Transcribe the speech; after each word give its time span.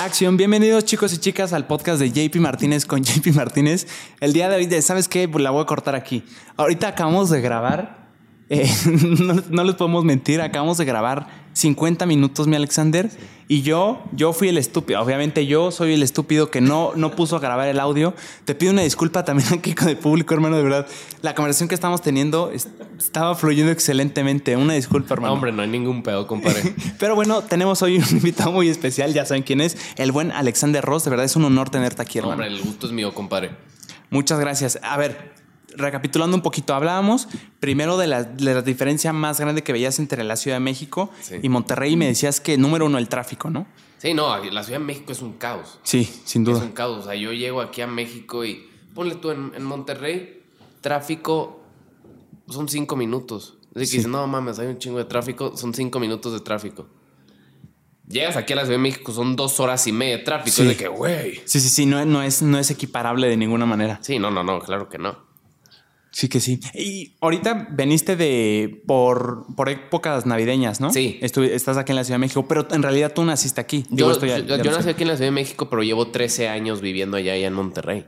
Acción, 0.00 0.36
bienvenidos 0.36 0.84
chicos 0.84 1.12
y 1.12 1.18
chicas 1.18 1.52
al 1.52 1.66
podcast 1.66 1.98
de 1.98 2.12
JP 2.12 2.36
Martínez 2.36 2.86
con 2.86 3.02
JP 3.02 3.34
Martínez. 3.34 3.88
El 4.20 4.32
día 4.32 4.48
de 4.48 4.54
hoy, 4.54 4.80
¿sabes 4.80 5.08
qué? 5.08 5.26
La 5.26 5.50
voy 5.50 5.60
a 5.60 5.66
cortar 5.66 5.96
aquí. 5.96 6.24
Ahorita 6.56 6.86
acabamos 6.86 7.30
de 7.30 7.40
grabar, 7.40 8.07
eh, 8.50 8.70
no, 9.20 9.42
no 9.48 9.64
les 9.64 9.74
podemos 9.74 10.04
mentir, 10.04 10.40
acabamos 10.40 10.78
de 10.78 10.84
grabar 10.84 11.26
50 11.52 12.06
minutos, 12.06 12.46
mi 12.46 12.54
Alexander, 12.56 13.10
y 13.48 13.62
yo, 13.62 14.02
yo 14.12 14.32
fui 14.32 14.48
el 14.48 14.58
estúpido. 14.58 15.00
Obviamente 15.00 15.46
yo 15.46 15.70
soy 15.70 15.94
el 15.94 16.02
estúpido 16.02 16.50
que 16.50 16.60
no, 16.60 16.92
no 16.94 17.12
puso 17.16 17.34
a 17.36 17.40
grabar 17.40 17.66
el 17.68 17.80
audio. 17.80 18.14
Te 18.44 18.54
pido 18.54 18.72
una 18.72 18.82
disculpa 18.82 19.24
también 19.24 19.48
aquí 19.54 19.74
con 19.74 19.88
el 19.88 19.96
público, 19.96 20.34
hermano, 20.34 20.56
de 20.56 20.62
verdad. 20.62 20.86
La 21.22 21.34
conversación 21.34 21.68
que 21.68 21.74
estamos 21.74 22.02
teniendo 22.02 22.50
es- 22.52 22.68
estaba 22.98 23.34
fluyendo 23.34 23.72
excelentemente. 23.72 24.54
Una 24.56 24.74
disculpa, 24.74 25.14
hermano. 25.14 25.32
Hombre, 25.32 25.50
no 25.50 25.62
hay 25.62 25.68
ningún 25.68 26.02
pedo, 26.02 26.26
compadre. 26.26 26.74
Pero 26.98 27.14
bueno, 27.14 27.40
tenemos 27.42 27.80
hoy 27.82 27.96
un 27.96 28.04
invitado 28.10 28.52
muy 28.52 28.68
especial, 28.68 29.14
ya 29.14 29.24
saben 29.24 29.42
quién 29.42 29.60
es, 29.62 29.76
el 29.96 30.12
buen 30.12 30.30
Alexander 30.30 30.84
Ross. 30.84 31.04
De 31.04 31.10
verdad 31.10 31.24
es 31.24 31.34
un 31.34 31.44
honor 31.46 31.70
tenerte 31.70 32.02
aquí, 32.02 32.18
hermano. 32.18 32.34
Hombre, 32.42 32.48
el 32.48 32.60
gusto 32.62 32.86
es 32.86 32.92
mío, 32.92 33.14
compadre. 33.14 33.52
Muchas 34.10 34.38
gracias. 34.38 34.78
A 34.82 34.96
ver, 34.98 35.32
recapitulando 35.78 36.36
un 36.36 36.42
poquito, 36.42 36.74
hablábamos 36.74 37.28
primero 37.60 37.96
de 37.96 38.06
la, 38.06 38.24
de 38.24 38.54
la 38.54 38.62
diferencia 38.62 39.12
más 39.12 39.40
grande 39.40 39.62
que 39.62 39.72
veías 39.72 39.98
entre 39.98 40.22
la 40.24 40.36
Ciudad 40.36 40.56
de 40.56 40.60
México 40.60 41.10
Sí. 41.20 41.36
y 41.42 41.48
Monterrey 41.48 41.92
y 41.92 41.96
me 41.96 42.06
decías 42.06 42.40
que 42.40 42.58
número 42.58 42.86
uno, 42.86 42.98
el 42.98 43.08
tráfico, 43.08 43.48
¿no? 43.50 43.66
Sí, 43.98 44.14
no, 44.14 44.36
la 44.44 44.62
Ciudad 44.62 44.78
de 44.78 44.84
México 44.84 45.10
es 45.12 45.22
un 45.22 45.32
caos. 45.34 45.80
Sí, 45.82 46.04
sin 46.24 46.42
Es 46.42 46.46
duda. 46.48 46.62
un 46.64 46.72
caos. 46.72 46.98
O 46.98 47.02
sea, 47.04 47.14
yo 47.16 47.32
llego 47.32 47.60
aquí 47.60 47.80
a 47.80 47.86
México 47.86 48.44
y 48.44 48.68
ponle 48.94 49.14
tú 49.16 49.30
en, 49.30 49.52
en 49.56 49.64
Monterrey, 49.64 50.42
tráfico 50.80 51.60
son 52.48 52.68
cinco 52.68 52.94
minutos. 52.96 53.58
Así 53.74 53.80
que 53.80 53.86
Sí. 53.86 53.96
dices, 53.98 54.10
no 54.10 54.26
mames, 54.26 54.58
hay 54.58 54.68
un 54.68 54.78
chingo 54.78 54.98
de 54.98 55.04
tráfico, 55.04 55.56
son 55.56 55.74
cinco 55.74 55.98
minutos 56.00 56.32
de 56.32 56.40
tráfico. 56.40 56.86
Llegas 58.08 58.36
aquí 58.36 58.54
a 58.54 58.56
la 58.56 58.62
Ciudad 58.62 58.78
de 58.78 58.82
México, 58.82 59.12
son 59.12 59.36
dos 59.36 59.60
horas 59.60 59.86
y 59.86 59.92
media 59.92 60.16
de 60.16 60.22
tráfico. 60.22 60.56
Sí. 60.56 60.62
Es 60.62 60.68
de 60.68 60.76
que, 60.76 60.88
güey. 60.88 61.42
Sí, 61.44 61.60
sí, 61.60 61.68
sí, 61.68 61.84
no, 61.84 62.02
no, 62.06 62.22
es, 62.22 62.40
no 62.40 62.58
es 62.58 62.70
equiparable 62.70 63.28
de 63.28 63.36
ninguna 63.36 63.66
manera. 63.66 63.98
Sí, 64.02 64.18
no, 64.18 64.30
no, 64.30 64.42
no, 64.42 64.60
claro 64.60 64.88
que 64.88 64.96
no. 64.96 65.27
Sí 66.10 66.28
que 66.28 66.40
sí. 66.40 66.58
Y 66.74 67.16
ahorita 67.20 67.68
veniste 67.70 68.16
de 68.16 68.82
por, 68.86 69.46
por 69.56 69.68
épocas 69.68 70.24
navideñas, 70.26 70.80
¿no? 70.80 70.92
Sí. 70.92 71.18
Estás 71.22 71.76
aquí 71.76 71.92
en 71.92 71.96
la 71.96 72.04
Ciudad 72.04 72.16
de 72.16 72.20
México, 72.20 72.46
pero 72.48 72.66
en 72.70 72.82
realidad 72.82 73.12
tú 73.14 73.24
naciste 73.24 73.60
aquí. 73.60 73.84
Yo, 73.90 74.06
ya- 74.26 74.38
yo- 74.38 74.56
ya 74.56 74.62
nací 74.78 74.88
aquí 74.88 75.02
en 75.02 75.08
la 75.08 75.16
Ciudad 75.16 75.28
de 75.28 75.32
México, 75.34 75.68
pero 75.68 75.82
llevo 75.82 76.08
13 76.08 76.48
años 76.48 76.80
viviendo 76.80 77.16
allá, 77.16 77.34
allá 77.34 77.46
en 77.46 77.52
Monterrey. 77.54 78.06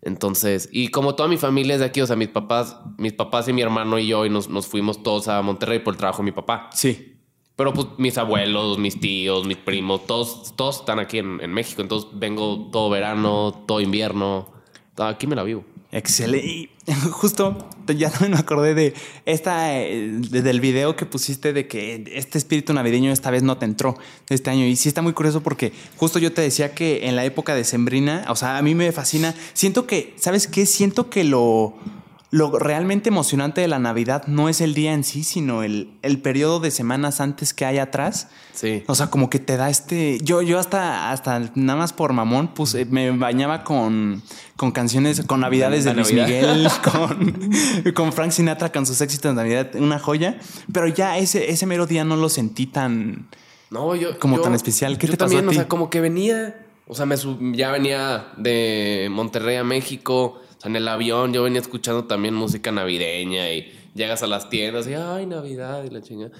Entonces, 0.00 0.68
y 0.72 0.88
como 0.88 1.16
toda 1.16 1.28
mi 1.28 1.36
familia 1.38 1.74
es 1.74 1.80
de 1.80 1.86
aquí, 1.86 2.00
o 2.00 2.06
sea, 2.06 2.14
mis 2.16 2.28
papás, 2.28 2.76
mis 2.98 3.12
papás 3.12 3.48
y 3.48 3.52
mi 3.52 3.62
hermano 3.62 3.98
y 3.98 4.06
yo, 4.06 4.24
y 4.24 4.30
nos, 4.30 4.48
nos 4.48 4.66
fuimos 4.68 5.02
todos 5.02 5.26
a 5.28 5.42
Monterrey 5.42 5.80
por 5.80 5.94
el 5.94 5.98
trabajo 5.98 6.18
de 6.22 6.26
mi 6.26 6.32
papá. 6.32 6.70
Sí. 6.72 7.16
Pero 7.56 7.72
pues 7.74 7.88
mis 7.98 8.16
abuelos, 8.16 8.78
mis 8.78 9.00
tíos, 9.00 9.44
mis 9.44 9.56
primos, 9.56 10.06
todos, 10.06 10.54
todos 10.54 10.78
están 10.80 11.00
aquí 11.00 11.18
en, 11.18 11.40
en 11.42 11.52
México. 11.52 11.82
Entonces 11.82 12.08
vengo 12.14 12.68
todo 12.70 12.88
verano, 12.90 13.64
todo 13.66 13.80
invierno. 13.80 14.52
Aquí 14.96 15.26
me 15.26 15.34
la 15.34 15.42
vivo. 15.42 15.64
Excelente. 15.90 16.46
Y 16.46 16.70
justo 17.10 17.66
ya 17.96 18.10
también 18.10 18.32
me 18.32 18.38
acordé 18.38 18.74
de 18.74 18.94
esta 19.24 19.74
eh, 19.80 20.10
de- 20.18 20.42
del 20.42 20.60
video 20.60 20.96
que 20.96 21.06
pusiste 21.06 21.52
de 21.54 21.66
que 21.66 22.04
este 22.14 22.36
espíritu 22.36 22.72
navideño 22.74 23.10
esta 23.10 23.30
vez 23.30 23.42
no 23.42 23.56
te 23.56 23.64
entró 23.64 23.96
este 24.28 24.50
año. 24.50 24.66
Y 24.66 24.76
sí 24.76 24.88
está 24.88 25.00
muy 25.00 25.14
curioso 25.14 25.42
porque 25.42 25.72
justo 25.96 26.18
yo 26.18 26.32
te 26.32 26.42
decía 26.42 26.74
que 26.74 27.06
en 27.08 27.16
la 27.16 27.24
época 27.24 27.54
de 27.54 27.64
Sembrina, 27.64 28.26
o 28.28 28.36
sea, 28.36 28.58
a 28.58 28.62
mí 28.62 28.74
me 28.74 28.92
fascina. 28.92 29.34
Siento 29.54 29.86
que, 29.86 30.14
¿sabes 30.18 30.46
qué? 30.46 30.66
Siento 30.66 31.08
que 31.08 31.24
lo. 31.24 31.74
Lo 32.30 32.50
realmente 32.58 33.08
emocionante 33.08 33.62
de 33.62 33.68
la 33.68 33.78
Navidad 33.78 34.24
no 34.26 34.50
es 34.50 34.60
el 34.60 34.74
día 34.74 34.92
en 34.92 35.02
sí, 35.02 35.24
sino 35.24 35.62
el, 35.62 35.90
el 36.02 36.20
periodo 36.20 36.60
de 36.60 36.70
semanas 36.70 37.22
antes 37.22 37.54
que 37.54 37.64
hay 37.64 37.78
atrás. 37.78 38.28
Sí. 38.52 38.84
O 38.86 38.94
sea, 38.94 39.06
como 39.08 39.30
que 39.30 39.38
te 39.38 39.56
da 39.56 39.70
este. 39.70 40.18
Yo, 40.22 40.42
yo 40.42 40.58
hasta, 40.58 41.10
hasta 41.10 41.50
nada 41.54 41.78
más 41.78 41.94
por 41.94 42.12
mamón, 42.12 42.48
puse, 42.52 42.84
me 42.84 43.10
bañaba 43.12 43.64
con, 43.64 44.22
con 44.56 44.72
canciones, 44.72 45.22
con 45.22 45.40
navidades 45.40 45.84
de 45.84 45.94
Luis 45.94 46.12
Navidad. 46.12 46.26
Miguel, 46.54 46.68
con, 47.86 47.94
con 47.94 48.12
Frank 48.12 48.32
Sinatra 48.32 48.70
con 48.72 48.84
sus 48.84 49.00
éxitos 49.00 49.30
de 49.34 49.36
Navidad, 49.42 49.70
una 49.76 49.98
joya. 49.98 50.38
Pero 50.70 50.86
ya 50.88 51.16
ese, 51.16 51.50
ese 51.50 51.64
mero 51.64 51.86
día 51.86 52.04
no 52.04 52.16
lo 52.16 52.28
sentí 52.28 52.66
tan. 52.66 53.26
No, 53.70 53.94
yo. 53.96 54.18
Como 54.18 54.36
yo- 54.36 54.42
tan 54.42 54.54
especial. 54.54 54.98
¿Qué 54.98 55.06
yo 55.06 55.12
te 55.12 55.16
pasó 55.16 55.30
también, 55.36 55.48
a 55.48 55.50
ti? 55.52 55.56
O 55.56 55.60
sea, 55.60 55.68
como 55.68 55.88
que 55.88 56.02
venía. 56.02 56.66
O 56.86 56.94
sea, 56.94 57.06
me 57.06 57.16
sub- 57.16 57.38
ya 57.54 57.70
venía 57.70 58.28
de 58.36 59.08
Monterrey 59.10 59.56
a 59.56 59.64
México. 59.64 60.42
O 60.58 60.60
sea, 60.60 60.68
en 60.70 60.76
el 60.76 60.88
avión 60.88 61.32
yo 61.32 61.44
venía 61.44 61.60
escuchando 61.60 62.04
también 62.04 62.34
música 62.34 62.72
navideña 62.72 63.50
y 63.52 63.72
llegas 63.94 64.24
a 64.24 64.26
las 64.26 64.50
tiendas 64.50 64.88
y 64.88 64.94
ay, 64.94 65.24
Navidad 65.24 65.84
y 65.84 65.90
la 65.90 66.02
chingada. 66.02 66.32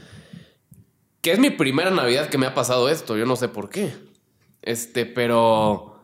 Que 1.21 1.33
es 1.33 1.39
mi 1.39 1.51
primera 1.51 1.91
Navidad 1.91 2.29
que 2.29 2.37
me 2.37 2.47
ha 2.47 2.55
pasado 2.55 2.89
esto. 2.89 3.17
Yo 3.17 3.27
no 3.27 3.37
sé 3.37 3.49
por 3.49 3.71
qué. 3.71 3.93
Este, 4.63 5.07
pero. 5.07 5.95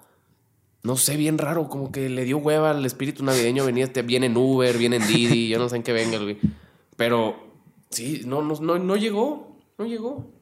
No 0.83 0.97
sé, 0.97 1.17
bien 1.17 1.39
raro. 1.39 1.69
Como 1.69 1.91
que 1.93 2.09
le 2.09 2.25
dio 2.25 2.39
hueva 2.39 2.71
al 2.71 2.85
espíritu 2.85 3.25
navideño. 3.25 3.65
Venía 3.65 3.85
este, 3.85 4.03
viene 4.03 4.27
en 4.27 4.37
Uber, 4.37 4.77
viene 4.77 4.97
en 4.97 5.07
Didi. 5.07 5.49
yo 5.49 5.59
no 5.59 5.69
sé 5.69 5.77
en 5.77 5.83
qué 5.83 5.93
venga, 5.93 6.19
güey. 6.19 6.39
Pero. 6.97 7.37
Sí, 7.91 8.23
no, 8.27 8.43
no, 8.43 8.55
no, 8.61 8.79
no 8.79 8.97
llegó. 8.97 9.57
No 9.79 9.87
llegó. 9.87 10.34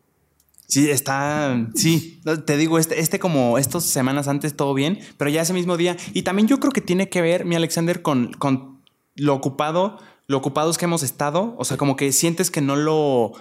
Sí, 0.72 0.88
está. 0.90 1.68
Sí, 1.74 2.22
te 2.46 2.56
digo, 2.56 2.78
este, 2.78 2.98
este 2.98 3.18
como 3.18 3.58
estas 3.58 3.84
semanas 3.84 4.26
antes 4.26 4.56
todo 4.56 4.72
bien, 4.72 4.98
pero 5.18 5.28
ya 5.30 5.42
ese 5.42 5.52
mismo 5.52 5.76
día. 5.76 5.98
Y 6.14 6.22
también 6.22 6.48
yo 6.48 6.58
creo 6.60 6.72
que 6.72 6.80
tiene 6.80 7.10
que 7.10 7.20
ver, 7.20 7.44
mi 7.44 7.56
Alexander, 7.56 8.00
con, 8.00 8.32
con 8.32 8.80
lo 9.16 9.34
ocupado, 9.34 9.98
lo 10.28 10.38
ocupados 10.38 10.78
que 10.78 10.86
hemos 10.86 11.02
estado. 11.02 11.54
O 11.58 11.64
sea, 11.66 11.76
como 11.76 11.94
que 11.96 12.10
sientes 12.12 12.50
que 12.50 12.62
no 12.62 12.76
lo. 12.76 13.32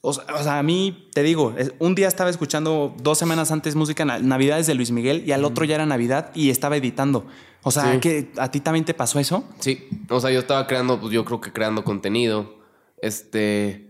O 0.00 0.12
sea, 0.14 0.24
o 0.34 0.42
sea, 0.42 0.58
a 0.58 0.62
mí 0.64 1.08
te 1.14 1.22
digo, 1.22 1.54
un 1.78 1.94
día 1.94 2.08
estaba 2.08 2.28
escuchando 2.28 2.92
dos 3.02 3.18
semanas 3.18 3.52
antes 3.52 3.76
música 3.76 4.04
na- 4.04 4.18
Navidades 4.18 4.66
de 4.66 4.74
Luis 4.74 4.90
Miguel 4.90 5.22
y 5.26 5.30
al 5.32 5.44
otro 5.44 5.64
ya 5.66 5.76
era 5.76 5.86
Navidad 5.86 6.32
y 6.34 6.50
estaba 6.50 6.76
editando. 6.76 7.24
O 7.62 7.70
sea, 7.70 7.92
Sí. 7.92 8.00
que 8.00 8.32
¿a 8.38 8.50
ti 8.50 8.58
también 8.58 8.84
te 8.84 8.94
pasó 8.94 9.20
eso? 9.20 9.44
Sí, 9.60 9.86
o 10.08 10.18
sea, 10.18 10.30
yo 10.32 10.40
estaba 10.40 10.66
creando, 10.66 10.98
pues 10.98 11.12
yo 11.12 11.24
creo 11.24 11.40
que 11.40 11.52
creando 11.52 11.84
contenido, 11.84 12.56
este, 13.02 13.89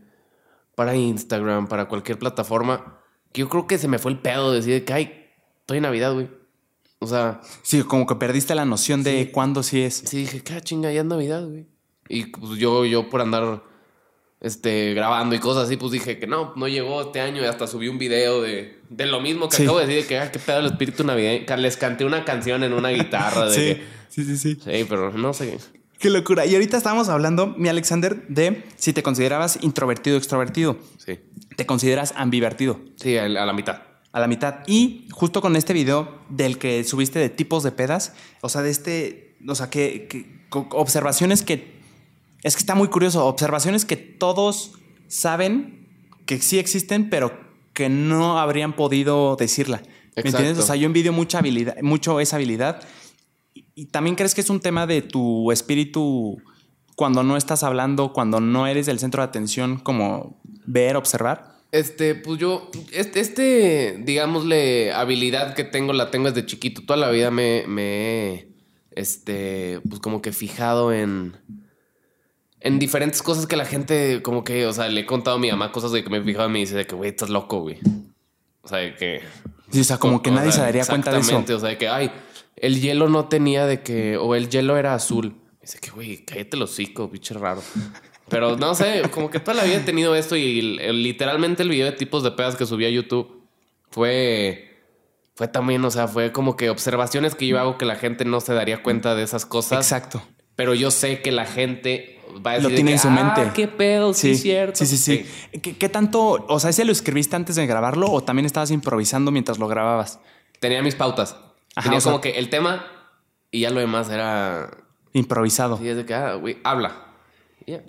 para 0.80 0.96
Instagram, 0.96 1.66
para 1.68 1.88
cualquier 1.88 2.18
plataforma, 2.18 2.96
que 3.32 3.42
yo 3.42 3.50
creo 3.50 3.66
que 3.66 3.76
se 3.76 3.86
me 3.86 3.98
fue 3.98 4.12
el 4.12 4.18
pedo 4.18 4.50
de 4.50 4.56
decir 4.62 4.82
que, 4.86 4.94
ay, 4.94 5.26
estoy 5.60 5.76
en 5.76 5.82
Navidad, 5.82 6.14
güey. 6.14 6.30
O 7.00 7.06
sea, 7.06 7.42
Sí, 7.62 7.82
como 7.82 8.06
que 8.06 8.14
perdiste 8.14 8.54
la 8.54 8.64
noción 8.64 9.02
de 9.02 9.30
cuándo 9.30 9.62
sí 9.62 9.82
es. 9.82 9.94
sí 10.06 10.16
dije, 10.20 10.42
qué 10.42 10.58
chinga, 10.62 10.90
ya 10.90 11.00
es 11.00 11.06
Navidad, 11.06 11.44
güey. 11.46 11.66
Y 12.08 12.24
pues 12.26 12.58
yo, 12.58 12.86
yo 12.86 13.10
por 13.10 13.20
andar, 13.20 13.62
este, 14.40 14.94
grabando 14.94 15.34
y 15.34 15.38
cosas 15.38 15.64
así, 15.64 15.76
pues 15.76 15.92
dije 15.92 16.18
que 16.18 16.26
no, 16.26 16.54
no 16.56 16.66
llegó 16.66 17.02
este 17.02 17.20
año 17.20 17.42
y 17.42 17.44
hasta 17.44 17.66
subí 17.66 17.88
un 17.88 17.98
video 17.98 18.40
de, 18.40 18.80
de 18.88 19.04
lo 19.04 19.20
mismo 19.20 19.50
que 19.50 19.56
Sí. 19.56 19.62
acabo 19.64 19.80
de 19.80 19.86
decir, 19.86 20.02
de 20.04 20.08
que, 20.08 20.32
qué 20.32 20.38
pedo 20.38 20.60
el 20.60 20.66
espíritu 20.66 21.04
navideño. 21.04 21.56
Les 21.58 21.76
canté 21.76 22.06
una 22.06 22.24
canción 22.24 22.64
en 22.64 22.72
una 22.72 22.88
guitarra 22.88 23.50
de 23.50 23.54
Sí, 23.54 23.60
que, 23.60 23.84
sí, 24.08 24.24
sí, 24.24 24.36
sí. 24.38 24.54
sí, 24.64 24.86
pero 24.88 25.12
no 25.12 25.34
sé. 25.34 25.58
Qué 26.00 26.08
locura. 26.08 26.46
Y 26.46 26.54
ahorita 26.54 26.78
estábamos 26.78 27.10
hablando, 27.10 27.48
mi 27.58 27.68
Alexander, 27.68 28.26
de 28.26 28.64
si 28.76 28.94
te 28.94 29.02
considerabas 29.02 29.58
introvertido 29.60 30.16
o 30.16 30.18
extrovertido. 30.18 30.78
Sí, 30.96 31.18
Te 31.56 31.66
consideras 31.66 32.14
ambivertido 32.16 32.80
sí, 32.96 33.18
a 33.18 33.28
la 33.28 33.52
mitad. 33.52 33.82
a 34.10 34.18
la 34.18 34.26
mitad. 34.26 34.60
Y 34.66 35.06
justo 35.12 35.42
con 35.42 35.56
este 35.56 35.74
video 35.74 36.18
del 36.30 36.56
que 36.56 36.84
subiste 36.84 37.18
de 37.18 37.28
tipos 37.28 37.62
de 37.62 37.72
pedas, 37.72 38.14
o 38.40 38.48
sea, 38.48 38.62
de 38.62 38.70
este, 38.70 39.36
o 39.46 39.54
sea, 39.54 39.68
que, 39.68 40.46
observaciones 40.50 41.42
que, 41.42 41.80
es 42.42 42.56
que 42.56 42.60
está 42.60 42.74
muy 42.74 42.88
curioso, 42.88 43.26
observaciones 43.26 43.84
que 43.84 43.96
todos 43.96 44.72
saben 45.06 45.86
que 46.24 46.40
sí 46.40 46.58
existen, 46.58 47.10
pero 47.10 47.38
que 47.74 47.90
no 47.90 48.38
habrían 48.40 48.74
podido 48.74 49.36
decirla. 49.36 49.82
¿Me 50.16 50.22
Exacto. 50.22 50.38
entiendes? 50.38 50.64
O 50.64 50.66
sea, 50.66 50.76
yo 50.76 50.86
envidio 50.86 51.12
mucha 51.12 51.40
habilidad, 51.40 51.76
mucho 51.82 52.20
esa 52.20 52.36
habilidad. 52.36 52.82
Y, 53.80 53.86
también 53.86 54.14
crees 54.14 54.34
que 54.34 54.42
es 54.42 54.50
un 54.50 54.60
tema 54.60 54.86
de 54.86 55.00
tu 55.00 55.50
espíritu 55.52 56.42
cuando 56.96 57.22
no 57.22 57.36
estás 57.36 57.62
hablando, 57.62 58.12
cuando 58.12 58.40
no 58.40 58.66
eres 58.66 58.88
el 58.88 58.98
centro 58.98 59.22
de 59.22 59.28
atención, 59.28 59.78
como 59.78 60.38
ver, 60.66 60.96
observar. 60.96 61.56
Este, 61.72 62.14
pues 62.14 62.38
yo, 62.38 62.70
este, 62.92 63.20
este, 63.20 63.96
digámosle, 64.04 64.92
habilidad 64.92 65.54
que 65.54 65.64
tengo, 65.64 65.92
la 65.92 66.10
tengo 66.10 66.30
desde 66.30 66.44
chiquito. 66.44 66.82
Toda 66.82 66.98
la 66.98 67.10
vida 67.10 67.30
me, 67.30 67.64
me 67.66 68.48
este, 68.90 69.80
pues 69.88 70.00
como 70.00 70.20
que 70.20 70.32
fijado 70.32 70.92
en, 70.92 71.36
en 72.60 72.78
diferentes 72.78 73.22
cosas 73.22 73.46
que 73.46 73.56
la 73.56 73.64
gente, 73.64 74.20
como 74.20 74.44
que, 74.44 74.66
o 74.66 74.72
sea, 74.72 74.88
le 74.88 75.00
he 75.00 75.06
contado 75.06 75.36
a 75.36 75.40
mi 75.40 75.50
mamá 75.50 75.72
cosas 75.72 75.92
de 75.92 76.04
que 76.04 76.10
me 76.10 76.18
he 76.18 76.22
fijado 76.22 76.48
y 76.48 76.52
me 76.52 76.58
dice 76.58 76.76
de 76.76 76.86
que, 76.86 76.94
güey, 76.94 77.10
estás 77.10 77.30
loco, 77.30 77.60
güey. 77.60 77.78
O 78.62 78.68
sea, 78.68 78.78
de 78.78 78.94
que... 78.94 79.22
Sí, 79.70 79.80
o 79.80 79.84
sea, 79.84 79.98
como 79.98 80.22
que 80.22 80.30
o 80.30 80.34
nadie 80.34 80.52
sea, 80.52 80.60
se 80.60 80.66
daría 80.66 80.84
cuenta 80.84 81.10
de 81.10 81.18
eso. 81.18 81.38
exactamente, 81.38 81.54
O 81.54 81.60
sea, 81.60 81.68
de 81.70 81.78
que, 81.78 81.88
ay, 81.88 82.10
el 82.56 82.80
hielo 82.80 83.08
no 83.08 83.28
tenía 83.28 83.66
de 83.66 83.82
que, 83.82 84.16
o 84.16 84.34
el 84.34 84.48
hielo 84.48 84.76
era 84.76 84.94
azul. 84.94 85.36
Dice 85.60 85.78
que, 85.80 85.90
güey, 85.90 86.24
cállate 86.24 86.56
el 86.56 86.62
hocico, 86.62 87.10
pinche 87.10 87.34
raro. 87.34 87.62
Pero 88.28 88.56
no 88.56 88.74
sé, 88.74 89.02
como 89.10 89.30
que 89.30 89.40
toda 89.40 89.56
la 89.56 89.64
vida 89.64 89.76
he 89.76 89.80
tenido 89.80 90.14
esto 90.14 90.36
y 90.36 90.60
literalmente 90.62 91.62
el 91.62 91.68
video 91.68 91.86
de 91.86 91.92
tipos 91.92 92.22
de 92.22 92.30
pedas 92.30 92.56
que 92.56 92.64
subí 92.64 92.84
a 92.84 92.90
YouTube 92.90 93.42
fue 93.90 94.70
fue 95.40 95.48
también, 95.48 95.82
o 95.86 95.90
sea, 95.90 96.06
fue 96.06 96.32
como 96.32 96.54
que 96.54 96.68
observaciones 96.68 97.34
que 97.34 97.46
yo 97.46 97.58
hago 97.58 97.78
que 97.78 97.86
la 97.86 97.96
gente 97.96 98.26
no 98.26 98.42
se 98.42 98.52
daría 98.52 98.82
cuenta 98.82 99.14
de 99.14 99.22
esas 99.22 99.46
cosas. 99.46 99.86
Exacto. 99.86 100.22
Pero 100.54 100.74
yo 100.74 100.90
sé 100.90 101.22
que 101.22 101.32
la 101.32 101.46
gente 101.46 102.19
va 102.44 102.52
a 102.52 102.56
Lo 102.58 102.62
decir 102.68 102.76
tiene 102.76 102.90
que, 102.90 102.94
en 102.94 102.98
su 102.98 103.08
"Ah, 103.08 103.10
mente". 103.10 103.50
qué 103.54 103.68
pedo, 103.68 104.14
sí, 104.14 104.30
es 104.32 104.42
cierto. 104.42 104.76
Sí, 104.78 104.86
sí, 104.86 104.96
sí. 104.96 105.58
¿Qué, 105.60 105.76
qué 105.76 105.88
tanto, 105.88 106.44
o 106.48 106.60
sea, 106.60 106.70
ese 106.70 106.84
lo 106.84 106.92
escribiste 106.92 107.36
antes 107.36 107.56
de 107.56 107.66
grabarlo 107.66 108.10
o 108.10 108.22
también 108.22 108.46
estabas 108.46 108.70
improvisando 108.70 109.30
mientras 109.30 109.58
lo 109.58 109.68
grababas? 109.68 110.18
tenía 110.60 110.82
mis 110.82 110.94
pautas. 110.94 111.36
Ajá, 111.74 111.84
tenía 111.84 111.98
o 111.98 112.00
sea- 112.00 112.12
como 112.12 112.20
que 112.20 112.30
el 112.38 112.50
tema 112.50 112.84
y 113.50 113.60
ya 113.60 113.70
lo 113.70 113.80
demás 113.80 114.08
era. 114.10 114.70
Improvisado. 115.12 115.78
Sí, 115.78 115.88
es 115.88 115.96
de 115.96 116.04
que, 116.06 116.14
ah, 116.14 116.34
güey, 116.34 116.58
habla. 116.64 117.06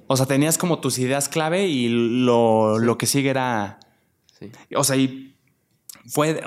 O 0.08 0.16
sea, 0.18 0.26
tenías 0.26 0.58
como 0.58 0.80
tus 0.80 1.00
ideas 1.00 1.28
clave 1.28 1.66
y 1.68 1.88
lo, 2.24 2.78
lo 2.80 2.98
que 2.98 3.08
sigue 3.08 3.30
era. 3.32 3.80
Sí. 4.40 4.52
O 4.76 4.84
sea, 4.84 4.96
y 4.96 5.36
fue. 6.08 6.40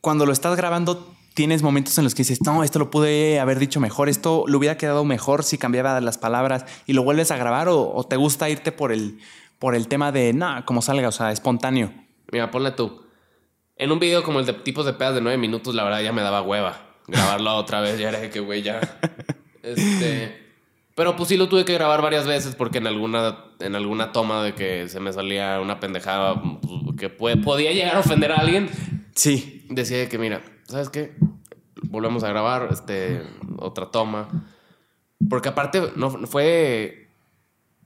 Cuando 0.00 0.26
lo 0.26 0.32
estás 0.32 0.56
grabando, 0.56 1.13
tienes 1.34 1.62
momentos 1.62 1.98
en 1.98 2.04
los 2.04 2.14
que 2.14 2.22
dices, 2.22 2.40
no, 2.42 2.62
esto 2.64 2.78
lo 2.78 2.90
pude 2.90 3.40
haber 3.40 3.58
dicho 3.58 3.80
mejor, 3.80 4.08
esto 4.08 4.44
lo 4.46 4.58
hubiera 4.58 4.76
quedado 4.76 5.04
mejor 5.04 5.42
si 5.44 5.58
cambiaba 5.58 6.00
las 6.00 6.16
palabras 6.18 6.64
y 6.86 6.92
lo 6.92 7.02
vuelves 7.02 7.30
a 7.30 7.36
grabar 7.36 7.68
o, 7.68 7.92
o 7.94 8.04
te 8.04 8.16
gusta 8.16 8.48
irte 8.48 8.70
por 8.72 8.92
el, 8.92 9.18
por 9.58 9.74
el 9.74 9.88
tema 9.88 10.12
de, 10.12 10.32
nada, 10.32 10.64
como 10.64 10.80
salga, 10.80 11.08
o 11.08 11.12
sea, 11.12 11.32
espontáneo. 11.32 11.92
Mira, 12.32 12.50
ponle 12.50 12.70
tú. 12.70 13.02
En 13.76 13.90
un 13.90 13.98
video 13.98 14.22
como 14.22 14.38
el 14.40 14.46
de 14.46 14.52
tipos 14.52 14.86
de 14.86 14.92
pedas 14.92 15.14
de 15.14 15.20
nueve 15.20 15.36
minutos, 15.36 15.74
la 15.74 15.82
verdad 15.84 16.00
ya 16.00 16.12
me 16.12 16.22
daba 16.22 16.42
hueva. 16.42 16.80
Grabarlo 17.08 17.54
otra 17.56 17.80
vez, 17.80 17.98
ya 17.98 18.08
era 18.10 18.20
de 18.20 18.30
que, 18.30 18.40
güey, 18.40 18.62
ya. 18.62 18.80
Este. 19.62 20.40
Pero 20.94 21.16
pues 21.16 21.28
sí 21.30 21.36
lo 21.36 21.48
tuve 21.48 21.64
que 21.64 21.72
grabar 21.74 22.02
varias 22.02 22.26
veces 22.26 22.54
porque 22.54 22.78
en 22.78 22.86
alguna, 22.86 23.36
en 23.58 23.74
alguna 23.74 24.12
toma 24.12 24.44
de 24.44 24.54
que 24.54 24.88
se 24.88 25.00
me 25.00 25.12
salía 25.12 25.58
una 25.60 25.80
pendejada 25.80 26.40
pues, 26.40 26.96
que 26.98 27.08
puede- 27.08 27.38
podía 27.38 27.72
llegar 27.72 27.96
a 27.96 28.00
ofender 28.00 28.30
a 28.30 28.36
alguien, 28.36 28.70
Sí, 29.16 29.64
decía 29.70 29.98
de 29.98 30.08
que, 30.08 30.18
mira, 30.18 30.40
¿sabes 30.74 30.90
qué? 30.90 31.14
Volvemos 31.84 32.22
a 32.24 32.28
grabar 32.28 32.68
este, 32.70 33.22
otra 33.58 33.90
toma. 33.90 34.28
Porque 35.30 35.48
aparte 35.48 35.82
no 35.96 36.10
fue. 36.26 37.08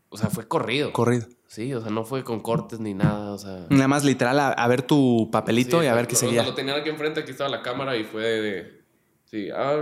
O 0.08 0.16
sea, 0.16 0.30
fue 0.30 0.48
corrido. 0.48 0.92
corrido. 0.92 1.26
sí, 1.46 1.72
o 1.74 1.80
sea, 1.80 1.90
no 1.90 2.04
fue 2.04 2.24
con 2.24 2.40
cortes 2.40 2.80
ni 2.80 2.94
nada. 2.94 3.32
O 3.32 3.38
sea. 3.38 3.66
Nada 3.70 3.88
más 3.88 4.04
literal 4.04 4.38
a, 4.40 4.48
a 4.48 4.68
ver 4.68 4.82
tu 4.82 5.28
papelito 5.30 5.80
Sí, 5.80 5.84
y 5.84 5.88
a 5.88 5.94
ver 5.94 6.06
qué 6.06 6.14
O 6.16 6.18
sea, 6.18 6.28
seguía. 6.28 6.42
lo 6.44 6.54
tenían 6.54 6.80
aquí 6.80 6.88
enfrente, 6.88 7.20
aquí 7.20 7.30
estaba 7.30 7.50
la 7.50 7.62
cámara 7.62 7.96
y 7.96 8.04
fue 8.04 8.22
de. 8.24 8.78
Sí, 9.26 9.48
ah, 9.50 9.74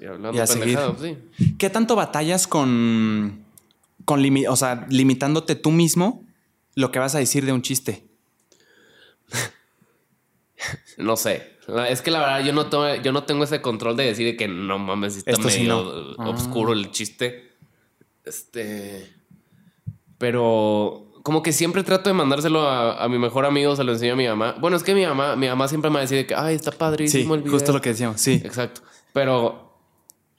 y 0.00 0.04
hablando 0.06 0.32
Y 0.32 0.38
a 0.40 0.46
seguir. 0.46 0.76
pendejadas, 0.78 1.00
sí. 1.36 1.54
¿Qué 1.58 1.68
tanto 1.70 1.96
batallas 1.96 2.46
con, 2.46 3.44
con 4.04 4.20
limi- 4.22 4.46
o 4.48 4.54
sea, 4.54 4.86
limitándote 4.88 5.56
tú 5.56 5.72
mismo 5.72 6.22
lo 6.76 6.92
que 6.92 7.00
vas 7.00 7.14
a 7.16 7.18
decir 7.18 7.44
de 7.46 7.52
un 7.52 7.62
chiste? 7.62 8.04
No 10.98 11.16
sé. 11.16 11.53
Es 11.88 12.02
que 12.02 12.10
la 12.10 12.20
verdad 12.20 12.44
yo 12.44 12.52
no, 12.52 12.66
tengo, 12.66 12.94
yo 12.96 13.12
no 13.12 13.24
tengo 13.24 13.44
ese 13.44 13.60
control 13.62 13.96
de 13.96 14.04
decir 14.04 14.36
que 14.36 14.48
no 14.48 14.78
mames, 14.78 15.16
está 15.16 15.30
Esto 15.32 15.48
sí 15.48 15.60
medio. 15.60 16.14
Ah. 16.18 16.28
obscuro 16.28 16.72
el 16.72 16.90
chiste. 16.90 17.52
Este. 18.24 19.12
Pero 20.18 21.10
como 21.22 21.42
que 21.42 21.52
siempre 21.52 21.82
trato 21.82 22.10
de 22.10 22.14
mandárselo 22.14 22.68
a, 22.68 23.02
a 23.02 23.08
mi 23.08 23.18
mejor 23.18 23.46
amigo, 23.46 23.74
se 23.76 23.84
lo 23.84 23.92
enseño 23.92 24.12
a 24.12 24.16
mi 24.16 24.26
mamá. 24.26 24.56
Bueno, 24.60 24.76
es 24.76 24.82
que 24.82 24.94
mi 24.94 25.06
mamá, 25.06 25.36
mi 25.36 25.48
mamá 25.48 25.68
siempre 25.68 25.90
me 25.90 25.94
va 25.94 26.00
a 26.00 26.02
decir 26.02 26.18
de 26.18 26.26
que, 26.26 26.34
ay, 26.34 26.54
está 26.54 26.70
Sí, 26.70 26.76
padrísimo 26.78 27.34
el 27.34 27.40
video. 27.42 27.52
justo 27.54 27.72
lo 27.72 27.80
que 27.80 27.90
decíamos, 27.90 28.20
sí. 28.20 28.42
Exacto. 28.44 28.82
Pero, 29.14 29.78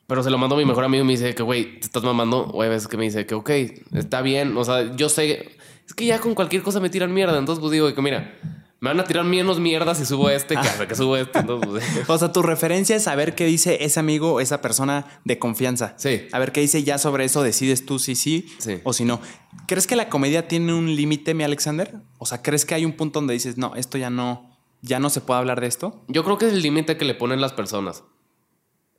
pero 0.06 0.22
se 0.22 0.30
lo 0.30 0.38
mando 0.38 0.56
a 0.56 0.60
mi 0.60 0.66
mejor 0.66 0.83
amigo 0.83 1.04
y 1.04 1.07
me 1.07 1.13
dice 1.13 1.33
que, 1.33 1.42
güey, 1.42 1.80
te 1.80 1.88
estás 1.88 2.04
mamando. 2.04 2.44
O 2.54 2.62
hay 2.62 2.69
veces 2.69 2.88
que 2.88 2.98
me 2.98 3.06
dice 3.06 3.25
que, 3.25 3.33
ok, 3.33 3.50
está 3.94 4.22
bien. 4.22 4.56
O 4.57 4.63
sea, 4.63 4.95
yo 4.95 5.10
sé. 5.10 5.57
Es 5.88 5.94
que 5.95 6.06
ya 6.06 6.19
con 6.19 6.36
cualquier 6.36 6.62
cosa 6.62 6.80
me 6.80 6.89
tiran 6.89 7.12
mierda. 7.13 7.38
Entonces, 7.38 7.60
pues 7.60 7.72
digo 7.72 7.92
que, 7.94 8.01
mira, 8.01 8.38
me 8.81 8.89
van 8.89 9.00
a 9.00 9.04
tirar 9.06 9.24
menos 9.25 9.60
mierda 9.60 9.95
si 9.95 10.06
subo 10.06 10.30
este 10.30 10.54
que 10.56 10.60
hasta 10.60 10.88
que 10.88 10.95
subo 10.95 11.18
este. 11.18 11.39
Entonces, 11.39 11.69
pues, 11.95 12.10
O 12.10 12.18
sea, 12.18 12.31
tu 12.31 12.42
referencia 12.44 12.95
es 12.95 13.04
saber 13.04 13.33
qué 13.33 13.45
dice 13.45 13.83
ese 13.86 14.00
amigo, 14.00 14.42
esa 14.42 14.62
persona 14.62 15.06
de 15.24 15.39
confianza. 15.39 15.94
Sí. 15.98 16.27
A 16.31 16.39
ver 16.39 16.51
qué 16.51 16.62
dice, 16.62 16.83
ya 16.83 16.98
sobre 16.98 17.25
eso 17.25 17.42
decides 17.42 17.86
tú 17.86 18.00
si 18.00 18.16
sí, 18.16 18.48
Sí. 18.60 18.80
o 18.83 18.94
si 18.94 19.06
no. 19.06 19.22
¿Crees 19.68 19.88
que 19.88 19.95
la 19.95 20.10
comedia 20.10 20.48
tiene 20.48 20.74
un 20.74 20.95
límite, 20.95 21.33
mi 21.33 21.44
Alexander? 21.44 21.95
O 22.18 22.25
sea, 22.25 22.42
¿crees 22.42 22.66
que 22.66 22.75
hay 22.75 22.86
un 22.86 22.94
punto 22.94 23.19
donde 23.19 23.33
dices, 23.33 23.57
no, 23.57 23.74
esto 23.75 23.98
ya 23.98 24.10
no, 24.10 24.56
ya 24.81 25.00
no 25.00 25.10
se 25.10 25.22
puede 25.22 25.39
hablar 25.39 25.62
de 25.62 25.68
esto? 25.68 26.04
yo 26.07 26.24
creo 26.24 26.38
que 26.38 26.48
es 26.48 26.54
el 26.54 26.62
límite 26.62 26.98
que 26.98 27.06
le 27.06 27.16
ponen 27.16 27.42
las 27.42 27.54
personas. 27.54 28.04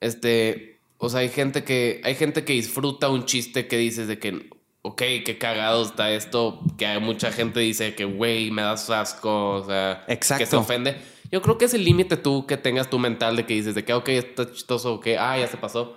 Este. 0.00 0.80
O 0.98 1.08
sea, 1.10 1.20
hay 1.20 1.28
gente 1.28 1.64
que. 1.64 2.00
Hay 2.04 2.14
gente 2.14 2.44
que 2.44 2.52
disfruta 2.54 3.08
un 3.10 3.24
chiste 3.26 3.66
que 3.68 3.76
dices 3.76 4.08
de 4.08 4.18
que. 4.18 4.48
Ok, 4.88 4.98
qué 5.24 5.36
cagado 5.38 5.82
está 5.82 6.10
esto. 6.12 6.60
Que 6.78 6.86
hay 6.86 7.00
mucha 7.00 7.32
gente 7.32 7.60
dice 7.60 7.94
que, 7.94 8.04
güey, 8.04 8.50
me 8.50 8.62
das 8.62 8.88
asco. 8.90 9.50
O 9.56 9.64
sea, 9.64 10.04
Exacto. 10.08 10.44
que 10.44 10.46
se 10.46 10.56
ofende. 10.56 10.96
Yo 11.32 11.42
creo 11.42 11.58
que 11.58 11.64
es 11.64 11.74
el 11.74 11.84
límite 11.84 12.16
tú 12.16 12.46
que 12.46 12.56
tengas 12.56 12.88
tu 12.88 12.98
mental 12.98 13.34
de 13.36 13.44
que 13.46 13.54
dices 13.54 13.74
de 13.74 13.84
que, 13.84 13.92
ok, 13.92 14.08
está 14.10 14.50
chistoso, 14.52 14.94
ok, 14.94 15.06
ah, 15.18 15.36
ya 15.38 15.48
se 15.48 15.56
pasó. 15.56 15.96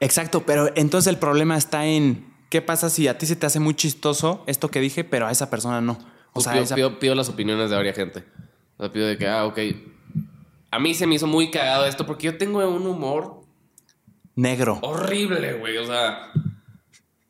Exacto, 0.00 0.42
pero 0.46 0.70
entonces 0.74 1.06
el 1.12 1.18
problema 1.18 1.56
está 1.58 1.84
en 1.84 2.32
qué 2.48 2.62
pasa 2.62 2.88
si 2.88 3.06
a 3.06 3.18
ti 3.18 3.26
se 3.26 3.36
te 3.36 3.44
hace 3.46 3.60
muy 3.60 3.74
chistoso 3.74 4.42
esto 4.46 4.70
que 4.70 4.80
dije, 4.80 5.04
pero 5.04 5.26
a 5.26 5.30
esa 5.30 5.50
persona 5.50 5.80
no. 5.82 5.92
O 5.92 6.34
Pues 6.34 6.44
sea, 6.44 6.52
pido, 6.54 6.64
esa- 6.64 6.74
pido- 6.76 6.98
pido 6.98 7.14
las 7.14 7.28
opiniones 7.28 7.68
de 7.68 7.76
varias 7.76 7.94
gente. 7.96 8.24
O 8.78 8.84
sea, 8.84 8.92
pido 8.92 9.06
de 9.06 9.18
que, 9.18 9.28
ah, 9.28 9.44
ok. 9.44 9.58
A 10.70 10.78
mí 10.78 10.94
se 10.94 11.06
me 11.06 11.16
hizo 11.16 11.26
muy 11.26 11.50
cagado 11.50 11.84
esto 11.84 12.06
porque 12.06 12.26
yo 12.28 12.38
tengo 12.38 12.66
un 12.66 12.86
humor 12.86 13.42
negro. 14.34 14.78
horrible, 14.82 15.54
güey. 15.54 15.76
O 15.76 15.84
sea. 15.84 16.30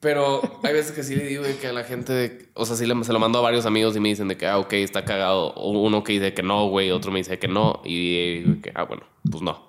Pero 0.01 0.41
hay 0.63 0.73
veces 0.73 0.93
que 0.93 1.03
sí 1.03 1.15
le 1.15 1.25
digo 1.27 1.43
de 1.43 1.57
que 1.59 1.67
a 1.67 1.73
la 1.75 1.85
gente, 1.85 2.49
o 2.55 2.65
sea, 2.65 2.75
sí 2.75 2.87
le- 2.87 3.05
se 3.05 3.13
lo 3.13 3.19
mando 3.19 3.39
a 3.39 3.43
varios 3.43 3.67
amigos 3.67 3.95
y 3.97 4.01
me 4.01 4.09
dicen 4.09 4.29
de 4.29 4.37
que, 4.39 4.47
ah, 4.47 4.59
ok, 4.59 4.73
está 4.75 5.05
cagado. 5.05 5.53
Uno 5.55 6.03
que 6.03 6.15
dice 6.15 6.33
que 6.33 6.43
no, 6.43 6.69
güey, 6.69 6.91
otro 6.91 7.13
me 7.13 7.19
dice 7.19 7.39
que 7.39 7.49
no. 7.49 7.83
Y 7.85 8.15
eh, 8.17 8.59
que, 8.63 8.73
ah, 8.75 8.85
bueno, 8.85 9.03
pues 9.31 9.43
no. 9.43 9.69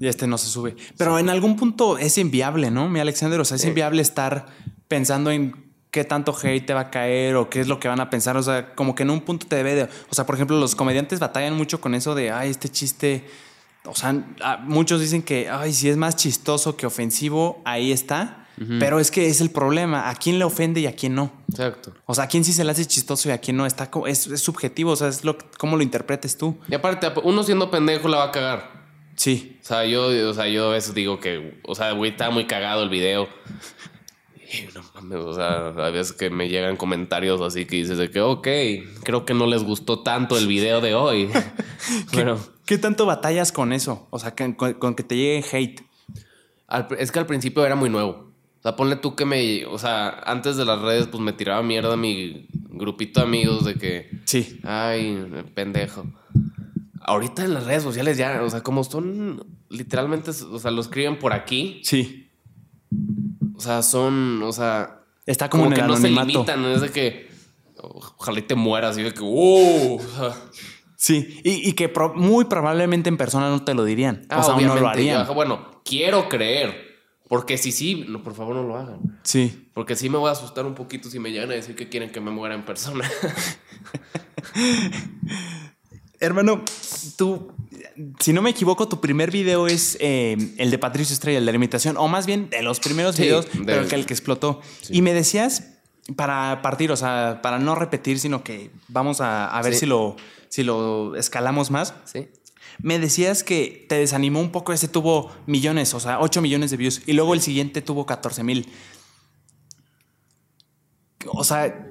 Y 0.00 0.08
este 0.08 0.26
no 0.26 0.36
se 0.36 0.48
sube. 0.48 0.74
Pero 0.96 1.18
en 1.18 1.28
algún 1.30 1.56
punto 1.56 1.96
es 1.96 2.18
inviable, 2.18 2.70
¿no, 2.72 2.88
mi 2.88 2.98
Alexander? 2.98 3.38
O 3.40 3.44
sea, 3.44 3.56
es 3.56 3.64
inviable 3.64 4.02
estar 4.02 4.46
pensando 4.88 5.30
en 5.30 5.72
qué 5.92 6.02
tanto 6.04 6.36
hate 6.42 6.66
te 6.66 6.74
va 6.74 6.80
a 6.80 6.90
caer 6.90 7.36
o 7.36 7.48
qué 7.48 7.60
es 7.60 7.68
lo 7.68 7.78
que 7.78 7.86
van 7.88 8.00
a 8.00 8.10
pensar. 8.10 8.36
O 8.36 8.42
sea, 8.42 8.74
como 8.74 8.94
que 8.96 9.04
en 9.04 9.10
un 9.10 9.20
punto 9.20 9.46
te 9.46 9.54
debe 9.56 9.74
de... 9.76 9.82
O 9.84 10.14
sea, 10.14 10.26
por 10.26 10.34
ejemplo, 10.34 10.58
los 10.58 10.74
comediantes 10.74 11.20
batallan 11.20 11.54
mucho 11.54 11.80
con 11.80 11.94
eso 11.94 12.14
de, 12.16 12.32
ay, 12.32 12.50
este 12.50 12.68
chiste... 12.68 13.24
O 13.86 13.94
sea, 13.94 14.12
muchos 14.64 15.00
dicen 15.00 15.22
que, 15.22 15.48
ay, 15.48 15.72
si 15.72 15.88
es 15.88 15.96
más 15.96 16.16
chistoso 16.16 16.76
que 16.76 16.84
ofensivo, 16.84 17.62
ahí 17.64 17.92
está. 17.92 18.47
Pero 18.78 18.98
es 19.00 19.10
que 19.10 19.28
es 19.28 19.40
el 19.40 19.50
problema. 19.50 20.08
¿A 20.10 20.14
quién 20.14 20.38
le 20.38 20.44
ofende 20.44 20.80
y 20.80 20.86
a 20.86 20.94
quién 20.96 21.14
no? 21.14 21.32
Exacto. 21.50 21.92
O 22.06 22.14
sea, 22.14 22.24
¿a 22.24 22.28
quién 22.28 22.44
sí 22.44 22.52
se 22.52 22.64
le 22.64 22.70
hace 22.72 22.84
chistoso 22.86 23.28
y 23.28 23.32
a 23.32 23.38
quién 23.38 23.56
no? 23.56 23.66
Está, 23.66 23.90
es, 24.06 24.26
es 24.26 24.40
subjetivo. 24.40 24.92
O 24.92 24.96
sea, 24.96 25.08
es 25.08 25.24
lo, 25.24 25.36
cómo 25.58 25.76
lo 25.76 25.82
interpretes 25.82 26.36
tú. 26.36 26.58
Y 26.68 26.74
aparte, 26.74 27.08
uno 27.24 27.42
siendo 27.42 27.70
pendejo 27.70 28.08
la 28.08 28.18
va 28.18 28.24
a 28.24 28.32
cagar. 28.32 28.78
Sí. 29.16 29.58
O 29.62 29.64
sea, 29.66 29.84
yo, 29.84 30.06
o 30.28 30.34
sea, 30.34 30.48
yo 30.48 30.68
a 30.70 30.72
veces 30.74 30.94
digo 30.94 31.18
que, 31.20 31.60
o 31.64 31.74
sea, 31.74 31.92
güey, 31.92 32.10
está 32.12 32.30
muy 32.30 32.46
cagado 32.46 32.82
el 32.82 32.88
video. 32.88 33.28
Y 34.50 34.66
no 34.74 34.82
mames, 34.94 35.18
o 35.18 35.34
sea, 35.34 35.66
a 35.68 35.90
veces 35.90 36.12
que 36.14 36.30
me 36.30 36.48
llegan 36.48 36.76
comentarios 36.76 37.38
así 37.42 37.66
que 37.66 37.76
dices 37.76 37.98
de 37.98 38.10
que, 38.10 38.20
ok, 38.20 38.48
creo 39.04 39.26
que 39.26 39.34
no 39.34 39.46
les 39.46 39.62
gustó 39.62 40.02
tanto 40.02 40.38
el 40.38 40.46
video 40.46 40.80
de 40.80 40.94
hoy. 40.94 41.28
Pero 42.12 42.38
¿Qué 42.64 42.78
tanto 42.78 43.04
batallas 43.06 43.52
con 43.52 43.72
eso? 43.72 44.06
O 44.10 44.18
sea, 44.18 44.34
que- 44.34 44.54
con, 44.56 44.74
con 44.74 44.94
que 44.94 45.02
te 45.02 45.16
llegue 45.16 45.44
hate. 45.52 45.82
al- 46.66 46.86
es 46.98 47.12
que 47.12 47.18
al 47.18 47.26
principio 47.26 47.64
era 47.66 47.74
muy 47.74 47.90
nuevo. 47.90 48.27
O 48.58 48.62
sea, 48.62 48.74
ponle 48.76 48.96
tú 48.96 49.14
que 49.14 49.24
me, 49.24 49.64
o 49.66 49.78
sea, 49.78 50.08
antes 50.26 50.56
de 50.56 50.64
las 50.64 50.80
redes, 50.80 51.06
pues 51.06 51.22
me 51.22 51.32
tiraba 51.32 51.62
mierda 51.62 51.96
mi 51.96 52.48
grupito 52.52 53.20
de 53.20 53.26
amigos 53.26 53.64
de 53.64 53.74
que, 53.74 54.10
Sí. 54.24 54.60
ay, 54.64 55.26
pendejo. 55.54 56.04
Ahorita 57.00 57.44
en 57.44 57.54
las 57.54 57.64
redes 57.66 57.82
sociales 57.84 58.18
ya, 58.18 58.42
o 58.42 58.50
sea, 58.50 58.62
como 58.62 58.82
son 58.84 59.46
literalmente, 59.70 60.30
o 60.30 60.58
sea, 60.58 60.70
lo 60.72 60.80
escriben 60.80 61.18
por 61.18 61.32
aquí. 61.32 61.80
Sí. 61.84 62.30
O 63.54 63.60
sea, 63.60 63.82
son, 63.82 64.42
o 64.42 64.52
sea, 64.52 65.02
Está 65.24 65.48
como, 65.48 65.64
como, 65.64 65.74
en 65.74 65.76
que 65.76 65.80
el 65.82 65.86
no 65.88 65.96
se 65.96 66.06
anonimato. 66.08 66.28
limitan, 66.28 66.62
¿no? 66.62 66.68
es 66.72 66.80
de 66.80 66.90
que 66.90 67.28
ojalá 67.80 68.38
y 68.40 68.42
te 68.42 68.54
mueras 68.56 68.98
y 68.98 69.02
de 69.02 69.12
que, 69.14 69.20
Sí. 70.96 71.40
Y, 71.44 71.68
y 71.68 71.72
que 71.74 71.88
pro- 71.88 72.14
muy 72.14 72.46
probablemente 72.46 73.08
en 73.08 73.16
persona 73.16 73.48
no 73.50 73.62
te 73.64 73.72
lo 73.74 73.84
dirían. 73.84 74.26
ah, 74.30 74.40
o 74.40 74.42
sea, 74.42 74.56
no 74.66 74.74
lo 74.74 74.88
harían. 74.88 75.26
bueno, 75.34 75.80
quiero 75.84 76.28
creer, 76.28 76.87
porque 77.28 77.58
si 77.58 77.72
sí, 77.72 78.04
no, 78.08 78.22
por 78.22 78.34
favor 78.34 78.56
no 78.56 78.62
lo 78.62 78.76
hagan. 78.76 79.20
Sí. 79.22 79.68
Porque 79.74 79.94
sí 79.96 80.08
me 80.08 80.16
voy 80.18 80.28
a 80.28 80.32
asustar 80.32 80.64
un 80.66 80.74
poquito 80.74 81.08
si 81.10 81.18
me 81.18 81.30
llegan 81.30 81.50
a 81.50 81.54
decir 81.54 81.74
que 81.76 81.88
quieren 81.88 82.10
que 82.10 82.20
me 82.20 82.30
muera 82.30 82.54
en 82.54 82.64
persona. 82.64 83.08
Hermano, 86.20 86.64
tú, 87.16 87.52
si 88.18 88.32
no 88.32 88.42
me 88.42 88.50
equivoco, 88.50 88.88
tu 88.88 89.00
primer 89.00 89.30
video 89.30 89.68
es 89.68 89.96
eh, 90.00 90.36
el 90.58 90.70
de 90.70 90.78
Patricio 90.78 91.12
Estrella, 91.12 91.38
el 91.38 91.46
de 91.46 91.52
la 91.52 91.56
imitación, 91.56 91.96
o 91.96 92.08
más 92.08 92.26
bien 92.26 92.50
de 92.50 92.62
los 92.62 92.80
primeros 92.80 93.14
Sí, 93.14 93.22
videos, 93.22 93.46
de- 93.52 93.64
pero 93.64 93.82
el 93.82 93.88
que, 93.88 93.94
el 93.94 94.04
que 94.06 94.14
explotó. 94.14 94.60
Y 94.90 95.02
me 95.02 95.14
decías, 95.14 95.74
para 96.16 96.60
partir, 96.60 96.90
o 96.90 96.96
sea, 96.96 97.38
para 97.40 97.58
no 97.60 97.76
repetir, 97.76 98.18
sino 98.18 98.42
que 98.42 98.70
vamos 98.88 99.20
a, 99.20 99.46
a 99.46 99.62
ver 99.62 99.74
Sí. 99.74 99.80
si, 99.80 99.86
lo, 99.86 100.16
si 100.48 100.64
lo 100.64 101.14
escalamos 101.14 101.70
más. 101.70 101.94
sí. 102.04 102.28
Me 102.82 102.98
decías 102.98 103.42
que 103.42 103.86
te 103.88 103.96
desanimó 103.96 104.40
un 104.40 104.50
poco. 104.50 104.72
Ese 104.72 104.88
tuvo 104.88 105.32
millones, 105.46 105.94
o 105.94 106.00
sea, 106.00 106.20
8 106.20 106.40
millones 106.40 106.70
de 106.70 106.76
views. 106.76 107.02
Y 107.06 107.12
luego 107.12 107.34
el 107.34 107.40
siguiente 107.40 107.82
tuvo 107.82 108.06
14 108.06 108.44
mil. 108.44 108.68
O 111.26 111.44
sea, 111.44 111.88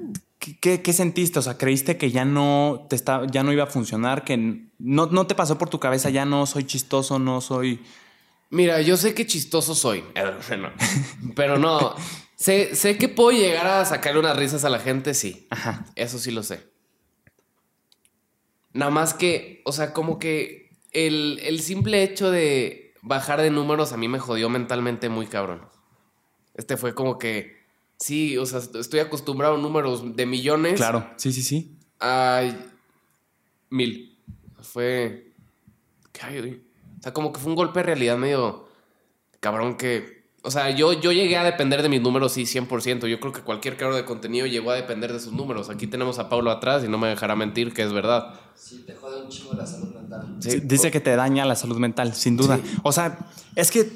¿qué, 0.61 0.93
sentiste? 0.93 1.39
O 1.39 1.41
sea, 1.41 1.57
¿creíste 1.57 1.97
que 1.97 2.11
ya 2.11 2.25
no, 2.25 2.85
te 2.89 2.95
está, 2.95 3.25
ya 3.27 3.43
no 3.43 3.51
iba 3.51 3.63
a 3.63 3.67
funcionar? 3.67 4.23
¿Que 4.23 4.37
no, 4.79 5.07
no 5.07 5.27
te 5.27 5.35
pasó 5.35 5.57
por 5.57 5.69
tu 5.69 5.79
cabeza? 5.79 6.09
Ya 6.09 6.25
no 6.25 6.45
soy 6.45 6.65
chistoso, 6.65 7.19
no 7.19 7.41
soy... 7.41 7.81
Mira, 8.49 8.81
yo 8.81 8.95
sé 8.95 9.13
que 9.13 9.27
chistoso 9.27 9.75
soy, 9.75 10.05
pero 11.35 11.57
no. 11.57 11.93
Sé, 12.37 12.75
sé 12.75 12.97
que 12.97 13.09
puedo 13.09 13.31
llegar 13.31 13.67
a 13.67 13.83
sacarle 13.83 14.21
unas 14.21 14.37
risas 14.37 14.63
a 14.63 14.69
la 14.69 14.79
gente, 14.79 15.13
sí. 15.13 15.47
Ajá. 15.49 15.85
Eso 15.95 16.17
sí 16.17 16.31
lo 16.31 16.43
sé. 16.43 16.71
Nada 18.71 18.91
más 18.91 19.13
que, 19.13 19.61
o 19.65 19.73
sea, 19.73 19.91
como 19.91 20.17
que 20.19 20.66
el, 20.91 21.39
el 21.43 21.59
simple 21.61 22.03
hecho 22.03 22.31
de 22.31 22.93
bajar 23.01 23.41
de 23.41 23.49
números 23.49 23.93
a 23.93 23.97
mí 23.97 24.07
me 24.07 24.19
jodió 24.19 24.49
mentalmente 24.49 25.09
muy 25.09 25.27
cabrón. 25.27 25.61
Este 26.55 26.77
fue 26.77 26.93
como 26.93 27.19
que, 27.19 27.55
sí, 27.97 28.37
o 28.37 28.45
sea, 28.45 28.59
estoy 28.59 28.99
acostumbrado 28.99 29.55
a 29.55 29.59
números 29.59 30.15
de 30.15 30.25
millones. 30.25 30.75
Claro, 30.75 31.09
sí, 31.17 31.31
sí, 31.31 31.43
sí. 31.43 31.77
A 31.99 32.43
mil. 33.69 34.17
Fue... 34.61 35.31
¿qué 36.11 36.25
hay? 36.25 36.63
O 36.99 37.03
sea, 37.03 37.13
como 37.13 37.31
que 37.31 37.39
fue 37.39 37.51
un 37.51 37.55
golpe 37.55 37.79
de 37.79 37.85
realidad 37.85 38.17
medio 38.17 38.67
cabrón 39.39 39.77
que... 39.77 40.16
O 40.47 40.49
sea, 40.49 40.69
yo, 40.69 40.93
yo 40.93 41.11
llegué 41.11 41.35
a 41.35 41.43
depender 41.43 41.81
de 41.81 41.89
mis 41.89 42.01
números, 42.01 42.31
sí, 42.31 42.43
100%. 42.43 43.05
Yo 43.07 43.19
creo 43.19 43.33
que 43.33 43.41
cualquier 43.41 43.75
creador 43.75 43.97
de 43.97 44.05
contenido 44.05 44.47
llegó 44.47 44.71
a 44.71 44.75
depender 44.75 45.11
de 45.11 45.19
sus 45.19 45.33
números. 45.33 45.69
Aquí 45.69 45.87
tenemos 45.87 46.19
a 46.19 46.29
Pablo 46.29 46.51
atrás 46.51 46.85
y 46.85 46.87
no 46.87 46.97
me 46.97 47.09
dejará 47.09 47.35
mentir 47.35 47.73
que 47.73 47.83
es 47.83 47.91
verdad. 47.91 48.33
Sí, 48.55 48.85
te 48.87 48.95
jode 48.95 49.23
un 49.23 49.27
chingo 49.27 49.55
la 49.55 49.67
salud 49.67 49.93
mental. 49.93 50.37
Sí, 50.39 50.61
dice 50.63 50.89
que 50.89 51.01
te 51.01 51.13
daña 51.17 51.43
la 51.43 51.57
salud 51.57 51.77
mental, 51.79 52.13
sin 52.13 52.37
duda. 52.37 52.61
O 52.83 52.93
sea, 52.93 53.27
es 53.57 53.71
que 53.71 53.91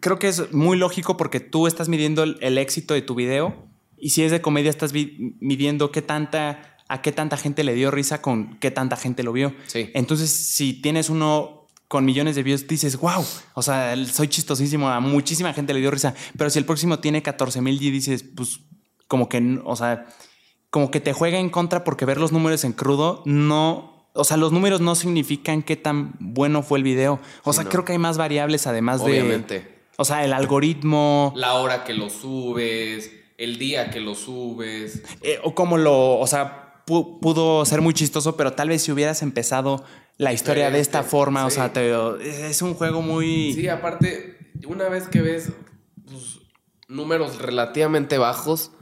creo 0.00 0.18
que 0.18 0.28
es 0.28 0.52
muy 0.52 0.76
lógico 0.76 1.16
porque 1.16 1.40
tú 1.40 1.66
estás 1.66 1.88
midiendo 1.88 2.22
el, 2.22 2.36
el 2.42 2.58
éxito 2.58 2.92
de 2.92 3.00
tu 3.00 3.14
video 3.14 3.70
y 3.96 4.10
si 4.10 4.22
es 4.22 4.30
de 4.30 4.42
comedia 4.42 4.68
estás 4.68 4.92
midiendo 4.92 5.92
qué 5.92 6.02
tanta 6.02 6.76
a 6.88 7.00
qué 7.00 7.10
tanta 7.10 7.38
gente 7.38 7.64
le 7.64 7.72
dio 7.72 7.90
risa 7.90 8.20
con 8.20 8.58
qué 8.58 8.70
tanta 8.70 8.96
gente 8.96 9.22
lo 9.22 9.32
vio. 9.32 9.54
Sí. 9.66 9.90
Entonces, 9.94 10.30
si 10.30 10.74
tienes 10.74 11.08
uno 11.08 11.55
con 11.88 12.04
millones 12.04 12.34
de 12.36 12.42
views, 12.42 12.66
dices, 12.66 12.96
wow, 12.98 13.24
o 13.54 13.62
sea, 13.62 13.94
soy 14.06 14.28
chistosísimo, 14.28 14.88
a 14.88 15.00
muchísima 15.00 15.52
gente 15.52 15.72
le 15.72 15.80
dio 15.80 15.90
risa. 15.90 16.14
Pero 16.36 16.50
si 16.50 16.58
el 16.58 16.64
próximo 16.64 16.98
tiene 16.98 17.22
14 17.22 17.60
mil 17.60 17.80
y 17.80 17.90
dices, 17.90 18.24
pues, 18.34 18.60
como 19.08 19.28
que, 19.28 19.60
o 19.64 19.76
sea, 19.76 20.06
como 20.70 20.90
que 20.90 21.00
te 21.00 21.12
juega 21.12 21.38
en 21.38 21.48
contra 21.48 21.84
porque 21.84 22.04
ver 22.04 22.18
los 22.18 22.32
números 22.32 22.64
en 22.64 22.72
crudo 22.72 23.22
no. 23.24 23.94
O 24.18 24.24
sea, 24.24 24.36
los 24.38 24.50
números 24.50 24.80
no 24.80 24.94
significan 24.94 25.62
qué 25.62 25.76
tan 25.76 26.14
bueno 26.18 26.62
fue 26.62 26.78
el 26.78 26.84
video. 26.84 27.20
O 27.44 27.52
sea, 27.52 27.64
no. 27.64 27.70
creo 27.70 27.84
que 27.84 27.92
hay 27.92 27.98
más 27.98 28.16
variables 28.18 28.66
además 28.66 29.04
de. 29.04 29.10
Obviamente. 29.12 29.76
O 29.98 30.04
sea, 30.04 30.24
el 30.24 30.32
algoritmo. 30.32 31.32
La 31.36 31.54
hora 31.54 31.84
que 31.84 31.92
lo 31.94 32.10
subes, 32.10 33.12
el 33.38 33.58
día 33.58 33.90
que 33.90 34.00
lo 34.00 34.14
subes. 34.14 35.02
eh, 35.22 35.38
o 35.44 35.54
como 35.54 35.76
lo. 35.78 36.18
O 36.18 36.26
sea, 36.26 36.82
pu- 36.86 37.20
pudo 37.20 37.64
ser 37.64 37.80
muy 37.82 37.94
chistoso, 37.94 38.36
pero 38.36 38.54
tal 38.54 38.70
vez 38.70 38.82
si 38.82 38.90
hubieras 38.92 39.22
empezado 39.22 39.84
la 40.18 40.32
historia 40.32 40.70
de 40.70 40.80
esta 40.80 41.02
forma, 41.02 41.44
o 41.46 41.50
sea, 41.50 41.72
te- 41.72 41.92
es 42.48 42.62
un 42.62 42.74
juego 42.74 43.02
muy. 43.02 43.52
Sí, 43.52 43.68
aparte, 43.68 44.36
una 44.66 44.88
vez 44.88 45.08
que 45.08 45.20
ves 45.22 45.52
pues, 46.06 46.40
números 46.88 47.38
relativamente 47.40 48.16
bajos, 48.18 48.72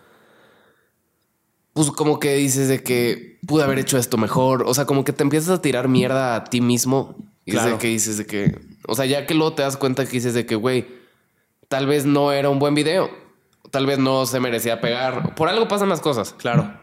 pues 1.72 1.90
como 1.90 2.20
que 2.20 2.34
dices 2.36 2.68
de 2.68 2.82
que 2.82 3.38
pude 3.46 3.64
haber 3.64 3.78
hecho 3.80 3.98
esto 3.98 4.16
mejor. 4.16 4.62
O 4.66 4.74
sea, 4.74 4.84
como 4.86 5.04
que 5.04 5.12
te 5.12 5.22
empiezas 5.24 5.50
a 5.58 5.62
tirar 5.62 5.88
mierda 5.88 6.36
a 6.36 6.44
ti 6.44 6.60
mismo. 6.60 7.16
Y 7.44 7.50
es 7.50 7.56
Claro. 7.56 7.72
de 7.72 7.78
que 7.78 7.88
dices 7.88 8.16
de 8.16 8.26
que. 8.26 8.58
O 8.86 8.94
sea, 8.94 9.06
ya 9.06 9.26
que 9.26 9.34
luego 9.34 9.54
te 9.54 9.62
das 9.62 9.76
cuenta 9.76 10.04
que 10.04 10.12
dices 10.12 10.34
de 10.34 10.46
que, 10.46 10.54
güey, 10.54 10.86
tal 11.68 11.86
vez 11.86 12.06
no 12.06 12.30
era 12.32 12.48
un 12.48 12.58
buen 12.58 12.74
video. 12.74 13.10
Tal 13.70 13.86
vez 13.86 13.98
no 13.98 14.24
se 14.26 14.38
merecía 14.38 14.80
pegar. 14.80 15.34
Por 15.34 15.48
algo 15.48 15.66
pasan 15.66 15.88
las 15.88 16.00
cosas. 16.00 16.32
Claro. 16.34 16.80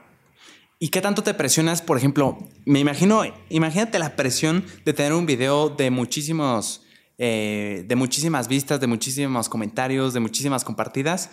¿Y 0.83 0.89
qué 0.89 0.99
tanto 0.99 1.21
te 1.21 1.35
presionas? 1.35 1.83
Por 1.83 1.95
ejemplo, 1.95 2.39
me 2.65 2.79
imagino, 2.79 3.21
imagínate 3.49 3.99
la 3.99 4.15
presión 4.15 4.65
de 4.83 4.93
tener 4.93 5.13
un 5.13 5.27
video 5.27 5.69
de 5.69 5.91
muchísimos, 5.91 6.81
eh, 7.19 7.85
de 7.87 7.95
muchísimas 7.95 8.47
vistas, 8.47 8.79
de 8.79 8.87
muchísimos 8.87 9.47
comentarios, 9.47 10.15
de 10.15 10.19
muchísimas 10.21 10.63
compartidas. 10.63 11.29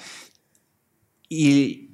Y 1.31 1.93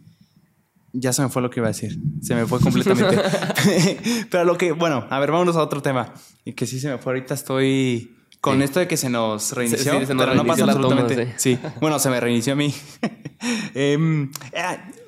ya 0.93 1.13
se 1.13 1.23
me 1.23 1.29
fue 1.29 1.43
lo 1.43 1.51
que 1.51 1.61
iba 1.61 1.69
a 1.69 1.71
decir. 1.71 1.97
Se 2.23 2.35
me 2.35 2.45
fue 2.45 2.59
completamente. 2.59 3.17
Pero 4.33 4.45
lo 4.45 4.59
que, 4.59 4.73
bueno, 4.73 5.07
a 5.09 5.21
ver, 5.21 5.31
vámonos 5.31 5.55
a 5.55 5.63
otro 5.63 5.81
tema. 5.81 6.13
Y 6.45 6.55
que 6.55 6.67
sí 6.67 6.81
se 6.81 6.89
me 6.89 6.99
fue. 6.99 7.13
Ahorita 7.13 7.35
estoy 7.35 8.17
con 8.41 8.59
Sí. 8.59 8.65
esto 8.65 8.81
de 8.81 8.89
que 8.89 8.97
se 8.97 9.09
nos 9.09 9.53
reinició. 9.53 9.93
Sí, 9.93 9.99
sí, 10.01 10.07
se 10.07 10.15
nos 10.15 10.25
pero 10.27 10.35
no 10.35 10.45
pasa 10.45 10.63
toma, 10.63 10.73
absolutamente. 10.73 11.35
sí. 11.37 11.57
Bueno, 11.81 12.01
se 12.01 12.11
me 12.11 12.19
reinició 12.19 12.55
a 12.55 12.57
mí. 12.57 12.75
Em, 13.75 14.31
eh, 14.53 14.63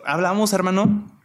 hablamos, 0.05 0.53
hermano, 0.53 1.16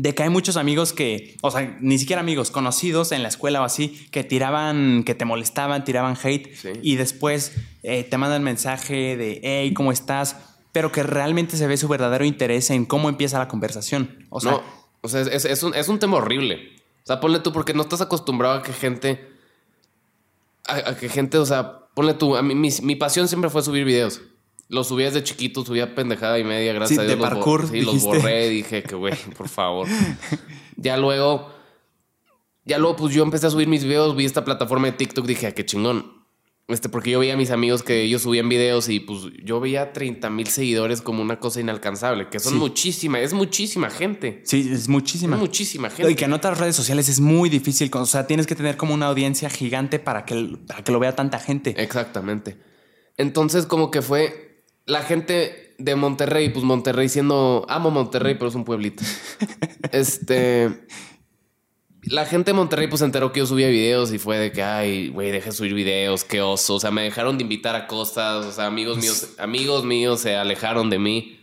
de 0.00 0.14
que 0.14 0.22
hay 0.22 0.30
muchos 0.30 0.56
amigos 0.56 0.92
que, 0.92 1.36
o 1.42 1.50
sea, 1.50 1.76
ni 1.80 1.98
siquiera 1.98 2.20
amigos, 2.20 2.52
conocidos 2.52 3.10
en 3.10 3.24
la 3.24 3.28
escuela 3.28 3.60
o 3.60 3.64
así, 3.64 4.06
que 4.12 4.22
tiraban, 4.22 5.02
que 5.02 5.16
te 5.16 5.24
molestaban, 5.24 5.84
tiraban 5.84 6.16
hate 6.22 6.54
Sí. 6.54 6.68
y 6.82 6.94
después 6.94 7.52
eh, 7.82 8.04
te 8.04 8.16
mandan 8.16 8.44
mensaje 8.44 9.16
de, 9.16 9.40
hey, 9.42 9.74
¿cómo 9.74 9.90
estás? 9.90 10.36
Pero 10.70 10.92
que 10.92 11.02
realmente 11.02 11.56
se 11.56 11.66
ve 11.66 11.76
su 11.76 11.88
verdadero 11.88 12.24
interés 12.24 12.70
en 12.70 12.84
cómo 12.84 13.08
empieza 13.08 13.40
la 13.40 13.48
conversación. 13.48 14.24
O 14.30 14.40
sea, 14.40 14.52
no, 14.52 14.62
o 15.00 15.08
sea, 15.08 15.22
es, 15.22 15.44
es 15.44 15.62
un, 15.64 15.74
es 15.74 15.88
un 15.88 15.98
tema 15.98 16.18
horrible. 16.18 16.76
O 17.02 17.06
sea, 17.08 17.18
ponle 17.18 17.40
tú, 17.40 17.52
porque 17.52 17.74
no 17.74 17.82
estás 17.82 18.00
acostumbrado 18.00 18.54
a 18.58 18.62
que 18.62 18.72
gente. 18.72 19.28
A, 20.68 20.90
a 20.90 20.96
que 20.96 21.08
gente, 21.08 21.38
o 21.38 21.46
sea, 21.46 21.86
ponle 21.94 22.14
tú. 22.14 22.36
A 22.36 22.42
mí, 22.42 22.54
mi, 22.54 22.68
mi 22.82 22.94
pasión 22.94 23.26
siempre 23.26 23.50
fue 23.50 23.62
subir 23.62 23.84
videos. 23.84 24.20
Los 24.68 24.88
subía 24.88 25.06
desde 25.06 25.24
chiquito, 25.24 25.64
subía 25.64 25.94
pendejada 25.94 26.38
y 26.38 26.44
media, 26.44 26.72
gracias 26.74 26.98
Sí, 26.98 27.00
a 27.00 27.06
Dios. 27.06 27.12
de 27.12 27.16
los 27.16 27.28
bo- 27.30 27.34
parkour, 27.36 27.68
sí, 27.70 27.80
los 27.80 28.02
borré, 28.02 28.48
dije 28.50 28.82
que, 28.82 28.94
güey, 28.94 29.14
por 29.36 29.48
favor. 29.48 29.88
ya 30.76 30.96
luego. 30.96 31.50
Ya 32.64 32.76
luego, 32.78 32.96
pues 32.96 33.14
yo 33.14 33.22
empecé 33.22 33.46
a 33.46 33.50
subir 33.50 33.66
mis 33.66 33.84
videos, 33.84 34.14
vi 34.14 34.26
esta 34.26 34.44
plataforma 34.44 34.88
de 34.88 34.92
TikTok, 34.92 35.24
dije, 35.26 35.46
ah, 35.46 35.52
qué 35.52 35.64
chingón. 35.64 36.18
Este, 36.66 36.90
porque 36.90 37.10
yo 37.10 37.18
veía 37.18 37.32
a 37.32 37.36
mis 37.38 37.50
amigos 37.50 37.82
que 37.82 38.02
ellos 38.02 38.20
subían 38.20 38.46
videos 38.50 38.90
y 38.90 39.00
pues 39.00 39.20
yo 39.42 39.58
veía 39.58 39.94
30 39.94 40.28
mil 40.28 40.48
seguidores 40.48 41.00
como 41.00 41.22
una 41.22 41.40
cosa 41.40 41.62
inalcanzable, 41.62 42.28
que 42.28 42.38
son 42.38 42.52
Sí. 42.52 42.58
muchísima, 42.58 43.20
es 43.20 43.32
muchísima 43.32 43.88
gente. 43.88 44.42
sí, 44.44 44.68
es 44.70 44.86
muchísima. 44.86 45.36
Es 45.36 45.40
muchísima 45.40 45.88
gente. 45.88 46.12
Y 46.12 46.14
que 46.14 46.26
en 46.26 46.34
otras 46.34 46.58
redes 46.58 46.76
sociales 46.76 47.08
es 47.08 47.20
muy 47.20 47.48
difícil. 47.48 47.88
O 47.94 48.04
sea, 48.04 48.26
tienes 48.26 48.46
que 48.46 48.54
tener 48.54 48.76
como 48.76 48.92
una 48.92 49.06
audiencia 49.06 49.48
gigante 49.48 49.98
para 49.98 50.26
que, 50.26 50.58
para 50.66 50.84
que 50.84 50.92
lo 50.92 50.98
vea 50.98 51.16
tanta 51.16 51.38
gente. 51.38 51.74
Exactamente. 51.82 52.58
Entonces, 53.16 53.64
como 53.64 53.90
que 53.90 54.02
fue 54.02 54.47
la 54.88 55.02
gente 55.02 55.74
de 55.78 55.94
Monterrey, 55.94 56.48
pues 56.48 56.64
Monterrey 56.64 57.08
siendo. 57.08 57.64
Amo 57.68 57.90
Monterrey, 57.90 58.34
pero 58.34 58.48
es 58.48 58.54
un 58.54 58.64
pueblito. 58.64 59.04
este. 59.92 60.86
La 62.02 62.24
gente 62.24 62.52
de 62.52 62.54
Monterrey, 62.54 62.88
pues 62.88 63.00
se 63.00 63.04
enteró 63.04 63.32
que 63.32 63.40
yo 63.40 63.46
subía 63.46 63.68
videos 63.68 64.12
y 64.12 64.18
fue 64.18 64.38
de 64.38 64.50
que, 64.50 64.62
ay, 64.62 65.08
güey, 65.08 65.30
deje 65.30 65.46
de 65.50 65.52
subir 65.52 65.74
videos, 65.74 66.24
qué 66.24 66.40
oso. 66.40 66.76
O 66.76 66.80
sea, 66.80 66.90
me 66.90 67.02
dejaron 67.02 67.36
de 67.36 67.42
invitar 67.42 67.76
a 67.76 67.86
cosas. 67.86 68.46
O 68.46 68.52
sea, 68.52 68.66
amigos 68.66 68.96
míos, 68.98 69.34
amigos 69.38 69.84
míos 69.84 70.20
se 70.20 70.34
alejaron 70.36 70.88
de 70.90 70.98
mí. 70.98 71.40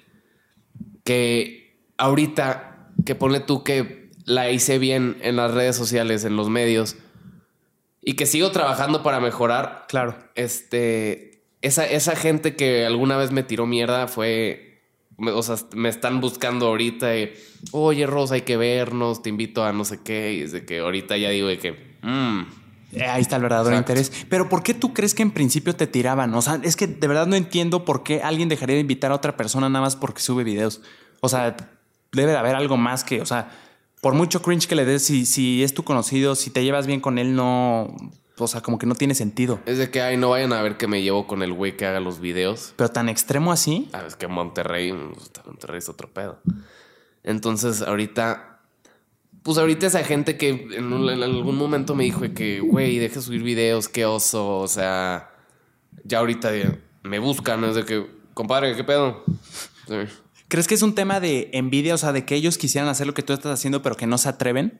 Que 1.04 1.78
ahorita, 1.98 2.90
que 3.06 3.14
ponle 3.16 3.42
tú 3.42 3.64
que 3.64 4.10
la 4.26 4.50
hice 4.50 4.80
bien 4.80 5.18
en 5.22 5.36
las 5.36 5.52
redes 5.54 5.76
sociales, 5.76 6.24
en 6.26 6.36
los 6.36 6.50
medios, 6.50 6.96
y 8.02 8.14
que 8.14 8.26
sigo 8.26 8.52
trabajando 8.52 9.04
para 9.04 9.20
mejorar, 9.20 9.86
Claro. 9.88 10.18
este, 10.34 11.35
esa, 11.62 11.86
esa 11.86 12.16
gente 12.16 12.56
que 12.56 12.86
alguna 12.86 13.18
vez 13.18 13.32
me 13.32 13.44
tiró 13.44 13.66
mierda 13.66 14.08
fue, 14.08 14.82
o 15.18 15.42
sea, 15.44 15.56
me 15.74 15.90
están 15.90 16.22
buscando 16.22 16.68
ahorita 16.68 17.18
y, 17.18 17.34
oye, 17.72 18.06
Rosa, 18.06 18.36
hay 18.36 18.42
que 18.42 18.58
vernos, 18.58 19.22
te 19.22 19.30
invito 19.30 19.64
a 19.64 19.74
no 19.74 19.86
sé 19.86 20.02
qué, 20.04 20.34
y 20.34 20.42
es 20.42 20.52
de 20.52 20.66
que 20.66 20.80
ahorita 20.80 21.18
ya 21.18 21.30
digo 21.30 21.48
de 21.48 21.58
que, 21.60 21.72
mm, 22.02 22.42
Eh, 22.94 23.04
Ahí 23.04 23.22
está 23.24 23.36
el 23.36 23.42
verdadero 23.42 23.76
Exacto. 23.76 23.92
interés. 23.92 24.26
Pero 24.30 24.48
¿por 24.48 24.64
qué 24.64 24.74
tú 24.74 24.94
crees 24.94 25.14
que 25.14 25.22
en 25.24 25.32
principio 25.32 25.76
te 25.76 25.86
tiraban? 25.86 26.34
O 26.34 26.42
sea, 26.42 26.62
es 26.64 26.78
que 26.78 26.88
de 26.88 27.08
verdad 27.08 27.28
no 27.28 27.36
entiendo 27.36 27.84
por 27.84 28.04
qué 28.04 28.22
alguien 28.22 28.48
dejaría 28.48 28.76
de 28.76 28.82
invitar 28.82 29.12
a 29.12 29.16
otra 29.16 29.36
persona 29.36 29.68
nada 29.68 29.84
más 29.84 29.98
porque 29.98 30.22
sube 30.22 30.46
videos. 30.46 30.82
O 31.20 31.28
sea, 31.28 31.58
debe 32.14 32.32
de 32.32 32.38
haber 32.38 32.56
algo 32.56 32.78
más 32.78 33.04
que, 33.04 33.20
o 33.22 33.26
sea, 33.26 33.52
por 34.00 34.14
mucho 34.14 34.42
cringe 34.42 34.68
que 34.68 34.76
le 34.76 34.86
des, 34.86 35.04
si, 35.04 35.26
si 35.26 35.62
es 35.64 35.74
tu 35.74 35.84
conocido, 35.84 36.36
si 36.36 36.52
te 36.52 36.64
llevas 36.64 36.88
bien 36.88 37.02
con 37.02 37.18
él, 37.18 37.36
no, 37.36 37.94
o 38.38 38.48
sea, 38.48 38.62
como 38.62 38.78
que 38.78 38.86
no 38.86 38.96
tiene 38.96 39.16
sentido. 39.16 39.60
es 39.66 39.78
de 39.78 39.90
que, 39.90 40.02
ay, 40.02 40.18
no 40.18 40.30
vayan 40.30 40.54
a 40.54 40.62
ver 40.62 40.78
que 40.78 40.88
me 40.88 41.02
llevo 41.02 41.26
con 41.28 41.42
el 41.44 41.54
güey 41.54 41.78
que 41.78 41.86
haga 41.86 42.00
los 42.00 42.20
videos. 42.20 42.74
Pero 42.76 42.90
tan 42.90 43.10
extremo 43.10 43.52
así. 43.52 43.90
Ah, 43.94 44.04
es 44.08 44.16
que 44.16 44.28
Monterrey, 44.28 44.92
pues, 44.92 45.32
Monterrey 45.46 45.78
es 45.80 45.90
otro 45.90 46.10
pedo. 46.14 46.40
Entonces, 47.24 47.82
ahorita, 47.82 48.60
pues 49.44 49.58
ahorita 49.58 49.88
esa 49.88 50.04
gente 50.04 50.38
que 50.38 50.50
en, 50.50 50.92
un- 50.94 51.10
en 51.10 51.24
algún 51.24 51.58
momento 51.58 51.96
me 51.96 52.04
dijo 52.04 52.22
que, 52.36 52.60
güey, 52.60 52.98
deje 53.00 53.16
de 53.16 53.22
subir 53.22 53.44
videos, 53.44 53.88
qué 53.88 54.06
oso, 54.06 54.58
o 54.60 54.68
sea, 54.68 55.32
ya 56.04 56.20
ahorita 56.20 56.52
me 57.04 57.20
buscan, 57.20 57.64
es 57.64 57.76
de 57.76 57.86
que, 57.86 58.06
compadre, 58.34 58.76
¿qué 58.76 58.84
pedo? 58.84 59.24
Sí. 59.88 59.96
¿Crees 60.48 60.68
que 60.68 60.76
es 60.76 60.82
un 60.84 60.94
tema 60.94 61.20
de 61.20 61.50
envidia? 61.54 61.96
O 61.96 61.98
sea, 61.98 62.12
de 62.12 62.26
que 62.26 62.36
ellos 62.36 62.58
quisieran 62.60 62.90
hacer 62.90 63.08
lo 63.08 63.14
que 63.16 63.24
tú 63.24 63.34
estás 63.34 63.52
haciendo, 63.54 63.82
pero 63.82 63.96
que 63.96 64.06
no 64.08 64.18
se 64.20 64.30
atreven. 64.30 64.80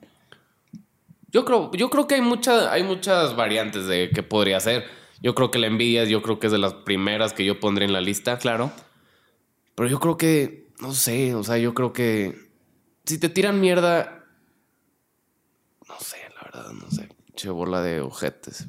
Yo 1.36 1.44
creo, 1.44 1.70
yo 1.74 1.90
creo 1.90 2.08
que 2.08 2.16
hay, 2.16 2.22
mucha, 2.22 2.72
hay 2.72 2.84
muchas 2.84 3.36
variantes 3.36 3.88
de 3.88 4.10
qué 4.10 4.24
podría 4.24 4.58
ser. 4.62 4.86
Yo 5.22 5.36
creo 5.36 5.52
que 5.52 5.60
la 5.60 5.68
envidia, 5.68 6.06
yo 6.06 6.22
creo 6.22 6.40
que 6.40 6.48
es 6.48 6.54
de 6.54 6.60
las 6.60 6.74
primeras 6.74 7.34
que 7.34 7.44
yo 7.44 7.60
pondré 7.60 7.84
en 7.84 7.92
la 7.92 8.00
lista. 8.00 8.38
Claro. 8.38 8.72
Pero 9.76 9.90
yo 9.90 10.00
creo 10.00 10.16
que, 10.16 10.70
no 10.80 10.94
sé, 10.94 11.36
o 11.36 11.44
sea, 11.44 11.58
yo 11.58 11.74
creo 11.74 11.92
que 11.92 12.40
si 13.04 13.18
te 13.18 13.28
tiran 13.28 13.60
mierda, 13.60 14.24
no 15.90 16.00
sé, 16.00 16.20
la 16.38 16.42
verdad, 16.46 16.72
no 16.72 16.90
sé, 16.90 17.10
che 17.36 17.50
bola 17.50 17.82
de 17.82 18.00
ojetes. 18.00 18.68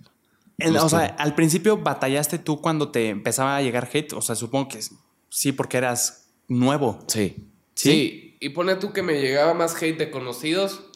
O 0.80 0.88
sea, 0.88 1.04
al 1.20 1.36
principio 1.36 1.76
batallaste 1.76 2.40
tú 2.40 2.60
cuando 2.60 2.90
te 2.90 3.10
empezaba 3.10 3.56
a 3.56 3.62
llegar 3.62 3.88
hate. 3.92 4.12
O 4.14 4.22
sea, 4.22 4.34
supongo 4.34 4.70
que 4.70 4.80
sí, 5.28 5.52
porque 5.52 5.76
eras 5.76 6.32
nuevo. 6.48 6.98
Sí. 7.06 7.48
¿Sí? 7.74 7.90
Sí. 7.90 8.36
Y 8.40 8.48
pone 8.48 8.74
tú 8.74 8.92
que 8.92 9.04
me 9.04 9.20
llegaba 9.20 9.54
más 9.54 9.80
hate 9.80 9.98
de 9.98 10.10
conocidos 10.10 10.90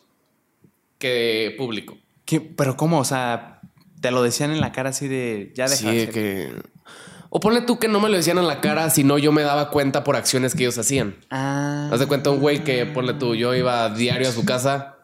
que 1.00 1.52
público. 1.59 1.99
¿Qué? 2.25 2.40
Pero 2.40 2.76
¿cómo? 2.76 3.00
O 3.00 3.04
sea, 3.04 3.61
te 4.00 4.12
lo 4.12 4.23
decían 4.23 4.52
en 4.52 4.61
la 4.61 4.71
cara 4.71 4.90
así 4.90 5.09
de 5.09 5.52
ya 5.57 5.64
deja 5.69 5.90
Sí, 5.90 6.07
que. 6.12 6.52
O 7.30 7.38
ponle 7.40 7.62
tú 7.62 7.78
que 7.78 7.87
no 7.88 8.00
me 8.00 8.09
lo 8.09 8.16
decían 8.16 8.38
en 8.38 8.47
la 8.49 8.61
cara, 8.61 8.90
sino 8.90 9.16
yo 9.19 9.30
me 9.33 9.42
daba 9.42 9.71
cuenta 9.71 10.02
por 10.04 10.16
acciones 10.16 10.54
que 10.54 10.64
ellos 10.64 10.78
hacían. 10.78 11.16
Ah. 11.30 11.88
Haz 11.92 12.00
de 12.00 12.07
cuenta 12.07 12.30
un 12.30 12.40
güey 12.40 12.62
que, 12.64 12.87
ponle 12.87 13.14
tú, 13.14 13.35
yo 13.37 13.54
iba 13.54 13.88
diario 13.95 14.28
a 14.28 14.33
su 14.33 14.45
casa, 14.45 14.97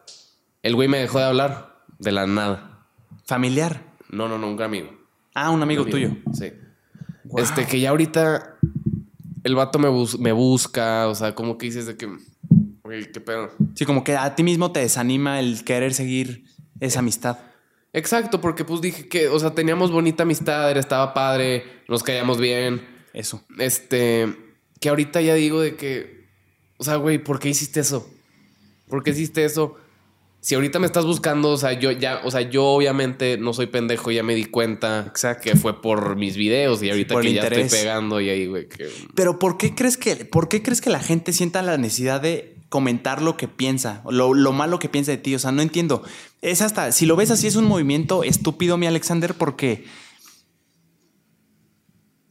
el 0.61 0.75
güey 0.75 0.87
me 0.89 0.97
dejó 0.99 1.19
de 1.19 1.25
hablar 1.25 1.77
de 1.99 2.11
la 2.11 2.27
nada. 2.27 2.85
Familiar. 3.25 3.81
No, 4.09 4.27
no, 4.27 4.37
no, 4.37 4.49
un 4.51 4.61
amigo. 4.61 4.89
Ah, 5.33 5.51
un 5.51 5.61
amigo, 5.63 5.85
tuyo. 5.85 6.17
Sí. 6.33 6.51
Wow. 7.25 7.43
Este, 7.43 7.65
que 7.65 7.79
ya 7.79 7.91
ahorita 7.91 8.57
el 9.43 9.55
vato 9.55 9.79
me, 9.79 9.87
bus- 9.87 10.19
me 10.19 10.33
busca, 10.33 11.07
o 11.07 11.15
sea, 11.15 11.33
como 11.33 11.57
que 11.57 11.67
dices 11.67 11.85
de 11.85 11.95
que, 11.95 12.09
güey, 12.87 13.11
qué 13.11 13.19
pedo. 13.19 13.51
Sí, 13.75 13.85
como 13.85 14.03
que 14.05 14.15
a 14.15 14.33
ti 14.33 14.43
mismo 14.43 14.71
te 14.71 14.79
desanima 14.79 15.41
el 15.41 15.65
querer 15.65 15.93
seguir 15.93 16.45
esa 16.79 16.99
amistad. 16.99 17.37
Exacto, 17.91 18.39
porque 18.39 18.63
pues 18.63 18.79
dije 18.79 19.09
que, 19.09 19.27
o 19.27 19.37
sea, 19.39 19.51
teníamos 19.51 19.91
bonita 19.91 20.23
amistad, 20.23 20.71
era, 20.71 20.79
estaba 20.79 21.13
padre, 21.13 21.63
nos 21.89 22.01
caíamos 22.01 22.39
bien. 22.39 22.81
Eso. 23.13 23.43
Este, 23.59 24.33
que 24.79 24.87
ahorita 24.87 25.19
ya 25.19 25.33
digo 25.33 25.59
de 25.59 25.75
que, 25.75 26.27
o 26.77 26.83
sea, 26.85 26.95
güey, 26.95 27.17
¿por 27.17 27.39
qué 27.39 27.49
hiciste 27.49 27.81
eso? 27.81 28.09
¿Por 28.87 29.03
qué 29.03 29.11
hiciste 29.11 29.43
eso? 29.43 29.75
Si 30.39 30.55
ahorita 30.55 30.79
me 30.79 30.85
estás 30.85 31.03
buscando, 31.03 31.49
o 31.49 31.57
sea, 31.57 31.73
yo 31.73 31.91
ya, 31.91 32.21
o 32.23 32.31
sea, 32.31 32.41
yo 32.41 32.63
obviamente 32.63 33.37
no 33.37 33.53
soy 33.53 33.65
pendejo, 33.67 34.11
ya 34.11 34.23
me 34.23 34.33
di 34.33 34.45
cuenta 34.45 35.05
Exacto. 35.07 35.43
que 35.43 35.57
fue 35.57 35.81
por 35.81 36.15
mis 36.15 36.37
videos 36.37 36.81
y 36.83 36.89
ahorita 36.89 37.15
por 37.15 37.23
que 37.23 37.33
ya 37.33 37.41
interés. 37.41 37.65
estoy 37.65 37.79
pegando 37.79 38.21
y 38.21 38.29
ahí, 38.29 38.45
güey, 38.45 38.69
que 38.69 38.87
Pero 39.15 39.39
¿por 39.39 39.57
qué 39.57 39.75
crees 39.75 39.97
que, 39.97 40.15
por 40.23 40.47
qué 40.47 40.61
crees 40.61 40.79
que 40.79 40.89
la 40.89 40.99
gente 40.99 41.33
sienta 41.33 41.61
la 41.63 41.77
necesidad 41.77 42.21
de 42.21 42.56
comentar 42.69 43.21
lo 43.21 43.37
que 43.37 43.47
piensa, 43.47 44.03
lo, 44.09 44.33
lo 44.33 44.51
malo 44.53 44.79
que 44.79 44.89
piensa 44.89 45.11
de 45.11 45.17
ti? 45.17 45.33
O 45.35 45.39
sea, 45.39 45.51
no 45.51 45.61
entiendo. 45.61 46.03
Es 46.41 46.61
hasta, 46.61 46.91
si 46.91 47.05
lo 47.05 47.15
ves 47.15 47.31
así, 47.31 47.47
es 47.47 47.55
un 47.55 47.65
movimiento 47.65 48.23
estúpido, 48.23 48.77
mi 48.77 48.85
Alexander, 48.87 49.33
porque 49.33 49.85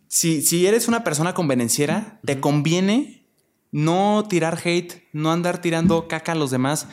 si, 0.09 0.43
si 0.43 0.66
eres 0.66 0.88
una 0.88 1.05
persona 1.05 1.35
convenenciera, 1.35 2.21
te 2.25 2.40
conviene 2.40 3.26
no 3.73 4.25
tirar 4.28 4.59
hate, 4.64 5.02
no 5.12 5.33
andar 5.33 5.61
tirando 5.61 6.09
caca 6.09 6.33
a 6.33 6.37
los 6.37 6.50
demás, 6.50 6.87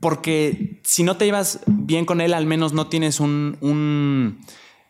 porque 0.00 0.80
si 0.84 1.02
no 1.04 1.16
te 1.16 1.24
llevas 1.26 1.60
bien 1.66 2.04
con 2.04 2.20
él, 2.20 2.34
al 2.34 2.46
menos 2.46 2.72
no 2.72 2.88
tienes 2.88 3.20
un, 3.20 3.56
un- 3.60 4.40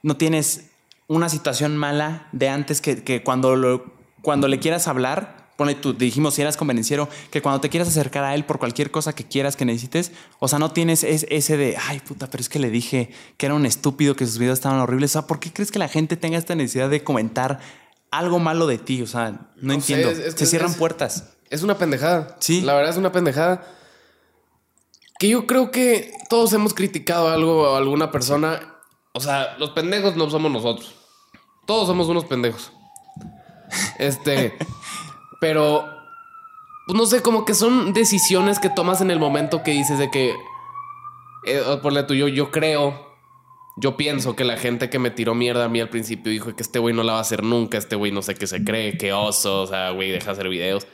no 0.02 0.16
tienes 0.16 0.70
una 1.08 1.28
situación 1.28 1.76
mala 1.76 2.28
de 2.32 2.48
antes 2.48 2.80
que, 2.80 3.02
que 3.02 3.22
cuando, 3.22 3.56
lo- 3.56 3.92
cuando 4.22 4.48
le 4.48 4.58
quieras 4.58 4.88
hablar, 4.88 5.45
pone 5.56 5.74
tú, 5.74 5.92
dijimos 5.94 6.34
si 6.34 6.42
eras 6.42 6.56
convenenciero, 6.56 7.08
que 7.30 7.40
cuando 7.42 7.60
te 7.60 7.68
quieras 7.70 7.88
acercar 7.88 8.24
a 8.24 8.34
él 8.34 8.44
por 8.44 8.58
cualquier 8.58 8.90
cosa 8.90 9.14
que 9.14 9.24
quieras 9.24 9.56
que 9.56 9.64
necesites, 9.64 10.12
o 10.38 10.48
sea, 10.48 10.58
no 10.58 10.70
tienes 10.72 11.02
es- 11.04 11.26
ese 11.30 11.56
de, 11.56 11.76
ay 11.88 12.00
puta, 12.00 12.28
pero 12.30 12.40
es 12.42 12.48
que 12.48 12.58
le 12.58 12.70
dije 12.70 13.10
que 13.36 13.46
era 13.46 13.54
un 13.54 13.64
estúpido, 13.66 14.14
que 14.16 14.26
sus 14.26 14.38
videos 14.38 14.58
estaban 14.58 14.78
horribles. 14.80 15.10
O 15.12 15.14
sea, 15.20 15.26
¿por 15.26 15.40
qué 15.40 15.52
crees 15.52 15.70
que 15.70 15.78
la 15.78 15.88
gente 15.88 16.16
tenga 16.16 16.36
esta 16.38 16.54
necesidad 16.54 16.90
de 16.90 17.02
comentar 17.02 17.58
algo 18.10 18.38
malo 18.38 18.66
de 18.66 18.78
ti? 18.78 19.00
O 19.02 19.06
sea, 19.06 19.30
no, 19.30 19.38
No 19.56 19.80
sé, 19.80 19.94
entiendo. 19.94 20.10
es- 20.10 20.18
es 20.18 20.34
Se 20.34 20.46
cierran 20.46 20.70
es- 20.72 20.76
puertas. 20.76 21.24
es 21.50 21.62
una 21.62 21.78
pendejada. 21.78 22.36
Sí. 22.40 22.60
La 22.60 22.74
verdad 22.74 22.90
es 22.90 22.96
una 22.98 23.12
pendejada. 23.12 23.66
Que 25.18 25.28
yo 25.30 25.46
creo 25.46 25.70
que 25.70 26.12
todos 26.28 26.52
hemos 26.52 26.74
criticado 26.74 27.28
algo 27.28 27.74
a 27.74 27.78
alguna 27.78 28.10
persona. 28.10 28.74
O 29.12 29.20
sea, 29.20 29.56
los 29.58 29.70
pendejos 29.70 30.14
no 30.16 30.28
somos 30.28 30.52
nosotros. 30.52 30.94
Todos 31.66 31.86
somos 31.86 32.08
unos 32.08 32.26
pendejos. 32.26 32.70
Este. 33.98 34.52
pero. 35.40 35.84
Pues 36.86 36.96
no 36.96 37.06
sé, 37.06 37.20
como 37.20 37.44
que 37.44 37.54
son 37.54 37.92
decisiones 37.92 38.60
que 38.60 38.70
tomas 38.70 39.00
en 39.00 39.10
el 39.10 39.18
momento 39.18 39.62
que 39.62 39.72
dices 39.72 39.98
de 39.98 40.10
que. 40.10 40.34
Eh, 41.46 41.62
por 41.82 41.92
la 41.92 42.06
tuyo, 42.06 42.28
yo 42.28 42.50
creo. 42.50 43.06
Yo 43.78 43.96
pienso 43.96 44.34
que 44.34 44.44
la 44.44 44.56
gente 44.56 44.88
que 44.88 44.98
me 44.98 45.10
tiró 45.10 45.34
mierda 45.34 45.66
a 45.66 45.68
mí 45.68 45.80
al 45.80 45.90
principio 45.90 46.32
dijo 46.32 46.54
que 46.56 46.62
este 46.62 46.78
güey 46.78 46.94
no 46.94 47.02
la 47.02 47.12
va 47.12 47.18
a 47.18 47.22
hacer 47.22 47.42
nunca, 47.42 47.76
este 47.76 47.94
güey 47.94 48.10
no 48.10 48.22
sé 48.22 48.34
qué 48.34 48.46
se 48.46 48.64
cree, 48.64 48.96
qué 48.96 49.12
oso, 49.12 49.62
o 49.62 49.66
sea, 49.66 49.90
güey, 49.90 50.10
deja 50.10 50.26
de 50.26 50.32
hacer 50.32 50.48
videos. 50.48 50.86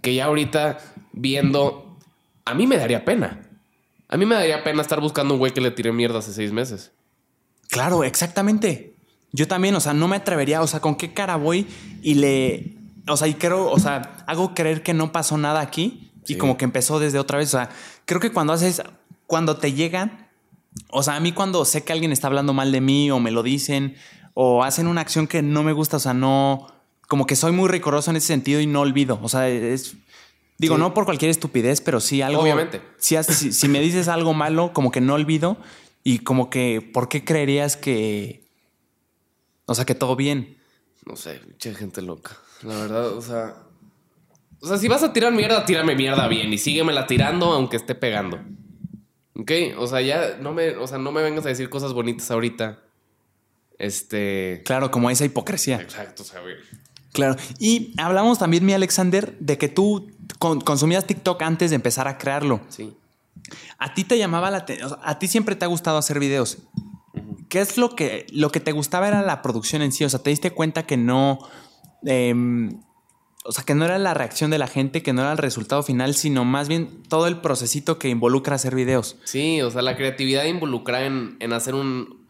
Que 0.00 0.14
ya 0.14 0.26
ahorita 0.26 0.78
viendo, 1.12 1.98
a 2.44 2.54
mí 2.54 2.68
me 2.68 2.76
daría 2.76 3.04
pena. 3.04 3.50
A 4.08 4.16
mí 4.16 4.26
me 4.26 4.36
daría 4.36 4.62
pena 4.62 4.80
estar 4.80 5.00
buscando 5.00 5.34
un 5.34 5.40
güey 5.40 5.52
que 5.52 5.60
le 5.60 5.72
tiré 5.72 5.90
mierda 5.90 6.20
hace 6.20 6.32
seis 6.32 6.52
meses. 6.52 6.92
Claro, 7.68 8.04
exactamente. 8.04 8.94
Yo 9.32 9.48
también, 9.48 9.74
o 9.74 9.80
sea, 9.80 9.94
no 9.94 10.06
me 10.06 10.14
atrevería, 10.14 10.62
o 10.62 10.66
sea, 10.68 10.80
¿con 10.80 10.94
qué 10.94 11.12
cara 11.12 11.34
voy 11.34 11.66
y 12.02 12.14
le, 12.14 12.73
o 13.06 13.16
sea, 13.16 13.28
y 13.28 13.34
creo, 13.34 13.70
o 13.70 13.78
sea, 13.78 14.24
hago 14.26 14.54
creer 14.54 14.82
que 14.82 14.94
no 14.94 15.12
pasó 15.12 15.36
nada 15.38 15.60
aquí 15.60 16.10
y 16.26 16.36
como 16.36 16.56
que 16.56 16.64
empezó 16.64 16.98
desde 16.98 17.18
otra 17.18 17.38
vez, 17.38 17.48
o 17.48 17.58
sea, 17.58 17.68
creo 18.06 18.20
que 18.20 18.32
cuando 18.32 18.52
haces, 18.52 18.82
cuando 19.26 19.56
te 19.56 19.72
llegan, 19.72 20.28
o 20.90 21.02
sea, 21.02 21.16
a 21.16 21.20
mí 21.20 21.32
cuando 21.32 21.64
sé 21.64 21.84
que 21.84 21.92
alguien 21.92 22.12
está 22.12 22.28
hablando 22.28 22.52
mal 22.52 22.72
de 22.72 22.80
mí 22.80 23.10
o 23.10 23.20
me 23.20 23.30
lo 23.30 23.42
dicen 23.42 23.96
o 24.32 24.64
hacen 24.64 24.86
una 24.86 25.02
acción 25.02 25.26
que 25.26 25.42
no 25.42 25.62
me 25.62 25.72
gusta, 25.72 25.98
o 25.98 26.00
sea, 26.00 26.14
no, 26.14 26.66
como 27.08 27.26
que 27.26 27.36
soy 27.36 27.52
muy 27.52 27.68
riguroso 27.68 28.10
en 28.10 28.16
ese 28.16 28.28
sentido 28.28 28.60
y 28.60 28.66
no 28.66 28.80
olvido, 28.80 29.18
o 29.22 29.28
sea, 29.28 29.48
es, 29.48 29.96
digo, 30.58 30.76
Sí. 30.76 30.80
no 30.80 30.94
por 30.94 31.04
cualquier 31.04 31.30
estupidez, 31.30 31.80
pero 31.80 32.00
sí 32.00 32.22
algo. 32.22 32.40
Obviamente. 32.40 32.80
Si, 32.98 33.22
si 33.52 33.68
me 33.68 33.80
dices 33.80 34.08
algo 34.08 34.32
malo, 34.34 34.72
como 34.72 34.90
que 34.90 35.00
no 35.00 35.14
olvido 35.14 35.58
y 36.02 36.20
como 36.20 36.48
que, 36.48 36.80
¿por 36.80 37.08
qué 37.08 37.24
creerías 37.24 37.76
que, 37.76 38.48
o 39.66 39.74
sea, 39.74 39.84
que 39.84 39.94
todo 39.94 40.16
bien? 40.16 40.56
No 41.06 41.16
sé, 41.16 41.40
mucha 41.46 41.74
gente 41.74 42.00
loca. 42.02 42.38
La 42.62 42.76
verdad, 42.76 43.08
o 43.08 43.20
sea. 43.22 43.56
O 44.60 44.66
sea, 44.66 44.78
si 44.78 44.88
vas 44.88 45.02
a 45.02 45.12
tirar 45.12 45.32
mierda, 45.32 45.64
tírame 45.66 45.94
mierda 45.94 46.26
bien 46.28 46.52
y 46.52 46.58
síguemela 46.58 47.06
tirando 47.06 47.52
aunque 47.52 47.76
esté 47.76 47.94
pegando. 47.94 48.40
¿Ok? 49.36 49.50
O 49.78 49.86
sea, 49.86 50.00
ya 50.00 50.36
no 50.40 50.52
me, 50.52 50.76
o 50.76 50.86
sea, 50.86 50.96
no 50.98 51.12
me 51.12 51.22
vengas 51.22 51.44
a 51.44 51.48
decir 51.48 51.68
cosas 51.68 51.92
bonitas 51.92 52.30
ahorita. 52.30 52.78
Este. 53.78 54.62
Claro, 54.64 54.90
como 54.90 55.10
esa 55.10 55.24
hipocresía. 55.24 55.80
Exacto, 55.80 56.22
o 56.22 56.26
sea, 56.26 56.40
güey. 56.40 56.54
Claro. 57.12 57.36
Y 57.58 57.92
hablamos 57.98 58.38
también, 58.38 58.64
mi 58.64 58.72
Alexander, 58.72 59.36
de 59.38 59.58
que 59.58 59.68
tú 59.68 60.10
con- 60.38 60.60
consumías 60.60 61.06
TikTok 61.06 61.42
antes 61.42 61.70
de 61.70 61.76
empezar 61.76 62.08
a 62.08 62.18
crearlo. 62.18 62.60
Sí. 62.68 62.96
A 63.78 63.94
ti 63.94 64.04
te 64.04 64.16
llamaba 64.16 64.50
la 64.50 64.58
atención, 64.58 64.98
a 65.02 65.18
ti 65.18 65.28
siempre 65.28 65.54
te 65.56 65.64
ha 65.64 65.68
gustado 65.68 65.98
hacer 65.98 66.18
videos. 66.18 66.58
¿Qué 67.48 67.60
es 67.60 67.76
lo 67.76 67.94
que, 67.94 68.26
lo 68.32 68.50
que 68.50 68.58
te 68.60 68.72
gustaba 68.72 69.06
era 69.06 69.22
la 69.22 69.42
producción 69.42 69.82
en 69.82 69.92
sí? 69.92 70.04
O 70.04 70.08
sea, 70.08 70.20
te 70.20 70.30
diste 70.30 70.50
cuenta 70.50 70.86
que 70.86 70.96
no, 70.96 71.38
em, 72.06 72.80
o 73.44 73.52
sea, 73.52 73.64
que 73.64 73.74
no 73.74 73.84
era 73.84 73.98
la 73.98 74.14
reacción 74.14 74.50
de 74.50 74.58
la 74.58 74.66
gente, 74.66 75.02
que 75.02 75.12
no 75.12 75.22
era 75.22 75.32
el 75.32 75.38
resultado 75.38 75.82
final, 75.82 76.14
sino 76.14 76.44
más 76.44 76.68
bien 76.68 77.02
todo 77.08 77.26
el 77.26 77.40
procesito 77.40 77.98
que 77.98 78.08
involucra 78.08 78.54
hacer 78.54 78.74
videos. 78.74 79.16
Sí, 79.24 79.60
o 79.60 79.70
sea, 79.70 79.82
la 79.82 79.96
creatividad 79.96 80.44
involucrada 80.44 81.06
en, 81.06 81.36
en 81.40 81.52
hacer 81.52 81.74
un. 81.74 82.26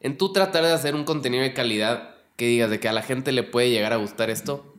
En 0.00 0.18
tú 0.18 0.32
tratar 0.32 0.64
de 0.64 0.72
hacer 0.72 0.94
un 0.94 1.04
contenido 1.04 1.42
de 1.42 1.54
calidad 1.54 2.16
que 2.36 2.46
digas 2.46 2.70
de 2.70 2.80
que 2.80 2.88
a 2.88 2.92
la 2.92 3.02
gente 3.02 3.32
le 3.32 3.42
puede 3.42 3.70
llegar 3.70 3.92
a 3.92 3.96
gustar 3.96 4.30
esto. 4.30 4.74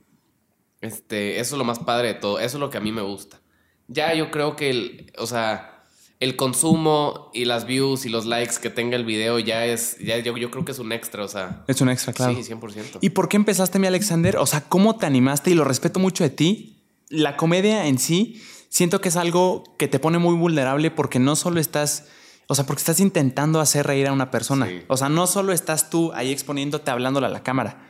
Este, 0.82 1.40
eso 1.40 1.56
es 1.56 1.58
lo 1.58 1.64
más 1.64 1.80
padre 1.80 2.10
de 2.10 2.14
todo. 2.16 2.40
Eso 2.40 2.58
es 2.58 2.62
lo 2.62 2.70
que 2.70 2.78
a 2.78 2.82
mí 2.82 2.92
me 2.92 3.02
gusta. 3.02 3.40
Ya 3.88 4.14
yo 4.14 4.30
creo 4.32 4.56
que 4.56 4.70
el. 4.70 5.14
O 5.18 5.26
sea. 5.26 5.77
El 6.20 6.36
consumo 6.36 7.30
y 7.34 7.46
las 7.46 7.68
views 7.68 8.06
y 8.06 8.10
los 8.10 8.26
likes 8.26 8.56
que 8.60 8.72
tenga 8.72 8.96
el 8.96 9.06
video 9.06 9.38
ya 9.38 9.66
es. 9.66 9.98
Ya 10.00 10.18
yo, 10.18 10.36
yo 10.38 10.50
creo 10.50 10.66
que 10.66 10.72
es 10.72 10.80
un 10.80 10.92
extra, 10.92 11.24
o 11.24 11.28
sea. 11.28 11.64
Es 11.68 11.80
un 11.80 11.90
extra, 11.90 12.12
claro. 12.12 12.34
Sí, 12.34 12.52
100%. 12.52 13.00
¿Y 13.02 13.12
por 13.12 13.30
qué 13.30 13.38
empezaste, 13.38 13.78
mi 13.78 13.86
Alexander? 13.86 14.38
O 14.38 14.48
sea, 14.48 14.62
¿cómo 14.62 14.96
te 14.96 15.06
animaste? 15.06 15.52
Y 15.52 15.54
lo 15.54 15.64
respeto 15.64 16.00
mucho 16.00 16.24
de 16.24 16.32
ti. 16.32 16.84
La 17.10 17.38
comedia 17.38 17.86
en 17.86 18.00
sí, 18.00 18.42
siento 18.70 19.00
que 19.00 19.10
es 19.10 19.16
algo 19.16 19.64
que 19.78 19.88
te 19.88 20.00
pone 20.00 20.18
muy 20.18 20.36
vulnerable 20.36 20.90
porque 20.92 21.20
no 21.20 21.36
solo 21.36 21.60
estás, 21.60 22.08
o 22.48 22.56
sea, 22.56 22.66
porque 22.66 22.80
estás 22.80 23.00
intentando 23.00 23.60
hacer 23.60 23.86
reír 23.86 24.08
a 24.08 24.12
una 24.12 24.32
persona. 24.32 24.66
Sí. 24.68 24.82
O 24.88 24.98
sea, 24.98 25.10
no 25.10 25.28
solo 25.28 25.54
estás 25.54 25.90
tú 25.90 26.12
ahí 26.14 26.32
exponiéndote, 26.32 26.90
hablándole 26.90 27.28
a 27.28 27.30
la 27.30 27.44
cámara. 27.44 27.84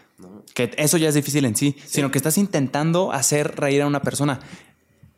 Que 0.53 0.73
eso 0.77 0.97
ya 0.97 1.09
es 1.09 1.15
difícil 1.15 1.45
en 1.45 1.55
sí, 1.55 1.75
sino 1.85 2.09
que 2.09 2.17
estás 2.17 2.37
intentando 2.39 3.11
hacer 3.11 3.55
reír 3.55 3.83
a 3.83 3.87
una 3.87 4.01
persona. 4.01 4.39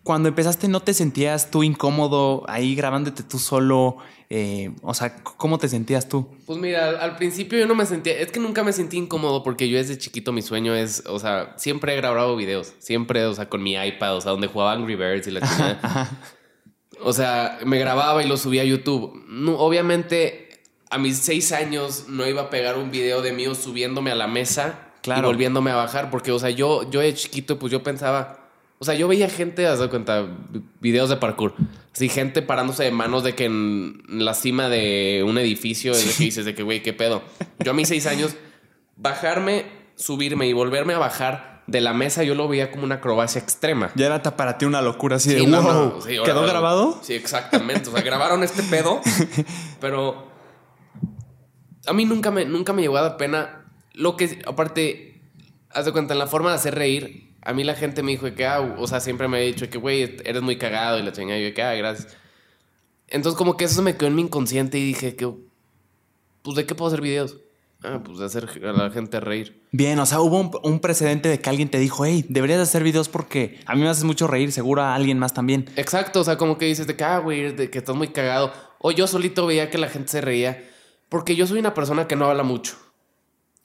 Cuando 0.09 0.27
empezaste, 0.27 0.67
¿no 0.67 0.79
te 0.79 0.95
sentías 0.95 1.51
tú 1.51 1.61
incómodo 1.61 2.43
ahí 2.47 2.73
grabándote 2.73 3.21
tú 3.21 3.37
solo? 3.37 3.97
Eh, 4.31 4.71
o 4.81 4.95
sea, 4.95 5.17
¿cómo 5.21 5.59
te 5.59 5.67
sentías 5.67 6.09
tú? 6.09 6.27
Pues 6.47 6.57
mira, 6.57 6.99
al, 6.99 7.15
principio 7.15 7.59
yo 7.59 7.67
no 7.67 7.75
me 7.75 7.85
sentía, 7.85 8.13
es 8.13 8.31
que 8.31 8.39
nunca 8.39 8.63
me 8.63 8.73
sentí 8.73 8.97
incómodo 8.97 9.43
porque 9.43 9.69
yo 9.69 9.77
desde 9.77 9.99
chiquito 9.99 10.31
mi 10.31 10.41
sueño 10.41 10.73
es, 10.73 11.03
o 11.05 11.19
sea, 11.19 11.53
siempre 11.57 11.93
he 11.93 11.95
grabado 11.95 12.35
videos, 12.35 12.73
siempre, 12.79 13.23
o 13.23 13.35
sea, 13.35 13.49
con 13.49 13.61
mi 13.61 13.75
iPad, 13.75 14.17
o 14.17 14.21
sea, 14.21 14.31
donde 14.31 14.47
jugaba 14.47 14.71
Angry 14.71 14.95
Birds 14.95 15.27
y 15.27 15.29
la 15.29 15.41
chingada. 15.41 16.09
O 17.01 17.13
sea, 17.13 17.59
me 17.63 17.77
grababa 17.77 18.23
y 18.23 18.27
lo 18.27 18.35
subía 18.35 18.63
a 18.63 18.65
YouTube. 18.65 19.23
No, 19.27 19.59
obviamente, 19.59 20.63
a 20.89 20.97
mis 20.97 21.19
seis 21.19 21.51
años 21.51 22.05
no 22.07 22.27
iba 22.27 22.41
a 22.41 22.49
pegar 22.49 22.79
un 22.79 22.89
video 22.89 23.21
de 23.21 23.31
mío 23.31 23.53
subiéndome 23.53 24.09
a 24.09 24.15
la 24.15 24.25
mesa 24.25 24.87
Claro. 25.01 25.21
y 25.21 25.25
volviéndome 25.31 25.71
a 25.71 25.75
bajar, 25.75 26.09
porque, 26.09 26.31
o 26.31 26.39
sea, 26.39 26.49
yo, 26.49 26.89
yo 26.89 26.99
de 26.99 27.13
chiquito, 27.13 27.57
pues 27.57 27.71
yo 27.71 27.83
pensaba, 27.83 28.38
o 28.79 28.85
sea, 28.85 28.95
yo 28.95 29.07
veía 29.07 29.29
gente, 29.29 29.67
haz 29.67 29.79
de 29.79 29.89
cuenta, 29.89 30.21
vi- 30.49 30.63
videos 30.79 31.09
de 31.09 31.17
parkour. 31.17 31.53
Así, 31.93 32.07
gente 32.09 32.41
parándose 32.41 32.83
de 32.85 32.91
manos 32.91 33.23
de 33.23 33.35
que 33.35 33.45
en 33.45 34.01
la 34.07 34.33
cima 34.33 34.69
de 34.69 35.23
un 35.27 35.37
edificio, 35.37 35.91
es 35.91 36.05
de 36.07 36.13
que 36.13 36.23
dices 36.23 36.45
de 36.45 36.55
que, 36.55 36.63
güey, 36.63 36.81
qué 36.81 36.93
pedo. 36.93 37.21
Yo 37.59 37.71
a 37.71 37.73
mis 37.73 37.87
seis 37.89 38.05
años, 38.07 38.35
bajarme, 38.95 39.65
subirme 39.95 40.47
y 40.47 40.53
volverme 40.53 40.93
a 40.93 40.97
bajar 40.97 41.63
de 41.67 41.81
la 41.81 41.93
mesa, 41.93 42.23
yo 42.23 42.33
lo 42.35 42.47
veía 42.47 42.71
como 42.71 42.83
una 42.83 42.95
acrobacia 42.95 43.39
extrema. 43.39 43.91
Ya 43.95 44.05
era 44.07 44.23
para 44.23 44.57
ti 44.57 44.65
una 44.65 44.81
locura 44.81 45.17
así 45.17 45.29
de 45.33 45.41
Sí, 45.41 45.45
no, 45.45 45.61
wow. 45.61 45.71
no, 45.73 46.01
sí, 46.01 46.15
ahora- 46.15 46.31
¿Quedó 46.33 46.43
grabado? 46.45 46.99
Sí, 47.03 47.13
exactamente. 47.13 47.89
O 47.89 47.91
sea, 47.91 48.01
grabaron 48.01 48.43
este 48.43 48.63
pedo, 48.63 49.01
pero 49.81 50.27
a 51.85 51.93
mí 51.93 52.05
nunca 52.05 52.31
me, 52.31 52.45
nunca 52.45 52.73
me 52.73 52.81
llegó 52.81 52.97
a 52.97 53.01
dar 53.01 53.17
pena. 53.17 53.65
Lo 53.93 54.15
que, 54.15 54.39
aparte, 54.47 55.21
haz 55.69 55.85
de 55.85 55.91
cuenta, 55.91 56.13
en 56.13 56.19
la 56.19 56.27
forma 56.27 56.49
de 56.49 56.55
hacer 56.55 56.75
reír, 56.75 57.28
a 57.41 57.53
mí 57.53 57.63
la 57.63 57.75
gente 57.75 58.03
me 58.03 58.11
dijo 58.11 58.33
que, 58.33 58.45
ah, 58.45 58.75
o 58.77 58.87
sea, 58.87 58.99
siempre 58.99 59.27
me 59.27 59.37
ha 59.37 59.41
dicho 59.41 59.69
que, 59.69 59.77
güey, 59.77 60.17
eres 60.25 60.41
muy 60.41 60.57
cagado 60.57 60.99
y 60.99 61.03
la 61.03 61.11
chingada. 61.11 61.39
Y 61.39 61.49
yo 61.49 61.53
que, 61.53 61.63
ah, 61.63 61.73
gracias. 61.73 62.17
Entonces, 63.07 63.37
como 63.37 63.57
que 63.57 63.65
eso 63.65 63.75
se 63.75 63.81
me 63.81 63.95
quedó 63.95 64.07
en 64.07 64.15
mi 64.15 64.21
inconsciente 64.21 64.77
y 64.77 64.85
dije 64.85 65.15
que, 65.15 65.31
pues, 66.43 66.55
¿de 66.55 66.65
qué 66.65 66.75
puedo 66.75 66.87
hacer 66.87 67.01
videos? 67.01 67.37
Ah, 67.81 68.01
pues 68.03 68.17
de 68.17 68.25
hacer 68.25 68.49
a 68.63 68.73
la 68.73 68.91
gente 68.91 69.19
reír. 69.21 69.63
Bien, 69.71 69.97
o 69.99 70.05
sea, 70.05 70.19
hubo 70.19 70.37
un, 70.37 70.51
un 70.63 70.79
precedente 70.79 71.29
de 71.29 71.39
que 71.39 71.49
alguien 71.49 71.69
te 71.69 71.79
dijo, 71.79 72.05
hey, 72.05 72.25
deberías 72.27 72.59
hacer 72.59 72.83
videos 72.83 73.07
porque 73.07 73.61
a 73.65 73.75
mí 73.75 73.81
me 73.81 73.87
haces 73.87 74.03
mucho 74.03 74.27
reír, 74.27 74.51
seguro 74.51 74.81
a 74.81 74.95
alguien 74.95 75.17
más 75.17 75.33
también. 75.33 75.69
Exacto, 75.77 76.19
o 76.19 76.23
sea, 76.25 76.37
como 76.37 76.57
que 76.57 76.65
dices 76.65 76.87
de 76.87 76.97
que, 76.97 77.05
ah, 77.05 77.19
güey, 77.19 77.53
de 77.53 77.69
que 77.69 77.77
estás 77.77 77.95
muy 77.95 78.09
cagado. 78.09 78.51
O 78.79 78.91
yo 78.91 79.07
solito 79.07 79.45
veía 79.45 79.69
que 79.69 79.77
la 79.77 79.87
gente 79.87 80.09
se 80.09 80.21
reía. 80.21 80.69
Porque 81.07 81.35
yo 81.35 81.47
soy 81.47 81.59
una 81.59 81.73
persona 81.73 82.05
que 82.07 82.15
no 82.15 82.25
habla 82.25 82.43
mucho. 82.43 82.75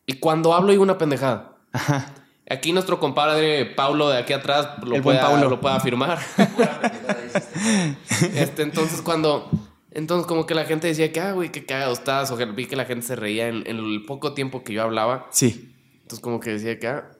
Y 0.06 0.14
cuando 0.14 0.54
hablo 0.54 0.70
digo 0.70 0.82
una 0.82 0.96
pendejada. 0.96 1.56
Ajá. 1.72 2.23
Aquí 2.50 2.72
nuestro 2.72 3.00
compadre 3.00 3.64
Paulo 3.64 4.11
de 4.11 4.18
aquí 4.18 4.33
atrás 4.33 4.68
lo, 4.83 4.96
El 4.96 5.02
puede, 5.02 5.18
Paulo. 5.18 5.48
lo 5.48 5.61
puede 5.61 5.76
afirmar. 5.76 6.18
este, 8.35 8.62
entonces 8.62 9.00
cuando... 9.02 9.50
Entonces 9.90 10.26
como 10.26 10.44
que 10.44 10.54
la 10.54 10.64
gente 10.64 10.88
decía 10.88 11.12
que, 11.12 11.20
ah, 11.20 11.33
güey, 11.33 11.52
qué 11.52 11.64
cagado 11.64 11.92
estás. 11.92 12.30
O 12.33 12.37
que 12.37 12.44
vi 12.46 12.66
que 12.66 12.74
la 12.74 12.85
gente 12.85 13.07
se 13.07 13.14
reía 13.16 13.48
en, 13.48 13.62
en 13.66 13.78
el 13.78 14.04
poco 14.04 14.35
tiempo 14.35 14.64
que 14.64 14.72
yo 14.72 14.83
hablaba. 14.83 15.28
Sí. 15.30 15.72
Entonces 16.02 16.18
como 16.20 16.40
que 16.40 16.50
decía 16.50 16.78
que, 16.80 16.88
ah, 16.88 17.11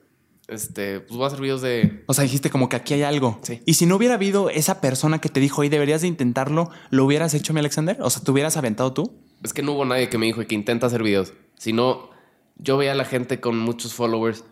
este, 0.47 0.99
pues 0.99 1.15
voy 1.15 1.23
a 1.23 1.27
hacer 1.27 1.41
videos 1.41 1.61
de... 1.61 2.03
O 2.07 2.13
sea, 2.13 2.23
dijiste 2.23 2.49
como 2.49 2.69
que 2.69 2.75
aquí 2.75 2.93
hay 2.93 3.03
algo. 3.03 3.39
Sí. 3.41 3.61
Y 3.65 3.75
si 3.75 3.85
no 3.85 3.95
hubiera 3.95 4.15
habido 4.15 4.49
esa 4.49 4.79
persona 4.81 5.19
que 5.19 5.29
te 5.29 5.39
dijo, 5.39 5.63
hey, 5.63 5.69
deberías 5.69 6.01
de 6.01 6.07
intentarlo, 6.07 6.69
¿lo 6.91 7.05
hubieras 7.05 7.33
hecho, 7.33 7.53
mi 7.53 7.59
Alexander? 7.59 7.97
O 8.01 8.09
sea, 8.09 8.23
¿te 8.23 8.31
hubieras 8.31 8.57
aventado 8.57 8.93
tú? 8.93 9.13
Es 9.43 9.53
que 9.53 9.63
no 9.63 9.73
hubo 9.73 9.85
nadie 9.85 10.09
que 10.09 10.17
me 10.17 10.27
dijo 10.27 10.45
que 10.45 10.55
intenta 10.55 10.87
hacer 10.87 11.01
videos. 11.01 11.33
Sino, 11.57 12.09
yo 12.57 12.77
veía 12.77 12.91
a 12.91 12.95
la 12.95 13.05
gente 13.05 13.39
con 13.39 13.57
muchos 13.57 13.93
followers. 13.93 14.43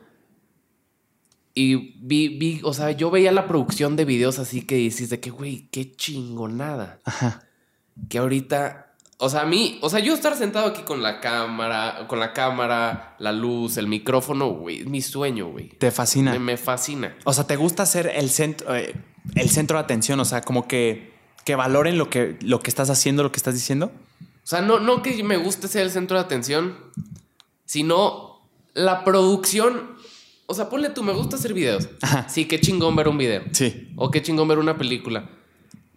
Y 1.55 1.99
vi, 1.99 2.29
vi, 2.29 2.61
o 2.63 2.73
sea, 2.73 2.91
yo 2.91 3.11
veía 3.11 3.31
la 3.31 3.47
producción 3.47 3.95
de 3.95 4.05
videos 4.05 4.39
así 4.39 4.61
que 4.63 4.75
dices 4.75 5.09
de 5.09 5.19
que, 5.19 5.29
güey, 5.29 5.67
qué 5.71 5.95
chingonada. 5.95 6.99
Ajá. 7.05 7.43
Que 8.09 8.17
ahorita, 8.17 8.93
o 9.17 9.29
sea, 9.29 9.41
a 9.41 9.45
mí, 9.45 9.77
o 9.81 9.89
sea, 9.89 9.99
yo 9.99 10.13
estar 10.13 10.35
sentado 10.35 10.67
aquí 10.67 10.81
con 10.81 11.01
la 11.03 11.21
cámara, 11.21 12.07
con 12.07 12.19
la 12.19 12.33
cámara, 12.33 13.15
la 13.19 13.31
luz, 13.31 13.77
el 13.77 13.87
micrófono, 13.87 14.49
güey, 14.49 14.81
es 14.81 14.87
mi 14.87 15.01
sueño, 15.01 15.47
güey. 15.47 15.69
Te 15.69 15.91
fascina. 15.91 16.31
Me, 16.33 16.39
me 16.39 16.57
fascina. 16.57 17.15
O 17.23 17.31
sea, 17.31 17.45
¿te 17.45 17.55
gusta 17.55 17.85
ser 17.85 18.07
el 18.07 18.29
centro, 18.29 18.75
eh, 18.75 18.93
el 19.35 19.49
centro 19.49 19.77
de 19.77 19.83
atención? 19.83 20.19
O 20.19 20.25
sea, 20.25 20.41
como 20.41 20.67
que, 20.67 21.13
que 21.45 21.55
valoren 21.55 21.97
lo 21.97 22.09
que, 22.09 22.37
lo 22.41 22.59
que 22.59 22.69
estás 22.69 22.89
haciendo, 22.89 23.23
lo 23.23 23.31
que 23.31 23.37
estás 23.37 23.53
diciendo. 23.53 23.91
O 24.43 24.47
sea, 24.47 24.61
no, 24.61 24.79
no 24.79 25.01
que 25.01 25.23
me 25.23 25.37
guste 25.37 25.67
ser 25.67 25.83
el 25.83 25.91
centro 25.91 26.17
de 26.17 26.23
atención, 26.23 26.75
sino 27.65 28.41
la 28.73 29.03
producción. 29.05 29.92
O 30.45 30.53
sea, 30.53 30.69
ponle 30.69 30.89
tú, 30.89 31.03
me 31.03 31.13
gusta 31.13 31.35
hacer 31.35 31.53
videos. 31.53 31.89
Ajá. 32.01 32.27
Sí, 32.29 32.45
qué 32.45 32.59
chingón 32.59 32.95
ver 32.95 33.07
un 33.07 33.17
video. 33.17 33.43
Sí. 33.51 33.91
O 33.95 34.11
qué 34.11 34.21
chingón 34.21 34.47
ver 34.47 34.59
una 34.59 34.77
película. 34.77 35.29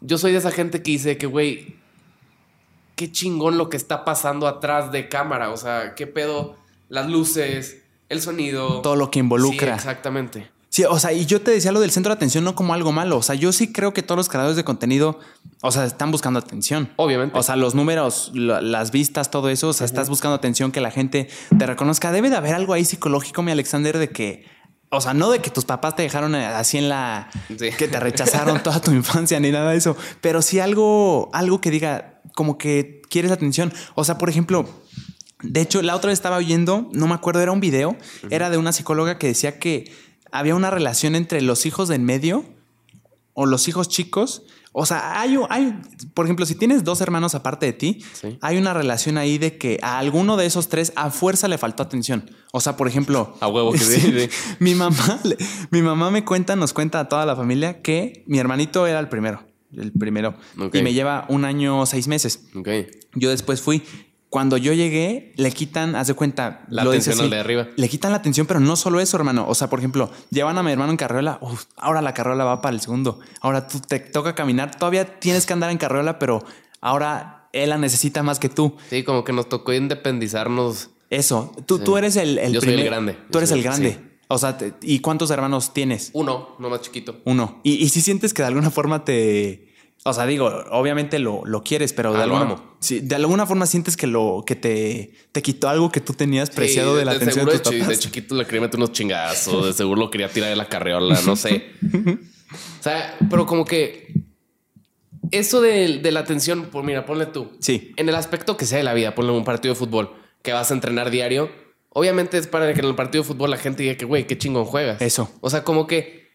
Yo 0.00 0.18
soy 0.18 0.32
de 0.32 0.38
esa 0.38 0.50
gente 0.50 0.82
que 0.82 0.92
dice 0.92 1.18
que, 1.18 1.26
güey, 1.26 1.76
qué 2.94 3.10
chingón 3.10 3.58
lo 3.58 3.68
que 3.68 3.76
está 3.76 4.04
pasando 4.04 4.46
atrás 4.46 4.92
de 4.92 5.08
cámara. 5.08 5.50
O 5.50 5.56
sea, 5.56 5.94
qué 5.94 6.06
pedo, 6.06 6.56
las 6.88 7.08
luces, 7.08 7.82
el 8.08 8.20
sonido. 8.20 8.82
Todo 8.82 8.96
lo 8.96 9.10
que 9.10 9.18
involucra. 9.18 9.74
Sí, 9.74 9.74
exactamente. 9.74 10.50
Sí, 10.76 10.84
o 10.84 10.98
sea, 10.98 11.10
y 11.14 11.24
yo 11.24 11.40
te 11.40 11.52
decía 11.52 11.72
lo 11.72 11.80
del 11.80 11.90
centro 11.90 12.10
de 12.10 12.16
atención 12.16 12.44
no 12.44 12.54
como 12.54 12.74
algo 12.74 12.92
malo. 12.92 13.16
O 13.16 13.22
sea, 13.22 13.34
yo 13.34 13.50
sí 13.50 13.72
creo 13.72 13.94
que 13.94 14.02
todos 14.02 14.18
los 14.18 14.28
creadores 14.28 14.56
de 14.56 14.64
contenido, 14.64 15.18
o 15.62 15.72
sea, 15.72 15.86
están 15.86 16.10
buscando 16.10 16.38
atención. 16.38 16.92
Obviamente. 16.96 17.38
O 17.38 17.42
sea, 17.42 17.56
los 17.56 17.74
números, 17.74 18.30
la- 18.34 18.60
las 18.60 18.90
vistas, 18.90 19.30
todo 19.30 19.48
eso, 19.48 19.68
o 19.68 19.72
sea, 19.72 19.86
estás 19.86 20.10
buscando 20.10 20.34
atención, 20.34 20.72
que 20.72 20.82
la 20.82 20.90
gente 20.90 21.30
te 21.56 21.64
reconozca. 21.64 22.12
Debe 22.12 22.28
de 22.28 22.36
haber 22.36 22.54
algo 22.54 22.74
ahí 22.74 22.84
psicológico, 22.84 23.42
mi 23.42 23.52
Alexander, 23.52 23.96
de 23.96 24.10
que, 24.10 24.44
o 24.90 25.00
sea, 25.00 25.14
no 25.14 25.30
de 25.30 25.38
que 25.38 25.48
tus 25.48 25.64
papás 25.64 25.96
te 25.96 26.02
dejaron 26.02 26.34
eh, 26.34 26.44
así 26.44 26.76
en 26.76 26.90
la, 26.90 27.30
Sí. 27.58 27.70
que 27.78 27.88
te 27.88 27.98
rechazaron 27.98 28.62
toda 28.62 28.78
tu 28.82 28.90
infancia 28.90 29.40
ni 29.40 29.50
nada 29.50 29.70
de 29.70 29.78
eso, 29.78 29.96
pero 30.20 30.42
sí 30.42 30.60
algo, 30.60 31.30
algo 31.32 31.58
que 31.62 31.70
diga 31.70 32.20
como 32.34 32.58
que 32.58 33.00
quieres 33.08 33.32
atención. 33.32 33.72
O 33.94 34.04
sea, 34.04 34.18
por 34.18 34.28
ejemplo, 34.28 34.68
de 35.42 35.60
hecho, 35.62 35.80
la 35.80 35.96
otra 35.96 36.08
vez 36.08 36.18
estaba 36.18 36.36
oyendo, 36.36 36.90
no 36.92 37.06
me 37.06 37.14
acuerdo, 37.14 37.40
era 37.40 37.52
un 37.52 37.60
video, 37.60 37.96
era 38.28 38.50
de 38.50 38.58
una 38.58 38.72
psicóloga 38.72 39.16
que 39.16 39.28
decía 39.28 39.58
que 39.58 39.90
había 40.32 40.54
una 40.54 40.70
relación 40.70 41.14
entre 41.14 41.40
los 41.42 41.66
hijos 41.66 41.88
de 41.88 41.94
en 41.96 42.04
medio 42.04 42.44
o 43.34 43.46
los 43.46 43.68
hijos 43.68 43.88
chicos. 43.88 44.42
O 44.78 44.84
sea, 44.84 45.20
hay, 45.20 45.38
hay, 45.48 45.74
por 46.12 46.26
ejemplo, 46.26 46.44
si 46.44 46.54
tienes 46.54 46.84
dos 46.84 47.00
hermanos 47.00 47.34
aparte 47.34 47.64
de 47.66 47.72
ti, 47.72 48.04
Sí. 48.12 48.38
hay 48.42 48.58
una 48.58 48.74
relación 48.74 49.16
ahí 49.16 49.38
de 49.38 49.56
que 49.56 49.78
a 49.82 49.98
alguno 49.98 50.36
de 50.36 50.44
esos 50.44 50.68
tres 50.68 50.92
a 50.96 51.10
fuerza 51.10 51.48
le 51.48 51.56
faltó 51.56 51.82
atención. 51.82 52.30
O 52.52 52.60
sea, 52.60 52.76
por 52.76 52.86
ejemplo, 52.86 53.34
A 53.40 53.48
huevo 53.48 53.72
que 53.72 53.78
sí, 53.78 54.28
mi 54.58 54.74
mamá, 54.74 55.20
mi 55.70 55.80
mamá 55.80 56.10
me 56.10 56.24
cuenta, 56.26 56.56
nos 56.56 56.74
cuenta 56.74 57.00
a 57.00 57.08
toda 57.08 57.24
la 57.24 57.34
familia 57.36 57.80
que 57.80 58.22
mi 58.26 58.38
hermanito 58.38 58.86
era 58.86 58.98
el 59.00 59.08
primero, 59.08 59.42
el 59.74 59.92
primero, 59.92 60.34
y 60.74 60.82
me 60.82 60.92
lleva 60.92 61.24
un 61.30 61.46
año 61.46 61.86
seis 61.86 62.06
meses. 62.06 62.44
Yo 63.14 63.30
después 63.30 63.62
fui. 63.62 63.82
Cuando 64.28 64.56
yo 64.56 64.72
llegué, 64.72 65.32
le 65.36 65.50
quitan, 65.52 65.94
haz 65.94 66.08
de 66.08 66.14
cuenta, 66.14 66.64
La 66.68 66.82
lo 66.84 66.90
atención 66.90 67.20
al 67.20 67.30
de 67.30 67.38
arriba. 67.38 67.68
Le 67.76 67.88
quitan 67.88 68.10
la 68.10 68.18
atención, 68.18 68.46
pero 68.46 68.58
no 68.60 68.74
solo 68.76 69.00
eso, 69.00 69.16
hermano. 69.16 69.46
O 69.48 69.54
sea, 69.54 69.70
por 69.70 69.78
ejemplo, 69.78 70.10
llevan 70.30 70.58
a 70.58 70.62
mi 70.62 70.72
hermano 70.72 70.90
en 70.90 70.96
carriola. 70.96 71.38
uf, 71.40 71.64
ahora 71.76 72.02
la 72.02 72.12
carriola 72.12 72.44
va 72.44 72.60
para 72.60 72.74
el 72.74 72.80
segundo. 72.80 73.20
Ahora 73.40 73.68
tú 73.68 73.80
te 73.80 74.00
toca 74.00 74.34
caminar. 74.34 74.74
Todavía 74.76 75.20
tienes 75.20 75.46
que 75.46 75.52
andar 75.52 75.70
en 75.70 75.78
carriola, 75.78 76.18
pero 76.18 76.44
ahora 76.80 77.48
él 77.52 77.70
la 77.70 77.78
necesita 77.78 78.22
más 78.22 78.38
que 78.38 78.48
tú. 78.48 78.76
Sí, 78.90 79.04
como 79.04 79.22
que 79.24 79.32
nos 79.32 79.48
tocó 79.48 79.72
independizarnos. 79.72 80.90
Eso. 81.10 81.52
Tú, 81.66 81.78
tú 81.78 81.96
eres 81.96 82.16
el, 82.16 82.38
el 82.38 82.52
Yo 82.52 82.60
soy 82.60 82.70
el 82.70 82.74
primer- 82.76 82.90
grande. 82.92 83.18
Tú 83.30 83.38
eres 83.38 83.50
soy- 83.50 83.58
el 83.60 83.64
grande. 83.64 83.92
sí. 83.92 83.98
O 84.28 84.38
sea, 84.38 84.58
te- 84.58 84.74
¿y 84.82 84.98
cuántos 84.98 85.30
hermanos 85.30 85.72
tienes? 85.72 86.10
Uno, 86.12 86.56
no 86.58 86.68
más 86.68 86.80
chiquito. 86.80 87.20
Uno. 87.24 87.60
Y, 87.62 87.74
y 87.74 87.88
si 87.90 88.00
sientes 88.00 88.34
que 88.34 88.42
de 88.42 88.48
alguna 88.48 88.70
forma 88.70 89.04
te. 89.04 89.65
O 90.08 90.12
sea, 90.12 90.24
digo, 90.24 90.46
obviamente 90.70 91.18
lo, 91.18 91.42
lo 91.44 91.64
quieres, 91.64 91.92
pero 91.92 92.12
de 92.12 92.20
Ah, 92.20 92.22
alguna, 92.22 92.42
amo. 92.42 92.76
sí, 92.78 93.00
de 93.00 93.14
alguna 93.16 93.44
forma 93.44 93.66
sientes 93.66 93.96
que 93.96 94.06
lo 94.06 94.44
que 94.46 94.54
te, 94.54 95.12
te 95.32 95.42
quitó 95.42 95.68
algo 95.68 95.90
que 95.90 96.00
tú 96.00 96.12
tenías 96.12 96.48
preciado 96.50 96.92
Sí, 96.92 96.98
de 97.00 97.04
la 97.04 97.10
atención 97.12 97.34
seguro 97.34 97.52
de 97.52 97.58
tus 97.58 97.72
papás. 97.72 97.88
de 97.88 97.98
chiquito 97.98 98.34
le 98.36 98.44
quería 98.44 98.60
meter 98.60 98.76
unos 98.78 98.92
chingazos, 98.92 99.66
de 99.66 99.72
seguro 99.72 100.00
lo 100.02 100.10
quería 100.10 100.28
tirar 100.28 100.50
de 100.50 100.56
la 100.56 100.68
carriola, 100.68 101.20
no 101.26 101.34
sé. 101.34 101.66
o 101.92 102.82
sea, 102.82 103.16
pero 103.28 103.46
como 103.46 103.64
que 103.64 104.14
eso 105.32 105.60
de, 105.60 105.98
de 105.98 106.12
la 106.12 106.20
atención, 106.20 106.68
pues 106.70 106.84
mira, 106.84 107.04
ponle 107.04 107.26
tú. 107.26 107.50
Sí. 107.58 107.92
En 107.96 108.08
el 108.08 108.14
aspecto 108.14 108.56
que 108.56 108.64
sea 108.64 108.78
de 108.78 108.84
la 108.84 108.94
vida, 108.94 109.14
ponle 109.14 109.32
un 109.32 109.44
partido 109.44 109.74
de 109.74 109.78
fútbol 109.78 110.10
que 110.42 110.52
vas 110.52 110.70
a 110.70 110.74
entrenar 110.74 111.10
diario. 111.10 111.50
Obviamente 111.88 112.38
es 112.38 112.46
para 112.46 112.72
que 112.72 112.78
en 112.80 112.86
el 112.86 112.94
partido 112.94 113.24
de 113.24 113.28
fútbol 113.28 113.50
la 113.50 113.56
gente 113.56 113.82
diga 113.82 113.96
que, 113.96 114.04
güey, 114.04 114.26
qué 114.26 114.38
chingón 114.38 114.66
juegas. 114.66 115.02
Eso. 115.02 115.28
O 115.40 115.50
sea, 115.50 115.64
como 115.64 115.86
que 115.88 116.25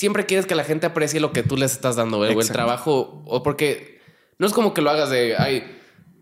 siempre 0.00 0.24
quieres 0.24 0.46
que 0.46 0.54
la 0.54 0.64
gente 0.64 0.86
aprecie 0.86 1.20
lo 1.20 1.30
que 1.32 1.42
tú 1.42 1.58
les 1.58 1.72
estás 1.72 1.94
dando, 1.96 2.16
güey, 2.16 2.34
o 2.34 2.40
el 2.40 2.48
trabajo, 2.50 3.22
o 3.26 3.42
porque 3.42 4.00
no 4.38 4.46
es 4.46 4.52
como 4.54 4.72
que 4.72 4.80
lo 4.80 4.88
hagas 4.88 5.10
de, 5.10 5.36
ay, 5.36 5.62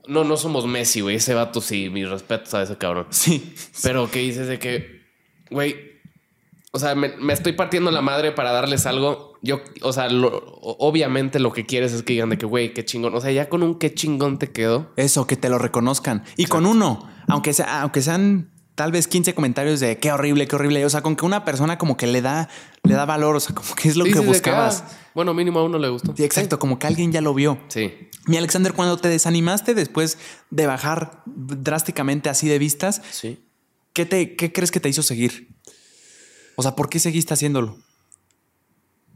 no, 0.09 0.25
no 0.25 0.37
somos 0.37 0.67
Messi, 0.67 1.01
güey, 1.01 1.15
ese 1.17 1.33
vato 1.35 1.61
sí, 1.61 1.89
mis 1.89 2.09
respetos 2.11 2.53
a 2.55 2.63
ese 2.63 2.77
cabrón. 2.77 3.07
Sí. 3.11 3.55
Pero 3.83 4.11
que 4.11 4.19
dices 4.19 4.49
de 4.49 4.59
que, 4.59 5.03
güey, 5.51 5.77
o 6.73 6.79
sea, 6.81 6.97
me, 6.97 7.11
me 7.19 7.33
estoy 7.33 7.53
partiendo 7.53 7.93
la 7.93 8.01
madre 8.01 8.33
para 8.33 8.51
darles 8.51 8.85
algo. 8.87 9.39
Yo, 9.43 9.61
o 9.83 9.93
sea, 9.93 10.09
lo- 10.09 10.37
obviamente 10.61 11.39
lo 11.39 11.53
que 11.53 11.65
quieres 11.65 11.93
es 11.93 12.03
que 12.03 12.15
digan 12.15 12.31
de 12.31 12.39
que, 12.39 12.47
güey, 12.47 12.75
qué 12.75 12.85
chingón. 12.85 13.15
O 13.15 13.21
sea, 13.21 13.31
ya 13.31 13.49
con 13.49 13.63
un 13.63 13.79
qué 13.79 13.95
chingón 13.95 14.39
te 14.41 14.51
quedó. 14.51 14.93
Eso, 14.97 15.27
que 15.29 15.37
te 15.37 15.49
lo 15.49 15.59
reconozcan. 15.59 16.25
Y 16.37 16.47
con 16.47 16.67
uno, 16.67 17.09
aunque, 17.29 17.53
sea, 17.55 17.83
aunque 17.83 18.03
sean 18.03 18.51
tal 18.79 18.93
vez 18.93 19.09
15 19.09 19.35
comentarios 19.35 19.81
de 19.81 19.99
qué 19.99 20.13
horrible, 20.13 20.47
qué 20.47 20.55
horrible. 20.55 20.87
O 20.87 20.89
sea, 20.91 21.03
con 21.03 21.17
que 21.17 21.27
una 21.27 21.45
persona 21.45 21.79
como 21.79 21.97
que 21.97 22.07
le 22.07 22.23
da, 22.23 22.49
le 22.85 22.95
da 22.95 23.05
valor, 23.05 23.35
o 23.35 23.41
sea, 23.41 23.53
como 23.53 23.75
que 23.75 23.89
es 23.89 23.97
lo 23.97 24.05
que 24.05 24.21
buscabas. 24.21 24.85
ah, 24.87 24.99
bueno, 25.15 25.35
mínimo 25.35 25.59
a 25.59 25.65
uno 25.65 25.79
le 25.79 25.89
gustó. 25.89 26.15
Sí, 26.17 26.23
exacto, 26.23 26.61
como 26.61 26.79
que 26.79 26.87
alguien 26.87 27.11
ya 27.11 27.21
lo 27.21 27.35
vio. 27.35 27.59
Sí. 27.67 27.93
Mi 28.27 28.37
Alexander, 28.37 28.73
cuando 28.73 28.97
te 28.97 29.09
desanimaste 29.09 29.75
después 29.75 30.17
de 30.51 30.67
bajar 30.67 31.23
drásticamente 31.27 32.29
así 32.29 32.47
de 32.49 32.59
vistas, 32.61 33.03
Sí. 33.11 33.45
¿qué, 33.95 34.07
te, 34.07 34.37
¿qué 34.37 34.53
crees 34.53 34.71
que 34.71 34.79
te 34.79 34.89
hizo 34.89 35.03
seguir? 35.03 35.49
O 36.55 36.63
sea, 36.63 36.77
¿por 36.77 36.89
qué 36.89 37.01
seguiste 37.01 37.35
haciéndolo? 37.35 37.79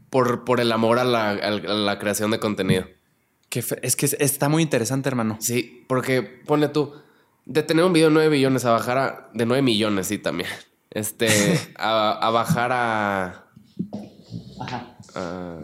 Por, 0.09 0.43
por 0.43 0.59
el 0.59 0.71
amor 0.73 0.99
a 0.99 1.03
la, 1.05 1.29
a 1.31 1.49
la 1.51 1.99
creación 1.99 2.31
de 2.31 2.39
contenido. 2.39 2.85
Que 3.49 3.63
es 3.81 3.95
que 3.95 4.05
es- 4.07 4.17
está 4.19 4.49
muy 4.49 4.61
interesante, 4.61 5.07
hermano. 5.09 5.37
Sí, 5.39 5.85
porque 5.87 6.21
ponle 6.21 6.67
tú, 6.67 6.93
de 7.45 7.63
tener 7.63 7.83
un 7.85 7.93
video 7.93 8.07
de 8.09 8.13
9 8.13 8.29
billones 8.29 8.65
a 8.65 8.71
bajar 8.71 8.97
a. 8.97 9.29
de 9.33 9.45
9 9.45 9.61
millones, 9.61 10.07
sí, 10.07 10.17
también. 10.17 10.49
Este, 10.95 11.27
a, 11.79 12.11
a 12.11 12.29
bajar 12.29 12.71
a. 12.71 13.45
a- 15.15 15.59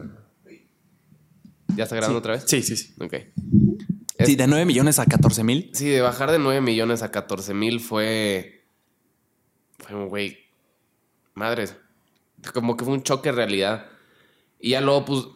¿Ya 1.76 1.84
está 1.84 1.96
grabando 1.96 2.18
otra 2.18 2.34
vez? 2.34 2.46
Sí, 2.48 2.64
sí, 2.64 2.76
sí. 2.76 2.96
Ok. 3.00 3.14
Sí, 4.26 4.36
de 4.36 4.48
9 4.48 4.66
millones 4.66 4.98
a 5.00 5.06
14 5.06 5.44
mil. 5.44 5.70
Sí, 5.74 5.88
de 5.88 6.02
bajar 6.02 6.32
de 6.32 6.40
9 6.40 6.62
millones 6.62 7.04
a 7.04 7.12
14 7.12 7.54
mil 7.54 7.80
fue. 7.80 8.66
Fue 9.78 9.96
un 9.96 10.10
güey. 10.10 10.38
Madres. 11.36 11.76
Como 12.54 12.76
que 12.76 12.84
fue 12.84 12.94
un 12.96 13.04
choque 13.04 13.30
de 13.30 13.36
realidad. 13.36 13.86
Y 14.60 14.72
ya 14.72 14.82
luego, 14.82 15.06
pues. 15.06 15.28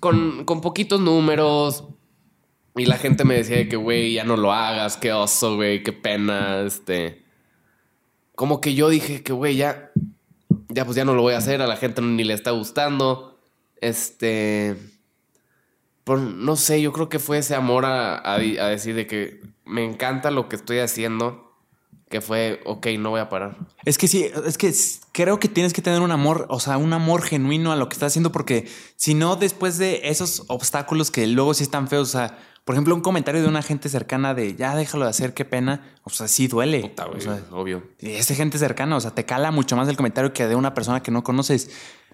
Con, 0.00 0.44
con 0.46 0.62
poquitos 0.62 1.00
números. 1.00 1.84
Y 2.76 2.84
la 2.84 2.98
gente 2.98 3.24
me 3.24 3.34
decía 3.34 3.56
de 3.56 3.68
que, 3.68 3.76
güey, 3.76 4.12
ya 4.12 4.24
no 4.24 4.36
lo 4.36 4.52
hagas, 4.52 4.96
qué 4.96 5.12
oso, 5.12 5.56
güey, 5.56 5.82
qué 5.82 5.92
pena, 5.92 6.60
este. 6.60 7.22
Como 8.34 8.60
que 8.60 8.74
yo 8.74 8.90
dije 8.90 9.22
que, 9.22 9.32
güey, 9.32 9.56
ya, 9.56 9.90
ya 10.68 10.84
pues 10.84 10.96
ya 10.96 11.06
no 11.06 11.14
lo 11.14 11.22
voy 11.22 11.34
a 11.34 11.38
hacer, 11.38 11.62
a 11.62 11.66
la 11.66 11.76
gente 11.76 12.02
ni 12.02 12.22
le 12.22 12.34
está 12.34 12.50
gustando. 12.50 13.38
Este. 13.80 14.76
Por, 16.04 16.20
no 16.20 16.56
sé, 16.56 16.82
yo 16.82 16.92
creo 16.92 17.08
que 17.08 17.18
fue 17.18 17.38
ese 17.38 17.54
amor 17.54 17.86
a, 17.86 18.16
a, 18.16 18.34
a 18.34 18.68
decir 18.68 18.94
de 18.94 19.06
que 19.06 19.40
me 19.64 19.84
encanta 19.84 20.30
lo 20.30 20.48
que 20.48 20.56
estoy 20.56 20.78
haciendo, 20.78 21.52
que 22.08 22.20
fue, 22.20 22.60
ok, 22.64 22.86
no 22.98 23.10
voy 23.10 23.20
a 23.20 23.28
parar. 23.28 23.56
Es 23.84 23.98
que 23.98 24.06
sí, 24.06 24.30
es 24.46 24.56
que 24.58 24.72
creo 25.12 25.40
que 25.40 25.48
tienes 25.48 25.72
que 25.72 25.82
tener 25.82 26.00
un 26.00 26.12
amor, 26.12 26.46
o 26.50 26.60
sea, 26.60 26.76
un 26.76 26.92
amor 26.92 27.22
genuino 27.22 27.72
a 27.72 27.76
lo 27.76 27.88
que 27.88 27.94
estás 27.94 28.12
haciendo, 28.12 28.30
porque 28.30 28.68
si 28.94 29.14
no, 29.14 29.34
después 29.34 29.78
de 29.78 30.02
esos 30.04 30.44
obstáculos 30.46 31.10
que 31.10 31.26
luego 31.26 31.54
sí 31.54 31.64
están 31.64 31.88
feos, 31.88 32.10
o 32.10 32.12
sea, 32.12 32.38
por 32.66 32.74
ejemplo, 32.74 32.96
un 32.96 33.00
comentario 33.00 33.40
de 33.40 33.46
una 33.46 33.62
gente 33.62 33.88
cercana 33.88 34.34
de 34.34 34.56
ya 34.56 34.74
déjalo 34.74 35.04
de 35.04 35.10
hacer, 35.10 35.34
qué 35.34 35.44
pena, 35.44 35.96
o 36.02 36.10
sea, 36.10 36.26
sí 36.26 36.48
duele. 36.48 36.80
Puta, 36.80 37.04
güey, 37.04 37.18
o 37.18 37.20
sea, 37.20 37.40
obvio. 37.52 37.84
y 38.00 38.10
es 38.10 38.26
gente 38.26 38.58
cercana, 38.58 38.96
o 38.96 39.00
sea, 39.00 39.12
te 39.12 39.24
cala 39.24 39.52
mucho 39.52 39.76
más 39.76 39.88
el 39.88 39.96
comentario 39.96 40.32
que 40.32 40.48
de 40.48 40.56
una 40.56 40.74
persona 40.74 41.00
que 41.00 41.12
no 41.12 41.22
conoces. 41.22 41.70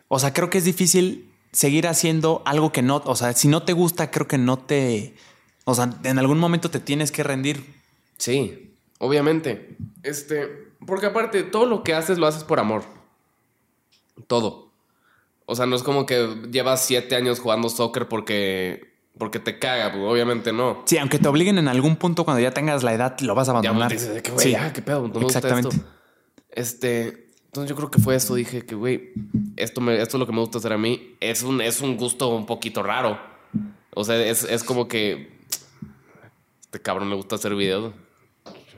O 0.09 0.19
sea, 0.19 0.35
creo 0.35 0.51
que 0.51 0.59
es 0.59 0.65
difícil 0.65 1.33
seguir 1.53 1.89
haciendo 1.89 2.43
algo 2.45 2.71
que 2.71 2.83
no, 2.83 3.01
o 3.07 3.17
sea, 3.17 3.33
si 3.33 3.49
no 3.49 3.63
te 3.63 3.73
gusta, 3.73 4.11
creo 4.11 4.29
que 4.29 4.37
no 4.37 4.59
te, 4.59 5.15
o 5.65 5.75
sea, 5.75 5.89
en 6.05 6.19
algún 6.19 6.39
momento 6.39 6.71
te 6.71 6.81
tienes 6.81 7.11
que 7.13 7.23
rendir. 7.23 7.65
Sí, 8.19 8.75
obviamente. 8.99 9.79
Este, 10.03 10.49
porque 10.87 11.07
aparte, 11.07 11.45
todo 11.45 11.65
lo 11.65 11.83
que 11.83 11.95
haces 11.95 12.19
lo 12.19 12.27
haces 12.27 12.45
por 12.45 12.61
amor. 12.61 12.85
Todo. 14.27 14.71
O 15.47 15.55
sea, 15.55 15.65
no 15.65 15.77
es 15.77 15.83
como 15.83 16.05
que 16.05 16.47
llevas 16.51 16.85
siete 16.85 17.17
años 17.17 17.41
jugando 17.41 17.71
soccer 17.71 18.07
porque, 18.07 18.92
porque 19.19 19.39
te 19.39 19.59
caga, 19.59 19.93
pues, 19.93 20.03
obviamente 20.05 20.53
no. 20.53 20.83
Sí, 20.87 20.99
aunque 20.99 21.19
te 21.19 21.29
obliguen 21.29 21.59
en 21.59 21.69
algún 21.69 21.97
punto 21.97 22.25
cuando 22.25 22.41
ya 22.41 22.51
tengas 22.53 22.83
la 22.83 22.93
edad, 22.95 23.19
lo 23.21 23.35
vas 23.35 23.49
a 23.49 23.53
Ya 23.53 23.59
abandonar. 23.71 23.89
pues, 23.91 24.03
dices 24.15 24.33
güey, 24.33 24.45
Sí. 24.47 24.51
ya, 24.53 24.73
qué 24.73 24.83
pedo, 24.83 25.09
no 25.09 25.21
Exactamente. 25.21 25.69
esto. 25.77 25.87
Este, 26.51 27.31
entonces 27.47 27.69
yo 27.71 27.77
creo 27.77 27.91
que 27.91 27.99
fue 28.01 28.15
eso. 28.17 28.35
Dije 28.35 28.65
que, 28.65 28.75
güey, 28.75 29.11
esto, 29.57 29.81
me, 29.81 30.01
esto 30.01 30.17
es 30.17 30.21
lo 30.21 30.27
que 30.27 30.33
me 30.33 30.41
gusta 30.41 30.59
hacer 30.59 30.73
a 30.73 30.79
mí. 30.79 31.17
Es 31.21 31.43
un, 31.43 31.61
es 31.61 31.81
un 31.81 31.97
gusto 31.97 32.29
un 32.35 32.47
poquito 32.47 32.83
raro. 32.83 33.19
O 33.95 34.05
sea, 34.05 34.17
es, 34.25 34.45
es 34.45 34.65
como 34.65 34.89
que 34.89 35.39
este 36.63 36.81
cabrón 36.81 37.11
le 37.11 37.17
gusta 37.17 37.37
hacer 37.37 37.55
videos. 37.55 37.93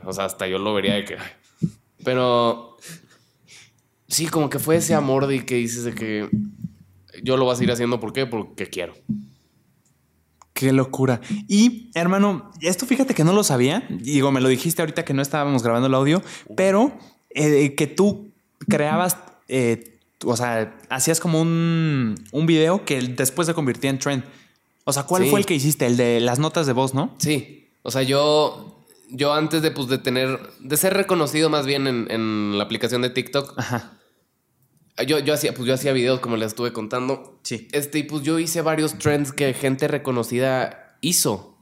O 0.04 0.12
sea, 0.12 0.24
hasta 0.24 0.46
yo 0.48 0.58
lo 0.58 0.74
vería 0.74 0.94
de 0.94 1.04
que. 1.04 1.16
Pero 2.04 2.76
sí, 4.08 4.26
como 4.26 4.50
que 4.50 4.58
fue 4.58 4.76
ese 4.76 4.94
amor 4.94 5.26
de 5.28 5.46
que 5.46 5.54
dices 5.54 5.84
de 5.84 5.94
que 5.94 6.28
yo 7.22 7.36
lo 7.36 7.44
voy 7.44 7.52
a 7.54 7.56
seguir 7.56 7.72
haciendo. 7.72 8.00
¿Por 8.00 8.12
qué? 8.12 8.26
Porque 8.26 8.66
quiero. 8.66 8.94
Qué 10.64 10.72
locura. 10.72 11.20
Y 11.48 11.90
hermano, 11.94 12.50
esto 12.60 12.86
fíjate 12.86 13.14
que 13.14 13.24
no 13.24 13.32
lo 13.32 13.44
sabía. 13.44 13.86
Digo, 13.90 14.32
me 14.32 14.40
lo 14.40 14.48
dijiste 14.48 14.82
ahorita 14.82 15.04
que 15.04 15.14
no 15.14 15.22
estábamos 15.22 15.62
grabando 15.62 15.88
el 15.88 15.94
audio, 15.94 16.22
pero 16.56 16.92
eh, 17.30 17.74
que 17.74 17.86
tú 17.86 18.30
creabas, 18.68 19.16
eh, 19.48 19.98
o 20.24 20.36
sea, 20.36 20.74
hacías 20.88 21.20
como 21.20 21.40
un, 21.40 22.14
un 22.32 22.46
video 22.46 22.84
que 22.84 23.00
después 23.00 23.46
se 23.46 23.54
convirtió 23.54 23.90
en 23.90 23.98
trend. 23.98 24.24
O 24.84 24.92
sea, 24.92 25.04
¿cuál 25.04 25.24
Sí. 25.24 25.30
fue 25.30 25.40
el 25.40 25.46
que 25.46 25.54
hiciste? 25.54 25.86
El 25.86 25.96
de 25.96 26.20
las 26.20 26.38
notas 26.38 26.66
de 26.66 26.72
voz, 26.72 26.94
¿no? 26.94 27.14
Sí, 27.18 27.68
o 27.82 27.90
sea, 27.90 28.02
yo, 28.02 28.84
yo 29.10 29.32
antes 29.34 29.62
de, 29.62 29.70
pues, 29.70 29.88
de 29.88 29.98
tener, 29.98 30.38
de 30.60 30.76
ser 30.76 30.94
reconocido 30.94 31.48
más 31.50 31.66
bien 31.66 31.86
en, 31.86 32.06
en 32.10 32.56
la 32.58 32.64
aplicación 32.64 33.02
de 33.02 33.10
TikTok, 33.10 33.54
Ajá. 33.58 33.92
Yo, 35.02 35.18
yo 35.18 35.34
hacía, 35.34 35.52
pues 35.54 35.66
yo 35.66 35.74
hacía 35.74 35.92
videos 35.92 36.20
como 36.20 36.36
les 36.36 36.48
estuve 36.48 36.72
contando. 36.72 37.38
Sí. 37.42 37.68
Este, 37.72 37.98
y 37.98 38.02
pues 38.04 38.22
yo 38.22 38.38
hice 38.38 38.62
varios 38.62 38.96
trends 38.98 39.32
que 39.32 39.52
gente 39.54 39.88
reconocida 39.88 40.96
hizo. 41.00 41.58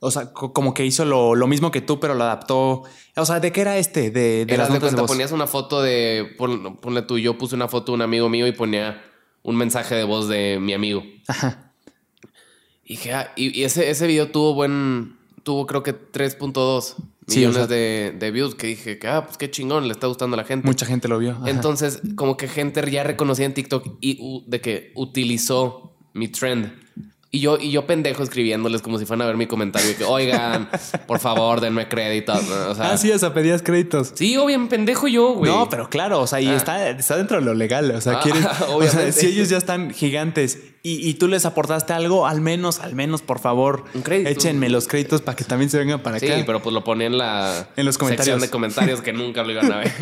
O 0.00 0.10
sea, 0.12 0.32
co- 0.32 0.52
como 0.52 0.74
que 0.74 0.86
hizo 0.86 1.04
lo, 1.04 1.34
lo 1.34 1.46
mismo 1.48 1.72
que 1.72 1.80
tú, 1.80 1.98
pero 1.98 2.14
lo 2.14 2.22
adaptó. 2.22 2.84
O 3.16 3.26
sea, 3.26 3.40
¿de 3.40 3.50
qué 3.50 3.62
era 3.62 3.78
este? 3.78 4.10
De, 4.12 4.46
las 4.48 4.48
de 4.48 4.56
notas 4.56 4.72
de 4.74 4.78
cuenta, 4.80 5.02
voz. 5.02 5.10
ponías 5.10 5.32
una 5.32 5.48
foto 5.48 5.82
de, 5.82 6.34
pon- 6.38 6.76
ponle 6.76 7.02
tú, 7.02 7.18
yo 7.18 7.36
puse 7.36 7.56
una 7.56 7.66
foto 7.66 7.90
de 7.92 7.96
un 7.96 8.02
amigo 8.02 8.28
mío 8.28 8.46
y 8.46 8.52
ponía 8.52 9.02
un 9.42 9.56
mensaje 9.56 9.96
de 9.96 10.04
voz 10.04 10.28
de 10.28 10.58
mi 10.60 10.72
amigo. 10.72 11.02
Ajá. 11.26 11.72
Y, 12.84 12.90
dije, 12.94 13.12
ah, 13.12 13.32
y, 13.34 13.58
y 13.60 13.64
ese, 13.64 13.90
ese 13.90 14.06
video 14.06 14.30
tuvo 14.30 14.54
buen, 14.54 15.18
tuvo 15.42 15.66
creo 15.66 15.82
que 15.82 15.92
3.2 15.94 16.94
Sí, 17.28 17.40
millones 17.40 17.56
o 17.58 17.60
sea- 17.60 17.76
de, 17.76 18.14
de 18.18 18.30
views, 18.30 18.54
que 18.54 18.66
dije 18.68 18.98
que, 18.98 19.06
ah, 19.06 19.24
pues 19.26 19.36
qué 19.36 19.50
chingón, 19.50 19.86
le 19.86 19.92
está 19.92 20.06
gustando 20.06 20.34
a 20.34 20.38
la 20.38 20.44
gente. 20.44 20.66
Mucha 20.66 20.86
gente 20.86 21.08
lo 21.08 21.18
vio. 21.18 21.32
Ajá. 21.32 21.50
Entonces, 21.50 22.00
como 22.16 22.36
que 22.36 22.48
gente 22.48 22.82
ya 22.90 23.04
reconocida 23.04 23.46
en 23.46 23.54
TikTok 23.54 23.98
y 24.00 24.18
u- 24.20 24.44
de 24.46 24.60
que 24.60 24.92
utilizó 24.94 25.94
mi 26.14 26.28
trend. 26.28 26.72
Y 27.30 27.40
yo, 27.40 27.58
y 27.60 27.70
yo 27.70 27.86
pendejo 27.86 28.22
escribiéndoles 28.22 28.80
como 28.80 28.98
si 28.98 29.04
fueran 29.04 29.20
a 29.20 29.26
ver 29.26 29.36
mi 29.36 29.46
comentario 29.46 29.94
que, 29.98 30.02
oigan, 30.04 30.70
por 31.06 31.18
favor, 31.18 31.60
denme 31.60 31.86
crédito. 31.86 32.32
O 32.32 32.74
sea, 32.74 32.92
ah, 32.92 32.96
sí, 32.96 33.10
o 33.12 33.18
sea, 33.18 33.34
pedías 33.34 33.60
créditos. 33.60 34.12
sí, 34.14 34.34
obvio, 34.38 34.66
pendejo 34.66 35.08
yo, 35.08 35.34
güey. 35.34 35.52
No, 35.52 35.68
pero 35.68 35.90
claro, 35.90 36.22
o 36.22 36.26
sea, 36.26 36.40
y 36.40 36.46
Ah. 36.48 36.56
está, 36.56 36.88
está 36.88 37.18
dentro 37.18 37.36
de 37.38 37.44
lo 37.44 37.52
legal. 37.52 37.90
O 37.90 38.00
sea, 38.00 38.14
Ah, 38.14 38.20
quieres. 38.22 38.46
o 38.72 38.82
sea, 38.82 39.12
si 39.12 39.26
ellos 39.26 39.50
ya 39.50 39.58
están 39.58 39.90
gigantes 39.90 40.58
y, 40.96 41.08
y 41.08 41.14
tú 41.14 41.28
les 41.28 41.44
aportaste 41.44 41.92
algo, 41.92 42.26
al 42.26 42.40
menos, 42.40 42.78
al 42.80 42.94
menos, 42.94 43.22
por 43.22 43.38
favor, 43.40 43.84
Un 43.94 44.02
crédito. 44.02 44.30
échenme 44.30 44.68
los 44.68 44.86
créditos 44.88 45.22
para 45.22 45.36
que 45.36 45.44
también 45.44 45.70
se 45.70 45.78
vengan 45.78 46.02
para 46.02 46.18
Sí, 46.18 46.26
acá. 46.26 46.42
pero 46.46 46.62
pues 46.62 46.72
lo 46.74 46.84
ponía 46.84 47.06
en 47.06 47.18
la 47.18 47.68
En 47.76 47.84
los 47.86 47.98
comentarios. 47.98 48.24
sección 48.36 48.40
de 48.40 48.50
comentarios 48.50 49.00
que 49.00 49.12
nunca 49.12 49.42
lo 49.42 49.52
iban 49.52 49.70
a 49.72 49.78
ver. 49.78 49.92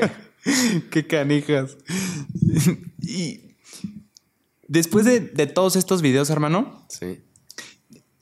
Qué 0.90 1.06
canijas. 1.06 1.76
y 3.02 3.56
después 4.68 5.04
de, 5.04 5.20
de 5.20 5.46
todos 5.46 5.76
estos 5.76 6.02
videos, 6.02 6.30
hermano, 6.30 6.86
Sí. 6.88 7.20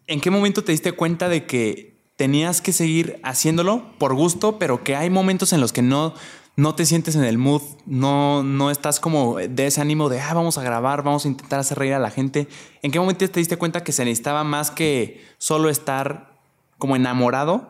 ¿en 0.07 0.21
qué 0.21 0.31
momento 0.31 0.63
te 0.65 0.73
diste 0.73 0.93
cuenta 0.93 1.29
de 1.29 1.47
que 1.47 1.95
tenías 2.17 2.61
que 2.61 2.73
seguir 2.73 3.19
haciéndolo 3.25 3.97
por 3.99 4.15
gusto, 4.15 4.59
pero 4.59 4.85
que 4.85 4.95
hay 4.97 5.11
momentos 5.11 5.53
en 5.53 5.61
los 5.61 5.73
que 5.73 5.83
no, 5.83 6.15
no 6.57 6.75
te 6.75 6.87
sientes 6.87 7.17
en 7.17 7.25
el 7.25 7.39
mood, 7.39 7.63
no, 7.87 8.43
no 8.43 8.71
estás 8.71 9.01
como 9.01 9.39
de 9.39 9.67
ese 9.67 9.81
ánimo 9.81 10.09
de, 10.09 10.21
ah, 10.21 10.35
vamos 10.35 10.57
a 10.59 10.63
grabar, 10.63 11.03
vamos 11.03 11.25
a 11.25 11.29
intentar 11.29 11.59
hacer 11.59 11.79
reír 11.79 11.95
a 11.95 11.99
la 11.99 12.11
gente? 12.11 12.49
¿En 12.83 12.91
qué 12.91 13.01
momento 13.01 13.29
te 13.29 13.41
diste 13.41 13.57
cuenta 13.57 13.83
que 13.83 13.93
se 13.93 14.05
necesitaba 14.05 14.45
más 14.45 14.71
que 14.71 15.25
solo 15.39 15.69
estar 15.69 16.39
como 16.79 16.97
enamorado, 16.97 17.69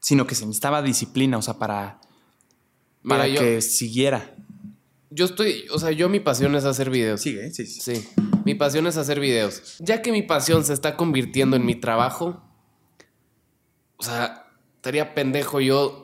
sino 0.00 0.26
que 0.26 0.34
se 0.34 0.46
necesitaba 0.46 0.82
disciplina, 0.82 1.38
o 1.38 1.42
sea, 1.42 1.54
para, 1.54 2.00
Mira, 3.02 3.16
para 3.16 3.28
yo, 3.28 3.40
que 3.40 3.60
siguiera? 3.60 4.34
yo 5.14 5.26
estoy, 5.26 5.66
o 5.70 5.78
sea, 5.78 5.92
yo 5.92 6.08
mi 6.08 6.18
pasión 6.18 6.56
es 6.56 6.64
hacer 6.64 6.90
videos. 6.90 7.20
Sigue, 7.20 7.50
sí, 7.52 7.66
sí. 7.66 7.80
Sí, 7.80 8.08
mi 8.44 8.54
pasión 8.54 8.86
es 8.88 8.96
hacer 8.96 9.20
videos. 9.20 9.76
Ya 9.78 10.02
que 10.02 10.10
mi 10.10 10.22
pasión 10.22 10.64
se 10.64 10.72
está 10.72 10.96
convirtiendo 10.96 11.54
en 11.54 11.64
mi 11.64 11.76
trabajo, 11.76 12.42
o 13.96 14.02
sea, 14.02 14.48
estaría 14.76 15.14
pendejo 15.14 15.60
yo 15.60 16.03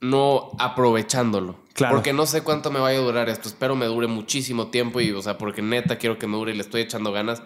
no 0.00 0.50
aprovechándolo. 0.58 1.58
Claro. 1.72 1.96
Porque 1.96 2.12
no 2.12 2.26
sé 2.26 2.42
cuánto 2.42 2.70
me 2.70 2.80
vaya 2.80 2.98
a 2.98 3.02
durar 3.02 3.28
esto. 3.28 3.48
Espero 3.48 3.76
me 3.76 3.86
dure 3.86 4.06
muchísimo 4.06 4.68
tiempo 4.68 5.00
y, 5.00 5.10
o 5.12 5.20
sea, 5.22 5.36
porque 5.38 5.60
neta 5.62 5.98
quiero 5.98 6.18
que 6.18 6.26
me 6.26 6.36
dure 6.36 6.52
y 6.52 6.56
le 6.56 6.62
estoy 6.62 6.80
echando 6.82 7.12
ganas. 7.12 7.42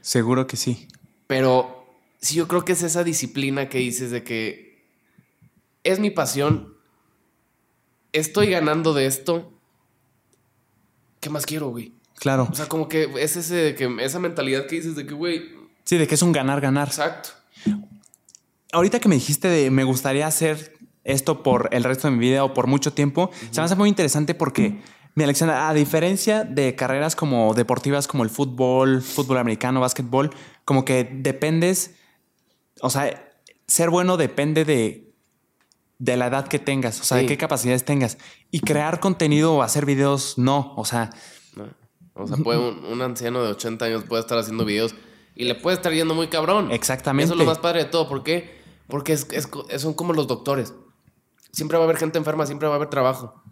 Seguro 0.00 0.46
que 0.46 0.56
sí. 0.56 0.88
Pero 1.26 1.86
sí, 2.20 2.34
yo 2.36 2.48
creo 2.48 2.64
que 2.64 2.72
es 2.72 2.82
esa 2.82 3.04
disciplina 3.04 3.68
que 3.68 3.78
dices 3.78 4.10
de 4.10 4.22
que 4.24 4.84
es 5.82 5.98
mi 5.98 6.10
pasión. 6.10 6.74
Estoy 8.12 8.48
ganando 8.50 8.94
de 8.94 9.06
esto. 9.06 9.52
¿Qué 11.20 11.28
más 11.30 11.44
quiero, 11.46 11.68
güey? 11.68 11.92
Claro. 12.16 12.48
O 12.50 12.54
sea, 12.54 12.66
como 12.66 12.88
que 12.88 13.10
es 13.18 13.36
ese 13.36 13.54
de 13.54 13.74
que 13.74 13.96
esa 14.00 14.18
mentalidad 14.18 14.66
que 14.66 14.76
dices 14.76 14.94
de 14.96 15.04
que, 15.06 15.14
güey, 15.14 15.52
Sí, 15.84 15.98
de 15.98 16.06
que 16.06 16.14
es 16.14 16.22
un 16.22 16.32
ganar-ganar. 16.32 16.88
exacto. 16.88 17.30
Ahorita 18.72 18.98
que 19.00 19.08
me 19.08 19.14
dijiste 19.16 19.48
de 19.48 19.70
me 19.70 19.84
gustaría 19.84 20.26
hacer 20.26 20.73
esto 21.04 21.42
por 21.42 21.68
el 21.72 21.84
resto 21.84 22.08
de 22.08 22.16
mi 22.16 22.20
vida 22.20 22.44
o 22.44 22.54
por 22.54 22.66
mucho 22.66 22.92
tiempo, 22.92 23.30
se 23.50 23.60
me 23.60 23.64
hace 23.64 23.76
muy 23.76 23.88
interesante 23.88 24.34
porque, 24.34 24.80
mi 25.14 25.24
Alexandra, 25.24 25.68
a 25.68 25.74
diferencia 25.74 26.44
de 26.44 26.74
carreras 26.74 27.14
como 27.14 27.54
deportivas 27.54 28.06
como 28.06 28.24
el 28.24 28.30
fútbol, 28.30 29.02
fútbol 29.02 29.38
americano, 29.38 29.80
básquetbol, 29.80 30.30
como 30.64 30.84
que 30.84 31.04
dependes, 31.04 31.94
o 32.80 32.90
sea, 32.90 33.32
ser 33.66 33.90
bueno 33.90 34.16
depende 34.16 34.64
de, 34.64 35.14
de 35.98 36.16
la 36.16 36.26
edad 36.26 36.48
que 36.48 36.58
tengas, 36.58 37.00
o 37.00 37.04
sea, 37.04 37.18
de 37.18 37.26
qué 37.26 37.36
capacidades 37.36 37.84
tengas. 37.84 38.18
Y 38.50 38.60
crear 38.60 39.00
contenido 39.00 39.54
o 39.54 39.62
hacer 39.62 39.86
videos, 39.86 40.38
no, 40.38 40.74
o 40.76 40.84
sea, 40.84 41.10
¿no? 41.54 41.68
O 42.14 42.26
sea, 42.26 42.36
puede 42.36 42.58
un, 42.58 42.84
un 42.84 43.02
anciano 43.02 43.42
de 43.42 43.50
80 43.50 43.84
años 43.84 44.04
puede 44.04 44.20
estar 44.20 44.38
haciendo 44.38 44.64
videos 44.64 44.94
y 45.34 45.44
le 45.44 45.54
puede 45.54 45.76
estar 45.76 45.92
yendo 45.92 46.14
muy 46.14 46.28
cabrón. 46.28 46.70
Exactamente. 46.70 47.24
Eso 47.24 47.34
es 47.34 47.38
lo 47.38 47.44
más 47.44 47.58
padre 47.58 47.84
de 47.84 47.90
todo. 47.90 48.08
¿Por 48.08 48.22
qué? 48.22 48.62
Porque 48.86 49.12
es, 49.12 49.26
son 49.78 49.94
como 49.94 50.12
los 50.12 50.26
doctores. 50.26 50.74
Siempre 51.54 51.78
va 51.78 51.84
a 51.84 51.86
haber 51.86 51.96
gente 51.98 52.18
enferma, 52.18 52.46
siempre 52.46 52.68
va 52.68 52.74
a 52.74 52.76
haber 52.76 52.90
trabajo. 52.90 53.42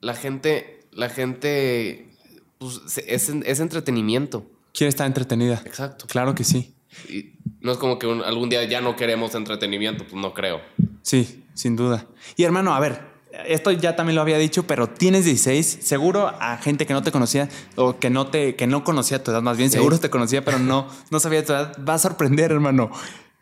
La 0.00 0.14
gente, 0.14 0.80
la 0.92 1.08
gente, 1.08 2.10
pues, 2.58 2.80
es, 3.06 3.28
es 3.28 3.60
entretenimiento. 3.60 4.44
quiere 4.72 4.88
estar 4.88 5.06
entretenida. 5.06 5.62
Exacto. 5.64 6.06
Claro 6.08 6.34
que 6.34 6.42
sí. 6.44 6.74
Y 7.08 7.34
no 7.60 7.72
es 7.72 7.78
como 7.78 7.98
que 7.98 8.06
un- 8.08 8.22
algún 8.22 8.48
día 8.50 8.64
ya 8.64 8.80
no 8.80 8.96
queremos 8.96 9.34
entretenimiento, 9.34 10.04
pues 10.04 10.14
no 10.20 10.34
creo. 10.34 10.60
Sí, 11.02 11.44
sin 11.54 11.76
duda. 11.76 12.06
Y 12.36 12.42
hermano, 12.42 12.74
a 12.74 12.80
ver, 12.80 13.00
esto 13.46 13.70
ya 13.72 13.94
también 13.96 14.16
lo 14.16 14.22
había 14.22 14.38
dicho, 14.38 14.64
pero 14.64 14.88
tienes 14.88 15.24
16, 15.24 15.78
seguro 15.82 16.28
a 16.40 16.56
gente 16.58 16.86
que 16.86 16.92
no 16.92 17.02
te 17.02 17.12
conocía 17.12 17.48
o 17.76 17.98
que 17.98 18.10
no 18.10 18.26
te 18.28 18.54
que 18.56 18.66
no 18.66 18.82
conocía 18.84 19.22
tu 19.22 19.30
edad, 19.30 19.42
más 19.42 19.56
bien 19.56 19.70
Sí. 19.70 19.76
seguro 19.78 19.98
te 19.98 20.10
conocía, 20.10 20.44
pero 20.44 20.58
no 20.58 20.88
no 21.10 21.20
sabía 21.20 21.44
tu 21.44 21.52
edad, 21.52 21.76
va 21.88 21.94
a 21.94 21.98
sorprender, 21.98 22.50
hermano. 22.52 22.90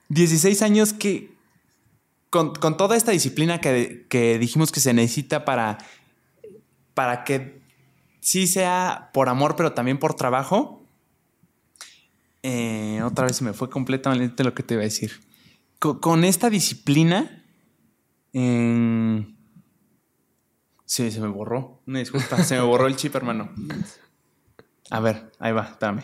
16 0.09 0.61
años 0.63 0.93
que 0.93 1.33
con, 2.33 2.55
con 2.55 2.77
toda 2.79 2.97
esta 2.97 3.13
disciplina 3.13 3.61
que, 3.61 4.07
que 4.09 4.39
dijimos 4.39 4.73
que 4.73 4.81
se 4.81 4.95
necesita 4.95 5.45
para, 5.45 5.77
para 6.95 7.25
que 7.25 7.61
sí 8.21 8.47
sea 8.47 9.11
por 9.13 9.29
amor, 9.29 9.55
pero 9.55 9.73
también 9.75 9.99
por 9.99 10.15
trabajo. 10.15 10.85
Eh, 12.43 13.03
otra 13.05 13.27
vez 13.27 13.37
se 13.37 13.45
me 13.45 13.53
fue 13.53 13.69
completamente 13.69 14.43
lo 14.45 14.55
que 14.55 14.63
te 14.63 14.75
iba 14.75 14.81
a 14.81 14.85
decir. 14.85 15.13
Co- 15.79 16.01
Con, 16.01 16.25
esta 16.25 16.49
disciplina. 16.49 17.45
sí, 20.87 21.11
se 21.11 21.21
me 21.21 21.29
borró. 21.29 21.83
Una 21.87 21.99
disculpa, 21.99 22.43
se 22.43 22.55
me 22.57 22.63
borró 22.63 22.87
el 22.87 22.97
chip, 22.97 23.15
hermano. 23.15 23.53
A 24.91 25.01
ver, 25.01 25.31
ahí 25.39 25.53
va, 25.53 25.65
espérame. 25.65 26.03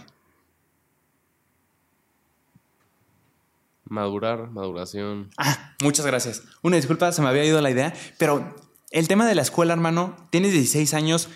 Madurar, 3.88 4.50
maduración. 4.50 5.30
Ah, 5.36 5.74
muchas 5.82 6.06
gracias. 6.06 6.42
Una 6.62 6.76
disculpa, 6.76 7.10
se 7.12 7.22
me 7.22 7.28
había 7.28 7.44
ido 7.44 7.60
la 7.60 7.70
idea, 7.70 7.94
pero 8.18 8.54
el 8.90 9.08
tema 9.08 9.26
de 9.26 9.34
la 9.34 9.42
escuela, 9.42 9.72
hermano, 9.72 10.16
tienes 10.30 10.52
16 10.52 10.94
años 10.94 11.28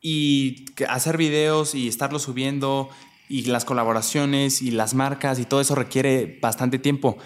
y 0.00 0.66
hacer 0.88 1.16
videos 1.16 1.74
y 1.74 1.88
estarlo 1.88 2.18
subiendo 2.18 2.88
y 3.28 3.42
las 3.44 3.64
colaboraciones 3.64 4.62
y 4.62 4.70
las 4.70 4.94
marcas 4.94 5.38
y 5.38 5.44
todo 5.44 5.60
eso 5.60 5.74
requiere 5.74 6.38
bastante 6.40 6.78
tiempo. 6.78 7.18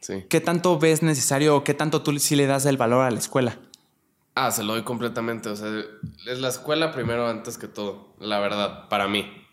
Sí. 0.00 0.24
¿Qué 0.28 0.40
tanto 0.40 0.78
ves 0.78 1.02
necesario 1.02 1.56
o 1.56 1.64
qué 1.64 1.74
tanto 1.74 2.02
tú 2.02 2.18
sí 2.18 2.36
le 2.36 2.46
das 2.46 2.66
el 2.66 2.76
valor 2.76 3.04
a 3.04 3.10
la 3.10 3.18
escuela? 3.18 3.58
Ah, 4.34 4.50
se 4.50 4.64
lo 4.64 4.72
doy 4.72 4.82
completamente. 4.82 5.48
O 5.48 5.56
sea, 5.56 5.68
es 6.26 6.40
la 6.40 6.48
escuela 6.48 6.92
primero 6.92 7.28
antes 7.28 7.56
que 7.56 7.68
todo. 7.68 8.14
La 8.18 8.40
verdad, 8.40 8.88
para 8.88 9.06
mí. 9.06 9.43